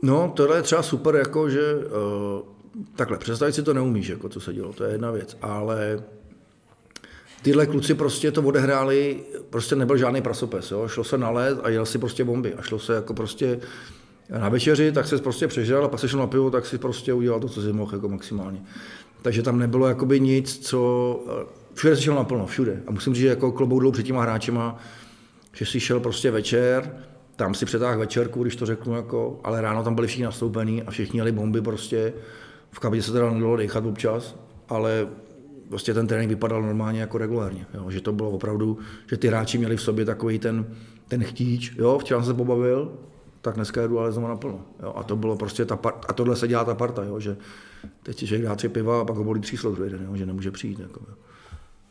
No, 0.01 0.32
tohle 0.36 0.57
je 0.57 0.61
třeba 0.61 0.84
super, 0.84 1.15
jako 1.15 1.49
že 1.49 1.76
uh, 1.76 1.82
takhle, 2.95 3.17
představit 3.17 3.53
si 3.53 3.63
to 3.63 3.74
neumíš, 3.74 4.07
jako 4.07 4.30
co 4.30 4.39
se 4.39 4.53
dělo, 4.53 4.74
to 4.74 4.84
je 4.84 4.91
jedna 4.91 5.11
věc, 5.11 5.38
ale 5.41 6.03
tyhle 7.41 7.65
kluci 7.65 7.93
prostě 7.93 8.32
to 8.32 8.41
odehráli, 8.41 9.20
prostě 9.49 9.76
nebyl 9.76 9.97
žádný 9.97 10.22
prasopes, 10.22 10.72
jo? 10.72 10.88
šlo 10.88 11.03
se 11.03 11.17
na 11.17 11.30
led 11.30 11.59
a 11.63 11.70
jel 11.70 11.86
si 11.86 11.97
prostě 11.97 12.24
bomby 12.24 12.53
a 12.53 12.61
šlo 12.61 12.80
se 12.80 12.93
jako 12.93 13.13
prostě 13.13 13.59
na 14.39 14.49
večeři, 14.49 14.91
tak 14.91 15.07
se 15.07 15.17
prostě 15.17 15.47
přežral 15.47 15.86
a 15.86 15.88
pak 15.88 15.99
se 15.99 16.09
šel 16.09 16.20
na 16.20 16.28
pivo, 16.28 16.51
tak 16.51 16.65
si 16.65 16.78
prostě 16.78 17.13
udělal 17.13 17.39
to, 17.39 17.49
co 17.49 17.61
si 17.61 17.74
mohl 17.74 17.95
jako 17.95 18.09
maximálně. 18.09 18.61
Takže 19.22 19.43
tam 19.43 19.59
nebylo 19.59 19.88
jakoby 19.88 20.20
nic, 20.20 20.67
co... 20.67 21.20
Všude 21.74 21.95
se 21.95 22.01
šel 22.01 22.15
naplno, 22.15 22.45
všude. 22.45 22.84
A 22.88 22.91
musím 22.91 23.13
říct, 23.13 23.22
že 23.22 23.28
jako 23.28 23.51
klobouk 23.51 23.80
dolů 23.82 23.91
před 23.91 24.03
těma 24.03 24.22
hráčema, 24.22 24.78
že 25.53 25.65
si 25.65 25.80
šel 25.80 25.99
prostě 25.99 26.32
večer, 26.32 26.93
tam 27.36 27.53
si 27.53 27.65
přetáhl 27.65 27.99
večerku, 27.99 28.41
když 28.41 28.55
to 28.55 28.65
řeknu, 28.65 28.95
jako, 28.95 29.39
ale 29.43 29.61
ráno 29.61 29.84
tam 29.84 29.95
byli 29.95 30.07
všichni 30.07 30.26
nastoupený 30.26 30.84
a 30.84 30.91
všichni 30.91 31.20
jeli 31.20 31.32
bomby 31.32 31.61
prostě. 31.61 32.13
V 32.72 32.80
kabině 32.80 33.03
se 33.03 33.11
teda 33.11 33.30
nedalo 33.30 33.57
dechat 33.57 33.86
občas, 33.86 34.36
ale 34.70 35.07
prostě 35.70 35.93
ten 35.93 36.07
trénink 36.07 36.30
vypadal 36.30 36.61
normálně 36.61 37.01
jako 37.01 37.17
regulárně. 37.17 37.65
Jo? 37.74 37.89
Že 37.89 38.01
to 38.01 38.11
bylo 38.11 38.30
opravdu, 38.30 38.78
že 39.09 39.17
ty 39.17 39.28
hráči 39.28 39.57
měli 39.57 39.78
v 39.78 39.82
sobě 39.82 40.05
takový 40.05 40.39
ten, 40.39 40.65
ten 41.07 41.24
chtíč. 41.24 41.76
Jo? 41.78 41.97
Včera 41.99 42.20
jsem 42.20 42.28
se 42.28 42.34
pobavil, 42.34 42.91
tak 43.41 43.55
dneska 43.55 43.82
jedu 43.82 43.99
ale 43.99 44.11
znovu 44.11 44.28
naplno. 44.28 44.61
Jo? 44.84 44.93
A 44.95 45.03
to 45.03 45.15
bylo 45.15 45.36
prostě 45.36 45.65
ta 45.65 45.76
part, 45.76 46.05
a 46.07 46.13
tohle 46.13 46.36
se 46.36 46.47
dělá 46.47 46.65
ta 46.65 46.76
parta, 46.76 47.03
jo? 47.03 47.20
že 47.20 47.38
teď 48.04 48.20
si 48.20 48.28
člověk 48.28 48.48
dá 48.48 48.56
tři 48.56 48.70
piva 48.70 49.02
a 49.02 49.06
pak 49.06 49.16
ho 49.16 49.24
bolí 49.24 49.42
tříslo 49.42 49.72
druhý 49.72 49.90
den, 49.90 50.08
jo? 50.10 50.16
že 50.16 50.26
nemůže 50.26 50.52
přijít. 50.52 50.80
Jako, 50.80 51.00
jo? 51.10 51.16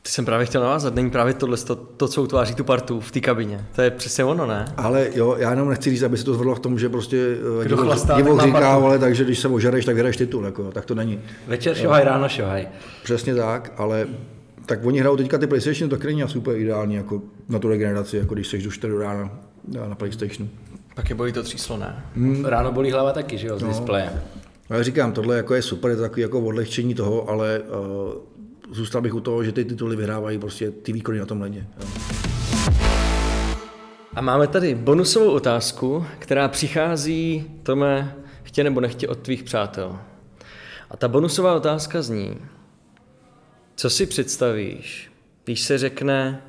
Ty 0.02 0.10
jsem 0.10 0.24
právě 0.24 0.46
chtěl 0.46 0.62
navázat, 0.62 0.94
není 0.94 1.10
právě 1.10 1.34
tohle, 1.34 1.56
to, 1.56 1.76
to, 1.76 2.08
co 2.08 2.22
utváří 2.22 2.54
tu 2.54 2.64
partu 2.64 3.00
v 3.00 3.10
té 3.10 3.20
kabině. 3.20 3.66
To 3.74 3.82
je 3.82 3.90
přesně 3.90 4.24
ono, 4.24 4.46
ne? 4.46 4.74
Ale 4.76 5.08
jo, 5.14 5.36
já 5.38 5.50
jenom 5.50 5.68
nechci 5.68 5.90
říct, 5.90 6.02
aby 6.02 6.16
se 6.16 6.24
to 6.24 6.34
zvrlo 6.34 6.54
v 6.54 6.60
tom, 6.60 6.78
že 6.78 6.88
prostě 6.88 7.36
eh, 7.64 8.16
divoch 8.16 8.42
říká, 8.42 8.74
ale 8.74 8.98
takže 8.98 9.24
když 9.24 9.38
se 9.38 9.48
ožereš, 9.48 9.84
tak 9.84 9.94
vyhraješ 9.94 10.16
titul, 10.16 10.44
jako, 10.44 10.70
tak 10.70 10.84
to 10.84 10.94
není. 10.94 11.20
Večer 11.46 11.74
šohaj, 11.74 12.04
ráno 12.04 12.28
šohaj. 12.28 12.68
Přesně 13.02 13.34
tak, 13.34 13.72
ale 13.76 14.06
tak 14.66 14.84
oni 14.84 15.00
hrajou 15.00 15.16
teďka 15.16 15.38
ty 15.38 15.46
PlayStation, 15.46 15.90
tak 15.90 16.04
není 16.04 16.22
super 16.26 16.56
ideální 16.56 16.94
jako 16.94 17.22
na 17.48 17.58
tu 17.58 17.68
regeneraci, 17.68 18.16
jako 18.16 18.34
když 18.34 18.48
seš 18.48 18.64
do 18.64 18.70
4 18.70 18.98
rána 18.98 19.30
na 19.88 19.94
PlayStationu. 19.94 20.48
Pak 20.94 21.10
je 21.10 21.14
bolí 21.14 21.32
to 21.32 21.42
tříslo, 21.42 21.76
ne? 21.76 22.04
Hmm. 22.16 22.44
Ráno 22.44 22.72
bolí 22.72 22.90
hlava 22.90 23.12
taky, 23.12 23.38
že 23.38 23.46
jo, 23.46 23.58
z 23.58 23.62
no. 23.62 23.68
displeje. 23.68 24.10
No, 24.70 24.76
já 24.76 24.82
říkám, 24.82 25.12
tohle 25.12 25.36
jako 25.36 25.54
je 25.54 25.62
super, 25.62 25.90
je 25.90 25.96
to 25.96 26.02
takový 26.02 26.22
jako 26.22 26.40
odlehčení 26.40 26.94
toho, 26.94 27.28
ale 27.28 27.60
uh, 27.60 28.74
zůstal 28.74 29.02
bych 29.02 29.14
u 29.14 29.20
toho, 29.20 29.44
že 29.44 29.52
ty 29.52 29.64
tituly 29.64 29.96
vyhrávají 29.96 30.38
prostě 30.38 30.70
ty 30.70 30.92
výkony 30.92 31.18
na 31.18 31.26
tom 31.26 31.40
ledě. 31.40 31.66
Jo. 31.80 31.88
A 34.14 34.20
máme 34.20 34.46
tady 34.46 34.74
bonusovou 34.74 35.30
otázku, 35.30 36.06
která 36.18 36.48
přichází, 36.48 37.50
Tome, 37.62 38.16
chtě 38.42 38.64
nebo 38.64 38.80
nechtě 38.80 39.08
od 39.08 39.18
tvých 39.18 39.42
přátel. 39.42 39.98
A 40.90 40.96
ta 40.96 41.08
bonusová 41.08 41.54
otázka 41.54 42.02
zní, 42.02 42.36
co 43.76 43.90
si 43.90 44.06
představíš, 44.06 45.12
když 45.44 45.60
se 45.60 45.78
řekne 45.78 46.42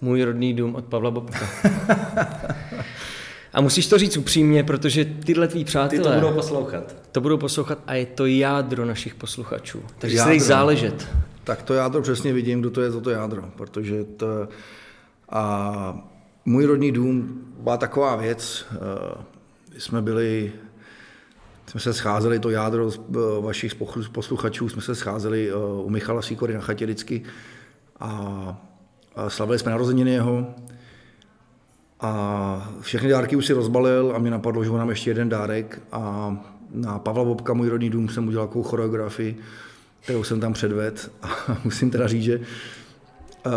můj 0.00 0.22
rodný 0.22 0.54
dům 0.54 0.74
od 0.74 0.84
Pavla 0.84 1.10
Bobka? 1.10 1.48
A 3.52 3.60
musíš 3.60 3.86
to 3.86 3.98
říct 3.98 4.16
upřímně, 4.16 4.64
protože 4.64 5.04
tyhle 5.04 5.48
tví 5.48 5.64
přátelé... 5.64 6.02
Ty 6.02 6.08
to 6.08 6.14
budou 6.14 6.34
poslouchat. 6.34 7.03
To 7.14 7.20
budou 7.20 7.38
poslouchat 7.38 7.78
a 7.86 7.94
je 7.94 8.06
to 8.06 8.26
jádro 8.26 8.84
našich 8.84 9.14
posluchačů. 9.14 9.82
Takže 9.98 10.16
jádro, 10.16 10.40
se 10.40 10.46
záležet. 10.46 11.08
Tak 11.44 11.62
to 11.62 11.74
jádro 11.74 12.02
přesně 12.02 12.32
vidím, 12.32 12.60
kdo 12.60 12.70
to 12.70 12.80
je 12.80 12.90
za 12.90 13.00
to 13.00 13.10
jádro, 13.10 13.50
protože 13.56 14.04
to... 14.04 14.48
A 15.28 16.08
můj 16.44 16.64
rodný 16.64 16.92
dům 16.92 17.42
byla 17.60 17.76
taková 17.76 18.16
věc, 18.16 18.66
eh, 18.72 19.78
jsme 19.78 20.02
byli 20.02 20.52
jsme 21.66 21.80
se 21.80 21.92
scházeli, 21.92 22.38
to 22.38 22.50
jádro 22.50 22.90
eh, 22.90 23.18
vašich 23.40 23.74
posluchačů, 24.12 24.68
jsme 24.68 24.82
se 24.82 24.94
scházeli 24.94 25.50
eh, 25.50 25.54
u 25.84 25.90
Michala 25.90 26.22
Sýkory 26.22 26.54
na 26.54 26.60
chatě 26.60 26.84
vždycky 26.84 27.22
a 28.00 28.60
slavili 29.28 29.58
jsme 29.58 29.70
narozeniny 29.70 30.10
jeho 30.10 30.54
a 32.00 32.72
všechny 32.80 33.08
dárky 33.08 33.36
už 33.36 33.46
si 33.46 33.52
rozbalil 33.52 34.12
a 34.16 34.18
mě 34.18 34.30
napadlo, 34.30 34.64
že 34.64 34.70
mám 34.70 34.90
ještě 34.90 35.10
jeden 35.10 35.28
dárek 35.28 35.80
a 35.92 36.36
na 36.74 36.98
Pavla 36.98 37.24
Bobka, 37.24 37.52
můj 37.52 37.68
rodný 37.68 37.90
dům, 37.90 38.08
jsem 38.08 38.28
udělal 38.28 38.46
takovou 38.46 38.62
choreografii, 38.62 39.36
kterou 40.00 40.24
jsem 40.24 40.40
tam 40.40 40.52
předvedl 40.52 40.96
a 41.22 41.28
musím 41.64 41.90
teda 41.90 42.06
říct, 42.06 42.22
že 42.22 42.38
uh, 43.46 43.52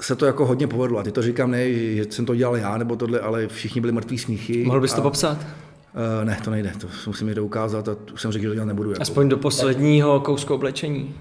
se 0.00 0.16
to 0.16 0.26
jako 0.26 0.46
hodně 0.46 0.66
povedlo. 0.66 0.98
A 0.98 1.02
ty 1.02 1.12
to 1.12 1.22
říkám 1.22 1.50
ne, 1.50 1.72
že 1.72 2.04
jsem 2.10 2.26
to 2.26 2.34
dělal 2.34 2.56
já 2.56 2.78
nebo 2.78 2.96
tohle, 2.96 3.20
ale 3.20 3.48
všichni 3.48 3.80
byli 3.80 3.92
mrtví 3.92 4.18
smíchy. 4.18 4.64
Mohl 4.64 4.80
bys 4.80 4.92
to 4.92 5.00
a, 5.00 5.02
popsat? 5.02 5.38
Uh, 5.40 6.24
ne, 6.24 6.38
to 6.44 6.50
nejde, 6.50 6.72
to 6.78 6.88
musím 7.06 7.26
někde 7.26 7.40
ukázat 7.42 7.88
a 7.88 7.96
už 8.14 8.20
jsem 8.20 8.32
řekl, 8.32 8.42
že 8.42 8.48
to 8.48 8.54
dělat 8.54 8.66
nebudu. 8.66 8.90
Jako. 8.90 9.02
Aspoň 9.02 9.28
do 9.28 9.36
posledního 9.36 10.20
kousku 10.20 10.54
oblečení. 10.54 11.14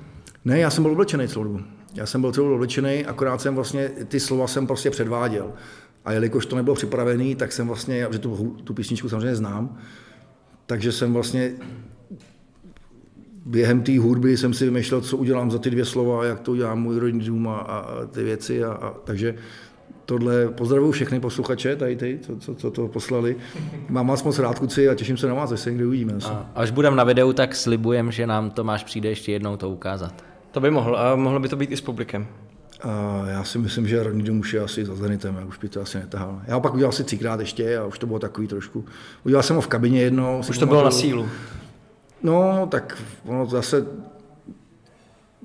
Ne, 0.45 0.59
já 0.59 0.69
jsem 0.69 0.83
byl 0.83 0.91
oblečený 0.91 1.27
celou 1.27 1.43
dobu. 1.43 1.59
Já 1.93 2.05
jsem 2.05 2.21
byl 2.21 2.31
celou 2.31 2.45
dobu 2.45 2.55
oblečený, 2.55 3.05
akorát 3.05 3.41
jsem 3.41 3.55
vlastně 3.55 3.89
ty 4.07 4.19
slova 4.19 4.47
jsem 4.47 4.67
prostě 4.67 4.89
předváděl. 4.89 5.53
A 6.05 6.11
jelikož 6.11 6.45
to 6.45 6.55
nebylo 6.55 6.75
připravený, 6.75 7.35
tak 7.35 7.51
jsem 7.51 7.67
vlastně, 7.67 8.07
že 8.11 8.19
tu, 8.19 8.57
tu 8.63 8.73
písničku 8.73 9.09
samozřejmě 9.09 9.35
znám, 9.35 9.77
takže 10.65 10.91
jsem 10.91 11.13
vlastně 11.13 11.53
během 13.45 13.81
té 13.81 13.99
hudby 13.99 14.37
jsem 14.37 14.53
si 14.53 14.65
vymýšlel, 14.65 15.01
co 15.01 15.17
udělám 15.17 15.51
za 15.51 15.59
ty 15.59 15.69
dvě 15.69 15.85
slova, 15.85 16.25
jak 16.25 16.39
to 16.39 16.51
udělám 16.51 16.81
můj 16.81 16.99
rodný 16.99 17.25
dům 17.25 17.47
a, 17.47 17.57
a 17.57 18.05
ty 18.05 18.23
věci. 18.23 18.63
A, 18.63 18.71
a, 18.71 18.93
takže 19.03 19.35
tohle 20.05 20.47
pozdravuju 20.47 20.91
všechny 20.91 21.19
posluchače, 21.19 21.75
tady 21.75 21.95
ty, 21.95 22.19
co, 22.21 22.37
co, 22.37 22.55
co 22.55 22.71
to 22.71 22.87
poslali. 22.87 23.35
Mám 23.89 24.07
vás 24.07 24.23
moc 24.23 24.39
rád, 24.39 24.59
kuci, 24.59 24.89
a 24.89 24.95
těším 24.95 25.17
se 25.17 25.27
na 25.27 25.33
vás, 25.33 25.51
až 25.51 25.59
se 25.59 25.69
někdy 25.69 25.85
uvidíme. 25.85 26.13
A 26.25 26.51
až 26.55 26.71
budeme 26.71 26.95
na 26.95 27.03
videu, 27.03 27.33
tak 27.33 27.55
slibujem, 27.55 28.11
že 28.11 28.27
nám 28.27 28.51
Tomáš 28.51 28.83
přijde 28.83 29.09
ještě 29.09 29.31
jednou 29.31 29.57
to 29.57 29.69
ukázat. 29.69 30.23
To 30.51 30.59
by 30.59 30.71
mohl, 30.71 30.97
a 30.97 31.15
mohlo 31.15 31.39
by 31.39 31.49
to 31.49 31.55
být 31.55 31.71
i 31.71 31.77
s 31.77 31.81
publikem. 31.81 32.27
A 32.85 33.23
já 33.27 33.43
si 33.43 33.57
myslím, 33.57 33.87
že 33.87 34.03
rodný 34.03 34.23
dům 34.23 34.39
už 34.39 34.53
je 34.53 34.61
asi 34.61 34.85
za 34.85 34.95
Zenitem, 34.95 35.35
já 35.35 35.45
už 35.45 35.57
by 35.57 35.69
to 35.69 35.81
asi 35.81 35.97
netahal. 35.97 36.41
Já 36.47 36.59
pak 36.59 36.73
udělal 36.73 36.89
asi 36.89 37.03
třikrát 37.03 37.39
ještě 37.39 37.77
a 37.77 37.85
už 37.85 37.99
to 37.99 38.07
bylo 38.07 38.19
takový 38.19 38.47
trošku. 38.47 38.85
Udělal 39.23 39.43
jsem 39.43 39.55
ho 39.55 39.61
v 39.61 39.67
kabině 39.67 40.01
jednou. 40.01 40.41
Už 40.49 40.57
to 40.57 40.65
bylo 40.65 40.83
na 40.83 40.91
sílu. 40.91 41.29
No, 42.23 42.67
tak 42.71 43.03
ono 43.25 43.45
zase 43.45 43.85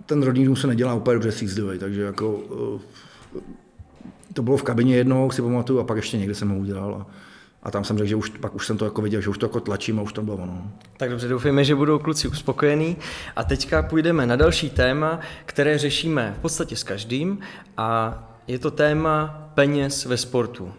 ten 0.07 0.23
rodný 0.23 0.45
dům 0.45 0.57
se 0.57 0.67
nedělá 0.67 0.95
úplně 0.95 1.15
dobře 1.15 1.33
střízlivý, 1.33 1.79
takže 1.79 2.03
jako 2.03 2.41
eh, 3.37 3.41
to 4.33 4.43
bylo 4.43 4.57
v 4.57 4.63
kabině 4.63 4.97
jednou, 4.97 5.31
si 5.31 5.43
pamatuju, 5.43 5.79
a 5.79 5.85
pak 5.85 5.97
ještě 5.97 6.19
někde 6.19 6.35
jsem 6.35 6.49
ho 6.49 6.57
udělal. 6.57 6.95
A, 6.95 7.07
a 7.63 7.71
tam 7.71 7.85
jsem 7.85 7.99
řekl, 7.99 8.09
že 8.09 8.17
už, 8.17 8.29
pak 8.29 8.55
už 8.55 8.67
jsem 8.67 8.79
to 8.79 8.85
jako 8.85 9.03
viděl, 9.03 9.21
že 9.21 9.31
už 9.31 9.39
to 9.39 9.47
jako 9.47 9.61
tlačím 9.61 9.99
a 9.99 10.03
už 10.03 10.13
to 10.13 10.23
bylo 10.23 10.37
ono. 10.37 10.71
Tak 10.97 11.11
dobře, 11.11 11.29
doufejme, 11.29 11.65
že 11.65 11.75
budou 11.75 11.99
kluci 11.99 12.29
uspokojení. 12.29 12.97
A 13.37 13.45
teďka 13.45 13.83
půjdeme 13.83 14.27
na 14.27 14.37
další 14.37 14.71
téma, 14.71 15.21
které 15.47 15.79
řešíme 15.79 16.35
v 16.39 16.41
podstatě 16.41 16.77
s 16.77 16.83
každým 16.83 17.39
a 17.77 18.19
je 18.47 18.59
to 18.59 18.71
téma 18.71 19.51
peněz 19.55 20.05
ve 20.05 20.17
sportu. 20.17 20.73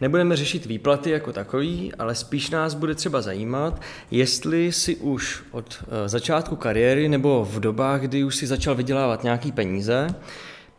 Nebudeme 0.00 0.36
řešit 0.36 0.66
výplaty 0.66 1.10
jako 1.10 1.32
takový, 1.32 1.92
ale 1.98 2.14
spíš 2.14 2.50
nás 2.50 2.74
bude 2.74 2.94
třeba 2.94 3.22
zajímat, 3.22 3.82
jestli 4.10 4.72
si 4.72 4.96
už 4.96 5.42
od 5.50 5.84
eh, 5.84 6.08
začátku 6.08 6.56
kariéry 6.56 7.08
nebo 7.08 7.48
v 7.50 7.60
dobách, 7.60 8.00
kdy 8.00 8.24
už 8.24 8.36
si 8.36 8.46
začal 8.46 8.74
vydělávat 8.74 9.22
nějaký 9.22 9.52
peníze, 9.52 10.06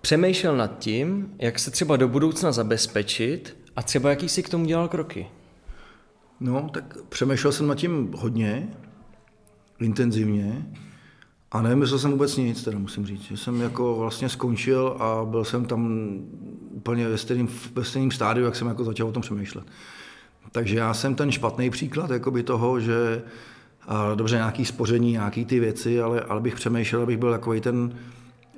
přemýšlel 0.01 0.57
nad 0.57 0.79
tím, 0.79 1.33
jak 1.39 1.59
se 1.59 1.71
třeba 1.71 1.97
do 1.97 2.07
budoucna 2.07 2.51
zabezpečit 2.51 3.62
a 3.75 3.81
třeba 3.81 4.09
jaký 4.09 4.29
si 4.29 4.43
k 4.43 4.49
tomu 4.49 4.65
dělal 4.65 4.87
kroky. 4.87 5.27
No, 6.39 6.69
tak 6.73 6.97
přemýšlel 7.09 7.53
jsem 7.53 7.67
nad 7.67 7.75
tím 7.75 8.13
hodně, 8.17 8.69
intenzivně 9.79 10.65
a 11.51 11.61
nevymyslel 11.61 11.99
jsem 11.99 12.11
vůbec 12.11 12.37
nic, 12.37 12.63
teda 12.63 12.79
musím 12.79 13.05
říct. 13.05 13.21
Že 13.21 13.37
jsem 13.37 13.61
jako 13.61 13.95
vlastně 13.95 14.29
skončil 14.29 14.97
a 14.99 15.25
byl 15.25 15.43
jsem 15.45 15.65
tam 15.65 16.09
úplně 16.71 17.07
ve 17.07 17.17
stejném, 17.17 17.47
ve 17.75 17.83
stejném 17.83 18.11
stádiu, 18.11 18.45
jak 18.45 18.55
jsem 18.55 18.67
jako 18.67 18.83
začal 18.83 19.07
o 19.07 19.11
tom 19.11 19.21
přemýšlet. 19.21 19.65
Takže 20.51 20.77
já 20.77 20.93
jsem 20.93 21.15
ten 21.15 21.31
špatný 21.31 21.69
příklad 21.69 22.09
jakoby 22.09 22.43
toho, 22.43 22.79
že 22.79 23.23
a 23.87 24.15
dobře, 24.15 24.35
nějaký 24.35 24.65
spoření, 24.65 25.11
nějaký 25.11 25.45
ty 25.45 25.59
věci, 25.59 26.01
ale, 26.01 26.21
ale 26.21 26.41
bych 26.41 26.55
přemýšlel, 26.55 27.01
abych 27.01 27.17
byl 27.17 27.31
takový 27.31 27.61
ten, 27.61 27.95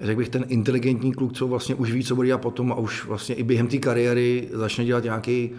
řekl 0.01 0.17
bych, 0.17 0.29
ten 0.29 0.45
inteligentní 0.47 1.13
kluk, 1.13 1.33
co 1.33 1.47
vlastně 1.47 1.75
už 1.75 1.91
ví, 1.91 2.03
co 2.03 2.15
bude 2.15 2.33
a 2.33 2.37
potom 2.37 2.71
a 2.71 2.75
už 2.75 3.05
vlastně 3.05 3.35
i 3.35 3.43
během 3.43 3.67
té 3.67 3.77
kariéry 3.77 4.49
začne 4.53 4.85
dělat 4.85 5.03
nějaký 5.03 5.51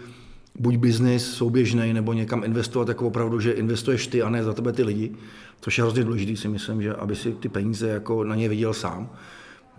buď 0.58 0.76
biznis 0.76 1.26
souběžný, 1.26 1.92
nebo 1.92 2.12
někam 2.12 2.44
investovat 2.44 2.88
jako 2.88 3.06
opravdu, 3.06 3.40
že 3.40 3.52
investuješ 3.52 4.06
ty 4.06 4.22
a 4.22 4.30
ne 4.30 4.44
za 4.44 4.52
tebe 4.52 4.72
ty 4.72 4.82
lidi, 4.82 5.12
což 5.60 5.78
je 5.78 5.84
hrozně 5.84 6.04
důležitý 6.04 6.36
si 6.36 6.48
myslím, 6.48 6.82
že 6.82 6.94
aby 6.94 7.16
si 7.16 7.32
ty 7.32 7.48
peníze 7.48 7.88
jako 7.88 8.24
na 8.24 8.34
ně 8.34 8.48
viděl 8.48 8.74
sám. 8.74 9.10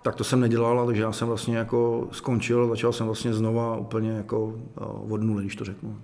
Tak 0.02 0.16
to 0.16 0.24
jsem 0.24 0.40
nedělal, 0.40 0.86
takže 0.86 1.02
já 1.02 1.12
jsem 1.12 1.28
vlastně 1.28 1.58
jako 1.58 2.08
skončil, 2.12 2.68
začal 2.70 2.94
jsem 2.94 3.06
vlastně 3.06 3.34
znova 3.34 3.78
úplně 3.78 4.12
jako 4.12 4.60
od 5.10 5.24
nuly, 5.24 5.44
když 5.44 5.56
to 5.56 5.66
řeknu. 5.66 5.98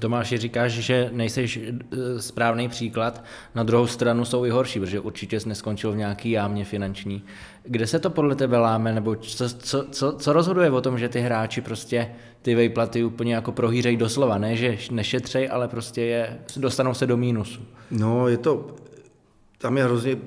Tomáši, 0.00 0.38
říkáš, 0.38 0.72
že 0.72 1.10
nejseš 1.12 1.58
eh, 1.58 2.22
správný 2.22 2.68
příklad, 2.68 3.24
na 3.54 3.62
druhou 3.62 3.86
stranu 3.86 4.24
jsou 4.24 4.44
i 4.44 4.50
horší, 4.50 4.80
protože 4.80 5.00
určitě 5.00 5.40
jsi 5.40 5.48
neskončil 5.48 5.92
v 5.92 5.96
nějaký 5.96 6.30
jámě 6.30 6.64
finanční. 6.64 7.22
Kde 7.64 7.86
se 7.86 7.98
to 7.98 8.10
podle 8.10 8.34
tebe 8.34 8.58
láme, 8.58 8.92
nebo 8.92 9.14
co, 9.14 9.48
co, 9.48 9.84
co, 9.90 10.12
co 10.12 10.32
rozhoduje 10.32 10.70
o 10.70 10.80
tom, 10.80 10.98
že 10.98 11.08
ty 11.08 11.20
hráči 11.20 11.60
prostě 11.60 12.10
ty 12.42 12.54
vejplaty 12.54 13.04
úplně 13.04 13.34
jako 13.34 13.52
prohýřejí 13.52 13.96
doslova, 13.96 14.38
ne 14.38 14.56
že 14.56 14.78
nešetřej, 14.90 15.48
ale 15.52 15.68
prostě 15.68 16.02
je, 16.02 16.38
dostanou 16.56 16.94
se 16.94 17.06
do 17.06 17.16
mínusu? 17.16 17.60
No, 17.90 18.28
je 18.28 18.36
to, 18.36 18.66
tam 19.58 19.76
je 19.76 19.84
hrozně, 19.84 20.18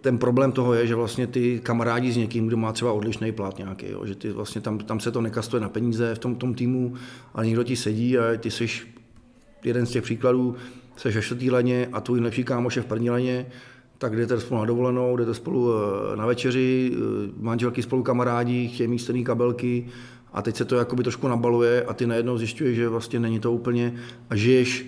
ten 0.00 0.18
problém 0.18 0.52
toho 0.52 0.74
je, 0.74 0.86
že 0.86 0.94
vlastně 0.94 1.26
ty 1.26 1.60
kamarádi 1.62 2.12
s 2.12 2.16
někým, 2.16 2.46
kdo 2.46 2.56
má 2.56 2.72
třeba 2.72 2.92
odlišný 2.92 3.32
plat 3.32 3.58
nějaký, 3.58 3.86
jo, 3.90 4.06
že 4.06 4.14
ty 4.14 4.30
vlastně 4.30 4.60
tam, 4.60 4.78
tam 4.78 5.00
se 5.00 5.10
to 5.10 5.20
nekastuje 5.20 5.60
na 5.60 5.68
peníze 5.68 6.14
v 6.14 6.18
tom, 6.18 6.34
tom 6.34 6.54
týmu, 6.54 6.94
ale 7.34 7.46
někdo 7.46 7.62
ti 7.62 7.76
sedí 7.76 8.18
a 8.18 8.22
ty 8.38 8.50
jsi 8.50 8.66
jeden 9.64 9.86
z 9.86 9.90
těch 9.90 10.02
příkladů, 10.02 10.54
jsi 10.96 11.10
ve 11.10 11.22
čtvrtý 11.22 11.50
laně 11.50 11.88
a 11.92 12.00
tvůj 12.00 12.20
nejlepší 12.20 12.44
kámoš 12.44 12.76
je 12.76 12.82
v 12.82 12.86
první 12.86 13.10
laně, 13.10 13.46
tak 13.98 14.16
jdete 14.16 14.40
spolu 14.40 14.60
na 14.60 14.66
dovolenou, 14.66 15.16
jdete 15.16 15.34
spolu 15.34 15.72
eh, 15.72 16.16
na 16.16 16.26
večeři, 16.26 16.92
eh, 16.94 16.98
manželky 17.36 17.82
spolu 17.82 18.02
kamarádi, 18.02 18.68
chtějí 18.68 18.88
mít 18.88 18.98
stejné 18.98 19.22
kabelky 19.22 19.86
a 20.32 20.42
teď 20.42 20.56
se 20.56 20.64
to 20.64 20.76
jakoby 20.76 21.02
trošku 21.02 21.28
nabaluje 21.28 21.84
a 21.84 21.94
ty 21.94 22.06
najednou 22.06 22.38
zjišťuješ, 22.38 22.76
že 22.76 22.88
vlastně 22.88 23.20
není 23.20 23.40
to 23.40 23.52
úplně 23.52 23.94
a 24.30 24.36
žiješ 24.36 24.86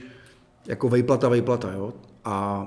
jako 0.66 0.88
vejplata, 0.88 1.28
vejplata, 1.28 1.72
jo. 1.72 1.92
A 2.24 2.66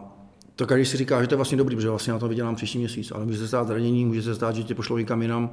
to 0.55 0.67
každý 0.67 0.85
si 0.85 0.97
říká, 0.97 1.21
že 1.21 1.27
to 1.27 1.33
je 1.33 1.37
vlastně 1.37 1.57
dobrý, 1.57 1.75
protože 1.75 1.89
vlastně 1.89 2.13
na 2.13 2.19
to 2.19 2.27
vydělám 2.27 2.55
příští 2.55 2.77
měsíc, 2.77 3.11
ale 3.11 3.25
může 3.25 3.37
se 3.37 3.47
stát 3.47 3.67
zranění, 3.67 4.05
může 4.05 4.21
se 4.21 4.35
stát, 4.35 4.55
že 4.55 4.63
tě 4.63 4.75
pošlou 4.75 4.97
někam 4.97 5.21
jinam 5.21 5.49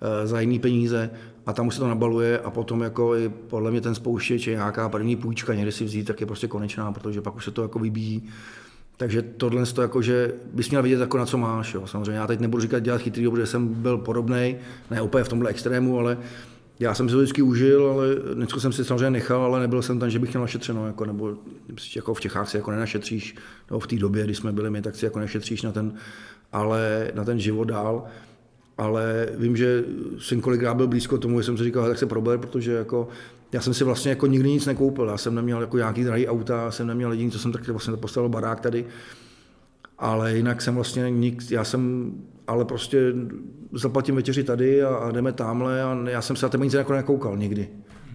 e, 0.00 0.26
za 0.26 0.40
jiný 0.40 0.58
peníze 0.58 1.10
a 1.46 1.52
tam 1.52 1.66
už 1.66 1.74
se 1.74 1.80
to 1.80 1.88
nabaluje 1.88 2.38
a 2.38 2.50
potom 2.50 2.82
jako 2.82 3.16
i 3.16 3.28
podle 3.28 3.70
mě 3.70 3.80
ten 3.80 3.94
spouštěč 3.94 4.46
je 4.46 4.54
nějaká 4.54 4.88
první 4.88 5.16
půjčka 5.16 5.54
někde 5.54 5.72
si 5.72 5.84
vzít, 5.84 6.04
tak 6.04 6.20
je 6.20 6.26
prostě 6.26 6.48
konečná, 6.48 6.92
protože 6.92 7.20
pak 7.20 7.36
už 7.36 7.44
se 7.44 7.50
to 7.50 7.62
jako 7.62 7.78
vybíjí. 7.78 8.22
Takže 8.96 9.22
tohle 9.22 9.66
to 9.66 9.82
jako, 9.82 10.02
že 10.02 10.32
bys 10.52 10.70
měl 10.70 10.82
vidět 10.82 11.00
jako 11.00 11.18
na 11.18 11.26
co 11.26 11.38
máš. 11.38 11.74
Jo. 11.74 11.86
Samozřejmě 11.86 12.12
já 12.12 12.26
teď 12.26 12.40
nebudu 12.40 12.60
říkat 12.60 12.78
dělat 12.78 13.00
chytrý, 13.00 13.28
protože 13.28 13.46
jsem 13.46 13.68
byl 13.68 13.98
podobný, 13.98 14.56
ne 14.90 15.02
úplně 15.02 15.24
v 15.24 15.28
tomhle 15.28 15.50
extrému, 15.50 15.98
ale 15.98 16.18
já 16.80 16.94
jsem 16.94 17.08
si 17.08 17.12
to 17.12 17.18
vždycky 17.18 17.42
užil, 17.42 17.86
ale 17.86 18.06
něco 18.34 18.60
jsem 18.60 18.72
si 18.72 18.84
samozřejmě 18.84 19.10
nechal, 19.10 19.42
ale 19.42 19.60
nebyl 19.60 19.82
jsem 19.82 19.98
tam, 19.98 20.10
že 20.10 20.18
bych 20.18 20.30
měl 20.30 20.40
našetřeno, 20.40 20.86
jako, 20.86 21.04
nebo 21.04 21.34
jako 21.96 22.14
v 22.14 22.20
Čechách 22.20 22.50
si 22.50 22.56
jako 22.56 22.70
nenašetříš, 22.70 23.34
nebo 23.70 23.80
v 23.80 23.86
té 23.86 23.96
době, 23.96 24.24
kdy 24.24 24.34
jsme 24.34 24.52
byli 24.52 24.70
my, 24.70 24.82
tak 24.82 24.96
si 24.96 25.04
jako 25.04 25.18
nešetříš 25.18 25.62
na 25.62 25.72
ten, 25.72 25.94
ale 26.52 27.10
na 27.14 27.24
ten 27.24 27.40
život 27.40 27.64
dál. 27.64 28.04
Ale 28.78 29.28
vím, 29.38 29.56
že 29.56 29.84
jsem 30.18 30.40
kolikrát 30.40 30.74
byl 30.74 30.86
blízko 30.86 31.18
tomu, 31.18 31.40
že 31.40 31.44
jsem 31.44 31.58
si 31.58 31.64
říkal, 31.64 31.88
tak 31.88 31.98
se 31.98 32.06
prober, 32.06 32.38
protože 32.38 32.72
jako, 32.72 33.08
já 33.52 33.60
jsem 33.60 33.74
si 33.74 33.84
vlastně 33.84 34.10
jako 34.10 34.26
nikdy 34.26 34.50
nic 34.50 34.66
nekoupil. 34.66 35.08
Já 35.08 35.16
jsem 35.16 35.34
neměl 35.34 35.60
jako 35.60 35.76
nějaký 35.76 36.04
drahý 36.04 36.28
auta, 36.28 36.62
já 36.64 36.70
jsem 36.70 36.86
neměl 36.86 37.12
jediný, 37.12 37.30
co 37.30 37.38
jsem 37.38 37.52
tak 37.52 37.68
vlastně 37.68 37.96
postavil 37.96 38.28
barák 38.28 38.60
tady. 38.60 38.84
Ale 39.98 40.36
jinak 40.36 40.62
jsem 40.62 40.74
vlastně 40.74 41.10
nik, 41.10 41.50
já 41.50 41.64
jsem 41.64 42.12
ale 42.46 42.64
prostě 42.64 43.12
zaplatím 43.74 44.14
večeři 44.14 44.44
tady 44.44 44.82
a, 44.82 44.88
a 44.88 45.10
jdeme 45.10 45.32
tamhle 45.32 45.82
a 45.82 45.96
já 46.08 46.22
jsem 46.22 46.36
se 46.36 46.46
na 46.46 46.50
ty 46.50 46.58
peníze 46.58 46.78
jako 46.78 46.92
nekoukal 46.92 47.36
nikdy. 47.36 47.68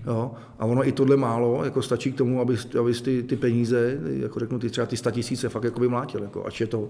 Jo? 0.07 0.31
A 0.59 0.65
ono 0.65 0.87
i 0.87 0.91
tohle 0.91 1.17
málo 1.17 1.65
jako 1.65 1.81
stačí 1.81 2.11
k 2.11 2.17
tomu, 2.17 2.41
aby, 2.41 2.57
aby 2.79 2.93
ty, 2.93 3.23
ty 3.23 3.35
peníze, 3.35 3.99
jako 4.05 4.39
řeknu, 4.39 4.59
ty 4.59 4.69
třeba 4.69 4.87
ty 4.87 4.97
sta 4.97 5.11
tisíce 5.11 5.49
fakt 5.49 5.63
jako 5.63 5.89
mlátil. 5.89 6.23
Jako, 6.23 6.45
ač 6.45 6.61
je 6.61 6.67
to, 6.67 6.87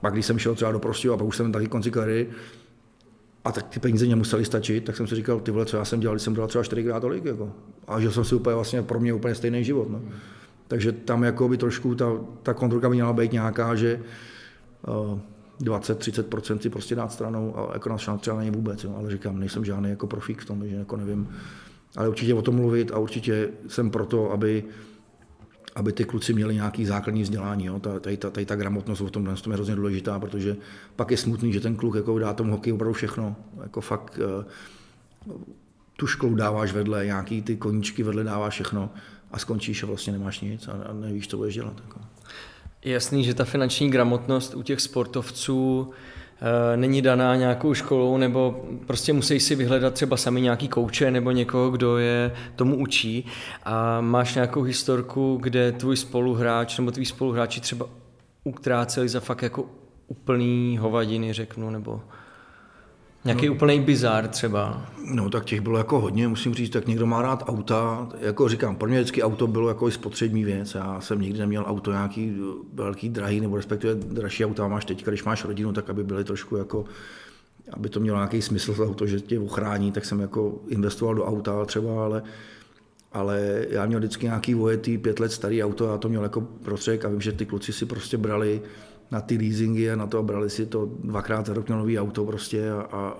pak 0.00 0.12
když 0.12 0.26
jsem 0.26 0.38
šel 0.38 0.54
třeba 0.54 0.72
do 0.72 0.78
Prostějova 0.78 1.14
a 1.14 1.18
pak 1.18 1.26
už 1.26 1.36
jsem 1.36 1.52
taky 1.52 1.66
konci 1.66 1.90
kariéry, 1.90 2.28
a 3.44 3.52
tak 3.52 3.68
ty 3.68 3.80
peníze 3.80 4.06
mě 4.06 4.16
musely 4.16 4.44
stačit, 4.44 4.84
tak 4.84 4.96
jsem 4.96 5.06
si 5.06 5.14
říkal, 5.14 5.40
ty 5.40 5.50
vole, 5.50 5.66
co 5.66 5.76
já 5.76 5.84
jsem 5.84 6.00
dělal, 6.00 6.18
jsem 6.18 6.34
dělal 6.34 6.48
třeba 6.48 6.64
čtyřikrát 6.64 7.00
tolik. 7.00 7.24
Jako. 7.24 7.52
A 7.88 8.00
žil 8.00 8.10
jsem 8.10 8.24
si 8.24 8.34
úplně 8.34 8.54
vlastně 8.54 8.82
pro 8.82 9.00
mě 9.00 9.14
úplně 9.14 9.34
stejný 9.34 9.64
život. 9.64 9.90
No. 9.90 10.00
Takže 10.68 10.92
tam 10.92 11.22
jako 11.22 11.48
by 11.48 11.56
trošku 11.56 11.94
ta, 11.94 12.12
ta 12.42 12.54
kontrolka 12.54 12.88
by 12.88 12.94
měla 12.94 13.12
být 13.12 13.32
nějaká, 13.32 13.74
že 13.74 14.00
uh, 14.88 15.18
20-30% 15.62 16.58
si 16.58 16.70
prostě 16.70 16.94
dát 16.94 17.12
stranou 17.12 17.58
a 17.58 17.70
jako 17.74 17.88
na 17.88 18.16
třeba 18.18 18.38
není 18.38 18.50
vůbec, 18.50 18.84
jo. 18.84 18.94
ale 18.98 19.10
říkám, 19.10 19.40
nejsem 19.40 19.64
žádný 19.64 19.90
jako 19.90 20.06
profík 20.06 20.40
v 20.40 20.44
tom, 20.44 20.68
že 20.68 20.76
jako 20.76 20.96
nevím, 20.96 21.28
ale 21.96 22.08
určitě 22.08 22.34
o 22.34 22.42
tom 22.42 22.54
mluvit 22.54 22.92
a 22.92 22.98
určitě 22.98 23.48
jsem 23.68 23.90
proto, 23.90 24.32
aby 24.32 24.64
aby 25.74 25.92
ty 25.92 26.04
kluci 26.04 26.32
měli 26.32 26.54
nějaký 26.54 26.86
základní 26.86 27.22
vzdělání. 27.22 27.64
Jo. 27.64 27.78
Tady, 28.00 28.16
ta, 28.16 28.30
tady 28.30 28.46
ta 28.46 28.56
gramotnost 28.56 29.00
o 29.00 29.10
tom, 29.10 29.36
tom 29.42 29.52
je 29.52 29.54
hrozně 29.54 29.76
důležitá, 29.76 30.18
protože 30.18 30.56
pak 30.96 31.10
je 31.10 31.16
smutný, 31.16 31.52
že 31.52 31.60
ten 31.60 31.76
kluk 31.76 31.94
jako 31.94 32.18
dá 32.18 32.32
tomu 32.32 32.52
hokeji 32.52 32.72
opravdu 32.72 32.92
všechno. 32.92 33.36
Jako 33.62 33.80
fakt 33.80 34.18
eh, 34.22 34.44
tu 35.96 36.06
školu 36.06 36.34
dáváš 36.34 36.72
vedle, 36.72 37.06
nějaký 37.06 37.42
ty 37.42 37.56
koníčky 37.56 38.02
vedle 38.02 38.24
dáváš 38.24 38.54
všechno 38.54 38.90
a 39.30 39.38
skončíš 39.38 39.82
a 39.82 39.86
vlastně 39.86 40.12
nemáš 40.12 40.40
nic 40.40 40.68
a, 40.68 40.72
a 40.72 40.92
nevíš, 40.92 41.28
co 41.28 41.36
budeš 41.36 41.54
dělat. 41.54 41.80
Jako. 41.84 42.00
Jasný, 42.84 43.24
že 43.24 43.34
ta 43.34 43.44
finanční 43.44 43.90
gramotnost 43.90 44.54
u 44.54 44.62
těch 44.62 44.80
sportovců 44.80 45.90
e, 46.72 46.76
není 46.76 47.02
daná 47.02 47.36
nějakou 47.36 47.74
školou, 47.74 48.16
nebo 48.16 48.64
prostě 48.86 49.12
musí 49.12 49.40
si 49.40 49.54
vyhledat 49.54 49.94
třeba 49.94 50.16
sami 50.16 50.40
nějaký 50.40 50.68
kouče 50.68 51.10
nebo 51.10 51.30
někoho, 51.30 51.70
kdo 51.70 51.98
je 51.98 52.34
tomu 52.56 52.76
učí. 52.76 53.26
A 53.62 54.00
máš 54.00 54.34
nějakou 54.34 54.62
historku, 54.62 55.38
kde 55.42 55.72
tvůj 55.72 55.96
spoluhráč 55.96 56.78
nebo 56.78 56.90
tví 56.90 57.04
spoluhráči 57.04 57.60
třeba 57.60 57.86
utráceli 58.44 59.08
za 59.08 59.20
fakt 59.20 59.42
jako 59.42 59.64
úplný 60.06 60.78
hovadiny, 60.78 61.32
řeknu, 61.32 61.70
nebo... 61.70 62.00
Nějaký 63.24 63.46
no, 63.46 63.52
úplný 63.52 63.80
bizár 63.80 64.28
třeba. 64.28 64.86
No 65.14 65.30
tak 65.30 65.44
těch 65.44 65.60
bylo 65.60 65.78
jako 65.78 66.00
hodně, 66.00 66.28
musím 66.28 66.54
říct, 66.54 66.70
tak 66.70 66.86
někdo 66.86 67.06
má 67.06 67.22
rád 67.22 67.44
auta, 67.46 68.08
jako 68.20 68.48
říkám, 68.48 68.76
pro 68.76 68.88
mě 68.88 68.98
vždycky 68.98 69.22
auto 69.22 69.46
bylo 69.46 69.68
jako 69.68 69.88
i 69.88 69.92
spotřební 69.92 70.44
věc, 70.44 70.74
já 70.74 71.00
jsem 71.00 71.20
nikdy 71.20 71.38
neměl 71.38 71.64
auto 71.66 71.92
nějaký 71.92 72.36
velký 72.72 73.08
drahý, 73.08 73.40
nebo 73.40 73.56
respektive 73.56 73.94
dražší 73.94 74.44
auta 74.44 74.68
máš 74.68 74.84
teď, 74.84 75.04
když 75.04 75.24
máš 75.24 75.44
rodinu, 75.44 75.72
tak 75.72 75.90
aby 75.90 76.04
byly 76.04 76.24
trošku 76.24 76.56
jako, 76.56 76.84
aby 77.72 77.88
to 77.88 78.00
mělo 78.00 78.18
nějaký 78.18 78.42
smysl 78.42 78.74
to 78.74 78.84
auto, 78.84 79.06
že 79.06 79.20
tě 79.20 79.40
ochrání, 79.40 79.92
tak 79.92 80.04
jsem 80.04 80.20
jako 80.20 80.60
investoval 80.68 81.14
do 81.14 81.24
auta 81.24 81.64
třeba, 81.64 82.04
ale 82.04 82.22
ale 83.12 83.66
já 83.68 83.86
měl 83.86 83.98
vždycky 83.98 84.26
nějaký 84.26 84.54
vojetý 84.54 84.98
pět 84.98 85.20
let 85.20 85.32
starý 85.32 85.64
auto, 85.64 85.88
já 85.88 85.98
to 85.98 86.08
měl 86.08 86.22
jako 86.22 86.40
prostředek 86.40 87.04
a 87.04 87.08
vím, 87.08 87.20
že 87.20 87.32
ty 87.32 87.46
kluci 87.46 87.72
si 87.72 87.86
prostě 87.86 88.16
brali 88.16 88.62
na 89.12 89.20
ty 89.20 89.36
leasingy 89.36 89.90
a 89.90 89.96
na 89.96 90.06
to 90.06 90.18
a 90.18 90.22
brali 90.22 90.50
si 90.50 90.66
to 90.66 90.88
dvakrát 91.04 91.46
za 91.46 91.54
rok 91.54 91.68
na 91.68 91.76
nový 91.76 91.98
auto 91.98 92.24
prostě 92.24 92.70
a, 92.70 92.80
a 92.80 93.14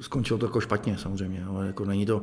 skončilo 0.00 0.38
to 0.38 0.46
jako 0.46 0.60
špatně 0.60 0.98
samozřejmě, 0.98 1.44
ale 1.44 1.66
jako 1.66 1.84
není 1.84 2.06
to, 2.06 2.22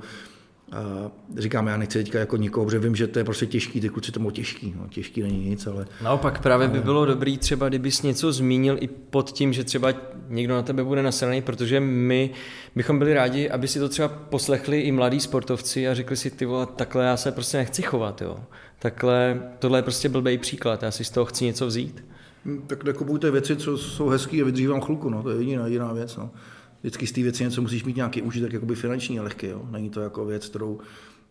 a 0.72 1.12
říkám, 1.38 1.68
já 1.68 1.78
nechci 1.78 2.04
teďka 2.04 2.20
jako 2.20 2.38
nikoho, 2.38 2.66
protože 2.66 2.80
vím, 2.80 2.96
že 2.96 3.08
to 3.08 3.20
je 3.20 3.26
prostě 3.26 3.46
těžký, 3.46 3.82
ty 3.82 3.90
kluci 3.90 4.12
to 4.12 4.20
jsou 4.20 4.32
těžký, 4.32 4.74
no, 4.78 4.88
těžký 4.88 5.22
není 5.22 5.50
nic, 5.50 5.68
ale... 5.68 5.86
Naopak 6.04 6.42
právě 6.42 6.68
ale... 6.68 6.78
by 6.78 6.84
bylo 6.84 7.06
dobrý 7.06 7.38
třeba, 7.38 7.70
kdybys 7.70 8.02
něco 8.02 8.34
zmínil 8.34 8.78
i 8.80 8.88
pod 8.88 9.32
tím, 9.32 9.54
že 9.54 9.64
třeba 9.64 9.94
někdo 10.30 10.54
na 10.54 10.62
tebe 10.62 10.84
bude 10.84 11.04
nasraný, 11.04 11.42
protože 11.42 11.80
my 11.80 12.30
bychom 12.76 13.00
byli 13.00 13.14
rádi, 13.14 13.50
aby 13.50 13.68
si 13.68 13.80
to 13.80 13.90
třeba 13.90 14.08
poslechli 14.08 14.82
i 14.82 14.92
mladí 14.92 15.20
sportovci 15.20 15.88
a 15.88 15.94
řekli 15.94 16.18
si, 16.18 16.32
ty 16.32 16.46
vole, 16.46 16.68
takhle 16.76 17.06
já 17.06 17.18
se 17.18 17.32
prostě 17.32 17.58
nechci 17.58 17.82
chovat, 17.82 18.22
jo. 18.22 18.40
Takhle, 18.80 19.42
tohle 19.60 19.80
je 19.80 19.84
prostě 19.84 20.10
blbý 20.10 20.38
příklad, 20.38 20.84
já 20.84 20.92
si 20.92 21.04
z 21.04 21.10
toho 21.10 21.26
chci 21.26 21.46
něco 21.46 21.68
vzít. 21.68 22.04
Hm, 22.46 22.62
tak 22.68 22.84
nekupujte 22.84 23.32
věci, 23.32 23.56
co 23.56 23.78
jsou 23.78 24.10
hezké 24.10 24.42
a 24.42 24.46
vydrží 24.46 24.68
vám 24.68 24.82
chvilku, 24.82 25.10
no, 25.10 25.24
to 25.24 25.30
je 25.30 25.38
jediná, 25.38 25.66
jediná 25.66 25.94
věc. 25.94 26.18
No. 26.18 26.30
Vždycky 26.82 27.08
z 27.08 27.12
té 27.12 27.22
věci 27.22 27.44
něco 27.44 27.62
musíš 27.62 27.84
mít 27.84 27.96
nějaký 27.96 28.22
užitek, 28.22 28.54
jakoby 28.54 28.76
finanční 28.76 29.20
a 29.20 29.24
lehký, 29.24 29.48
jo. 29.48 29.66
Není 29.72 29.90
to 29.90 30.02
jako 30.02 30.26
věc, 30.26 30.50
kterou 30.50 30.80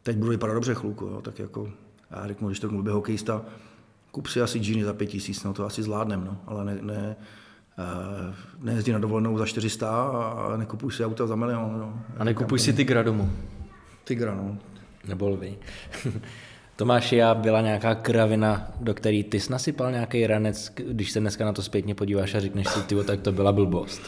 teď 0.03 0.17
budu 0.17 0.31
vypadat 0.31 0.55
dobře 0.55 0.75
chvilku, 0.75 1.05
jo. 1.05 1.21
tak 1.23 1.39
jako 1.39 1.73
já 2.11 2.27
řeknu, 2.27 2.49
když 2.49 2.61
to 2.61 2.69
byl 2.69 2.95
hokejista, 2.95 3.45
kup 4.11 4.27
si 4.27 4.41
asi 4.41 4.59
džíny 4.59 4.85
za 4.85 4.93
pět 4.93 5.07
tisíc, 5.07 5.45
no 5.45 5.53
to 5.53 5.67
asi 5.67 5.83
zvládnem, 5.83 6.25
no, 6.25 6.41
ale 6.47 6.65
ne, 6.65 6.79
ne, 6.83 7.17
uh, 7.79 8.65
nejezdí 8.65 8.93
na 8.93 8.99
dovolenou 8.99 9.39
za 9.39 9.47
400 9.47 9.91
a 9.91 10.57
nekupuj 10.57 10.93
si 10.93 11.05
auta 11.05 11.27
za 11.27 11.37
milion. 11.37 11.79
No. 11.79 12.03
A 12.19 12.25
nekupuj 12.25 12.59
si 12.59 12.73
Tigra 12.73 13.03
domů. 13.03 13.33
Tigra, 14.05 14.35
no. 14.35 14.59
Nebo 15.09 15.29
lvy. 15.29 15.59
Tomáši, 16.81 17.17
já 17.17 17.35
byla 17.35 17.61
nějaká 17.61 17.95
kravina, 17.95 18.73
do 18.81 18.95
který 18.95 19.25
ty 19.25 19.41
jsi 19.41 19.53
nasypal 19.53 19.91
nějaký 19.91 20.27
ranec, 20.27 20.73
když 20.75 21.11
se 21.11 21.21
dneska 21.21 21.45
na 21.45 21.53
to 21.53 21.63
zpětně 21.63 21.95
podíváš 21.95 22.35
a 22.35 22.41
řekneš 22.41 22.69
si, 22.69 22.83
ty, 22.83 22.95
tak 23.05 23.21
to 23.21 23.33
byla 23.33 23.53
blbost. 23.53 24.03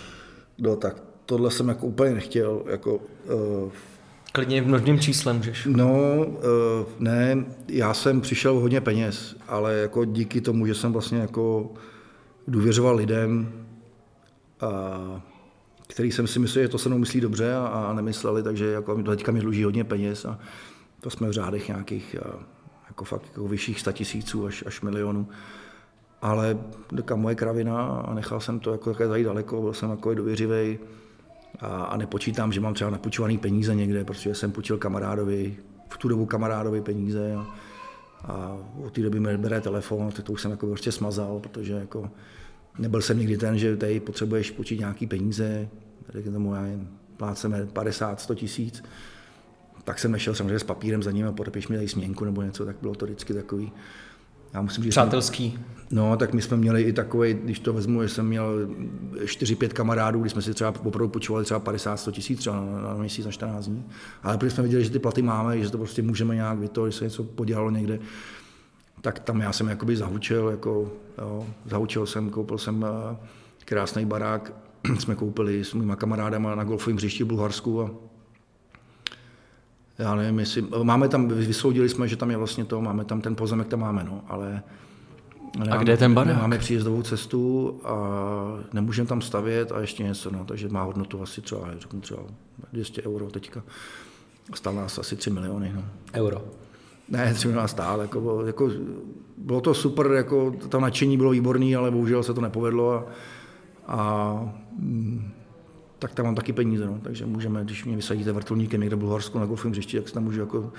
No 0.59 0.77
tak 0.77 1.03
tohle 1.27 1.51
jsem 1.51 1.69
jako 1.69 1.87
úplně 1.87 2.15
nechtěl. 2.15 2.63
Jako, 2.71 2.95
uh, 2.95 3.73
Klidně 4.33 4.63
v 4.63 4.67
množným 4.67 5.01
číslem 5.01 5.37
můžeš. 5.37 5.69
No, 5.71 6.27
uh, 6.27 6.35
ne, 6.99 7.45
já 7.69 7.95
jsem 7.95 8.21
přišel 8.21 8.55
hodně 8.55 8.81
peněz, 8.81 9.37
ale 9.49 9.75
jako 9.75 10.05
díky 10.05 10.41
tomu, 10.41 10.67
že 10.67 10.75
jsem 10.75 10.93
vlastně 10.93 11.19
jako 11.19 11.73
důvěřoval 12.49 12.97
lidem, 12.97 13.53
uh, 14.63 15.21
který 15.87 16.13
jsem 16.13 16.27
si 16.27 16.39
myslel, 16.39 16.65
že 16.65 16.69
to 16.69 16.79
se 16.79 16.89
mnou 16.89 16.99
myslí 16.99 17.21
dobře 17.21 17.55
a, 17.55 17.67
a 17.67 17.93
nemysleli, 17.93 18.43
takže 18.43 18.67
jako 18.67 19.03
teďka 19.03 19.33
mi 19.33 19.41
dluží 19.41 19.65
hodně 19.65 19.85
peněz 19.85 20.25
a 20.25 20.39
to 21.01 21.11
jsme 21.11 21.29
v 21.29 21.33
řádech 21.33 21.69
nějakých 21.69 22.17
jako 22.93 23.05
fakt 23.05 23.23
jako 23.25 23.49
vyšších 23.49 23.81
statisíců 23.81 24.47
až, 24.47 24.65
až 24.67 24.81
milionů. 24.81 25.29
Ale 26.23 26.59
taká 26.97 27.17
moje 27.17 27.35
kravina 27.35 27.87
a 27.87 28.15
nechal 28.15 28.41
jsem 28.41 28.61
to 28.61 28.73
jako 28.73 28.93
také 28.93 29.09
zajít 29.09 29.27
daleko, 29.27 29.63
byl 29.63 29.73
jsem 29.73 29.91
jako 29.91 30.15
důvěřivý 30.15 30.79
a, 31.61 31.67
a, 31.67 31.97
nepočítám, 31.97 32.53
že 32.53 32.61
mám 32.61 32.75
třeba 32.75 32.91
napůjčovaný 32.91 33.39
peníze 33.39 33.75
někde, 33.75 34.05
protože 34.05 34.35
jsem 34.35 34.53
půjčil 34.53 34.79
kamarádovi, 34.79 35.57
v 35.89 35.99
tu 35.99 36.09
dobu 36.09 36.27
kamarádovi 36.27 36.81
peníze 36.81 37.35
a, 37.35 37.47
a 38.25 38.57
od 38.85 38.93
té 38.93 39.03
doby 39.03 39.21
mi 39.21 39.39
bere 39.39 39.61
telefon, 39.61 40.11
tak 40.11 40.25
to 40.25 40.33
už 40.33 40.43
jsem 40.43 40.51
jako 40.51 40.67
prostě 40.67 40.93
smazal, 40.93 41.41
protože 41.41 41.73
jako 41.73 42.11
nebyl 42.79 43.03
jsem 43.03 43.19
nikdy 43.19 43.37
ten, 43.37 43.59
že 43.59 43.77
tady 43.77 44.01
potřebuješ 44.01 44.51
počít 44.51 44.81
nějaký 44.81 45.07
peníze, 45.07 45.69
tak 46.13 46.25
tomu 46.25 46.55
já 46.55 46.67
jen 46.67 46.89
pláceme 47.17 47.65
50-100 47.65 48.35
tisíc, 48.35 48.83
tak 49.85 49.99
jsem 49.99 50.13
nešel 50.13 50.35
samozřejmě 50.35 50.59
s 50.59 50.65
papírem 50.65 51.03
za 51.03 51.11
ním 51.11 51.27
a 51.27 51.33
podepiš 51.33 51.69
mi 51.69 51.77
tady 51.77 51.89
směnku 51.89 52.25
nebo 52.25 52.43
něco, 52.43 52.65
tak 52.65 52.77
bylo 52.83 52.95
to 52.95 53.07
vždycky 53.07 53.35
takový. 53.35 53.73
Já 54.55 54.63
musím 54.63 54.85
říct, 54.85 54.93
Přátelský. 54.93 55.59
No, 55.91 56.17
tak 56.17 56.33
my 56.33 56.43
jsme 56.43 56.57
měli 56.57 56.83
i 56.83 56.93
takový, 56.93 57.35
když 57.35 57.59
to 57.59 57.73
vezmu, 57.73 58.03
že 58.03 58.09
jsem 58.09 58.27
měl 58.27 58.69
4-5 59.25 59.69
kamarádů, 59.69 60.21
kdy 60.21 60.31
jsme 60.31 60.43
si 60.43 60.55
třeba 60.55 60.75
opravdu 60.85 61.09
počívali 61.09 61.45
třeba 61.45 61.61
50-100 61.61 62.13
tisíc 62.13 62.39
třeba 62.39 62.57
na, 62.57 62.83
na 62.83 62.95
měsíc, 62.95 63.27
na 63.27 63.33
14 63.33 63.67
dní. 63.67 63.85
Ale 64.23 64.39
protože 64.39 64.51
jsme 64.51 64.63
viděli, 64.63 64.85
že 64.85 64.91
ty 64.91 64.99
platy 64.99 65.23
máme, 65.23 65.61
že 65.61 65.71
to 65.71 65.79
prostě 65.79 66.03
můžeme 66.03 66.35
nějak 66.35 66.59
vyto, 66.59 66.91
že 66.91 66.99
se 66.99 67.05
něco 67.05 67.25
podělalo 67.25 67.71
někde, 67.71 67.99
tak 69.01 69.19
tam 69.19 69.41
já 69.41 69.53
jsem 69.53 69.69
jakoby 69.69 69.97
zahučil, 69.97 70.49
jako, 70.49 70.93
jo, 71.19 71.47
zahučil 71.67 72.07
jsem, 72.07 72.31
koupil 72.31 72.59
jsem 72.59 72.87
eh, 72.89 73.17
krásný 73.65 74.07
barák, 74.07 74.53
jsme 74.99 75.15
koupili 75.15 75.65
s 75.65 75.75
mýma 75.75 75.97
kamarádama 75.97 76.55
na 76.55 76.65
golfovém 76.65 76.97
hřišti 76.97 77.25
v 77.25 77.27
Bulharsku 77.27 77.83
a 77.83 77.91
já 80.03 80.15
nevím, 80.15 80.39
jestli, 80.39 80.65
máme 80.83 81.09
tam, 81.09 81.29
vysoudili 81.29 81.89
jsme, 81.89 82.09
že 82.09 82.17
tam 82.17 82.31
je 82.31 82.37
vlastně 82.37 82.65
to, 82.65 82.81
máme 82.81 83.05
tam 83.05 83.21
ten 83.21 83.37
pozemek, 83.37 83.69
tam 83.69 83.81
máme, 83.81 84.05
no, 84.05 84.21
ale 84.29 84.63
Nemáme, 85.59 85.79
a 85.79 85.83
kde 85.83 85.93
je 85.93 85.97
ten 85.97 86.15
barák? 86.15 86.37
Máme 86.37 86.59
příjezdovou 86.59 87.03
cestu 87.03 87.81
a 87.85 87.95
nemůžeme 88.73 89.09
tam 89.09 89.21
stavět 89.21 89.73
a 89.73 89.81
ještě 89.81 90.03
něco, 90.03 90.31
no, 90.31 90.45
takže 90.45 90.69
má 90.69 90.83
hodnotu 90.83 91.23
asi 91.23 91.41
třeba, 91.41 91.69
řeknu 91.79 92.01
třeba 92.01 92.23
200 92.73 93.03
euro 93.03 93.31
teďka. 93.31 93.63
Stál 94.55 94.75
nás 94.75 94.99
asi 94.99 95.17
3 95.17 95.31
miliony. 95.31 95.73
No. 95.75 95.85
Euro? 96.15 96.45
Ne, 97.09 97.35
3 97.35 97.49
miliony 97.49 97.69
stál. 97.69 98.01
Jako, 98.01 98.47
jako, 98.47 98.71
bylo 99.37 99.61
to 99.61 99.75
super, 99.75 100.07
jako, 100.07 100.55
to 100.69 100.81
nadšení 100.81 101.17
bylo 101.17 101.31
výborné, 101.31 101.77
ale 101.77 101.91
bohužel 101.91 102.23
se 102.23 102.35
to 102.35 102.41
nepovedlo 102.41 102.93
a, 102.93 103.05
a 103.87 104.39
tak 106.03 106.15
tam 106.15 106.27
mám 106.27 106.35
taky 106.35 106.53
peníze, 106.53 106.87
no. 106.87 106.99
takže 107.03 107.27
můžeme, 107.27 107.65
když 107.65 107.85
mě 107.85 107.97
vysadíte 107.97 108.33
vrtulníkem 108.33 108.81
někde 108.81 108.97
v 108.97 108.99
Bulharsku 108.99 109.39
na 109.39 109.47
golfovém 109.47 109.73
hřišti, 109.73 109.97
tak 109.97 110.09
se 110.09 110.15
tam 110.15 110.25
můžu 110.25 110.41
jako 110.41 110.73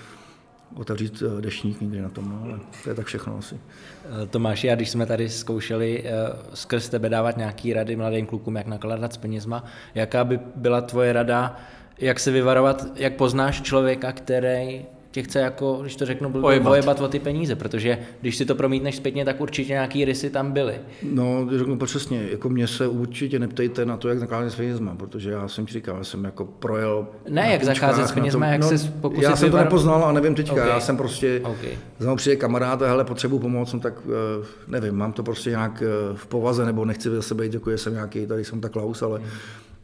otevřít 0.75 1.23
eh, 1.25 1.41
dešník 1.41 1.81
někdy 1.81 2.01
na 2.01 2.09
tom, 2.09 2.29
no, 2.29 2.41
ale 2.43 2.59
to 2.83 2.89
je 2.89 2.95
tak 2.95 3.05
všechno 3.05 3.37
asi. 3.37 3.55
Eh, 3.55 4.27
Tomáš, 4.27 4.63
já 4.63 4.75
když 4.75 4.89
jsme 4.89 5.05
tady 5.05 5.29
zkoušeli 5.29 6.03
eh, 6.05 6.11
skrz 6.53 6.89
tebe 6.89 7.09
dávat 7.09 7.37
nějaký 7.37 7.73
rady 7.73 7.95
mladým 7.95 8.25
klukům, 8.25 8.55
jak 8.55 8.67
nakládat 8.67 9.13
s 9.13 9.17
penězma, 9.17 9.63
jaká 9.95 10.23
by 10.23 10.39
byla 10.55 10.81
tvoje 10.81 11.13
rada, 11.13 11.57
jak 11.99 12.19
se 12.19 12.31
vyvarovat, 12.31 12.85
jak 12.95 13.15
poznáš 13.15 13.61
člověka, 13.61 14.11
který 14.11 14.85
tě 15.13 15.23
chce 15.23 15.39
jako, 15.39 15.77
když 15.81 15.95
to 15.95 16.05
řeknu, 16.05 16.29
bojebat. 16.29 16.67
bojebat 16.67 17.01
o 17.01 17.07
ty 17.07 17.19
peníze, 17.19 17.55
protože 17.55 17.97
když 18.21 18.37
si 18.37 18.45
to 18.45 18.55
promítneš 18.55 18.95
zpětně, 18.95 19.25
tak 19.25 19.41
určitě 19.41 19.73
nějaký 19.73 20.05
rysy 20.05 20.29
tam 20.29 20.51
byly. 20.51 20.75
No, 21.03 21.47
řeknu 21.57 21.77
přesně, 21.77 22.23
jako 22.31 22.49
mě 22.49 22.67
se 22.67 22.87
určitě 22.87 23.39
neptejte 23.39 23.85
na 23.85 23.97
to, 23.97 24.09
jak 24.09 24.19
zakázat 24.19 24.51
s 24.51 24.55
penězma, 24.55 24.95
protože 24.95 25.31
já 25.31 25.47
jsem 25.47 25.65
ti 25.65 25.73
říkal, 25.73 25.97
já 25.97 26.03
jsem 26.03 26.23
jako 26.23 26.45
projel... 26.45 27.07
Ne, 27.29 27.51
jak 27.51 27.63
zakázat 27.63 28.07
s 28.07 28.11
penězma, 28.11 28.45
jak 28.45 28.61
no, 28.61 28.77
se 28.77 28.91
pokusit 29.01 29.23
Já 29.23 29.35
jsem 29.35 29.51
to 29.51 29.57
nepoznal 29.57 30.05
a 30.05 30.11
nevím 30.11 30.35
teďka, 30.35 30.53
okay. 30.53 30.69
já 30.69 30.79
jsem 30.79 30.97
prostě, 30.97 31.41
okay. 31.43 31.71
za 31.99 32.05
mnou 32.05 32.15
přijde 32.15 32.35
kamarád 32.35 32.81
a 32.81 32.87
hele, 32.87 33.05
potřebuji 33.05 33.39
pomoc, 33.39 33.73
no 33.73 33.79
tak 33.79 33.93
eh, 34.05 34.45
nevím, 34.67 34.95
mám 34.95 35.13
to 35.13 35.23
prostě 35.23 35.49
nějak 35.49 35.83
eh, 35.85 36.15
v 36.15 36.27
povaze, 36.27 36.65
nebo 36.65 36.85
nechci 36.85 37.09
zase 37.09 37.35
být, 37.35 37.53
jako 37.53 37.71
jsem 37.71 37.93
nějaký, 37.93 38.27
tady 38.27 38.45
jsem 38.45 38.61
tak 38.61 38.71
Klaus, 38.71 39.01
ale 39.01 39.19
hmm. 39.19 39.27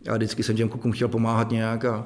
já 0.06 0.16
vždycky 0.16 0.44
jsem 0.44 0.56
těm 0.56 0.70
klukům 0.70 0.92
chtěl 0.92 1.08
pomáhat 1.08 1.52
nějak 1.52 1.86
a, 1.86 2.06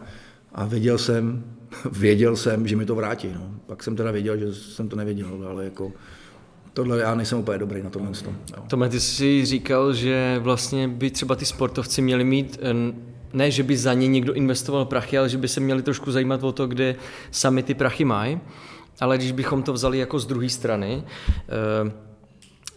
a 0.54 0.66
věděl 0.66 0.98
jsem, 0.98 1.44
věděl 1.92 2.36
jsem, 2.36 2.68
že 2.68 2.76
mi 2.76 2.86
to 2.86 2.96
vrátí. 2.96 3.30
No. 3.36 3.50
Pak 3.66 3.84
jsem 3.84 3.96
teda 3.96 4.12
věděl, 4.12 4.38
že 4.38 4.54
jsem 4.54 4.90
to 4.90 4.96
nevěděl, 4.96 5.48
ale 5.50 5.64
jako 5.64 5.92
tohle 6.74 7.00
já 7.00 7.16
nejsem 7.16 7.40
úplně 7.40 7.58
dobrý 7.58 7.84
na 7.84 7.90
tomhle. 7.90 8.12
No. 8.28 8.64
Tome, 8.68 8.90
ty 8.90 9.00
jsi 9.00 9.46
říkal, 9.46 9.94
že 9.94 10.40
vlastně 10.40 10.88
by 10.88 11.12
třeba 11.12 11.36
ty 11.36 11.46
sportovci 11.46 12.02
měli 12.02 12.24
mít 12.24 12.60
ne, 13.34 13.52
že 13.52 13.64
by 13.64 13.78
za 13.78 13.94
ně 13.94 14.08
někdo 14.08 14.34
investoval 14.34 14.86
prachy, 14.86 15.18
ale 15.18 15.30
že 15.30 15.38
by 15.38 15.48
se 15.48 15.60
měli 15.60 15.82
trošku 15.82 16.12
zajímat 16.12 16.44
o 16.44 16.52
to, 16.52 16.68
kde 16.68 16.96
sami 17.32 17.64
ty 17.64 17.74
prachy 17.74 18.06
mají. 18.06 18.40
Ale 19.00 19.18
když 19.18 19.32
bychom 19.32 19.64
to 19.64 19.74
vzali 19.74 19.98
jako 19.98 20.20
z 20.20 20.26
druhé 20.26 20.50
strany, 20.50 21.04
uh, 21.84 21.92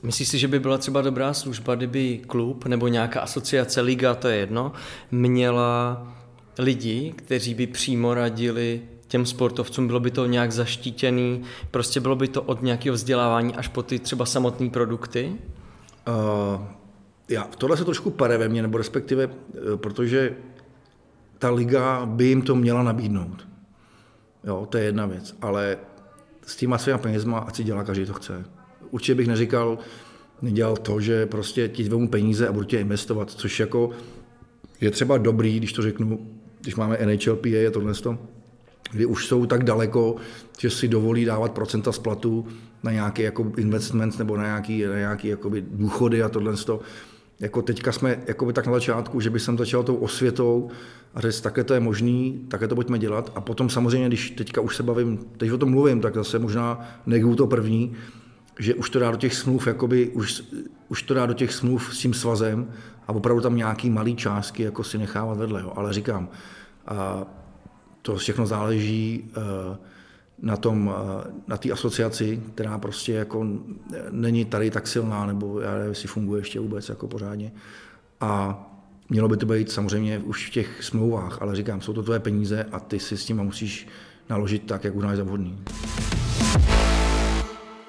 Myslíš 0.03 0.29
si, 0.29 0.39
že 0.39 0.49
by 0.49 0.61
byla 0.61 0.79
třeba 0.79 1.03
dobrá 1.03 1.35
služba, 1.35 1.75
kdyby 1.75 2.21
klub 2.27 2.67
nebo 2.67 2.89
nějaká 2.89 3.21
asociace, 3.21 3.81
liga, 3.81 4.15
to 4.15 4.29
je 4.29 4.37
jedno, 4.37 4.73
měla 5.11 6.03
lidi, 6.59 7.13
kteří 7.17 7.55
by 7.55 7.67
přímo 7.67 8.15
radili 8.15 8.83
těm 9.09 9.27
sportovcům, 9.27 9.87
bylo 9.87 10.01
by 10.01 10.11
to 10.11 10.27
nějak 10.27 10.53
zaštítěný, 10.53 11.43
prostě 11.71 12.01
bylo 12.01 12.17
by 12.17 12.29
to 12.29 12.43
od 12.43 12.63
nějakého 12.63 12.95
vzdělávání 12.95 13.55
až 13.55 13.69
po 13.69 13.83
ty 13.83 13.99
třeba 13.99 14.27
samotné 14.27 14.71
produkty? 14.71 15.33
Uh, 16.09 16.63
já, 17.29 17.45
tohle 17.59 17.77
se 17.77 17.85
trošku 17.85 18.11
pare 18.11 18.39
ve 18.39 18.49
mně, 18.49 18.63
nebo 18.63 18.79
respektive, 18.79 19.25
eh, 19.25 19.77
protože 19.77 20.37
ta 21.39 21.51
liga 21.51 22.07
by 22.07 22.25
jim 22.25 22.43
to 22.43 22.55
měla 22.55 22.83
nabídnout. 22.83 23.49
Jo, 24.45 24.67
to 24.71 24.79
je 24.79 24.85
jedna 24.85 25.07
věc, 25.07 25.37
ale 25.43 25.79
s 26.47 26.57
těma 26.57 26.79
svýma 26.79 26.99
penězma, 26.99 27.39
ať 27.39 27.57
si 27.57 27.65
dělá 27.65 27.85
každý 27.85 28.07
to 28.07 28.13
chce. 28.13 28.45
Určitě 28.91 29.15
bych 29.15 29.27
neříkal, 29.27 29.79
nedělal 30.43 30.77
to, 30.77 31.01
že 31.01 31.27
prostě 31.27 31.69
ti 31.69 31.83
vezmu 31.83 32.09
peníze 32.09 32.49
a 32.49 32.53
budu 32.53 32.65
tě 32.65 32.81
investovat, 32.81 33.31
což 33.31 33.61
jako 33.61 33.91
je 34.81 34.91
třeba 34.91 35.19
dobrý, 35.19 35.57
když 35.57 35.73
to 35.73 35.83
řeknu, 35.83 36.36
když 36.67 36.77
máme 36.77 36.99
NHLPA 37.07 37.49
a 37.49 37.71
tohle, 37.71 37.93
kdy 38.93 39.07
už 39.07 39.27
jsou 39.27 39.47
tak 39.47 39.65
daleko, 39.65 40.17
že 40.59 40.71
si 40.71 40.89
dovolí 40.89 41.25
dávat 41.25 41.53
procenta 41.53 41.93
z 41.93 41.99
platu 41.99 42.47
na 42.83 42.93
nějaký 42.93 43.23
jako 43.23 43.53
investment 43.57 44.19
nebo 44.19 44.37
na 44.37 44.43
nějaký, 44.43 44.85
na 44.85 44.97
nějaký 44.97 45.29
jakoby 45.29 45.65
důchody 45.71 46.23
a 46.23 46.29
tohle. 46.29 46.55
Jako 47.41 47.63
teďka 47.63 47.93
jsme 47.93 48.19
jakoby 48.27 48.53
tak 48.53 48.67
na 48.67 48.73
začátku, 48.73 49.21
že 49.21 49.31
by 49.31 49.41
jsem 49.41 49.59
začal 49.59 49.83
tou 49.83 49.97
osvětou 49.97 50.71
a 51.15 51.21
říct, 51.21 51.41
takhle 51.41 51.65
to 51.65 51.75
je 51.75 51.81
možný, 51.81 52.47
takhle 52.49 52.69
to 52.69 52.75
pojďme 52.75 52.99
dělat. 52.99 53.33
A 53.35 53.41
potom 53.41 53.71
samozřejmě, 53.71 54.09
když 54.09 54.31
teďka 54.31 54.61
už 54.61 54.77
se 54.77 54.83
bavím, 54.83 55.19
teď 55.37 55.51
o 55.51 55.59
tom 55.59 55.71
mluvím, 55.71 56.01
tak 56.01 56.15
zase 56.15 56.39
možná 56.39 56.89
neguju 57.07 57.35
to 57.35 57.47
první, 57.47 57.93
že 58.59 58.75
už 58.75 58.91
to 58.91 58.99
dá 58.99 59.11
do 59.11 59.17
těch 59.17 59.35
smluv, 59.35 59.67
jakoby, 59.67 60.09
už, 60.09 60.43
už 60.89 61.03
to 61.03 61.15
dá 61.15 61.27
do 61.27 61.35
těch 61.35 61.53
smluv 61.53 61.97
s 61.97 61.99
tím 61.99 62.15
svazem 62.15 62.69
a 63.09 63.13
opravdu 63.13 63.43
tam 63.43 63.57
nějaký 63.57 63.91
malý 63.91 64.17
částky 64.17 64.63
jako 64.63 64.85
si 64.85 64.99
nechávat 64.99 65.39
vedle. 65.39 65.61
Jo. 65.61 65.73
Ale 65.77 65.93
říkám, 65.93 66.29
a 66.87 67.27
to 68.03 68.17
všechno 68.17 68.47
záleží 68.47 69.31
eh, 69.37 69.77
na 70.43 70.57
tom, 70.57 70.95
eh, 70.95 71.31
na 71.47 71.57
té 71.57 71.71
asociaci, 71.71 72.43
která 72.55 72.79
prostě 72.79 73.13
jako 73.13 73.47
není 74.11 74.45
tady 74.45 74.71
tak 74.71 74.87
silná, 74.87 75.27
nebo 75.27 75.61
já 75.61 75.73
nevím, 75.75 75.89
jestli 75.89 76.09
funguje 76.09 76.41
ještě 76.41 76.61
vůbec 76.61 76.89
jako 76.89 77.09
pořádně. 77.09 77.53
A 78.21 78.63
mělo 79.09 79.29
by 79.29 79.37
to 79.37 79.47
být 79.47 79.71
samozřejmě 79.71 80.19
už 80.19 80.47
v 80.47 80.51
těch 80.51 80.85
smlouvách, 80.85 81.43
ale 81.43 81.57
říkám, 81.57 81.81
jsou 81.81 81.93
to 81.93 82.03
tvoje 82.03 82.21
peníze 82.21 82.65
a 82.73 82.81
ty 82.81 82.99
si 82.99 83.17
s 83.17 83.25
tím 83.25 83.37
musíš 83.37 83.89
naložit 84.31 84.67
tak, 84.67 84.85
jak 84.85 84.97
uznáš 84.97 85.17
za 85.17 85.25
vhodný. 85.25 85.59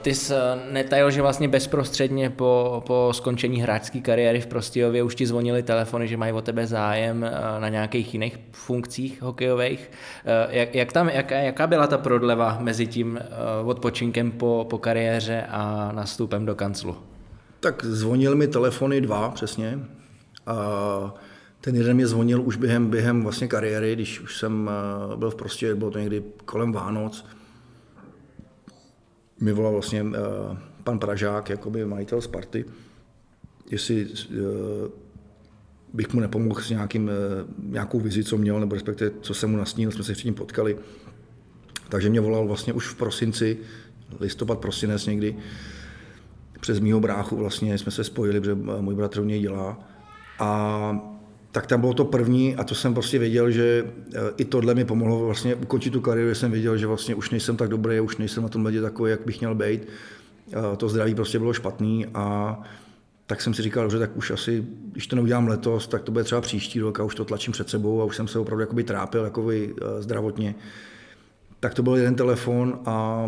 Ty 0.08 0.16
jsi 0.16 0.34
eh, 0.34 0.74
netajil, 0.74 1.12
že 1.12 1.22
vlastně 1.22 1.48
bezprostředně 1.48 2.30
po, 2.30 2.84
po 2.88 3.10
skončení 3.12 3.62
hráčské 3.62 4.00
kariéry 4.00 4.42
v 4.42 4.48
Prostějově 4.48 5.04
už 5.04 5.16
ti 5.16 5.28
zvonili 5.28 5.64
telefony, 5.64 6.08
že 6.08 6.18
mají 6.18 6.34
o 6.34 6.42
tebe 6.42 6.68
zájem 6.68 7.24
eh, 7.24 7.60
na 7.60 7.70
nějakých 7.70 8.14
jiných 8.14 8.40
funkcích 8.52 9.22
hokejových. 9.22 9.92
Eh, 10.26 10.58
jak, 10.58 10.76
jak 10.76 10.92
tam, 10.92 11.10
jak, 11.10 11.32
jaká 11.32 11.68
byla 11.68 11.88
ta 11.88 11.98
prodleva 11.98 12.58
mezi 12.60 12.88
tím 12.88 13.20
odpočinkem 13.66 14.32
po, 14.32 14.68
po 14.70 14.78
kariéře 14.78 15.46
a 15.50 15.92
nastupem 15.92 16.46
do 16.46 16.56
kanclu? 16.56 16.96
Tak 17.60 17.86
zvonil 17.86 18.36
mi 18.36 18.48
telefony 18.48 19.02
dva 19.02 19.30
přesně. 19.30 19.80
A 20.46 21.14
ten 21.62 21.76
jeden 21.76 21.96
mě 21.96 22.08
zvonil 22.08 22.42
už 22.42 22.58
během, 22.58 22.90
během 22.90 23.24
vlastně 23.24 23.48
kariéry, 23.48 23.94
když 23.94 24.20
už 24.20 24.38
jsem 24.38 24.70
byl 25.16 25.32
v 25.32 25.36
Prostějově, 25.36 25.76
bylo 25.76 25.92
to 25.92 26.00
někdy 26.00 26.24
kolem 26.46 26.72
Vánoc 26.72 27.26
mi 29.42 29.52
volal 29.52 29.72
vlastně 29.72 30.04
uh, 30.04 30.10
pan 30.84 31.00
Pražák, 31.00 31.50
jakoby 31.50 31.86
majitel 31.86 32.22
Sparty, 32.22 32.66
jestli 33.72 34.06
uh, 34.06 34.38
bych 35.94 36.14
mu 36.14 36.20
nepomohl 36.20 36.62
s 36.62 36.70
nějakým, 36.70 37.04
uh, 37.04 37.72
nějakou 37.72 38.00
vizi, 38.00 38.24
co 38.24 38.38
měl, 38.38 38.60
nebo 38.60 38.74
respektive, 38.74 39.12
co 39.22 39.34
jsem 39.34 39.52
mu 39.52 39.58
nasnil, 39.58 39.92
jsme 39.92 40.04
se 40.04 40.14
předtím 40.14 40.34
potkali. 40.34 40.78
Takže 41.90 42.10
mě 42.10 42.22
volal 42.22 42.48
vlastně 42.48 42.74
už 42.74 42.88
v 42.88 42.96
prosinci, 42.96 43.58
listopad, 44.20 44.60
prosinec 44.60 45.06
někdy, 45.06 45.36
přes 46.60 46.80
mýho 46.80 47.00
bráchu 47.00 47.36
vlastně 47.36 47.78
jsme 47.78 47.92
se 47.92 48.04
spojili, 48.04 48.40
protože 48.40 48.56
můj 48.56 48.96
bratr 48.96 49.20
u 49.20 49.24
něj 49.24 49.42
dělá. 49.42 49.80
A 50.40 51.17
tak 51.52 51.68
tam 51.68 51.80
bylo 51.80 51.94
to 51.94 52.06
první 52.06 52.56
a 52.56 52.64
to 52.64 52.76
jsem 52.76 52.94
prostě 52.94 53.20
věděl, 53.20 53.52
že 53.52 53.86
eh, 54.16 54.20
i 54.38 54.46
tohle 54.46 54.76
mi 54.76 54.86
pomohlo 54.86 55.26
vlastně 55.26 55.56
ukončit 55.56 55.90
tu 55.90 56.02
kariéru, 56.02 56.36
jsem 56.36 56.52
věděl, 56.52 56.78
že 56.78 56.88
vlastně 56.88 57.16
už 57.16 57.30
nejsem 57.30 57.58
tak 57.58 57.70
dobrý, 57.70 58.00
už 58.00 58.18
nejsem 58.18 58.44
na 58.44 58.50
tom 58.50 58.66
ledě 58.66 58.82
takový, 58.82 59.12
jak 59.12 59.26
bych 59.26 59.40
měl 59.40 59.56
být. 59.56 59.88
To 60.78 60.90
zdraví 60.90 61.16
prostě 61.16 61.40
bylo 61.40 61.54
špatný 61.54 62.06
a 62.14 62.60
tak 63.28 63.42
jsem 63.42 63.54
si 63.54 63.62
říkal, 63.62 63.90
že 63.90 64.00
tak 64.00 64.18
už 64.18 64.32
asi, 64.32 64.66
když 64.92 65.08
to 65.08 65.16
neudělám 65.16 65.48
letos, 65.48 65.88
tak 65.88 66.04
to 66.04 66.12
bude 66.12 66.24
třeba 66.24 66.42
příští 66.42 66.80
rok 66.80 67.00
a 67.00 67.04
už 67.04 67.16
to 67.16 67.26
tlačím 67.26 67.54
před 67.54 67.70
sebou 67.70 68.02
a 68.02 68.06
už 68.06 68.16
jsem 68.16 68.28
se 68.28 68.40
opravdu 68.40 68.62
jakoby 68.62 68.84
trápil 68.84 69.24
jakoby 69.24 69.76
eh, 69.82 70.02
zdravotně. 70.02 70.56
Tak 71.60 71.74
to 71.74 71.84
byl 71.84 71.96
jeden 71.96 72.16
telefon 72.16 72.80
a 72.86 73.28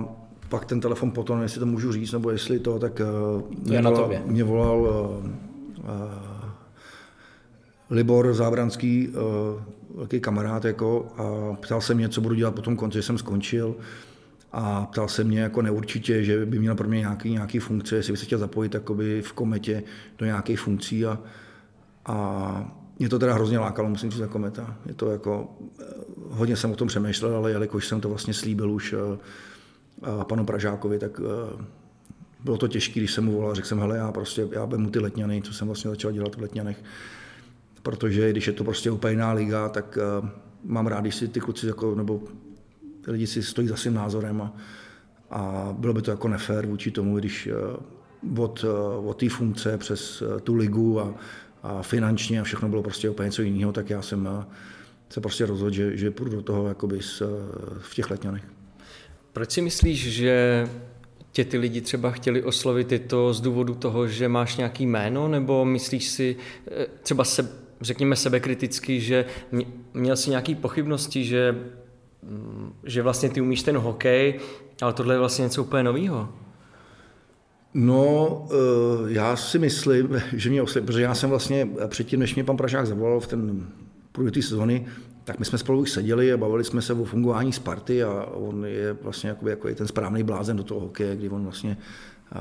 pak 0.50 0.66
ten 0.66 0.82
telefon 0.82 1.12
potom, 1.12 1.42
jestli 1.42 1.60
to 1.60 1.66
můžu 1.66 1.92
říct, 1.92 2.12
nebo 2.12 2.30
jestli 2.30 2.60
to, 2.60 2.80
tak 2.80 3.02
mě, 3.64 3.80
eh, 3.80 3.82
volal, 3.82 4.12
mě 4.26 4.44
volal 4.44 4.80
uh, 4.80 5.26
uh, 5.84 6.39
Libor 7.90 8.34
Zábranský, 8.34 9.10
eh, 9.10 9.64
velký 9.96 10.20
kamarád, 10.20 10.66
jako, 10.66 11.08
a 11.18 11.56
ptal 11.56 11.82
se 11.82 11.94
mě, 11.94 12.10
co 12.10 12.22
budu 12.22 12.36
dělat 12.36 12.56
po 12.56 12.62
tom 12.62 12.76
konci, 12.76 13.02
jsem 13.02 13.18
skončil. 13.18 13.76
A 14.52 14.86
ptal 14.86 15.08
se 15.08 15.24
mě 15.24 15.40
jako 15.40 15.62
neurčitě, 15.62 16.24
že 16.24 16.46
by 16.46 16.60
měl 16.60 16.76
pro 16.76 16.88
mě 16.88 17.00
nějaký, 17.00 17.32
nějaký 17.32 17.60
funkce, 17.60 17.96
jestli 17.96 18.14
by 18.14 18.18
se 18.18 18.26
chtěl 18.26 18.40
zapojit 18.40 18.76
v 19.22 19.34
kometě 19.34 19.84
do 20.18 20.26
nějakých 20.26 20.60
funkcí. 20.60 21.06
A, 21.06 21.20
a 22.06 22.76
mě 23.00 23.10
to 23.10 23.20
teda 23.20 23.34
hrozně 23.34 23.60
lákalo, 23.60 23.90
musím 23.90 24.12
říct, 24.12 24.20
jako 24.20 24.40
meta. 24.40 24.76
Je 24.86 24.94
to 24.94 25.12
jako, 25.12 25.50
eh, 25.82 25.84
hodně 26.30 26.56
jsem 26.56 26.72
o 26.72 26.76
tom 26.76 26.88
přemýšlel, 26.88 27.36
ale 27.36 27.52
jelikož 27.52 27.88
jsem 27.88 28.02
to 28.02 28.10
vlastně 28.10 28.34
slíbil 28.34 28.72
už 28.72 28.94
eh, 28.94 29.18
panu 30.24 30.46
Pražákovi, 30.46 31.00
tak 31.00 31.22
bylo 32.44 32.58
to 32.58 32.68
těžké, 32.68 33.00
když 33.00 33.14
jsem 33.14 33.26
mu 33.26 33.32
volal, 33.32 33.56
řekl 33.56 33.68
jsem, 33.68 33.80
hele, 33.80 33.98
já 33.98 34.12
prostě, 34.12 34.48
já 34.52 34.66
mu 34.66 34.90
ty 34.90 35.00
letňany, 35.00 35.42
co 35.42 35.54
jsem 35.54 35.68
vlastně 35.68 35.90
začal 35.90 36.12
dělat 36.12 36.36
v 36.36 36.42
letňanech, 36.42 36.84
protože 37.84 38.32
když 38.32 38.48
je 38.48 38.54
to 38.54 38.64
prostě 38.64 38.92
úplně 38.92 39.14
jiná 39.14 39.34
liga, 39.34 39.70
tak 39.70 39.98
uh, 40.22 40.30
mám 40.64 40.88
rád, 40.88 41.02
když 41.02 41.16
si 41.16 41.28
ty 41.28 41.40
kluci 41.40 41.68
jako, 41.68 41.96
nebo 41.96 42.22
ty 43.06 43.12
lidi 43.12 43.28
si 43.28 43.44
stojí 43.44 43.68
za 43.68 43.76
svým 43.76 43.94
názorem 43.94 44.42
a, 44.42 44.54
a 45.30 45.70
bylo 45.78 45.94
by 45.94 46.02
to 46.02 46.12
jako 46.12 46.28
nefér 46.28 46.66
vůči 46.66 46.92
tomu, 46.92 47.20
když 47.20 47.50
uh, 48.32 48.44
od, 48.44 48.64
uh, 48.64 49.10
od 49.10 49.20
té 49.20 49.30
funkce 49.30 49.78
přes 49.78 50.24
tu 50.44 50.56
ligu 50.56 51.00
a, 51.00 51.14
a 51.64 51.82
finančně 51.82 52.42
a 52.42 52.44
všechno 52.44 52.70
bylo 52.70 52.84
prostě 52.84 53.10
úplně 53.10 53.26
něco 53.26 53.42
jiného, 53.42 53.72
tak 53.72 53.90
já 53.90 54.02
jsem 54.02 54.30
se 55.10 55.22
prostě 55.22 55.46
rozhodl, 55.46 55.72
že, 55.72 55.98
že 55.98 56.12
půjdu 56.12 56.36
do 56.36 56.42
toho 56.42 56.68
jakoby 56.68 57.02
s, 57.02 57.24
v 57.80 57.96
těch 57.96 58.12
letňanech. 58.12 58.44
Proč 59.34 59.52
si 59.52 59.62
myslíš, 59.62 60.12
že 60.12 60.68
tě 61.32 61.46
ty 61.46 61.58
lidi 61.58 61.82
třeba 61.82 62.12
chtěli 62.12 62.44
oslovit, 62.44 62.92
je 62.92 63.00
to 63.00 63.34
z 63.34 63.42
důvodu 63.42 63.74
toho, 63.76 64.08
že 64.08 64.28
máš 64.28 64.58
nějaký 64.58 64.86
jméno, 64.86 65.28
nebo 65.28 65.66
myslíš 65.66 66.10
si 66.10 66.36
třeba 67.04 67.24
se 67.24 67.59
řekněme 67.82 68.16
sebekriticky, 68.16 69.02
že 69.02 69.26
měl 69.94 70.16
si 70.16 70.30
nějaké 70.30 70.56
pochybnosti, 70.56 71.26
že, 71.26 71.56
mm, 72.24 72.74
že 72.84 73.02
vlastně 73.02 73.30
ty 73.30 73.42
umíš 73.42 73.64
ten 73.64 73.78
hokej, 73.78 74.40
ale 74.82 74.94
tohle 74.94 75.14
je 75.16 75.20
vlastně 75.20 75.44
něco 75.44 75.64
úplně 75.64 75.84
nového. 75.84 76.30
No, 77.74 78.48
eh, 78.52 79.14
já 79.14 79.36
si 79.36 79.60
myslím, 79.60 80.22
že 80.34 80.50
mě 80.50 80.62
osli, 80.62 80.82
protože 80.82 81.02
já 81.02 81.16
jsem 81.16 81.30
vlastně 81.30 81.70
předtím, 81.88 82.20
než 82.20 82.36
mě 82.36 82.44
pan 82.44 82.58
Pražák 82.58 82.88
zavolal 82.88 83.20
v 83.20 83.28
ten 83.28 83.68
průběh 84.12 84.34
té 84.34 84.42
sezony, 84.42 84.86
tak 85.24 85.40
my 85.40 85.46
jsme 85.46 85.58
spolu 85.58 85.80
už 85.80 85.92
seděli 85.92 86.34
a 86.34 86.38
bavili 86.38 86.64
jsme 86.64 86.82
se 86.82 86.94
o 86.94 87.04
fungování 87.04 87.54
Sparty 87.54 88.04
a 88.04 88.26
on 88.26 88.66
je 88.66 88.94
vlastně 88.94 89.30
jakoby, 89.30 89.52
jako 89.52 89.76
ten 89.76 89.88
správný 89.88 90.24
blázen 90.24 90.58
do 90.58 90.64
toho 90.64 90.80
hokeje, 90.80 91.16
kdy 91.16 91.30
on 91.30 91.44
vlastně 91.44 91.78
a, 92.32 92.40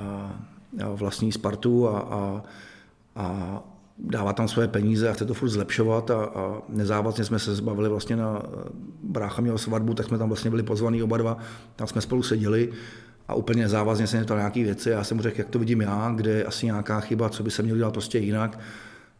a 0.84 0.88
vlastní 0.88 1.32
Spartu 1.32 1.88
a, 1.88 1.98
a, 1.98 2.42
a 3.16 3.62
dává 3.98 4.32
tam 4.32 4.48
své 4.48 4.68
peníze 4.68 5.08
a 5.08 5.12
chce 5.12 5.24
to 5.24 5.34
furt 5.34 5.48
zlepšovat 5.48 6.10
a, 6.10 6.24
a 6.24 6.62
nezávazně 6.68 7.24
jsme 7.24 7.38
se 7.38 7.54
zbavili 7.54 7.88
vlastně 7.88 8.16
na 8.16 8.42
brácha 9.02 9.42
měl 9.42 9.58
svatbu, 9.58 9.94
tak 9.94 10.06
jsme 10.06 10.18
tam 10.18 10.28
vlastně 10.28 10.50
byli 10.50 10.62
pozvaní 10.62 11.02
oba 11.02 11.16
dva, 11.16 11.38
tam 11.76 11.88
jsme 11.88 12.00
spolu 12.00 12.22
seděli 12.22 12.72
a 13.28 13.34
úplně 13.34 13.62
nezávazně 13.62 14.06
se 14.06 14.16
mě 14.16 14.24
ptal 14.24 14.36
nějaké 14.36 14.62
věci. 14.62 14.90
Já 14.90 15.04
jsem 15.04 15.16
mu 15.16 15.22
řekl, 15.22 15.38
jak 15.38 15.48
to 15.48 15.58
vidím 15.58 15.80
já, 15.80 16.12
kde 16.16 16.30
je 16.30 16.44
asi 16.44 16.66
nějaká 16.66 17.00
chyba, 17.00 17.28
co 17.28 17.42
by 17.42 17.50
se 17.50 17.62
měl 17.62 17.76
dělat 17.76 17.92
prostě 17.92 18.18
jinak. 18.18 18.58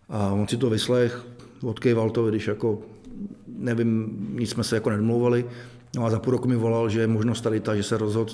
A 0.08 0.32
on 0.32 0.48
si 0.48 0.56
to 0.56 0.70
vyslech, 0.70 1.24
odkejval 1.62 2.10
to, 2.10 2.26
když 2.26 2.46
jako 2.48 2.78
nevím, 3.46 4.16
nic 4.38 4.50
jsme 4.50 4.64
se 4.64 4.76
jako 4.76 4.90
nedomlouvali. 4.90 5.44
No 5.96 6.04
a 6.04 6.10
za 6.10 6.18
půl 6.18 6.30
roku 6.30 6.48
mi 6.48 6.56
volal, 6.56 6.88
že 6.88 7.00
je 7.00 7.06
možnost 7.06 7.40
tady 7.40 7.60
ta, 7.60 7.76
že 7.76 7.82
se 7.82 7.98
rozhodl 7.98 8.32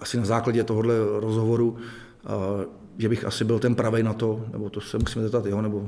asi 0.00 0.16
na 0.16 0.24
základě 0.24 0.64
tohohle 0.64 0.94
rozhovoru, 1.20 1.76
že 3.00 3.08
bych 3.08 3.24
asi 3.24 3.44
byl 3.44 3.58
ten 3.58 3.74
pravej 3.74 4.02
na 4.02 4.12
to, 4.12 4.44
nebo 4.52 4.70
to 4.70 4.80
se 4.80 4.98
musíme 4.98 5.22
zeptat 5.24 5.46
jeho, 5.46 5.62
nebo... 5.62 5.86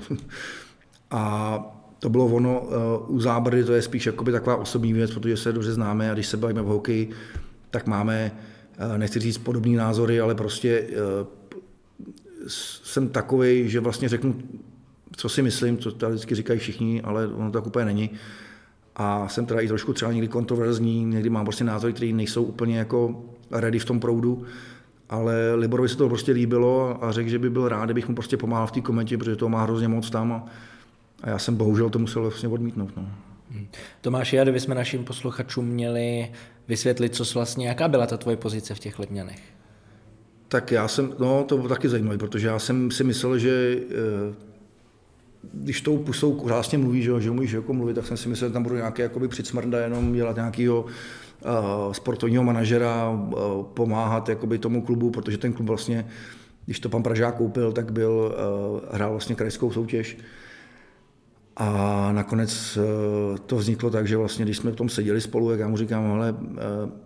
A 1.10 1.60
to 1.98 2.08
bylo 2.08 2.26
ono, 2.26 2.62
eh, 2.62 3.06
u 3.06 3.20
zábrdy 3.20 3.64
to 3.64 3.72
je 3.72 3.82
spíš 3.82 4.06
jakoby 4.06 4.32
taková 4.32 4.56
osobní 4.56 4.92
věc, 4.92 5.10
protože 5.10 5.36
se 5.36 5.52
dobře 5.52 5.72
známe 5.72 6.10
a 6.10 6.14
když 6.14 6.26
se 6.26 6.36
bavíme 6.36 6.62
v 6.62 6.66
hokeji, 6.66 7.10
tak 7.70 7.86
máme 7.86 8.32
nechci 8.96 9.20
říct 9.20 9.38
podobný 9.38 9.76
názory, 9.76 10.20
ale 10.20 10.34
prostě 10.34 10.86
jsem 12.46 13.08
takový, 13.08 13.68
že 13.68 13.80
vlastně 13.80 14.08
řeknu, 14.08 14.42
co 15.16 15.28
si 15.28 15.42
myslím, 15.42 15.78
co 15.78 15.92
tady 15.92 16.12
vždycky 16.12 16.34
říkají 16.34 16.58
všichni, 16.58 17.02
ale 17.02 17.26
ono 17.26 17.50
tak 17.50 17.66
úplně 17.66 17.84
není. 17.84 18.10
A 18.96 19.28
jsem 19.28 19.46
teda 19.46 19.60
i 19.60 19.68
trošku 19.68 19.92
třeba 19.92 20.12
někdy 20.12 20.28
kontroverzní, 20.28 21.04
někdy 21.04 21.30
mám 21.30 21.44
prostě 21.44 21.64
názory, 21.64 21.92
které 21.92 22.12
nejsou 22.12 22.42
úplně 22.42 22.78
jako 22.78 23.24
ready 23.50 23.78
v 23.78 23.84
tom 23.84 24.00
proudu, 24.00 24.44
ale 25.12 25.54
Liborovi 25.54 25.88
se 25.88 25.96
to 25.96 26.08
prostě 26.08 26.32
líbilo 26.32 27.04
a 27.04 27.12
řekl, 27.12 27.28
že 27.28 27.38
by 27.38 27.50
byl 27.50 27.68
rád, 27.68 27.84
kdybych 27.84 28.08
mu 28.08 28.14
prostě 28.14 28.36
pomáhal 28.36 28.66
v 28.66 28.72
té 28.72 28.80
komentě, 28.80 29.18
protože 29.18 29.36
to 29.36 29.48
má 29.48 29.62
hrozně 29.62 29.88
moc 29.88 30.10
tam 30.10 30.32
a, 30.32 30.46
a 31.22 31.30
já 31.30 31.38
jsem 31.38 31.56
bohužel 31.56 31.90
to 31.90 31.98
musel 31.98 32.22
vlastně 32.22 32.48
odmítnout. 32.48 32.96
No. 32.96 33.08
Hmm. 33.50 33.66
Tomáš, 34.00 34.32
já 34.32 34.42
kdybychom 34.42 34.74
našim 34.74 35.04
posluchačům 35.04 35.66
měli 35.66 36.32
vysvětlit, 36.68 37.14
co 37.14 37.24
vlastně, 37.34 37.68
jaká 37.68 37.88
byla 37.88 38.06
ta 38.06 38.16
tvoje 38.16 38.36
pozice 38.36 38.74
v 38.74 38.78
těch 38.78 38.98
Letňanech? 38.98 39.40
Tak 40.48 40.72
já 40.72 40.88
jsem, 40.88 41.12
no 41.18 41.44
to 41.44 41.56
bylo 41.56 41.68
taky 41.68 41.88
zajímavé, 41.88 42.18
protože 42.18 42.46
já 42.46 42.58
jsem 42.58 42.90
si 42.90 43.04
myslel, 43.04 43.38
že 43.38 43.78
eh, 43.90 44.34
když 45.52 45.80
tou 45.80 45.98
pusou 45.98 46.40
krásně 46.40 46.78
mluví, 46.78 47.02
že, 47.02 47.20
že 47.20 47.30
umíš 47.30 47.52
jako 47.52 47.72
mluvit, 47.72 47.94
tak 47.94 48.06
jsem 48.06 48.16
si 48.16 48.28
myslel, 48.28 48.50
že 48.50 48.52
tam 48.52 48.62
budu 48.62 48.74
nějaký 48.74 49.02
jakoby 49.02 49.28
přicmrda, 49.28 49.80
jenom 49.80 50.12
dělat 50.12 50.36
nějakého 50.36 50.86
sportovního 51.92 52.44
manažera, 52.44 53.10
uh, 53.10 53.64
pomáhat 53.64 54.28
jakoby 54.28 54.58
tomu 54.58 54.82
klubu, 54.82 55.10
protože 55.10 55.38
ten 55.38 55.52
klub 55.52 55.68
vlastně, 55.68 56.06
když 56.64 56.80
to 56.80 56.88
pan 56.88 57.02
Pražák 57.02 57.36
koupil, 57.36 57.72
tak 57.72 57.92
byl, 57.92 58.34
uh, 58.34 58.80
hrál 58.94 59.10
vlastně 59.10 59.34
krajskou 59.34 59.72
soutěž. 59.72 60.18
A 61.56 62.08
nakonec 62.12 62.78
to 63.46 63.56
vzniklo 63.56 63.90
tak, 63.90 64.08
že 64.08 64.16
vlastně, 64.16 64.44
když 64.44 64.56
jsme 64.56 64.70
v 64.70 64.76
tom 64.76 64.88
seděli 64.88 65.20
spolu, 65.20 65.50
jak 65.50 65.60
já 65.60 65.68
mu 65.68 65.76
říkám, 65.76 66.12
ale 66.12 66.34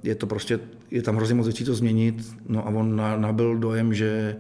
je 0.02 0.14
to 0.14 0.26
prostě, 0.26 0.60
je 0.90 1.02
tam 1.02 1.16
hrozně 1.16 1.34
moc 1.34 1.46
věcí 1.46 1.64
to 1.64 1.74
změnit, 1.74 2.14
no 2.48 2.66
a 2.66 2.70
on 2.70 2.96
nabil 3.16 3.56
dojem, 3.56 3.94
že 3.94 4.36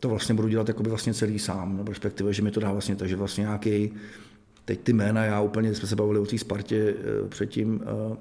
to 0.00 0.08
vlastně 0.08 0.34
budu 0.34 0.48
dělat 0.48 0.68
jakoby 0.68 0.90
vlastně 0.90 1.14
celý 1.14 1.38
sám, 1.38 1.76
nebo 1.76 1.92
respektive, 1.92 2.32
že 2.32 2.42
mi 2.42 2.50
to 2.50 2.60
dá 2.60 2.72
vlastně, 2.72 2.96
takže 2.96 3.16
vlastně 3.16 3.42
nějaký, 3.42 3.92
teď 4.64 4.80
ty 4.80 4.92
jména, 4.92 5.24
já 5.24 5.40
úplně 5.40 5.74
jsme 5.74 5.88
se 5.88 5.96
bavili 5.96 6.18
o 6.18 6.26
té 6.26 6.38
Spartě 6.38 6.94
eh, 6.98 7.28
předtím, 7.28 7.80
eh, 7.82 8.16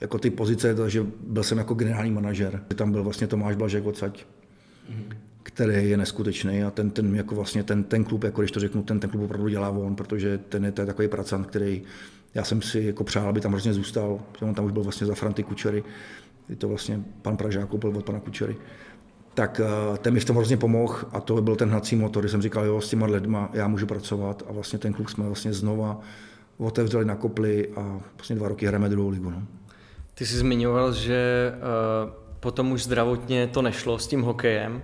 jako 0.00 0.18
ty 0.18 0.30
pozice, 0.30 0.74
takže 0.74 1.06
byl 1.20 1.42
jsem 1.42 1.58
jako 1.58 1.74
generální 1.74 2.10
manažer. 2.10 2.62
Tam 2.74 2.92
byl 2.92 3.04
vlastně 3.04 3.26
Tomáš 3.26 3.56
Blažek 3.56 3.86
odsaď, 3.86 4.24
který 5.42 5.90
je 5.90 5.96
neskutečný 5.96 6.62
a 6.62 6.70
ten, 6.70 6.90
ten, 6.90 7.16
jako 7.16 7.34
vlastně 7.34 7.62
ten, 7.62 7.84
ten 7.84 8.04
klub, 8.04 8.24
jako 8.24 8.40
když 8.40 8.50
to 8.50 8.60
řeknu, 8.60 8.82
ten, 8.82 9.00
ten 9.00 9.10
klub 9.10 9.22
opravdu 9.22 9.48
dělá 9.48 9.68
on, 9.70 9.96
protože 9.96 10.38
ten 10.38 10.64
je, 10.64 10.72
to 10.72 10.82
je 10.82 10.86
takový 10.86 11.08
pracant, 11.08 11.46
který 11.46 11.82
já 12.34 12.44
jsem 12.44 12.62
si 12.62 12.80
jako 12.80 13.04
přál, 13.04 13.28
aby 13.28 13.40
tam 13.40 13.52
hrozně 13.52 13.72
zůstal, 13.72 14.20
on 14.40 14.54
tam 14.54 14.64
už 14.64 14.72
byl 14.72 14.82
vlastně 14.82 15.06
za 15.06 15.14
Franty 15.14 15.42
Kučery, 15.42 15.84
je 16.48 16.56
to 16.56 16.68
vlastně 16.68 17.00
pan 17.22 17.36
Pražák 17.36 17.68
koupil 17.68 17.92
od 17.96 18.04
pana 18.04 18.20
Kučery 18.20 18.56
tak 19.38 19.60
eh, 19.60 19.98
ten 19.98 20.14
mi 20.14 20.20
v 20.20 20.24
tom 20.24 20.36
hrozně 20.36 20.56
pomohl 20.56 20.94
a 21.12 21.20
to 21.20 21.42
byl 21.42 21.56
ten 21.56 21.68
hnací 21.68 21.96
motor, 21.96 22.22
kdy 22.22 22.28
jsem 22.28 22.42
říkal, 22.42 22.64
jo, 22.64 22.80
s 22.80 22.88
těma 22.88 23.06
lidma 23.06 23.50
já 23.52 23.68
můžu 23.68 23.86
pracovat 23.86 24.42
a 24.48 24.52
vlastně 24.52 24.78
ten 24.78 24.92
klub 24.92 25.08
jsme 25.08 25.26
vlastně 25.26 25.52
znova 25.52 26.00
otevřeli, 26.56 27.04
nakopli 27.04 27.68
a 27.76 28.00
vlastně 28.16 28.36
dva 28.36 28.48
roky 28.48 28.66
hrajeme 28.66 28.88
druhou 28.88 29.08
ligu. 29.08 29.30
No. 29.30 29.42
Ty 30.18 30.26
jsi 30.26 30.36
zmiňoval, 30.36 30.92
že 30.92 31.52
uh, 31.54 32.10
potom 32.40 32.72
už 32.72 32.84
zdravotně 32.84 33.46
to 33.46 33.62
nešlo 33.62 33.98
s 33.98 34.06
tím 34.06 34.22
hokejem. 34.22 34.74
Uh, 34.74 34.80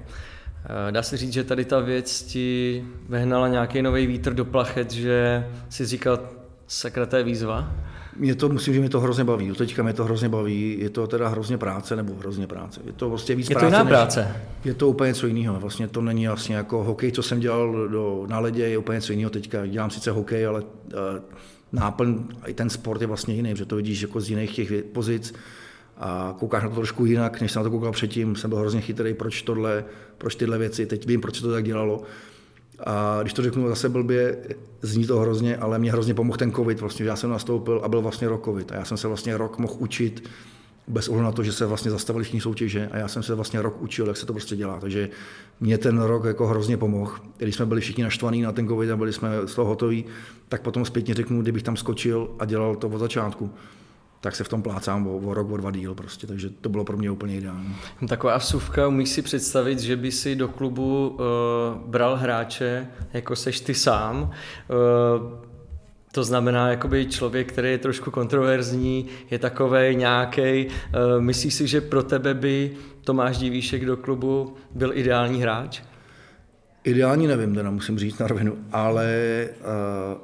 dá 0.90 1.02
se 1.02 1.16
říct, 1.16 1.32
že 1.32 1.44
tady 1.44 1.64
ta 1.64 1.80
věc 1.80 2.22
ti 2.22 2.84
vehnala 3.08 3.48
nějaký 3.48 3.82
nový 3.82 4.06
vítr 4.06 4.34
do 4.34 4.44
plachet, 4.44 4.90
že 4.90 5.46
si 5.68 5.86
říkal, 5.86 6.20
sakra, 6.66 7.06
to 7.06 7.16
je 7.16 7.22
výzva? 7.22 7.72
Mě 8.16 8.34
to, 8.34 8.48
musím, 8.48 8.74
že 8.74 8.80
mě 8.80 8.88
to 8.88 9.00
hrozně 9.00 9.24
baví. 9.24 9.48
Do 9.48 9.54
teďka 9.54 9.82
mě 9.82 9.92
to 9.92 10.04
hrozně 10.04 10.28
baví. 10.28 10.76
Je 10.80 10.90
to 10.90 11.06
teda 11.06 11.28
hrozně 11.28 11.58
práce, 11.58 11.96
nebo 11.96 12.14
hrozně 12.14 12.46
práce. 12.46 12.80
Je 12.84 12.92
to 12.92 13.08
vlastně 13.08 13.34
víc 13.34 13.50
je 13.50 13.54
práce. 13.54 13.66
Je 13.66 13.70
to 13.70 13.76
jiná 13.76 13.84
práce? 13.84 14.36
Je 14.64 14.74
to 14.74 14.88
úplně 14.88 15.08
něco 15.08 15.26
jiného. 15.26 15.60
Vlastně 15.60 15.88
to 15.88 16.00
není 16.00 16.28
vlastně 16.28 16.56
jako 16.56 16.84
hokej, 16.84 17.12
co 17.12 17.22
jsem 17.22 17.40
dělal 17.40 17.88
do, 17.88 18.26
na 18.28 18.38
ledě, 18.38 18.68
je 18.68 18.78
úplně 18.78 18.96
něco 18.96 19.12
jiného. 19.12 19.30
Teďka 19.30 19.66
dělám 19.66 19.90
sice 19.90 20.10
hokej, 20.10 20.46
ale 20.46 20.60
uh, 20.60 20.68
náplň, 21.74 22.24
i 22.46 22.54
ten 22.54 22.70
sport 22.70 23.00
je 23.00 23.06
vlastně 23.06 23.34
jiný, 23.34 23.50
protože 23.50 23.64
to 23.64 23.76
vidíš 23.76 24.02
jako 24.02 24.20
z 24.20 24.30
jiných 24.30 24.54
těch 24.54 24.84
pozic 24.84 25.34
a 25.96 26.34
koukáš 26.38 26.62
na 26.62 26.68
to 26.68 26.74
trošku 26.74 27.04
jinak, 27.04 27.40
než 27.40 27.52
jsem 27.52 27.60
na 27.60 27.64
to 27.64 27.70
koukal 27.70 27.92
předtím. 27.92 28.36
Jsem 28.36 28.50
byl 28.50 28.58
hrozně 28.58 28.80
chytrý, 28.80 29.14
proč 29.14 29.42
tohle, 29.42 29.84
proč 30.18 30.34
tyhle 30.34 30.58
věci. 30.58 30.86
Teď 30.86 31.06
vím, 31.06 31.20
proč 31.20 31.36
se 31.36 31.42
to 31.42 31.52
tak 31.52 31.64
dělalo. 31.64 32.02
A 32.86 33.18
když 33.22 33.32
to 33.32 33.42
řeknu 33.42 33.68
zase 33.68 33.88
blbě, 33.88 34.38
zní 34.82 35.06
to 35.06 35.18
hrozně, 35.18 35.56
ale 35.56 35.78
mě 35.78 35.92
hrozně 35.92 36.14
pomohl 36.14 36.38
ten 36.38 36.52
covid, 36.52 36.80
vlastně, 36.80 37.04
že 37.04 37.08
já 37.08 37.16
jsem 37.16 37.30
nastoupil 37.30 37.80
a 37.84 37.88
byl 37.88 38.00
vlastně 38.00 38.28
rok 38.28 38.44
covid. 38.44 38.72
A 38.72 38.74
já 38.74 38.84
jsem 38.84 38.96
se 38.96 39.08
vlastně 39.08 39.36
rok 39.36 39.58
mohl 39.58 39.74
učit 39.78 40.28
bez 40.88 41.08
ohledu 41.08 41.24
na 41.24 41.32
to, 41.32 41.42
že 41.42 41.52
se 41.52 41.66
vlastně 41.66 41.90
zastavili 41.90 42.24
všichni 42.24 42.40
soutěže 42.40 42.88
a 42.92 42.98
já 42.98 43.08
jsem 43.08 43.22
se 43.22 43.34
vlastně 43.34 43.62
rok 43.62 43.82
učil, 43.82 44.06
jak 44.06 44.16
se 44.16 44.26
to 44.26 44.32
prostě 44.32 44.56
dělá. 44.56 44.80
Takže 44.80 45.08
mě 45.60 45.78
ten 45.78 46.00
rok 46.00 46.24
jako 46.24 46.46
hrozně 46.46 46.76
pomohl. 46.76 47.12
Když 47.36 47.54
jsme 47.54 47.66
byli 47.66 47.80
všichni 47.80 48.04
naštvaní 48.04 48.42
na 48.42 48.52
ten 48.52 48.68
covid 48.68 48.90
a 48.90 48.96
byli 48.96 49.12
jsme 49.12 49.28
z 49.46 49.54
toho 49.54 49.68
hotoví, 49.68 50.04
tak 50.48 50.62
potom 50.62 50.84
zpětně 50.84 51.14
řeknu, 51.14 51.42
kdybych 51.42 51.62
tam 51.62 51.76
skočil 51.76 52.28
a 52.38 52.44
dělal 52.44 52.76
to 52.76 52.88
od 52.88 52.98
začátku, 52.98 53.50
tak 54.20 54.36
se 54.36 54.44
v 54.44 54.48
tom 54.48 54.62
plácám 54.62 55.06
o, 55.06 55.16
o 55.16 55.34
rok, 55.34 55.50
o 55.50 55.56
dva 55.56 55.70
díl 55.70 55.94
prostě, 55.94 56.26
takže 56.26 56.50
to 56.50 56.68
bylo 56.68 56.84
pro 56.84 56.96
mě 56.96 57.10
úplně 57.10 57.36
ideální. 57.36 57.76
Taková 58.08 58.36
vsuvka, 58.36 58.88
umíš 58.88 59.08
si 59.08 59.22
představit, 59.22 59.78
že 59.78 59.96
by 59.96 60.12
si 60.12 60.36
do 60.36 60.48
klubu 60.48 61.08
uh, 61.08 61.18
bral 61.86 62.16
hráče, 62.16 62.86
jako 63.12 63.36
seš 63.36 63.60
ty 63.60 63.74
sám, 63.74 64.22
uh, 64.22 65.32
to 66.12 66.24
znamená, 66.24 66.68
jakoby 66.70 67.06
člověk, 67.06 67.52
který 67.52 67.70
je 67.70 67.78
trošku 67.78 68.10
kontroverzní, 68.10 69.06
je 69.30 69.38
takový 69.38 69.96
nějaký. 69.96 70.66
Uh, 70.66 71.22
myslíš 71.22 71.54
si, 71.54 71.66
že 71.66 71.80
pro 71.80 72.02
tebe 72.02 72.34
by 72.34 72.70
Tomáš 73.04 73.38
Divíšek 73.38 73.84
do 73.84 73.96
klubu 73.96 74.54
byl 74.74 74.92
ideální 74.94 75.42
hráč? 75.42 75.82
Ideální 76.84 77.26
nevím, 77.26 77.54
teda 77.54 77.70
musím 77.70 77.98
říct 77.98 78.18
na 78.18 78.26
rovinu, 78.26 78.56
ale 78.72 79.48
uh, 79.60 80.18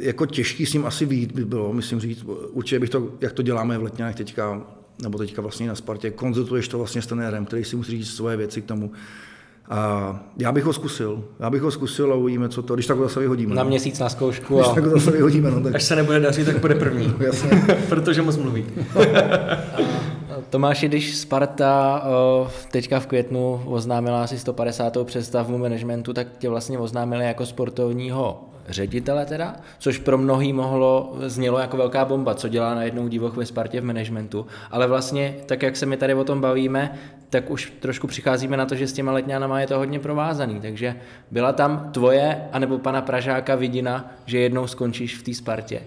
jako 0.00 0.26
těžký 0.26 0.66
s 0.66 0.72
ním 0.72 0.86
asi 0.86 1.06
výjít 1.06 1.32
by 1.32 1.44
bylo, 1.44 1.72
myslím 1.72 2.00
říct. 2.00 2.24
Určitě 2.52 2.78
bych 2.78 2.90
to, 2.90 3.08
jak 3.20 3.32
to 3.32 3.42
děláme 3.42 3.78
v 3.78 3.82
Letňanech 3.82 4.16
teďka, 4.16 4.62
nebo 5.02 5.18
teďka 5.18 5.42
vlastně 5.42 5.68
na 5.68 5.74
Spartě, 5.74 6.10
konzultuješ 6.10 6.68
to 6.68 6.78
vlastně 6.78 7.02
s 7.02 7.06
trenérem, 7.06 7.44
který 7.44 7.64
si 7.64 7.76
musí 7.76 7.90
říct 7.90 8.10
svoje 8.10 8.36
věci 8.36 8.62
k 8.62 8.64
tomu. 8.64 8.90
A 9.68 10.20
já 10.38 10.52
bych 10.52 10.64
ho 10.64 10.72
zkusil. 10.72 11.24
Já 11.40 11.50
bych 11.50 11.62
ho 11.62 11.70
zkusil 11.70 12.12
a 12.12 12.16
uvidíme, 12.16 12.48
co 12.48 12.62
to, 12.62 12.74
když 12.74 12.86
tak 12.86 12.96
ho 12.96 13.02
zase 13.02 13.20
vyhodíme. 13.20 13.54
Na 13.54 13.62
no. 13.62 13.68
měsíc 13.68 13.98
na 13.98 14.08
zkoušku. 14.08 14.54
Když 14.54 14.68
a... 14.68 14.74
tak 14.74 14.84
ho 14.84 14.90
zase 14.90 15.10
vyhodíme. 15.10 15.50
No, 15.50 15.60
tak... 15.60 15.74
Až 15.74 15.82
se 15.82 15.96
nebude 15.96 16.20
dařit, 16.20 16.44
tak 16.44 16.58
bude 16.58 16.74
první. 16.74 17.14
Jasně. 17.20 17.64
Protože 17.88 18.22
moc 18.22 18.36
mluví. 18.36 18.66
Tomáši, 20.54 20.88
když 20.88 21.16
Sparta 21.16 22.02
teďka 22.70 23.00
v 23.00 23.06
květnu 23.06 23.62
oznámila 23.66 24.22
asi 24.24 24.38
150. 24.38 24.96
představbu 25.04 25.58
managementu, 25.58 26.12
tak 26.12 26.26
tě 26.38 26.48
vlastně 26.48 26.78
oznámili 26.78 27.24
jako 27.24 27.46
sportovního 27.46 28.44
ředitele 28.68 29.26
teda, 29.26 29.56
což 29.78 29.98
pro 29.98 30.18
mnohý 30.18 30.52
mohlo, 30.52 31.16
znělo 31.26 31.58
jako 31.58 31.76
velká 31.76 32.04
bomba, 32.04 32.34
co 32.34 32.48
dělá 32.48 32.74
najednou 32.74 33.08
divoch 33.08 33.36
ve 33.36 33.46
Spartě 33.46 33.80
v 33.80 33.84
managementu, 33.84 34.46
ale 34.70 34.86
vlastně 34.86 35.34
tak, 35.46 35.62
jak 35.62 35.76
se 35.76 35.86
my 35.86 35.96
tady 35.96 36.14
o 36.14 36.24
tom 36.24 36.40
bavíme, 36.40 36.98
tak 37.30 37.50
už 37.50 37.72
trošku 37.80 38.06
přicházíme 38.06 38.56
na 38.56 38.66
to, 38.66 38.74
že 38.74 38.86
s 38.86 38.92
těma 38.92 39.12
letňánama 39.12 39.60
je 39.60 39.66
to 39.66 39.78
hodně 39.78 39.98
provázaný, 39.98 40.60
takže 40.60 40.96
byla 41.30 41.52
tam 41.52 41.90
tvoje, 41.92 42.48
anebo 42.52 42.78
pana 42.78 43.02
Pražáka 43.02 43.54
vidina, 43.54 44.12
že 44.26 44.38
jednou 44.38 44.66
skončíš 44.66 45.16
v 45.16 45.22
té 45.22 45.34
Spartě? 45.34 45.82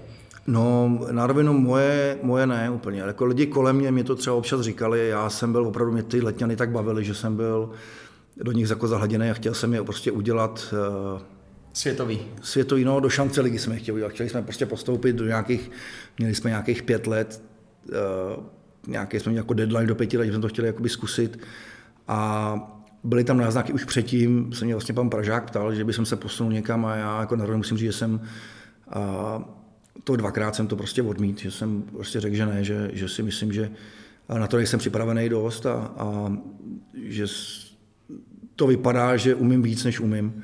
No, 0.47 0.99
na 1.11 1.27
rovinu 1.27 1.53
moje, 1.53 2.17
moje 2.23 2.47
ne 2.47 2.69
úplně, 2.69 3.01
jako 3.01 3.25
lidi 3.25 3.45
kolem 3.47 3.75
mě 3.75 3.91
mi 3.91 4.03
to 4.03 4.15
třeba 4.15 4.35
občas 4.35 4.61
říkali, 4.61 5.09
já 5.09 5.29
jsem 5.29 5.51
byl 5.51 5.67
opravdu, 5.67 5.93
mě 5.93 6.03
ty 6.03 6.21
letňany 6.21 6.55
tak 6.55 6.69
bavily, 6.69 7.05
že 7.05 7.13
jsem 7.13 7.35
byl 7.35 7.69
do 8.37 8.51
nich 8.51 8.69
jako 8.69 8.87
zahladěný 8.87 9.29
a 9.29 9.33
chtěl 9.33 9.53
jsem 9.53 9.73
je 9.73 9.83
prostě 9.83 10.11
udělat 10.11 10.73
uh, 11.13 11.21
Světový. 11.73 12.19
Světový, 12.41 12.85
no, 12.85 12.99
do 12.99 13.09
šance 13.09 13.41
ligy 13.41 13.59
jsme 13.59 13.77
chtěli 13.77 13.95
udělat. 13.95 14.11
Chtěli 14.11 14.29
jsme 14.29 14.41
prostě 14.41 14.65
postoupit 14.65 15.15
do 15.15 15.25
nějakých, 15.25 15.71
měli 16.17 16.35
jsme 16.35 16.49
nějakých 16.49 16.83
pět 16.83 17.07
let, 17.07 17.41
uh, 17.89 18.43
nějaký 18.87 19.19
jsme 19.19 19.29
měli 19.29 19.43
jako 19.43 19.53
deadline 19.53 19.87
do 19.87 19.95
pěti 19.95 20.17
let, 20.17 20.25
že 20.25 20.31
jsme 20.31 20.41
to 20.41 20.47
chtěli 20.47 20.67
jakoby 20.67 20.89
zkusit. 20.89 21.39
A 22.07 22.59
byly 23.03 23.23
tam 23.23 23.37
náznaky 23.37 23.73
už 23.73 23.83
předtím, 23.83 24.53
se 24.53 24.65
mě 24.65 24.73
vlastně 24.73 24.95
pan 24.95 25.09
Pražák 25.09 25.49
ptal, 25.49 25.75
že 25.75 25.83
by 25.83 25.93
jsem 25.93 26.05
se 26.05 26.15
posunul 26.15 26.53
někam 26.53 26.85
a 26.85 26.95
já 26.95 27.19
jako 27.19 27.35
na 27.35 27.45
musím 27.45 27.77
říct, 27.77 27.87
že 27.87 27.97
jsem 27.97 28.21
uh, 28.95 29.43
to 30.03 30.15
dvakrát 30.15 30.55
jsem 30.55 30.67
to 30.67 30.75
prostě 30.75 31.01
odmít, 31.01 31.39
že 31.39 31.51
jsem 31.51 31.81
prostě 31.81 32.19
řekl, 32.19 32.35
že 32.35 32.45
ne, 32.45 32.63
že, 32.63 32.89
že 32.93 33.09
si 33.09 33.23
myslím, 33.23 33.53
že 33.53 33.71
na 34.37 34.47
to 34.47 34.57
nejsem 34.57 34.79
připravený 34.79 35.29
dost 35.29 35.65
a, 35.65 35.73
a 35.97 36.33
že 37.03 37.25
to 38.55 38.67
vypadá, 38.67 39.17
že 39.17 39.35
umím 39.35 39.61
víc, 39.61 39.83
než 39.83 39.99
umím 39.99 40.43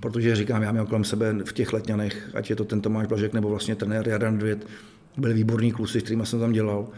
protože 0.00 0.36
říkám, 0.36 0.62
já 0.62 0.72
měl 0.72 0.86
kolem 0.86 1.04
sebe 1.04 1.36
v 1.44 1.52
těch 1.52 1.72
letňanech, 1.72 2.30
ať 2.34 2.50
je 2.50 2.56
to 2.56 2.64
ten 2.64 2.80
Tomáš 2.80 3.06
Blažek 3.06 3.32
nebo 3.32 3.48
vlastně 3.48 3.74
trenér 3.74 4.08
Jardan 4.08 4.38
Dvět, 4.38 4.66
byli 5.16 5.34
výborní 5.34 5.72
kluci, 5.72 6.00
s 6.00 6.02
kterými 6.02 6.26
jsem 6.26 6.40
tam 6.40 6.52
dělal. 6.52 6.88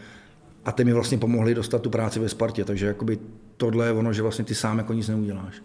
A 0.65 0.71
ty 0.71 0.83
mi 0.83 0.93
vlastně 0.93 1.17
pomohli 1.17 1.55
dostat 1.55 1.81
tu 1.81 1.89
práci 1.89 2.19
ve 2.19 2.29
Spartě, 2.29 2.65
takže 2.65 2.85
jakoby 2.85 3.19
tohle 3.57 3.85
je 3.85 3.91
ono, 3.91 4.13
že 4.13 4.21
vlastně 4.21 4.45
ty 4.45 4.55
sám 4.55 4.77
jako 4.77 4.93
nic 4.93 5.07
neuděláš. 5.07 5.61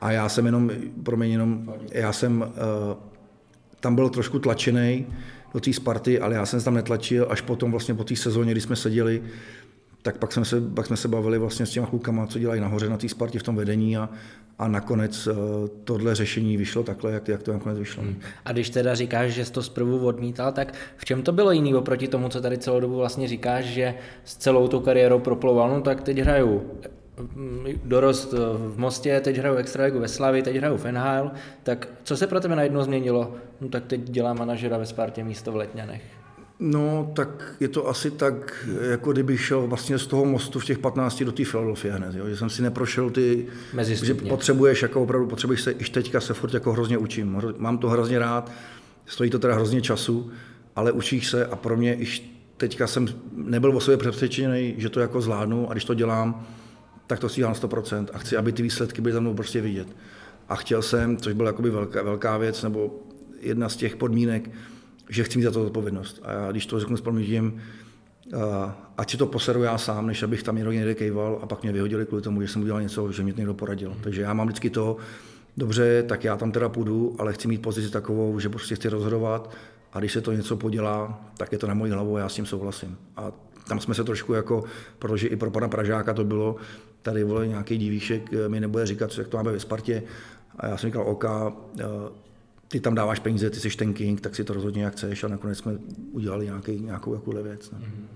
A 0.00 0.12
já 0.12 0.28
jsem 0.28 0.46
jenom, 0.46 0.70
pro 1.02 1.16
mě 1.16 1.28
jenom, 1.28 1.74
já 1.92 2.12
jsem 2.12 2.40
uh, 2.40 2.46
tam 3.80 3.94
byl 3.94 4.08
trošku 4.08 4.38
tlačený 4.38 5.06
do 5.54 5.60
té 5.60 5.72
Sparty, 5.72 6.20
ale 6.20 6.34
já 6.34 6.46
jsem 6.46 6.60
se 6.60 6.64
tam 6.64 6.74
netlačil, 6.74 7.26
až 7.30 7.40
potom 7.40 7.70
vlastně 7.70 7.94
po 7.94 8.04
té 8.04 8.16
sezóně, 8.16 8.52
kdy 8.52 8.60
jsme 8.60 8.76
seděli, 8.76 9.22
tak 10.02 10.18
pak 10.18 10.32
jsme, 10.32 10.44
se, 10.44 10.60
pak 10.60 10.86
jsme 10.86 10.96
se 10.96 11.08
bavili 11.08 11.38
vlastně 11.38 11.66
s 11.66 11.70
těma 11.70 11.86
klukama, 11.86 12.26
co 12.26 12.38
dělají 12.38 12.60
nahoře 12.60 12.88
na 12.88 12.96
té 12.96 13.08
Spartě 13.08 13.38
v 13.38 13.42
tom 13.42 13.56
vedení 13.56 13.96
a, 13.96 14.08
a 14.58 14.68
nakonec 14.68 15.26
uh, 15.26 15.34
tohle 15.84 16.14
řešení 16.14 16.56
vyšlo 16.56 16.82
takhle, 16.82 17.12
jak, 17.12 17.28
jak 17.28 17.42
to 17.42 17.52
nakonec 17.52 17.78
vyšlo. 17.78 18.02
Hmm. 18.02 18.20
A 18.44 18.52
když 18.52 18.70
teda 18.70 18.94
říkáš, 18.94 19.32
že 19.32 19.44
jsi 19.44 19.52
to 19.52 19.62
zprvu 19.62 20.06
odmítal, 20.06 20.52
tak 20.52 20.74
v 20.96 21.04
čem 21.04 21.22
to 21.22 21.32
bylo 21.32 21.52
jiný 21.52 21.74
oproti 21.74 22.08
tomu, 22.08 22.28
co 22.28 22.40
tady 22.40 22.58
celou 22.58 22.80
dobu 22.80 22.96
vlastně 22.96 23.28
říkáš, 23.28 23.64
že 23.64 23.94
s 24.24 24.36
celou 24.36 24.68
tou 24.68 24.80
kariérou 24.80 25.18
proploval, 25.18 25.70
no 25.70 25.80
tak 25.80 26.00
teď 26.00 26.18
hraju 26.18 26.62
dorost 27.84 28.32
v 28.66 28.74
Mostě, 28.76 29.20
teď 29.20 29.36
hraju 29.36 29.56
Extraligu 29.56 30.00
ve 30.00 30.08
Slavi, 30.08 30.42
teď 30.42 30.56
hraju 30.56 30.76
v 30.76 30.92
NHL, 30.92 31.30
tak 31.62 31.88
co 32.02 32.16
se 32.16 32.26
pro 32.26 32.40
tebe 32.40 32.56
najednou 32.56 32.82
změnilo? 32.82 33.34
No 33.60 33.68
tak 33.68 33.84
teď 33.84 34.00
dělám 34.00 34.38
manažera 34.38 34.78
ve 34.78 34.86
Spartě 34.86 35.24
místo 35.24 35.52
v 35.52 35.56
Letňanech. 35.56 36.02
No, 36.60 37.12
tak 37.16 37.54
je 37.60 37.68
to 37.68 37.88
asi 37.88 38.10
tak, 38.10 38.68
jako 38.90 39.12
kdyby 39.12 39.38
šel 39.38 39.66
vlastně 39.66 39.98
z 39.98 40.06
toho 40.06 40.24
mostu 40.24 40.58
v 40.58 40.64
těch 40.64 40.78
15 40.78 41.22
do 41.22 41.32
té 41.32 41.44
Philadelphia 41.44 41.96
hned, 41.96 42.14
jo? 42.14 42.28
že 42.28 42.36
jsem 42.36 42.50
si 42.50 42.62
neprošel 42.62 43.10
ty, 43.10 43.46
že 43.84 44.14
potřebuješ, 44.14 44.82
jako 44.82 45.02
opravdu 45.02 45.26
potřebuješ 45.26 45.60
se, 45.60 45.70
iž 45.72 45.90
teďka 45.90 46.20
se 46.20 46.34
furt 46.34 46.54
jako 46.54 46.72
hrozně 46.72 46.98
učím, 46.98 47.42
mám 47.58 47.78
to 47.78 47.88
hrozně 47.88 48.18
rád, 48.18 48.52
stojí 49.06 49.30
to 49.30 49.38
teda 49.38 49.54
hrozně 49.54 49.80
času, 49.80 50.30
ale 50.76 50.92
učíš 50.92 51.30
se 51.30 51.46
a 51.46 51.56
pro 51.56 51.76
mě 51.76 51.94
iž 51.94 52.40
teďka 52.56 52.86
jsem 52.86 53.06
nebyl 53.34 53.76
o 53.76 53.80
sobě 53.80 53.96
přesvědčený, 53.96 54.74
že 54.78 54.88
to 54.88 55.00
jako 55.00 55.20
zvládnu 55.20 55.70
a 55.70 55.72
když 55.72 55.84
to 55.84 55.94
dělám, 55.94 56.46
tak 57.10 57.18
to 57.18 57.28
si 57.28 57.36
dělám 57.36 57.54
100% 57.54 58.06
a 58.12 58.18
chci, 58.18 58.36
aby 58.36 58.52
ty 58.52 58.62
výsledky 58.62 59.02
byly 59.02 59.12
tam 59.12 59.22
mnou 59.22 59.34
prostě 59.34 59.60
vidět. 59.60 59.88
A 60.48 60.56
chtěl 60.56 60.82
jsem, 60.82 61.16
což 61.16 61.34
byla 61.34 61.48
jakoby 61.48 61.70
velká, 61.70 62.02
velká 62.02 62.38
věc, 62.38 62.62
nebo 62.62 63.02
jedna 63.40 63.68
z 63.68 63.76
těch 63.76 63.96
podmínek, 63.96 64.50
že 65.08 65.24
chci 65.24 65.38
mít 65.38 65.44
za 65.44 65.50
to 65.50 65.66
odpovědnost. 65.66 66.20
A 66.22 66.32
já, 66.32 66.50
když 66.50 66.66
to 66.66 66.80
řeknu 66.80 66.96
s 66.96 67.00
proměním, 67.00 67.62
ať 68.96 69.10
si 69.10 69.16
to 69.16 69.26
poseru 69.26 69.62
já 69.62 69.78
sám, 69.78 70.06
než 70.06 70.22
abych 70.22 70.42
tam 70.42 70.56
někdo 70.56 70.72
někde 70.72 70.94
kejval 70.94 71.38
a 71.42 71.46
pak 71.46 71.62
mě 71.62 71.72
vyhodili 71.72 72.06
kvůli 72.06 72.22
tomu, 72.22 72.42
že 72.42 72.48
jsem 72.48 72.62
udělal 72.62 72.82
něco, 72.82 73.12
že 73.12 73.22
mě 73.22 73.34
někdo 73.36 73.54
poradil. 73.54 73.96
Takže 74.00 74.22
já 74.22 74.34
mám 74.34 74.46
vždycky 74.46 74.70
to, 74.70 74.96
dobře, 75.56 76.04
tak 76.08 76.24
já 76.24 76.36
tam 76.36 76.52
teda 76.52 76.68
půjdu, 76.68 77.16
ale 77.18 77.32
chci 77.32 77.48
mít 77.48 77.62
pozici 77.62 77.90
takovou, 77.90 78.38
že 78.38 78.48
prostě 78.48 78.74
chci 78.74 78.88
rozhodovat 78.88 79.54
a 79.92 79.98
když 79.98 80.12
se 80.12 80.20
to 80.20 80.32
něco 80.32 80.56
podělá, 80.56 81.20
tak 81.36 81.52
je 81.52 81.58
to 81.58 81.66
na 81.66 81.74
moji 81.74 81.92
hlavu 81.92 82.16
a 82.16 82.18
já 82.18 82.28
s 82.28 82.34
tím 82.34 82.46
souhlasím. 82.46 82.98
A 83.16 83.32
tam 83.68 83.80
jsme 83.80 83.94
se 83.94 84.04
trošku 84.04 84.32
jako, 84.32 84.64
protože 84.98 85.28
i 85.28 85.36
pro 85.36 85.50
pana 85.50 85.68
Pražáka 85.68 86.14
to 86.14 86.24
bylo, 86.24 86.56
tady 87.02 87.24
vole 87.24 87.46
nějaký 87.46 87.78
divíšek 87.78 88.30
mi 88.48 88.60
nebude 88.60 88.86
říkat, 88.86 89.18
jak 89.18 89.28
to 89.28 89.36
máme 89.36 89.52
ve 89.52 89.60
Spartě. 89.60 90.02
A 90.58 90.66
já 90.66 90.76
jsem 90.76 90.88
říkal, 90.88 91.02
OK, 91.08 91.24
ty 92.68 92.80
tam 92.80 92.94
dáváš 92.94 93.18
peníze, 93.18 93.50
ty 93.50 93.60
jsi 93.60 93.76
ten 93.76 93.94
king, 93.94 94.20
tak 94.20 94.36
si 94.36 94.44
to 94.44 94.52
rozhodně 94.52 94.84
jak 94.84 94.92
chceš 94.92 95.24
a 95.24 95.28
nakonec 95.28 95.58
jsme 95.58 95.72
udělali 96.12 96.44
nějaký, 96.44 96.80
nějakou 96.80 97.14
jakou 97.14 97.42
věc. 97.42 97.70
Ne? 97.70 97.78
No. 97.80 97.86
Mhm. 97.86 98.08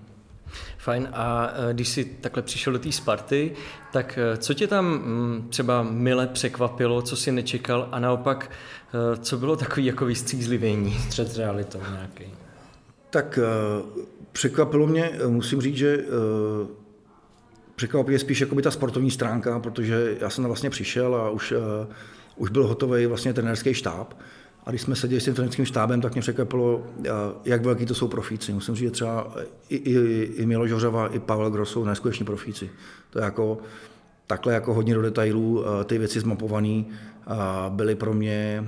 Fajn. 0.79 1.09
A 1.13 1.53
e, 1.71 1.75
když 1.75 1.89
jsi 1.89 2.05
takhle 2.05 2.43
přišel 2.43 2.73
do 2.73 2.79
té 2.79 2.93
Sparty, 2.93 3.53
tak 3.93 4.19
co 4.39 4.55
tě 4.55 4.67
tam 4.67 4.87
mm, 4.87 5.47
třeba 5.49 5.83
mile 5.83 6.27
překvapilo, 6.27 7.03
co 7.03 7.17
jsi 7.17 7.33
nečekal 7.33 7.89
a 7.93 7.99
naopak, 7.99 8.51
co 9.21 9.39
bylo 9.39 9.57
takový 9.57 9.87
jako 9.87 10.05
vystřízlivění? 10.05 10.99
Střed 10.99 11.29
s 11.29 11.39
realitou 11.39 11.81
nějaký. 11.93 12.25
Tak 13.11 13.39
překvapilo 14.33 14.87
mě, 14.87 15.11
musím 15.27 15.61
říct, 15.61 15.77
že 15.77 16.05
překvapuje 17.77 18.19
spíš 18.19 18.41
jako 18.41 18.55
by 18.55 18.63
ta 18.63 18.71
sportovní 18.71 19.11
stránka, 19.11 19.59
protože 19.59 20.17
já 20.21 20.31
jsem 20.31 20.45
vlastně 20.45 20.71
přišel 20.71 21.15
a 21.15 21.31
už, 21.31 21.55
už 22.37 22.51
byl 22.51 22.67
hotový 22.67 23.07
vlastně 23.07 23.35
trenérský 23.35 23.75
štáb 23.75 24.15
a 24.67 24.71
když 24.71 24.83
jsme 24.83 24.97
seděli 24.97 25.21
s 25.21 25.25
tím 25.25 25.35
trenerským 25.35 25.65
štábem, 25.65 26.01
tak 26.01 26.13
mě 26.13 26.21
překvapilo, 26.21 26.87
jak 27.45 27.65
velký 27.65 27.87
to 27.87 27.95
jsou 27.95 28.09
profíci. 28.09 28.53
Musím 28.53 28.75
říct, 28.75 28.85
že 28.85 28.91
třeba 28.91 29.35
i, 29.69 29.77
i, 29.77 30.23
i 30.23 30.47
Miloš 30.47 30.73
Hořava, 30.73 31.09
i 31.09 31.19
Pavel 31.19 31.51
Gross 31.51 31.71
jsou 31.71 31.85
neskuteční 31.85 32.27
profíci. 32.27 32.71
To 33.11 33.19
je 33.19 33.25
jako 33.25 33.59
takhle 34.27 34.55
jako 34.55 34.75
hodně 34.75 34.95
do 34.95 35.03
detailů, 35.03 35.65
ty 35.85 35.99
věci 35.99 36.21
zmapované 36.21 36.85
byly 37.69 37.95
pro 37.95 38.15
mě 38.15 38.65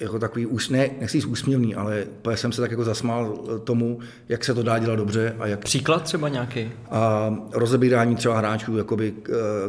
jako 0.00 0.18
takový, 0.18 0.46
ne, 0.70 0.90
nechci 1.00 1.20
říct 1.20 1.26
úsměvný, 1.26 1.74
ale 1.74 2.06
jsem 2.34 2.52
se 2.52 2.60
tak 2.60 2.70
jako 2.70 2.84
zasmál 2.84 3.38
tomu, 3.64 3.98
jak 4.28 4.44
se 4.44 4.54
to 4.54 4.62
dá 4.62 4.78
dělat 4.78 4.96
dobře. 4.96 5.36
A 5.38 5.46
jak, 5.46 5.60
Příklad 5.60 6.02
třeba 6.02 6.28
nějaký? 6.28 6.72
A 6.90 7.34
rozebírání 7.52 8.16
třeba 8.16 8.38
hráčů, 8.38 8.76
jakoby 8.76 9.14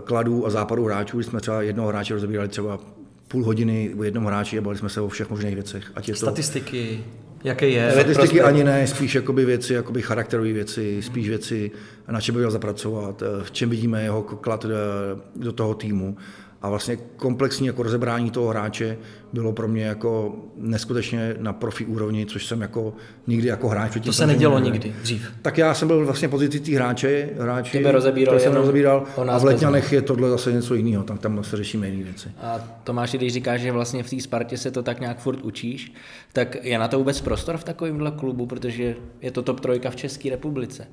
kladů 0.04 0.46
a 0.46 0.50
západů 0.50 0.86
hráčů, 0.86 1.18
když 1.18 1.28
jsme 1.28 1.42
třeba 1.42 1.62
jednoho 1.62 1.90
hráče 1.90 2.14
rozebírali 2.14 2.50
třeba 2.50 2.80
půl 3.28 3.44
hodiny 3.44 3.92
u 3.96 4.04
jednoho 4.04 4.28
hráči 4.28 4.58
a 4.58 4.62
bavili 4.62 4.80
jsme 4.80 4.90
se 4.90 5.02
o 5.02 5.08
všech 5.08 5.30
možných 5.30 5.54
věcech. 5.54 5.92
Ať 5.96 6.08
je 6.08 6.14
to... 6.14 6.20
Statistiky, 6.20 7.04
jaké 7.44 7.70
je? 7.70 7.92
Statistiky 7.92 8.42
ani 8.42 8.64
ne, 8.64 8.88
spíš 8.88 9.16
jakoby 9.16 9.46
věci, 9.46 9.74
jakoby 9.74 10.02
charakterové 10.02 10.54
věci, 10.54 11.02
spíš 11.02 11.30
věci, 11.30 11.72
na 12.08 12.22
čem 12.22 12.36
by 12.36 12.40
měl 12.40 12.52
zapracovat, 12.52 13.24
v 13.44 13.52
čem 13.52 13.70
vidíme 13.70 14.04
jeho 14.04 14.22
klad 14.22 14.66
do 15.36 15.54
toho 15.54 15.74
týmu 15.74 16.18
a 16.62 16.70
vlastně 16.70 16.98
komplexní 17.18 17.68
jako 17.68 17.84
rozebrání 17.84 18.32
toho 18.32 18.48
hráče 18.48 18.98
bylo 19.34 19.54
pro 19.54 19.68
mě 19.68 19.84
jako 19.84 20.36
neskutečně 20.58 21.36
na 21.40 21.54
profi 21.54 21.86
úrovni, 21.86 22.26
což 22.26 22.46
jsem 22.46 22.62
jako 22.62 22.94
nikdy 23.28 23.48
jako 23.48 23.68
hráč. 23.68 23.98
To 24.04 24.14
se 24.14 24.28
nedělo 24.28 24.60
ne. 24.60 24.66
nikdy 24.66 24.96
dřív. 25.02 25.32
Tak 25.42 25.58
já 25.58 25.74
jsem 25.74 25.88
byl 25.88 26.06
vlastně 26.06 26.30
pozici 26.30 26.60
těch 26.60 26.76
hráče, 26.76 27.30
hráči, 27.40 27.78
Tebe 27.78 27.92
rozebíral 27.92 28.40
jsem 28.40 28.54
rozebíral 28.54 29.04
a 29.28 29.38
v 29.38 29.44
Letňanech 29.44 29.92
je 29.92 30.02
tohle 30.02 30.30
zase 30.30 30.52
něco 30.52 30.76
jiného, 30.76 31.04
tam, 31.04 31.18
tam 31.18 31.44
se 31.44 31.58
řešíme 31.58 31.88
jiné 31.90 32.04
věci. 32.04 32.30
A 32.42 32.60
Tomáš, 32.84 33.12
když 33.12 33.34
říkáš, 33.34 33.62
že 33.62 33.72
vlastně 33.72 34.04
v 34.04 34.10
té 34.10 34.22
Spartě 34.22 34.58
se 34.58 34.72
to 34.72 34.84
tak 34.84 35.00
nějak 35.00 35.20
furt 35.20 35.42
učíš, 35.42 35.94
tak 36.34 36.66
je 36.66 36.80
na 36.80 36.88
to 36.88 36.98
vůbec 36.98 37.22
prostor 37.22 37.58
v 37.58 37.64
takovémhle 37.64 38.12
klubu, 38.12 38.46
protože 38.46 38.96
je 39.22 39.32
to 39.32 39.42
top 39.42 39.60
trojka 39.60 39.90
v 39.90 39.96
České 39.96 40.30
republice. 40.30 40.88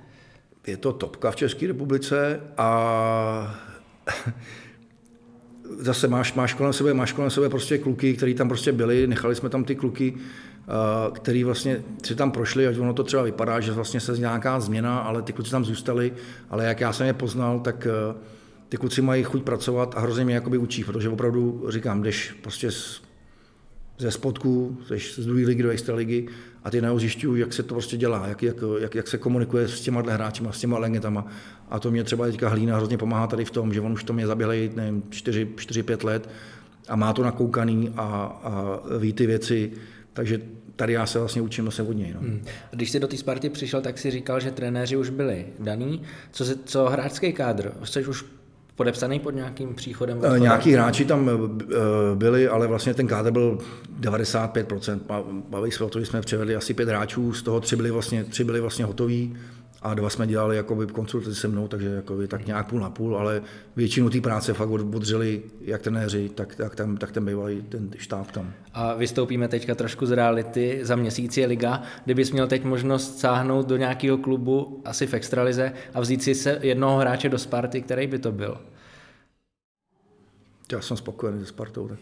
Je 0.67 0.77
to 0.77 0.93
topka 0.93 1.31
v 1.31 1.37
České 1.37 1.67
republice 1.67 2.41
a 2.57 3.61
zase 5.79 6.09
máš, 6.09 6.35
máš 6.35 6.55
kolem 6.55 6.73
sebe, 6.73 6.95
máš 6.95 7.13
kolem 7.13 7.31
sebe 7.31 7.49
prostě 7.49 7.79
kluky, 7.79 8.15
který 8.17 8.35
tam 8.35 8.49
prostě 8.49 8.73
byli, 8.73 9.07
nechali 9.07 9.35
jsme 9.35 9.49
tam 9.49 9.65
ty 9.65 9.75
kluky, 9.75 10.15
který 11.13 11.45
vlastně 11.45 11.83
si 12.05 12.15
tam 12.15 12.31
prošli, 12.31 12.67
ať 12.67 12.79
ono 12.79 12.95
to 12.95 13.05
třeba 13.05 13.23
vypadá, 13.23 13.61
že 13.61 13.73
vlastně 13.73 14.01
se 14.01 14.19
nějaká 14.19 14.61
změna, 14.61 14.99
ale 14.99 15.23
ty 15.23 15.33
kluci 15.33 15.51
tam 15.51 15.65
zůstali, 15.65 16.13
ale 16.51 16.65
jak 16.65 16.81
já 16.81 16.93
jsem 16.93 17.07
je 17.07 17.13
poznal, 17.13 17.61
tak 17.61 17.87
e, 17.87 17.91
ty 18.69 18.77
kluci 18.77 19.03
mají 19.03 19.23
chuť 19.23 19.43
pracovat 19.43 19.95
a 19.97 20.01
hrozně 20.01 20.25
mě 20.25 20.35
jakoby 20.35 20.59
učí, 20.59 20.85
protože 20.85 21.09
opravdu 21.09 21.65
říkám, 21.69 22.03
jdeš 22.03 22.33
prostě 22.43 22.71
z, 22.71 23.03
ze 24.03 24.11
spodku, 24.11 24.79
z 25.17 25.27
druhé 25.27 25.47
ligy 25.47 25.63
do 25.63 25.71
extraligy 25.71 26.29
a 26.65 26.71
ty 26.71 26.81
najednou 26.81 26.99
zjišťují, 26.99 27.41
jak 27.41 27.53
se 27.53 27.63
to 27.63 27.75
prostě 27.75 27.97
dělá, 27.97 28.27
jak, 28.27 28.43
jak, 28.43 28.57
jak, 28.81 28.95
jak 28.95 29.09
se 29.09 29.19
komunikuje 29.19 29.69
s 29.69 29.81
těma 29.81 30.01
hráči, 30.01 30.45
s 30.51 30.59
těma 30.59 30.79
legendama. 30.79 31.27
A 31.71 31.79
to 31.79 31.91
mě 31.91 32.05
třeba 32.05 32.27
teďka 32.27 32.49
Hlína 32.49 32.77
hrozně 32.77 32.99
pomáhá 32.99 33.27
tady 33.27 33.45
v 33.45 33.51
tom, 33.51 33.75
že 33.75 33.81
on 33.81 33.93
už 33.93 34.05
to 34.05 34.13
mě 34.13 34.27
zaběhlej, 34.27 34.71
nevím, 34.77 35.03
4-5 35.03 36.07
let 36.07 36.29
a 36.89 36.97
má 36.97 37.13
to 37.13 37.23
nakoukaný 37.23 37.93
a, 37.97 38.03
a 38.43 38.81
ví 38.99 39.13
ty 39.13 39.27
věci, 39.27 39.73
takže 40.13 40.41
tady 40.77 40.93
já 40.93 41.07
se 41.07 41.19
vlastně 41.19 41.43
učím 41.43 41.65
zase 41.65 41.83
od 41.83 41.93
něj. 41.93 42.13
No. 42.15 42.21
Hmm. 42.21 42.45
Když 42.71 42.91
jsi 42.91 43.01
do 43.01 43.09
té 43.09 43.17
Sparty 43.17 43.49
přišel, 43.49 43.81
tak 43.81 43.99
si 43.99 44.11
říkal, 44.11 44.41
že 44.41 44.51
trenéři 44.51 44.97
už 44.97 45.11
byli 45.11 45.47
daný. 45.59 46.03
Co, 46.33 46.45
se, 46.45 46.57
co 46.65 46.85
hráčský 46.85 47.33
kádr? 47.33 47.73
Jsi 47.85 48.07
už 48.07 48.25
podepsaný 48.77 49.21
pod 49.21 49.35
nějakým 49.35 49.75
příchodem? 49.75 50.21
E, 50.37 50.41
nějaký 50.41 50.73
hráči 50.73 51.05
tam 51.05 51.29
e, 51.29 51.33
byli, 52.15 52.49
ale 52.49 52.67
vlastně 52.67 52.95
ten 52.95 53.07
kádr 53.07 53.31
byl 53.31 53.59
95%. 54.01 55.01
Baví 55.49 55.71
se 55.71 55.85
o 55.85 55.89
to, 55.89 56.01
že 56.01 56.07
jsme 56.07 56.21
převedli 56.21 56.57
asi 56.57 56.75
pět 56.75 56.89
hráčů, 56.89 57.33
z 57.33 57.43
toho 57.43 57.61
tři 57.61 57.77
byli 57.77 57.91
vlastně, 57.91 58.25
tři 58.25 58.45
byli 58.45 58.61
vlastně 58.61 58.85
hotoví 58.85 59.37
a 59.83 59.95
dva 59.95 60.11
jsme 60.11 60.27
dělali 60.27 60.57
jakoby 60.57 60.87
konsultaci 60.87 61.35
se 61.35 61.49
mnou, 61.49 61.69
takže 61.69 61.89
jakoby 61.89 62.29
tak 62.29 62.47
nějak 62.47 62.67
půl 62.67 62.81
na 62.81 62.91
půl, 62.91 63.17
ale 63.17 63.43
většinu 63.77 64.11
té 64.11 64.21
práce 64.21 64.55
fakt 64.55 64.71
odřeli 64.71 65.43
jak 65.61 65.83
trenéři, 65.83 66.29
tak, 66.29 66.55
tak, 66.55 66.77
ten, 66.77 66.97
tak 66.97 67.13
ten 67.13 67.25
bývalý 67.25 67.63
ten 67.63 67.91
štáb 67.97 68.31
tam. 68.31 68.53
A 68.75 68.95
vystoupíme 68.95 69.49
teďka 69.49 69.75
trošku 69.75 70.07
z 70.07 70.11
reality, 70.11 70.81
za 70.83 70.97
měsíc 70.97 71.37
je 71.37 71.47
liga, 71.47 71.83
kdybys 72.05 72.33
měl 72.33 72.47
teď 72.47 72.65
možnost 72.65 73.19
sáhnout 73.19 73.69
do 73.69 73.77
nějakého 73.77 74.19
klubu, 74.19 74.83
asi 74.85 75.07
v 75.07 75.15
extralize, 75.15 75.73
a 75.95 76.01
vzít 76.01 76.23
si 76.23 76.35
se 76.35 76.59
jednoho 76.63 76.99
hráče 76.99 77.29
do 77.29 77.39
Sparty, 77.39 77.83
který 77.83 78.07
by 78.07 78.19
to 78.19 78.33
byl? 78.33 78.59
Já 80.73 80.81
jsem 80.81 80.97
spokojený 80.97 81.41
se 81.41 81.47
Spartou, 81.47 81.89
tak 81.89 81.99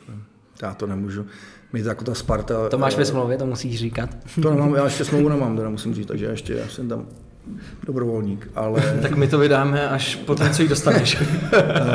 já 0.63 0.75
to 0.75 0.87
nemůžu. 0.87 1.27
Mít 1.73 1.87
jako 1.87 2.05
ta 2.05 2.15
Sparta... 2.15 2.69
To 2.69 2.79
máš 2.79 2.97
ve 2.97 3.05
smlouvě, 3.05 3.39
to 3.39 3.47
musíš 3.47 3.79
říkat. 3.79 4.11
To 4.43 4.51
nemám, 4.51 4.75
já 4.75 4.85
ještě 4.85 5.05
smlouvu 5.05 5.29
nemám, 5.35 5.57
teda 5.57 5.71
musím 5.71 5.95
říct, 5.95 6.07
takže 6.07 6.25
já 6.25 6.31
ještě 6.31 6.55
já 6.55 6.69
jsem 6.69 6.89
tam 6.89 7.07
dobrovolník, 7.87 8.49
ale... 8.55 8.99
tak 9.03 9.17
my 9.17 9.29
to 9.29 9.39
vydáme 9.39 9.89
až 9.89 10.17
po 10.17 10.35
té, 10.35 10.51
co 10.51 10.63
ji 10.63 10.69
dostaneš. 10.69 11.23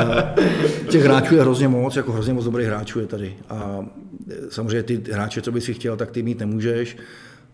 Těch 0.90 1.04
hráčů 1.04 1.34
je 1.34 1.40
hrozně 1.40 1.68
moc, 1.68 1.96
jako 1.96 2.12
hrozně 2.12 2.34
moc 2.34 2.44
dobrých 2.44 2.68
hráčů 2.68 3.00
je 3.00 3.06
tady. 3.06 3.36
A 3.48 3.86
samozřejmě 4.50 4.82
ty 4.82 5.02
hráče, 5.12 5.42
co 5.42 5.52
by 5.52 5.60
si 5.60 5.74
chtěl, 5.74 5.96
tak 5.96 6.10
ty 6.10 6.22
mít 6.22 6.40
nemůžeš. 6.40 6.96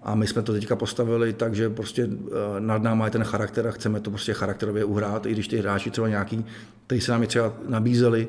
A 0.02 0.14
my 0.14 0.26
jsme 0.26 0.42
to 0.42 0.52
teďka 0.52 0.76
postavili 0.76 1.32
tak, 1.32 1.54
že 1.54 1.70
prostě 1.70 2.08
eh, 2.10 2.60
nad 2.60 2.82
náma 2.82 3.04
je 3.04 3.10
ten 3.10 3.24
charakter 3.24 3.66
a 3.66 3.70
chceme 3.70 4.00
to 4.00 4.10
prostě 4.10 4.32
charakterově 4.32 4.84
uhrát, 4.84 5.26
i 5.26 5.32
když 5.32 5.48
ty 5.48 5.58
hráči 5.58 5.90
třeba 5.90 6.08
nějaký, 6.08 6.44
kteří 6.86 7.00
se 7.00 7.12
nám 7.12 7.26
třeba 7.26 7.52
nabízeli, 7.68 8.28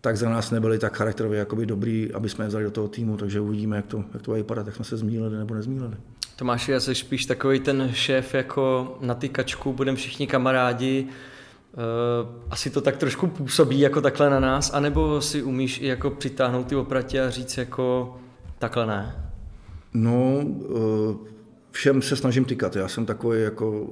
tak 0.00 0.16
za 0.16 0.30
nás 0.30 0.50
nebyli 0.50 0.78
tak 0.78 0.96
charakterově 0.96 1.38
jakoby 1.38 1.66
dobrý, 1.66 2.12
aby 2.12 2.28
jsme 2.28 2.44
je 2.44 2.48
vzali 2.48 2.64
do 2.64 2.70
toho 2.70 2.88
týmu, 2.88 3.16
takže 3.16 3.40
uvidíme, 3.40 3.76
jak 3.76 3.86
to, 3.86 4.04
jak 4.12 4.22
to 4.22 4.30
bude 4.30 4.42
vypadat, 4.42 4.66
jak 4.66 4.76
jsme 4.76 4.84
se 4.84 4.96
zmílili 4.96 5.38
nebo 5.38 5.54
nezmílili. 5.54 5.94
Tomáši, 6.36 6.72
já 6.72 6.80
jsi 6.80 6.94
spíš 6.94 7.26
takový 7.26 7.60
ten 7.60 7.90
šéf 7.92 8.34
jako 8.34 8.96
na 9.00 9.14
ty 9.14 9.28
kačku, 9.28 9.72
budeme 9.72 9.96
všichni 9.96 10.26
kamarádi, 10.26 11.08
Uh, 11.76 12.30
asi 12.50 12.70
to 12.70 12.80
tak 12.80 12.96
trošku 12.96 13.26
působí 13.26 13.80
jako 13.80 14.00
takhle 14.00 14.30
na 14.30 14.40
nás, 14.40 14.74
anebo 14.74 15.20
si 15.20 15.42
umíš 15.42 15.80
i 15.80 15.86
jako 15.86 16.10
přitáhnout 16.10 16.66
ty 16.66 16.76
opratě 16.76 17.22
a 17.22 17.30
říct 17.30 17.56
jako 17.56 18.16
takhle 18.58 18.86
ne? 18.86 19.30
No, 19.94 20.36
uh, 20.36 21.16
všem 21.74 22.02
se 22.02 22.16
snažím 22.16 22.44
tykat. 22.44 22.76
Já 22.76 22.88
jsem 22.88 23.06
takový, 23.06 23.42
jako, 23.42 23.86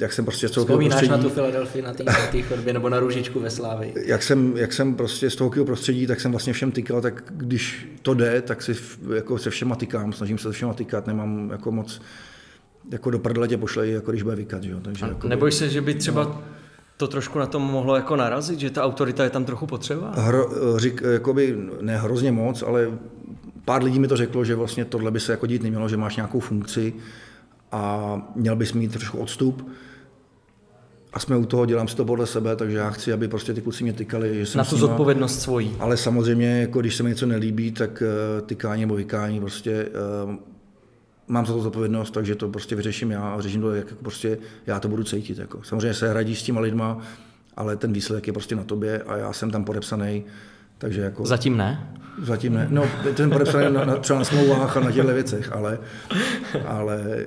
jak 0.00 0.12
jsem 0.12 0.24
prostě 0.24 0.48
z 0.48 0.50
toho 0.50 0.64
Vzpomínáš 0.64 0.98
prostředí, 0.98 1.22
na 1.22 1.28
tu 1.28 1.34
Filadelfii 1.34 1.82
na 1.82 1.92
té 2.32 2.42
chodbě 2.42 2.72
nebo 2.72 2.88
na 2.88 3.00
růžičku 3.00 3.40
ve 3.40 3.50
Slávi? 3.50 3.92
Jak 4.04 4.22
jsem, 4.22 4.56
jak 4.56 4.72
jsem 4.72 4.94
prostě 4.94 5.30
z 5.30 5.36
toho 5.36 5.64
prostředí, 5.64 6.06
tak 6.06 6.20
jsem 6.20 6.30
vlastně 6.30 6.52
všem 6.52 6.72
tykal, 6.72 7.00
tak 7.00 7.24
když 7.36 7.88
to 8.02 8.14
jde, 8.14 8.42
tak 8.42 8.62
si 8.62 8.76
jako 9.14 9.38
se 9.38 9.50
všema 9.50 9.76
tykám, 9.76 10.12
snažím 10.12 10.38
se 10.38 10.48
se 10.48 10.52
všema 10.52 10.74
tykat, 10.74 11.06
nemám 11.06 11.50
jako 11.50 11.72
moc 11.72 12.00
jako 12.92 13.10
do 13.10 13.18
prdele 13.18 13.48
tě 13.48 13.56
pošlej, 13.56 13.92
jako 13.92 14.10
když 14.10 14.22
bude 14.22 14.36
vykat, 14.36 14.64
jo. 14.64 14.80
Takže, 14.82 15.06
jako, 15.06 15.28
neboj 15.28 15.52
se, 15.52 15.68
že 15.68 15.80
by 15.80 15.94
třeba 15.94 16.24
no, 16.24 16.42
to 16.96 17.06
trošku 17.06 17.38
na 17.38 17.46
tom 17.46 17.62
mohlo 17.62 17.96
jako 17.96 18.16
narazit, 18.16 18.58
že 18.58 18.70
ta 18.70 18.84
autorita 18.84 19.24
je 19.24 19.30
tam 19.30 19.44
trochu 19.44 19.66
potřeba? 19.66 20.12
Hro, 20.16 20.50
řík, 20.78 21.02
jakoby, 21.12 21.58
ne 21.80 21.96
hrozně 21.98 22.32
moc, 22.32 22.62
ale 22.62 22.98
pár 23.64 23.84
lidí 23.84 23.98
mi 23.98 24.08
to 24.08 24.16
řeklo, 24.16 24.44
že 24.44 24.54
vlastně 24.54 24.84
tohle 24.84 25.10
by 25.10 25.20
se 25.20 25.32
jako 25.32 25.46
dít 25.46 25.62
nemělo, 25.62 25.88
že 25.88 25.96
máš 25.96 26.16
nějakou 26.16 26.40
funkci 26.40 26.94
a 27.72 28.22
měl 28.34 28.56
bys 28.56 28.72
mít 28.72 28.92
trošku 28.92 29.18
odstup. 29.18 29.68
A 31.12 31.18
jsme 31.18 31.36
u 31.36 31.46
toho, 31.46 31.66
dělám 31.66 31.88
si 31.88 31.96
to 31.96 32.04
podle 32.04 32.26
sebe, 32.26 32.56
takže 32.56 32.76
já 32.76 32.90
chci, 32.90 33.12
aby 33.12 33.28
prostě 33.28 33.54
ty 33.54 33.60
kluci 33.60 33.84
mě 33.84 33.92
tykali. 33.92 34.34
Že 34.34 34.46
jsem 34.46 34.58
na 34.58 34.64
tu 34.64 34.76
nima, 34.76 34.86
zodpovědnost 34.86 35.40
svojí. 35.40 35.76
Ale 35.78 35.96
samozřejmě, 35.96 36.60
jako 36.60 36.80
když 36.80 36.94
se 36.94 37.02
mi 37.02 37.08
něco 37.08 37.26
nelíbí, 37.26 37.72
tak 37.72 38.02
uh, 38.02 38.46
tykání 38.46 38.80
nebo 38.80 38.94
vykání 38.94 39.40
prostě 39.40 39.88
uh, 40.24 40.34
mám 41.28 41.46
za 41.46 41.52
to 41.52 41.60
zodpovědnost, 41.60 42.10
takže 42.10 42.34
to 42.34 42.48
prostě 42.48 42.76
vyřeším 42.76 43.10
já 43.10 43.34
a 43.34 43.40
řeším 43.40 43.60
to, 43.60 43.74
jak 43.74 43.90
jako 43.90 44.02
prostě 44.02 44.38
já 44.66 44.80
to 44.80 44.88
budu 44.88 45.04
cítit. 45.04 45.38
Jako. 45.38 45.62
Samozřejmě 45.62 45.94
se 45.94 46.10
hradí 46.10 46.36
s 46.36 46.42
těma 46.42 46.60
lidma, 46.60 46.98
ale 47.56 47.76
ten 47.76 47.92
výsledek 47.92 48.26
je 48.26 48.32
prostě 48.32 48.56
na 48.56 48.64
tobě 48.64 49.02
a 49.02 49.16
já 49.16 49.32
jsem 49.32 49.50
tam 49.50 49.64
podepsaný. 49.64 50.24
Takže 50.78 51.00
jako, 51.00 51.26
Zatím 51.26 51.56
ne? 51.56 51.94
Zatím 52.22 52.54
ne. 52.54 52.66
No, 52.70 52.84
ten 53.14 53.30
podepsaný 53.30 53.74
na, 53.74 53.84
na, 53.84 53.96
třeba 53.96 54.18
na 54.18 54.24
smlouvách 54.24 54.76
a 54.76 54.80
na 54.80 54.92
těchto 54.92 55.14
věcech, 55.14 55.52
ale, 55.52 55.78
ale 56.66 57.00
e, 57.02 57.26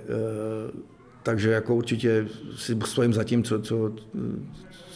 takže 1.24 1.52
jako 1.52 1.76
určitě 1.76 2.26
si 2.56 2.78
stojím 2.86 3.14
za 3.14 3.24
tím, 3.24 3.44
co, 3.44 3.62
co, 3.62 3.92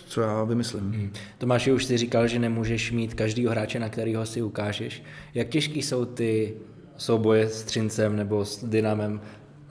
co 0.08 0.22
já 0.22 0.44
vymyslím. 0.44 0.82
Hmm. 0.82 1.12
Tomáši, 1.38 1.72
už 1.72 1.86
si 1.86 1.98
říkal, 1.98 2.28
že 2.28 2.40
nemůžeš 2.40 2.92
mít 2.92 3.14
každýho 3.14 3.52
hráče, 3.52 3.80
na 3.80 3.90
kterého 3.90 4.26
si 4.26 4.42
ukážeš. 4.42 5.04
Jak 5.34 5.50
těžký 5.50 5.82
jsou 5.82 6.06
ty 6.06 6.54
souboje 6.98 7.50
s 7.50 7.64
Třincem 7.64 8.16
nebo 8.16 8.46
s 8.46 8.64
Dynamem, 8.64 9.22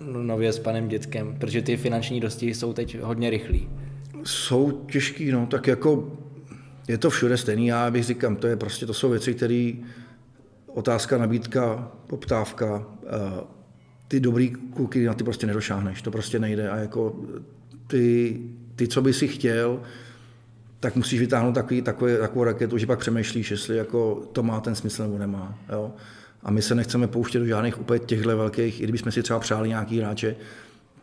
nově 0.01 0.53
s 0.53 0.59
panem 0.59 0.89
Dětkem, 0.89 1.37
protože 1.41 1.63
ty 1.63 1.77
finanční 1.77 2.21
dostihy 2.21 2.55
jsou 2.55 2.73
teď 2.73 2.99
hodně 3.01 3.31
rychlí. 3.31 3.69
Jsou 4.25 4.71
těžký, 4.93 5.33
no, 5.33 5.47
tak 5.47 5.67
jako 5.67 6.13
je 6.89 6.99
to 6.99 7.11
všude 7.11 7.37
stejný, 7.37 7.67
já 7.67 7.91
bych 7.91 8.05
říkám, 8.05 8.37
to 8.37 8.47
je 8.47 8.57
prostě, 8.57 8.87
to 8.87 8.95
jsou 8.95 9.11
věci, 9.11 9.35
které 9.35 9.73
otázka, 10.67 11.19
nabídka, 11.19 11.93
poptávka, 12.07 12.87
eh, 13.07 13.45
ty 14.09 14.21
dobrý 14.21 14.51
kluky 14.51 15.07
na 15.07 15.15
ty 15.15 15.25
prostě 15.25 15.47
nedošáhneš, 15.47 16.03
to 16.03 16.11
prostě 16.11 16.39
nejde 16.39 16.71
a 16.71 16.77
jako 16.77 17.17
ty, 17.87 18.41
ty 18.77 18.89
co 18.89 19.03
by 19.03 19.13
si 19.13 19.29
chtěl, 19.29 19.81
tak 20.81 20.97
musíš 20.97 21.21
vytáhnout 21.21 21.55
takový, 21.55 21.83
takový, 21.83 22.13
takovou 22.19 22.45
raketu, 22.45 22.79
že 22.79 22.87
pak 22.87 22.99
přemýšlíš, 22.99 23.51
jestli 23.51 23.77
jako 23.77 24.23
to 24.33 24.43
má 24.43 24.61
ten 24.61 24.75
smysl 24.75 25.03
nebo 25.03 25.19
nemá. 25.19 25.59
Jo? 25.73 25.93
A 26.43 26.51
my 26.51 26.63
se 26.63 26.75
nechceme 26.75 27.07
pouštět 27.07 27.39
do 27.39 27.47
žádných 27.47 27.81
úplně 27.81 27.99
těchto 27.99 28.37
velkých, 28.37 28.81
i 28.81 28.85
kdybychom 28.85 29.13
si 29.13 29.23
třeba 29.23 29.39
přáli 29.39 29.69
nějaký 29.69 29.99
hráče, 29.99 30.37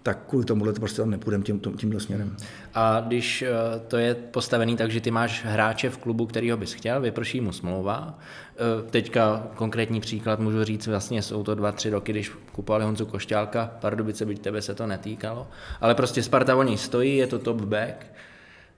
tak 0.04 0.20
kvůli 0.30 0.46
tomu 0.46 0.74
prostě 0.74 1.02
tam 1.02 1.10
nepůjdeme 1.10 1.44
tím, 1.44 1.60
tímhle 1.78 2.00
směrem. 2.00 2.36
A 2.74 3.00
když 3.00 3.42
eh, 3.42 3.50
to 3.88 3.98
je 3.98 4.16
postavený 4.16 4.78
tak, 4.78 4.92
že 4.92 5.02
ty 5.02 5.12
máš 5.12 5.46
hráče 5.46 5.90
v 5.90 5.98
klubu, 5.98 6.26
kterýho 6.26 6.58
bys 6.58 6.74
chtěl, 6.74 7.02
vyprší 7.02 7.42
mu 7.42 7.52
smlouva. 7.52 8.20
Eh, 8.20 8.90
teďka 8.90 9.48
konkrétní 9.56 10.02
příklad 10.02 10.40
můžu 10.40 10.64
říct, 10.64 10.88
vlastně 10.88 11.22
jsou 11.22 11.44
to 11.44 11.56
dva, 11.56 11.72
tři 11.72 11.90
roky, 11.90 12.12
když 12.12 12.32
kupovali 12.52 12.86
Honzu 12.86 13.06
Košťálka, 13.06 13.72
Pardubice, 13.82 14.26
byť 14.26 14.42
tebe 14.42 14.62
se 14.62 14.76
to 14.76 14.88
netýkalo, 14.88 15.48
ale 15.82 15.96
prostě 15.96 16.24
Sparta 16.24 16.56
o 16.56 16.64
něj 16.64 16.78
stojí, 16.78 17.18
je 17.18 17.28
to 17.28 17.40
top 17.40 17.62
back, 17.62 18.06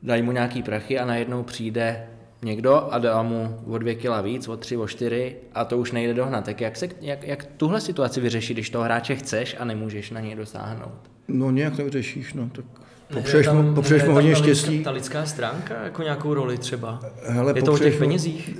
dají 0.04 0.22
mu 0.22 0.32
nějaký 0.32 0.64
prachy 0.64 1.00
a 1.00 1.06
najednou 1.06 1.44
přijde 1.44 2.08
někdo 2.44 2.94
a 2.94 2.99
dá 2.99 3.24
mu 3.24 3.60
o 3.68 3.78
dvě 3.78 3.95
kila 3.95 4.22
víc, 4.22 4.48
o 4.48 4.57
tři, 4.57 4.78
o 4.78 4.88
čtyři 4.88 5.36
a 5.53 5.65
to 5.65 5.78
už 5.78 5.91
nejde 5.91 6.14
dohnat. 6.14 6.45
Tak 6.45 6.61
jak, 6.61 6.76
se, 6.76 6.90
jak, 7.02 7.28
jak 7.28 7.45
tuhle 7.57 7.82
situaci 7.82 8.22
vyřešit, 8.22 8.53
když 8.53 8.70
toho 8.70 8.84
hráče 8.84 9.15
chceš 9.15 9.56
a 9.60 9.65
nemůžeš 9.65 10.11
na 10.11 10.20
něj 10.20 10.36
dosáhnout? 10.36 11.10
No 11.28 11.52
nějak 11.52 11.76
to 11.76 11.84
vyřešíš, 11.84 12.34
no. 12.34 12.49
Tak 12.56 12.65
popřeješ 13.14 13.48
mu, 13.48 13.74
popřeješ 13.74 14.03
mu 14.03 14.14
hodně 14.14 14.32
ta 14.32 14.38
štěstí. 14.38 14.70
Lidská, 14.70 14.90
ta 14.90 14.91
lidská 14.91 15.26
stránka 15.26 15.84
jako 15.84 16.03
nějakou 16.03 16.34
roli 16.34 16.57
třeba? 16.57 16.99
Hele, 17.24 17.53
je 17.56 17.64
to 17.64 17.74
o 17.74 17.78
těch 17.78 17.98
penězích? 17.98 18.60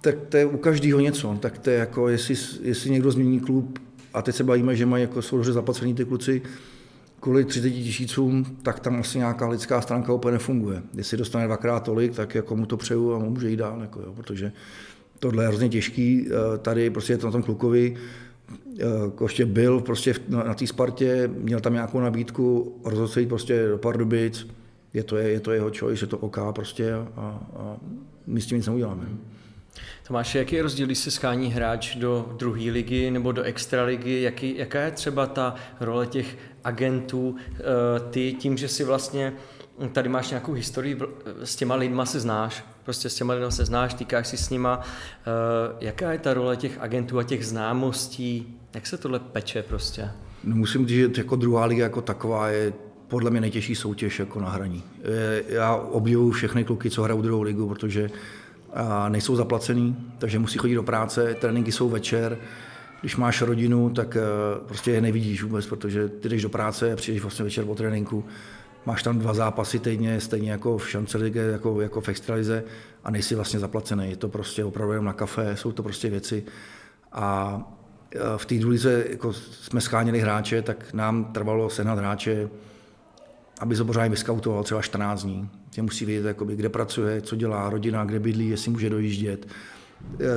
Tak 0.00 0.14
to 0.28 0.36
je 0.36 0.46
u 0.46 0.56
každého 0.56 1.00
něco. 1.00 1.38
Tak 1.40 1.58
to 1.58 1.70
je 1.70 1.78
jako, 1.78 2.08
jestli, 2.08 2.34
jestli 2.62 2.90
někdo 2.90 3.10
změní 3.10 3.40
klub, 3.40 3.78
a 4.14 4.22
teď 4.22 4.34
se 4.34 4.44
bavíme, 4.44 4.76
že 4.76 4.86
mají 4.86 5.02
jako 5.02 5.22
jsou 5.22 5.36
dobře 5.36 5.52
zaplacený 5.52 5.94
ty 5.94 6.04
kluci, 6.04 6.42
kvůli 7.24 7.44
30 7.44 7.70
tisícům, 7.70 8.44
tak 8.62 8.80
tam 8.80 9.00
asi 9.00 9.18
nějaká 9.18 9.48
lidská 9.48 9.80
stránka 9.80 10.12
úplně 10.12 10.32
nefunguje. 10.32 10.82
Jestli 10.94 11.16
dostane 11.16 11.46
dvakrát 11.46 11.80
tolik, 11.80 12.14
tak 12.16 12.34
jako 12.34 12.56
mu 12.56 12.66
to 12.66 12.76
přeju 12.76 13.14
a 13.14 13.18
může 13.18 13.50
jít 13.50 13.56
dál, 13.56 13.80
jako 13.80 14.00
jo, 14.00 14.12
protože 14.12 14.52
tohle 15.18 15.44
je 15.44 15.48
hrozně 15.48 15.68
těžký. 15.68 16.28
Eh, 16.28 16.58
tady 16.58 16.90
prostě 16.90 17.12
je 17.12 17.18
to 17.18 17.26
na 17.26 17.32
tom 17.32 17.42
klukovi, 17.42 17.96
eh, 18.78 18.84
Koště 19.14 19.46
byl 19.46 19.80
prostě 19.80 20.14
na, 20.28 20.54
té 20.54 20.66
Spartě, 20.66 21.30
měl 21.38 21.60
tam 21.60 21.72
nějakou 21.72 22.00
nabídku, 22.00 22.76
rozhodl 22.84 23.08
se 23.08 23.20
jít 23.20 23.28
prostě 23.28 23.68
do 23.68 23.78
Pardubic, 23.78 24.46
je 24.94 25.02
to, 25.02 25.16
je, 25.16 25.28
je 25.28 25.40
to 25.40 25.52
jeho 25.52 25.70
choice, 25.78 26.04
je 26.04 26.08
to 26.08 26.18
OK 26.18 26.38
prostě 26.54 26.94
a, 26.94 27.06
a 27.16 27.76
my 28.26 28.40
s 28.40 28.46
tím 28.46 28.56
nic 28.56 28.66
neuděláme. 28.66 29.06
Tomáš, 30.06 30.34
jaký 30.34 30.56
je 30.56 30.62
rozdíl, 30.62 30.86
když 30.86 30.98
se 30.98 31.10
schání 31.10 31.52
hráč 31.52 31.96
do 31.96 32.34
druhé 32.38 32.70
ligy 32.70 33.10
nebo 33.10 33.32
do 33.32 33.42
extraligy? 33.42 34.22
Jaký, 34.22 34.58
jaká 34.58 34.80
je 34.80 34.90
třeba 34.90 35.26
ta 35.26 35.54
role 35.80 36.06
těch 36.06 36.36
agentů? 36.64 37.36
Eh, 37.50 37.62
ty 38.10 38.32
tím, 38.32 38.56
že 38.56 38.68
si 38.68 38.84
vlastně 38.84 39.32
tady 39.92 40.08
máš 40.08 40.30
nějakou 40.30 40.52
historii, 40.52 40.98
s 41.44 41.56
těma 41.56 41.74
lidma 41.74 42.06
se 42.06 42.20
znáš, 42.20 42.64
prostě 42.84 43.08
s 43.08 43.14
těma 43.14 43.34
lidma 43.34 43.50
se 43.50 43.64
znáš, 43.64 43.94
týkáš 43.94 44.28
si 44.28 44.36
s 44.36 44.50
nima. 44.50 44.80
Eh, 44.80 45.76
jaká 45.80 46.12
je 46.12 46.18
ta 46.18 46.34
role 46.34 46.56
těch 46.56 46.78
agentů 46.80 47.18
a 47.18 47.22
těch 47.22 47.46
známostí? 47.46 48.56
Jak 48.74 48.86
se 48.86 48.96
tohle 48.96 49.18
peče 49.18 49.62
prostě? 49.62 50.10
No 50.44 50.56
musím 50.56 50.86
říct, 50.86 50.96
že 50.96 51.10
jako 51.16 51.36
druhá 51.36 51.64
liga 51.64 51.84
jako 51.84 52.02
taková 52.02 52.48
je 52.48 52.72
podle 53.08 53.30
mě 53.30 53.40
nejtěžší 53.40 53.74
soutěž 53.74 54.18
jako 54.18 54.40
na 54.40 54.50
hraní. 54.50 54.82
Já 55.48 55.74
obdivuju 55.74 56.30
všechny 56.30 56.64
kluky, 56.64 56.90
co 56.90 57.02
hrajou 57.02 57.22
druhou 57.22 57.42
ligu, 57.42 57.68
protože 57.68 58.10
nejsou 59.08 59.36
zaplacený, 59.36 59.96
takže 60.18 60.38
musí 60.38 60.58
chodit 60.58 60.74
do 60.74 60.82
práce, 60.82 61.34
tréninky 61.34 61.72
jsou 61.72 61.88
večer, 61.88 62.38
když 63.04 63.16
máš 63.16 63.42
rodinu, 63.42 63.90
tak 63.90 64.16
eh, 64.16 64.20
prostě 64.66 64.90
je 64.90 65.00
nevidíš 65.00 65.42
vůbec, 65.42 65.66
protože 65.66 66.08
ty 66.08 66.28
jdeš 66.28 66.42
do 66.42 66.48
práce 66.48 66.92
a 66.92 66.96
přijdeš 66.96 67.22
vlastně 67.22 67.44
večer 67.44 67.64
po 67.64 67.74
tréninku, 67.74 68.24
máš 68.86 69.02
tam 69.02 69.18
dva 69.18 69.34
zápasy 69.34 69.78
týdně, 69.78 70.20
stejně 70.20 70.50
jako 70.50 70.78
v 70.78 70.90
šance 70.90 71.18
ligue, 71.18 71.44
jako, 71.44 71.80
jako 71.80 72.00
v 72.00 72.08
extralize 72.08 72.64
a 73.04 73.10
nejsi 73.10 73.34
vlastně 73.34 73.60
zaplacený. 73.60 74.10
Je 74.10 74.16
to 74.16 74.28
prostě 74.28 74.64
opravdu 74.64 74.92
jenom 74.92 75.04
na 75.04 75.12
kafe, 75.12 75.56
jsou 75.56 75.72
to 75.72 75.82
prostě 75.82 76.10
věci. 76.10 76.44
A 77.12 77.58
eh, 78.14 78.18
v 78.36 78.46
té 78.46 78.58
důlize 78.58 79.04
jako 79.10 79.32
jsme 79.32 79.80
scháněli 79.80 80.20
hráče, 80.20 80.62
tak 80.62 80.92
nám 80.92 81.24
trvalo 81.24 81.70
sehnat 81.70 81.98
hráče, 81.98 82.48
aby 83.60 83.76
se 83.76 83.84
pořádně 83.84 84.10
vyskautoval 84.10 84.62
třeba 84.62 84.82
14 84.82 85.22
dní. 85.22 85.48
Tě 85.70 85.82
musí 85.82 86.04
vědět, 86.04 86.28
jakoby, 86.28 86.56
kde 86.56 86.68
pracuje, 86.68 87.20
co 87.20 87.36
dělá 87.36 87.70
rodina, 87.70 88.04
kde 88.04 88.20
bydlí, 88.20 88.48
jestli 88.48 88.70
může 88.70 88.90
dojíždět. 88.90 89.46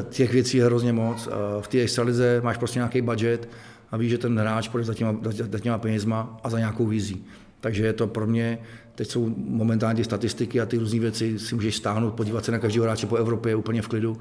Těch 0.10 0.34
věcí 0.34 0.58
je 0.58 0.66
hrozně 0.66 0.94
moc. 0.94 1.30
V 1.62 1.68
té 1.68 1.82
extralize 1.82 2.42
máš 2.44 2.58
prostě 2.58 2.80
nějaký 2.80 3.02
budget 3.02 3.50
a 3.92 3.98
víš, 3.98 4.10
že 4.10 4.18
ten 4.18 4.40
hráč 4.40 4.68
půjde 4.68 4.86
za 4.86 4.94
těma, 4.94 5.16
za 5.52 5.60
těma 5.60 5.78
penězma 5.78 6.40
a 6.44 6.50
za 6.50 6.60
nějakou 6.60 6.86
vizí. 6.86 7.26
Takže 7.62 7.86
je 7.86 7.94
to 7.94 8.08
pro 8.08 8.28
mě, 8.28 8.60
teď 8.96 9.08
jsou 9.08 9.34
momentálně 9.38 10.04
statistiky 10.04 10.62
a 10.62 10.66
ty 10.66 10.78
různé 10.78 11.00
věci 11.00 11.40
si 11.40 11.56
můžeš 11.56 11.76
stáhnout, 11.76 12.14
podívat 12.14 12.46
se 12.46 12.52
na 12.52 12.60
každého 12.60 12.84
hráče 12.84 13.08
po 13.08 13.16
Evropě 13.16 13.56
úplně 13.56 13.82
v 13.82 13.88
klidu. 13.88 14.18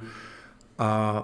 A 0.78 1.22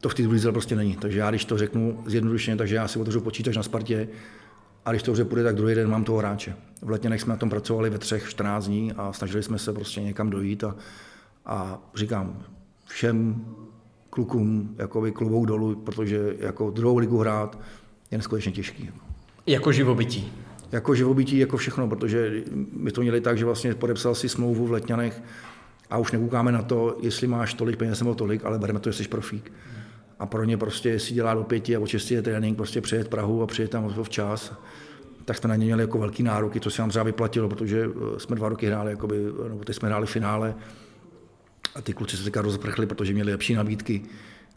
to 0.00 0.08
v 0.08 0.14
té 0.14 0.22
druhé 0.22 0.52
prostě 0.52 0.76
není. 0.76 0.96
Takže 0.96 1.18
já, 1.18 1.30
když 1.30 1.44
to 1.44 1.58
řeknu 1.58 2.02
zjednodušeně, 2.06 2.56
takže 2.56 2.74
já 2.74 2.88
si 2.88 2.98
otevřu 2.98 3.20
počítač 3.20 3.56
na 3.56 3.62
Spartě, 3.62 4.08
a 4.84 4.90
když 4.90 5.02
to 5.02 5.10
dobře 5.10 5.24
půjde, 5.24 5.44
tak 5.44 5.54
druhý 5.54 5.74
den 5.74 5.90
mám 5.90 6.04
toho 6.04 6.18
hráče. 6.18 6.54
V 6.82 6.90
Letněnech 6.90 7.20
jsme 7.20 7.30
na 7.30 7.36
tom 7.36 7.50
pracovali 7.50 7.90
ve 7.90 7.98
třech, 7.98 8.30
14 8.30 8.66
dní 8.66 8.92
a 8.92 9.12
snažili 9.12 9.42
jsme 9.42 9.58
se 9.58 9.72
prostě 9.72 10.00
někam 10.00 10.30
dojít 10.30 10.64
a, 10.64 10.76
a 11.46 11.78
říkám 11.94 12.42
všem 12.92 13.44
klukům 14.10 14.74
jakoby 14.78 15.12
klubou 15.12 15.44
dolů, 15.44 15.74
protože 15.74 16.36
jako 16.38 16.70
druhou 16.70 16.98
ligu 16.98 17.18
hrát 17.18 17.58
je 18.10 18.18
neskutečně 18.18 18.52
těžký. 18.52 18.90
Jako 19.46 19.72
živobytí. 19.72 20.32
Jako 20.72 20.94
živobytí, 20.94 21.38
jako 21.38 21.56
všechno, 21.56 21.88
protože 21.88 22.42
my 22.76 22.90
to 22.90 23.00
měli 23.00 23.20
tak, 23.20 23.38
že 23.38 23.44
vlastně 23.44 23.74
podepsal 23.74 24.14
si 24.14 24.28
smlouvu 24.28 24.66
v 24.66 24.72
Letňanech 24.72 25.22
a 25.90 25.98
už 25.98 26.12
nekoukáme 26.12 26.52
na 26.52 26.62
to, 26.62 26.96
jestli 27.02 27.26
máš 27.26 27.54
tolik 27.54 27.76
peněz 27.76 28.00
nebo 28.00 28.14
tolik, 28.14 28.44
ale 28.44 28.58
bereme 28.58 28.80
to, 28.80 28.88
jestli 28.88 29.04
jsi 29.04 29.10
profík. 29.10 29.52
a 30.18 30.26
pro 30.26 30.44
ně 30.44 30.56
prostě 30.56 30.98
si 30.98 31.14
dělá 31.14 31.34
do 31.34 31.44
pěti 31.44 31.76
a 31.76 31.80
o 31.80 31.86
šesti 31.86 32.14
je 32.14 32.22
trénink, 32.22 32.56
prostě 32.56 32.80
přijet 32.80 33.08
Prahu 33.08 33.42
a 33.42 33.46
přijet 33.46 33.70
tam 33.70 33.94
včas 34.02 34.52
tak 35.24 35.36
jsme 35.36 35.48
na 35.48 35.56
ně 35.56 35.64
měli 35.64 35.82
jako 35.82 35.98
velký 35.98 36.22
nároky, 36.22 36.60
to 36.60 36.70
se 36.70 36.82
nám 36.82 36.88
třeba 36.88 37.02
vyplatilo, 37.02 37.48
protože 37.48 37.84
eh, 37.84 38.20
jsme 38.20 38.36
dva 38.36 38.48
roky 38.48 38.66
hráli, 38.66 38.90
jakoby, 38.90 39.16
nebo 39.48 39.64
teď 39.64 39.76
jsme 39.76 39.88
hráli 39.88 40.06
finále 40.06 40.54
a 41.74 41.80
ty 41.82 41.92
kluci 41.92 42.16
se 42.16 42.24
teďka 42.24 42.42
rozprchli, 42.42 42.86
protože 42.86 43.12
měli 43.12 43.30
lepší 43.32 43.54
nabídky, 43.54 44.02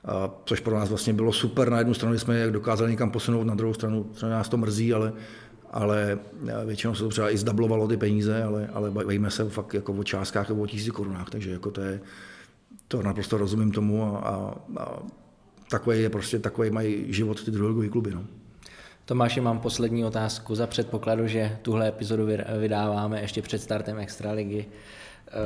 a 0.05 0.29
což 0.45 0.59
pro 0.59 0.75
nás 0.75 0.89
vlastně 0.89 1.13
bylo 1.13 1.33
super. 1.33 1.69
Na 1.69 1.77
jednu 1.77 1.93
stranu 1.93 2.19
jsme 2.19 2.39
jak 2.39 2.51
dokázali 2.51 2.91
někam 2.91 3.11
posunout, 3.11 3.43
na 3.43 3.55
druhou 3.55 3.73
stranu 3.73 4.03
třeba 4.03 4.31
nás 4.31 4.49
to 4.49 4.57
mrzí, 4.57 4.93
ale, 4.93 5.13
ale 5.71 6.19
eh, 6.47 6.65
většinou 6.65 6.95
se 6.95 7.03
to 7.03 7.09
třeba 7.09 7.31
i 7.31 7.37
zdablovalo 7.37 7.87
ty 7.87 7.97
peníze, 7.97 8.43
ale, 8.43 8.69
ale 8.73 8.91
bavíme 8.91 9.31
se 9.31 9.49
fakt 9.49 9.73
jako 9.73 9.93
o 9.93 10.03
částkách 10.03 10.49
nebo 10.49 10.61
o 10.61 10.67
tisíci 10.67 10.91
korunách, 10.91 11.29
takže 11.29 11.51
jako 11.51 11.71
to 11.71 11.81
je, 11.81 12.01
to 12.87 13.01
naprosto 13.01 13.37
rozumím 13.37 13.71
tomu 13.71 14.03
a, 14.03 14.19
a, 14.19 14.55
a 14.79 14.99
takový 15.69 16.01
je 16.01 16.09
prostě, 16.09 16.39
takový 16.39 16.69
mají 16.69 17.13
život 17.13 17.43
ty 17.43 17.51
druhé 17.51 17.89
kluby. 17.89 18.11
No. 18.11 18.23
Tomáši, 19.05 19.41
mám 19.41 19.59
poslední 19.59 20.05
otázku 20.05 20.55
za 20.55 20.67
předpokladu, 20.67 21.27
že 21.27 21.57
tuhle 21.61 21.87
epizodu 21.87 22.27
vydáváme 22.59 23.21
ještě 23.21 23.41
před 23.41 23.61
startem 23.61 23.99
Extraligy 23.99 24.59
eh, 24.59 25.04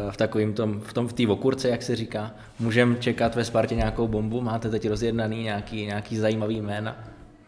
v 0.09 0.17
takovým 0.17 0.53
tom, 0.53 0.81
v 0.81 0.93
tom 0.93 1.07
v 1.07 1.13
té 1.13 1.27
okurce, 1.27 1.69
jak 1.69 1.81
se 1.81 1.95
říká. 1.95 2.31
Můžeme 2.59 2.95
čekat 2.95 3.35
ve 3.35 3.45
Spartě 3.45 3.75
nějakou 3.75 4.07
bombu? 4.07 4.41
Máte 4.41 4.69
teď 4.69 4.89
rozjednaný 4.89 5.43
nějaký, 5.43 5.85
nějaký 5.85 6.17
zajímavý 6.17 6.61
jména? 6.61 6.95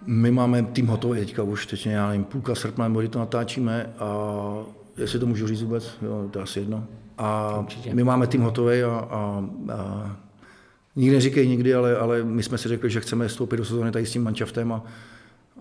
My 0.06 0.32
máme 0.32 0.64
tým 0.64 0.88
hotový 0.88 1.20
teďka 1.20 1.44
už, 1.44 1.66
teď 1.66 1.86
já 1.86 2.08
nevím, 2.08 2.24
půlka 2.24 2.56
srpna, 2.56 2.88
nebo 2.88 3.08
to 3.08 3.20
natáčíme 3.20 3.90
a 4.00 4.36
jestli 4.98 5.20
to 5.20 5.26
můžu 5.26 5.48
říct 5.48 5.62
vůbec, 5.64 5.98
jo, 6.02 6.28
to 6.32 6.40
je 6.40 6.44
asi 6.44 6.60
jedno. 6.60 6.84
A 7.18 7.60
Určitě. 7.60 7.94
my 7.94 8.04
máme 8.04 8.28
tým 8.28 8.42
hotový 8.42 8.84
a, 8.84 8.90
a, 8.90 9.44
a 9.74 10.16
nikdy 10.96 11.16
neříkej 11.16 11.48
nikdy, 11.48 11.74
ale, 11.74 11.98
ale 11.98 12.24
my 12.24 12.44
jsme 12.44 12.58
si 12.58 12.70
řekli, 12.70 12.90
že 12.90 13.02
chceme 13.02 13.28
vstoupit 13.28 13.58
do 13.58 13.66
sezóny 13.66 13.92
tady 13.92 14.06
s 14.06 14.12
tím 14.12 14.24
manšaftem 14.24 14.74
a, 14.74 14.84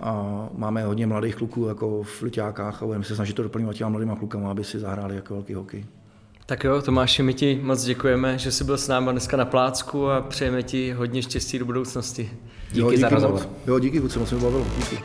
a 0.00 0.48
máme 0.54 0.84
hodně 0.84 1.06
mladých 1.06 1.36
kluků 1.36 1.66
jako 1.66 2.02
v 2.02 2.22
Liťákách 2.22 2.82
a 2.82 2.86
budeme 2.86 3.04
se 3.04 3.14
snažit 3.14 3.32
to 3.32 3.42
doplňovat 3.42 3.76
těma 3.76 3.90
mladýma 3.90 4.16
klukama, 4.16 4.50
aby 4.50 4.64
si 4.64 4.78
zahráli 4.78 5.16
jako 5.16 5.34
velký 5.34 5.54
hokej. 5.54 5.84
Tak 6.50 6.64
jo, 6.64 6.82
Tomáši, 6.82 7.22
my 7.22 7.34
ti 7.34 7.60
moc 7.62 7.84
děkujeme, 7.84 8.38
že 8.38 8.52
jsi 8.52 8.64
byl 8.64 8.78
s 8.78 8.88
námi 8.88 9.10
dneska 9.12 9.36
na 9.36 9.44
plácku 9.44 10.10
a 10.10 10.20
přejeme 10.20 10.62
ti 10.62 10.92
hodně 10.92 11.22
štěstí 11.22 11.58
do 11.58 11.64
budoucnosti. 11.64 12.30
Díky, 12.72 12.80
jo, 12.80 12.90
díky 12.90 13.00
za 13.00 13.08
rozhovor. 13.08 13.48
Jo, 13.66 13.78
díky, 13.78 14.00
moc 14.00 14.12
se 14.12 14.34
mi 14.34 14.40
bavilo. 14.40 14.66
Díky. 14.76 14.98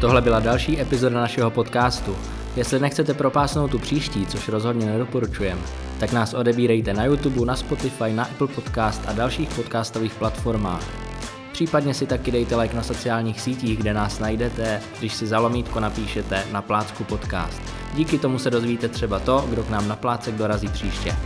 Tohle 0.00 0.22
byla 0.22 0.40
další 0.40 0.80
epizoda 0.80 1.20
našeho 1.20 1.50
podcastu. 1.50 2.16
Jestli 2.56 2.80
nechcete 2.80 3.14
propásnout 3.14 3.70
tu 3.70 3.78
příští, 3.78 4.26
což 4.26 4.48
rozhodně 4.48 4.86
nedoporučujeme, 4.86 5.60
tak 6.00 6.12
nás 6.12 6.34
odebírejte 6.34 6.94
na 6.94 7.04
YouTube, 7.04 7.46
na 7.46 7.56
Spotify, 7.56 8.12
na 8.12 8.24
Apple 8.24 8.48
Podcast 8.48 9.02
a 9.06 9.12
dalších 9.12 9.48
podcastových 9.48 10.14
platformách. 10.14 11.07
Případně 11.58 11.94
si 11.94 12.06
taky 12.06 12.30
dejte 12.30 12.56
like 12.56 12.76
na 12.76 12.82
sociálních 12.82 13.40
sítích, 13.40 13.78
kde 13.78 13.94
nás 13.94 14.18
najdete, 14.18 14.80
když 14.98 15.14
si 15.14 15.26
za 15.26 15.38
lomítko 15.38 15.80
napíšete 15.80 16.44
na 16.52 16.62
Plácku 16.62 17.04
podcast. 17.04 17.62
Díky 17.94 18.18
tomu 18.18 18.38
se 18.38 18.50
dozvíte 18.50 18.88
třeba 18.88 19.18
to, 19.18 19.46
kdo 19.50 19.62
k 19.62 19.70
nám 19.70 19.88
na 19.88 19.96
Plácek 19.96 20.34
dorazí 20.34 20.68
příště. 20.68 21.16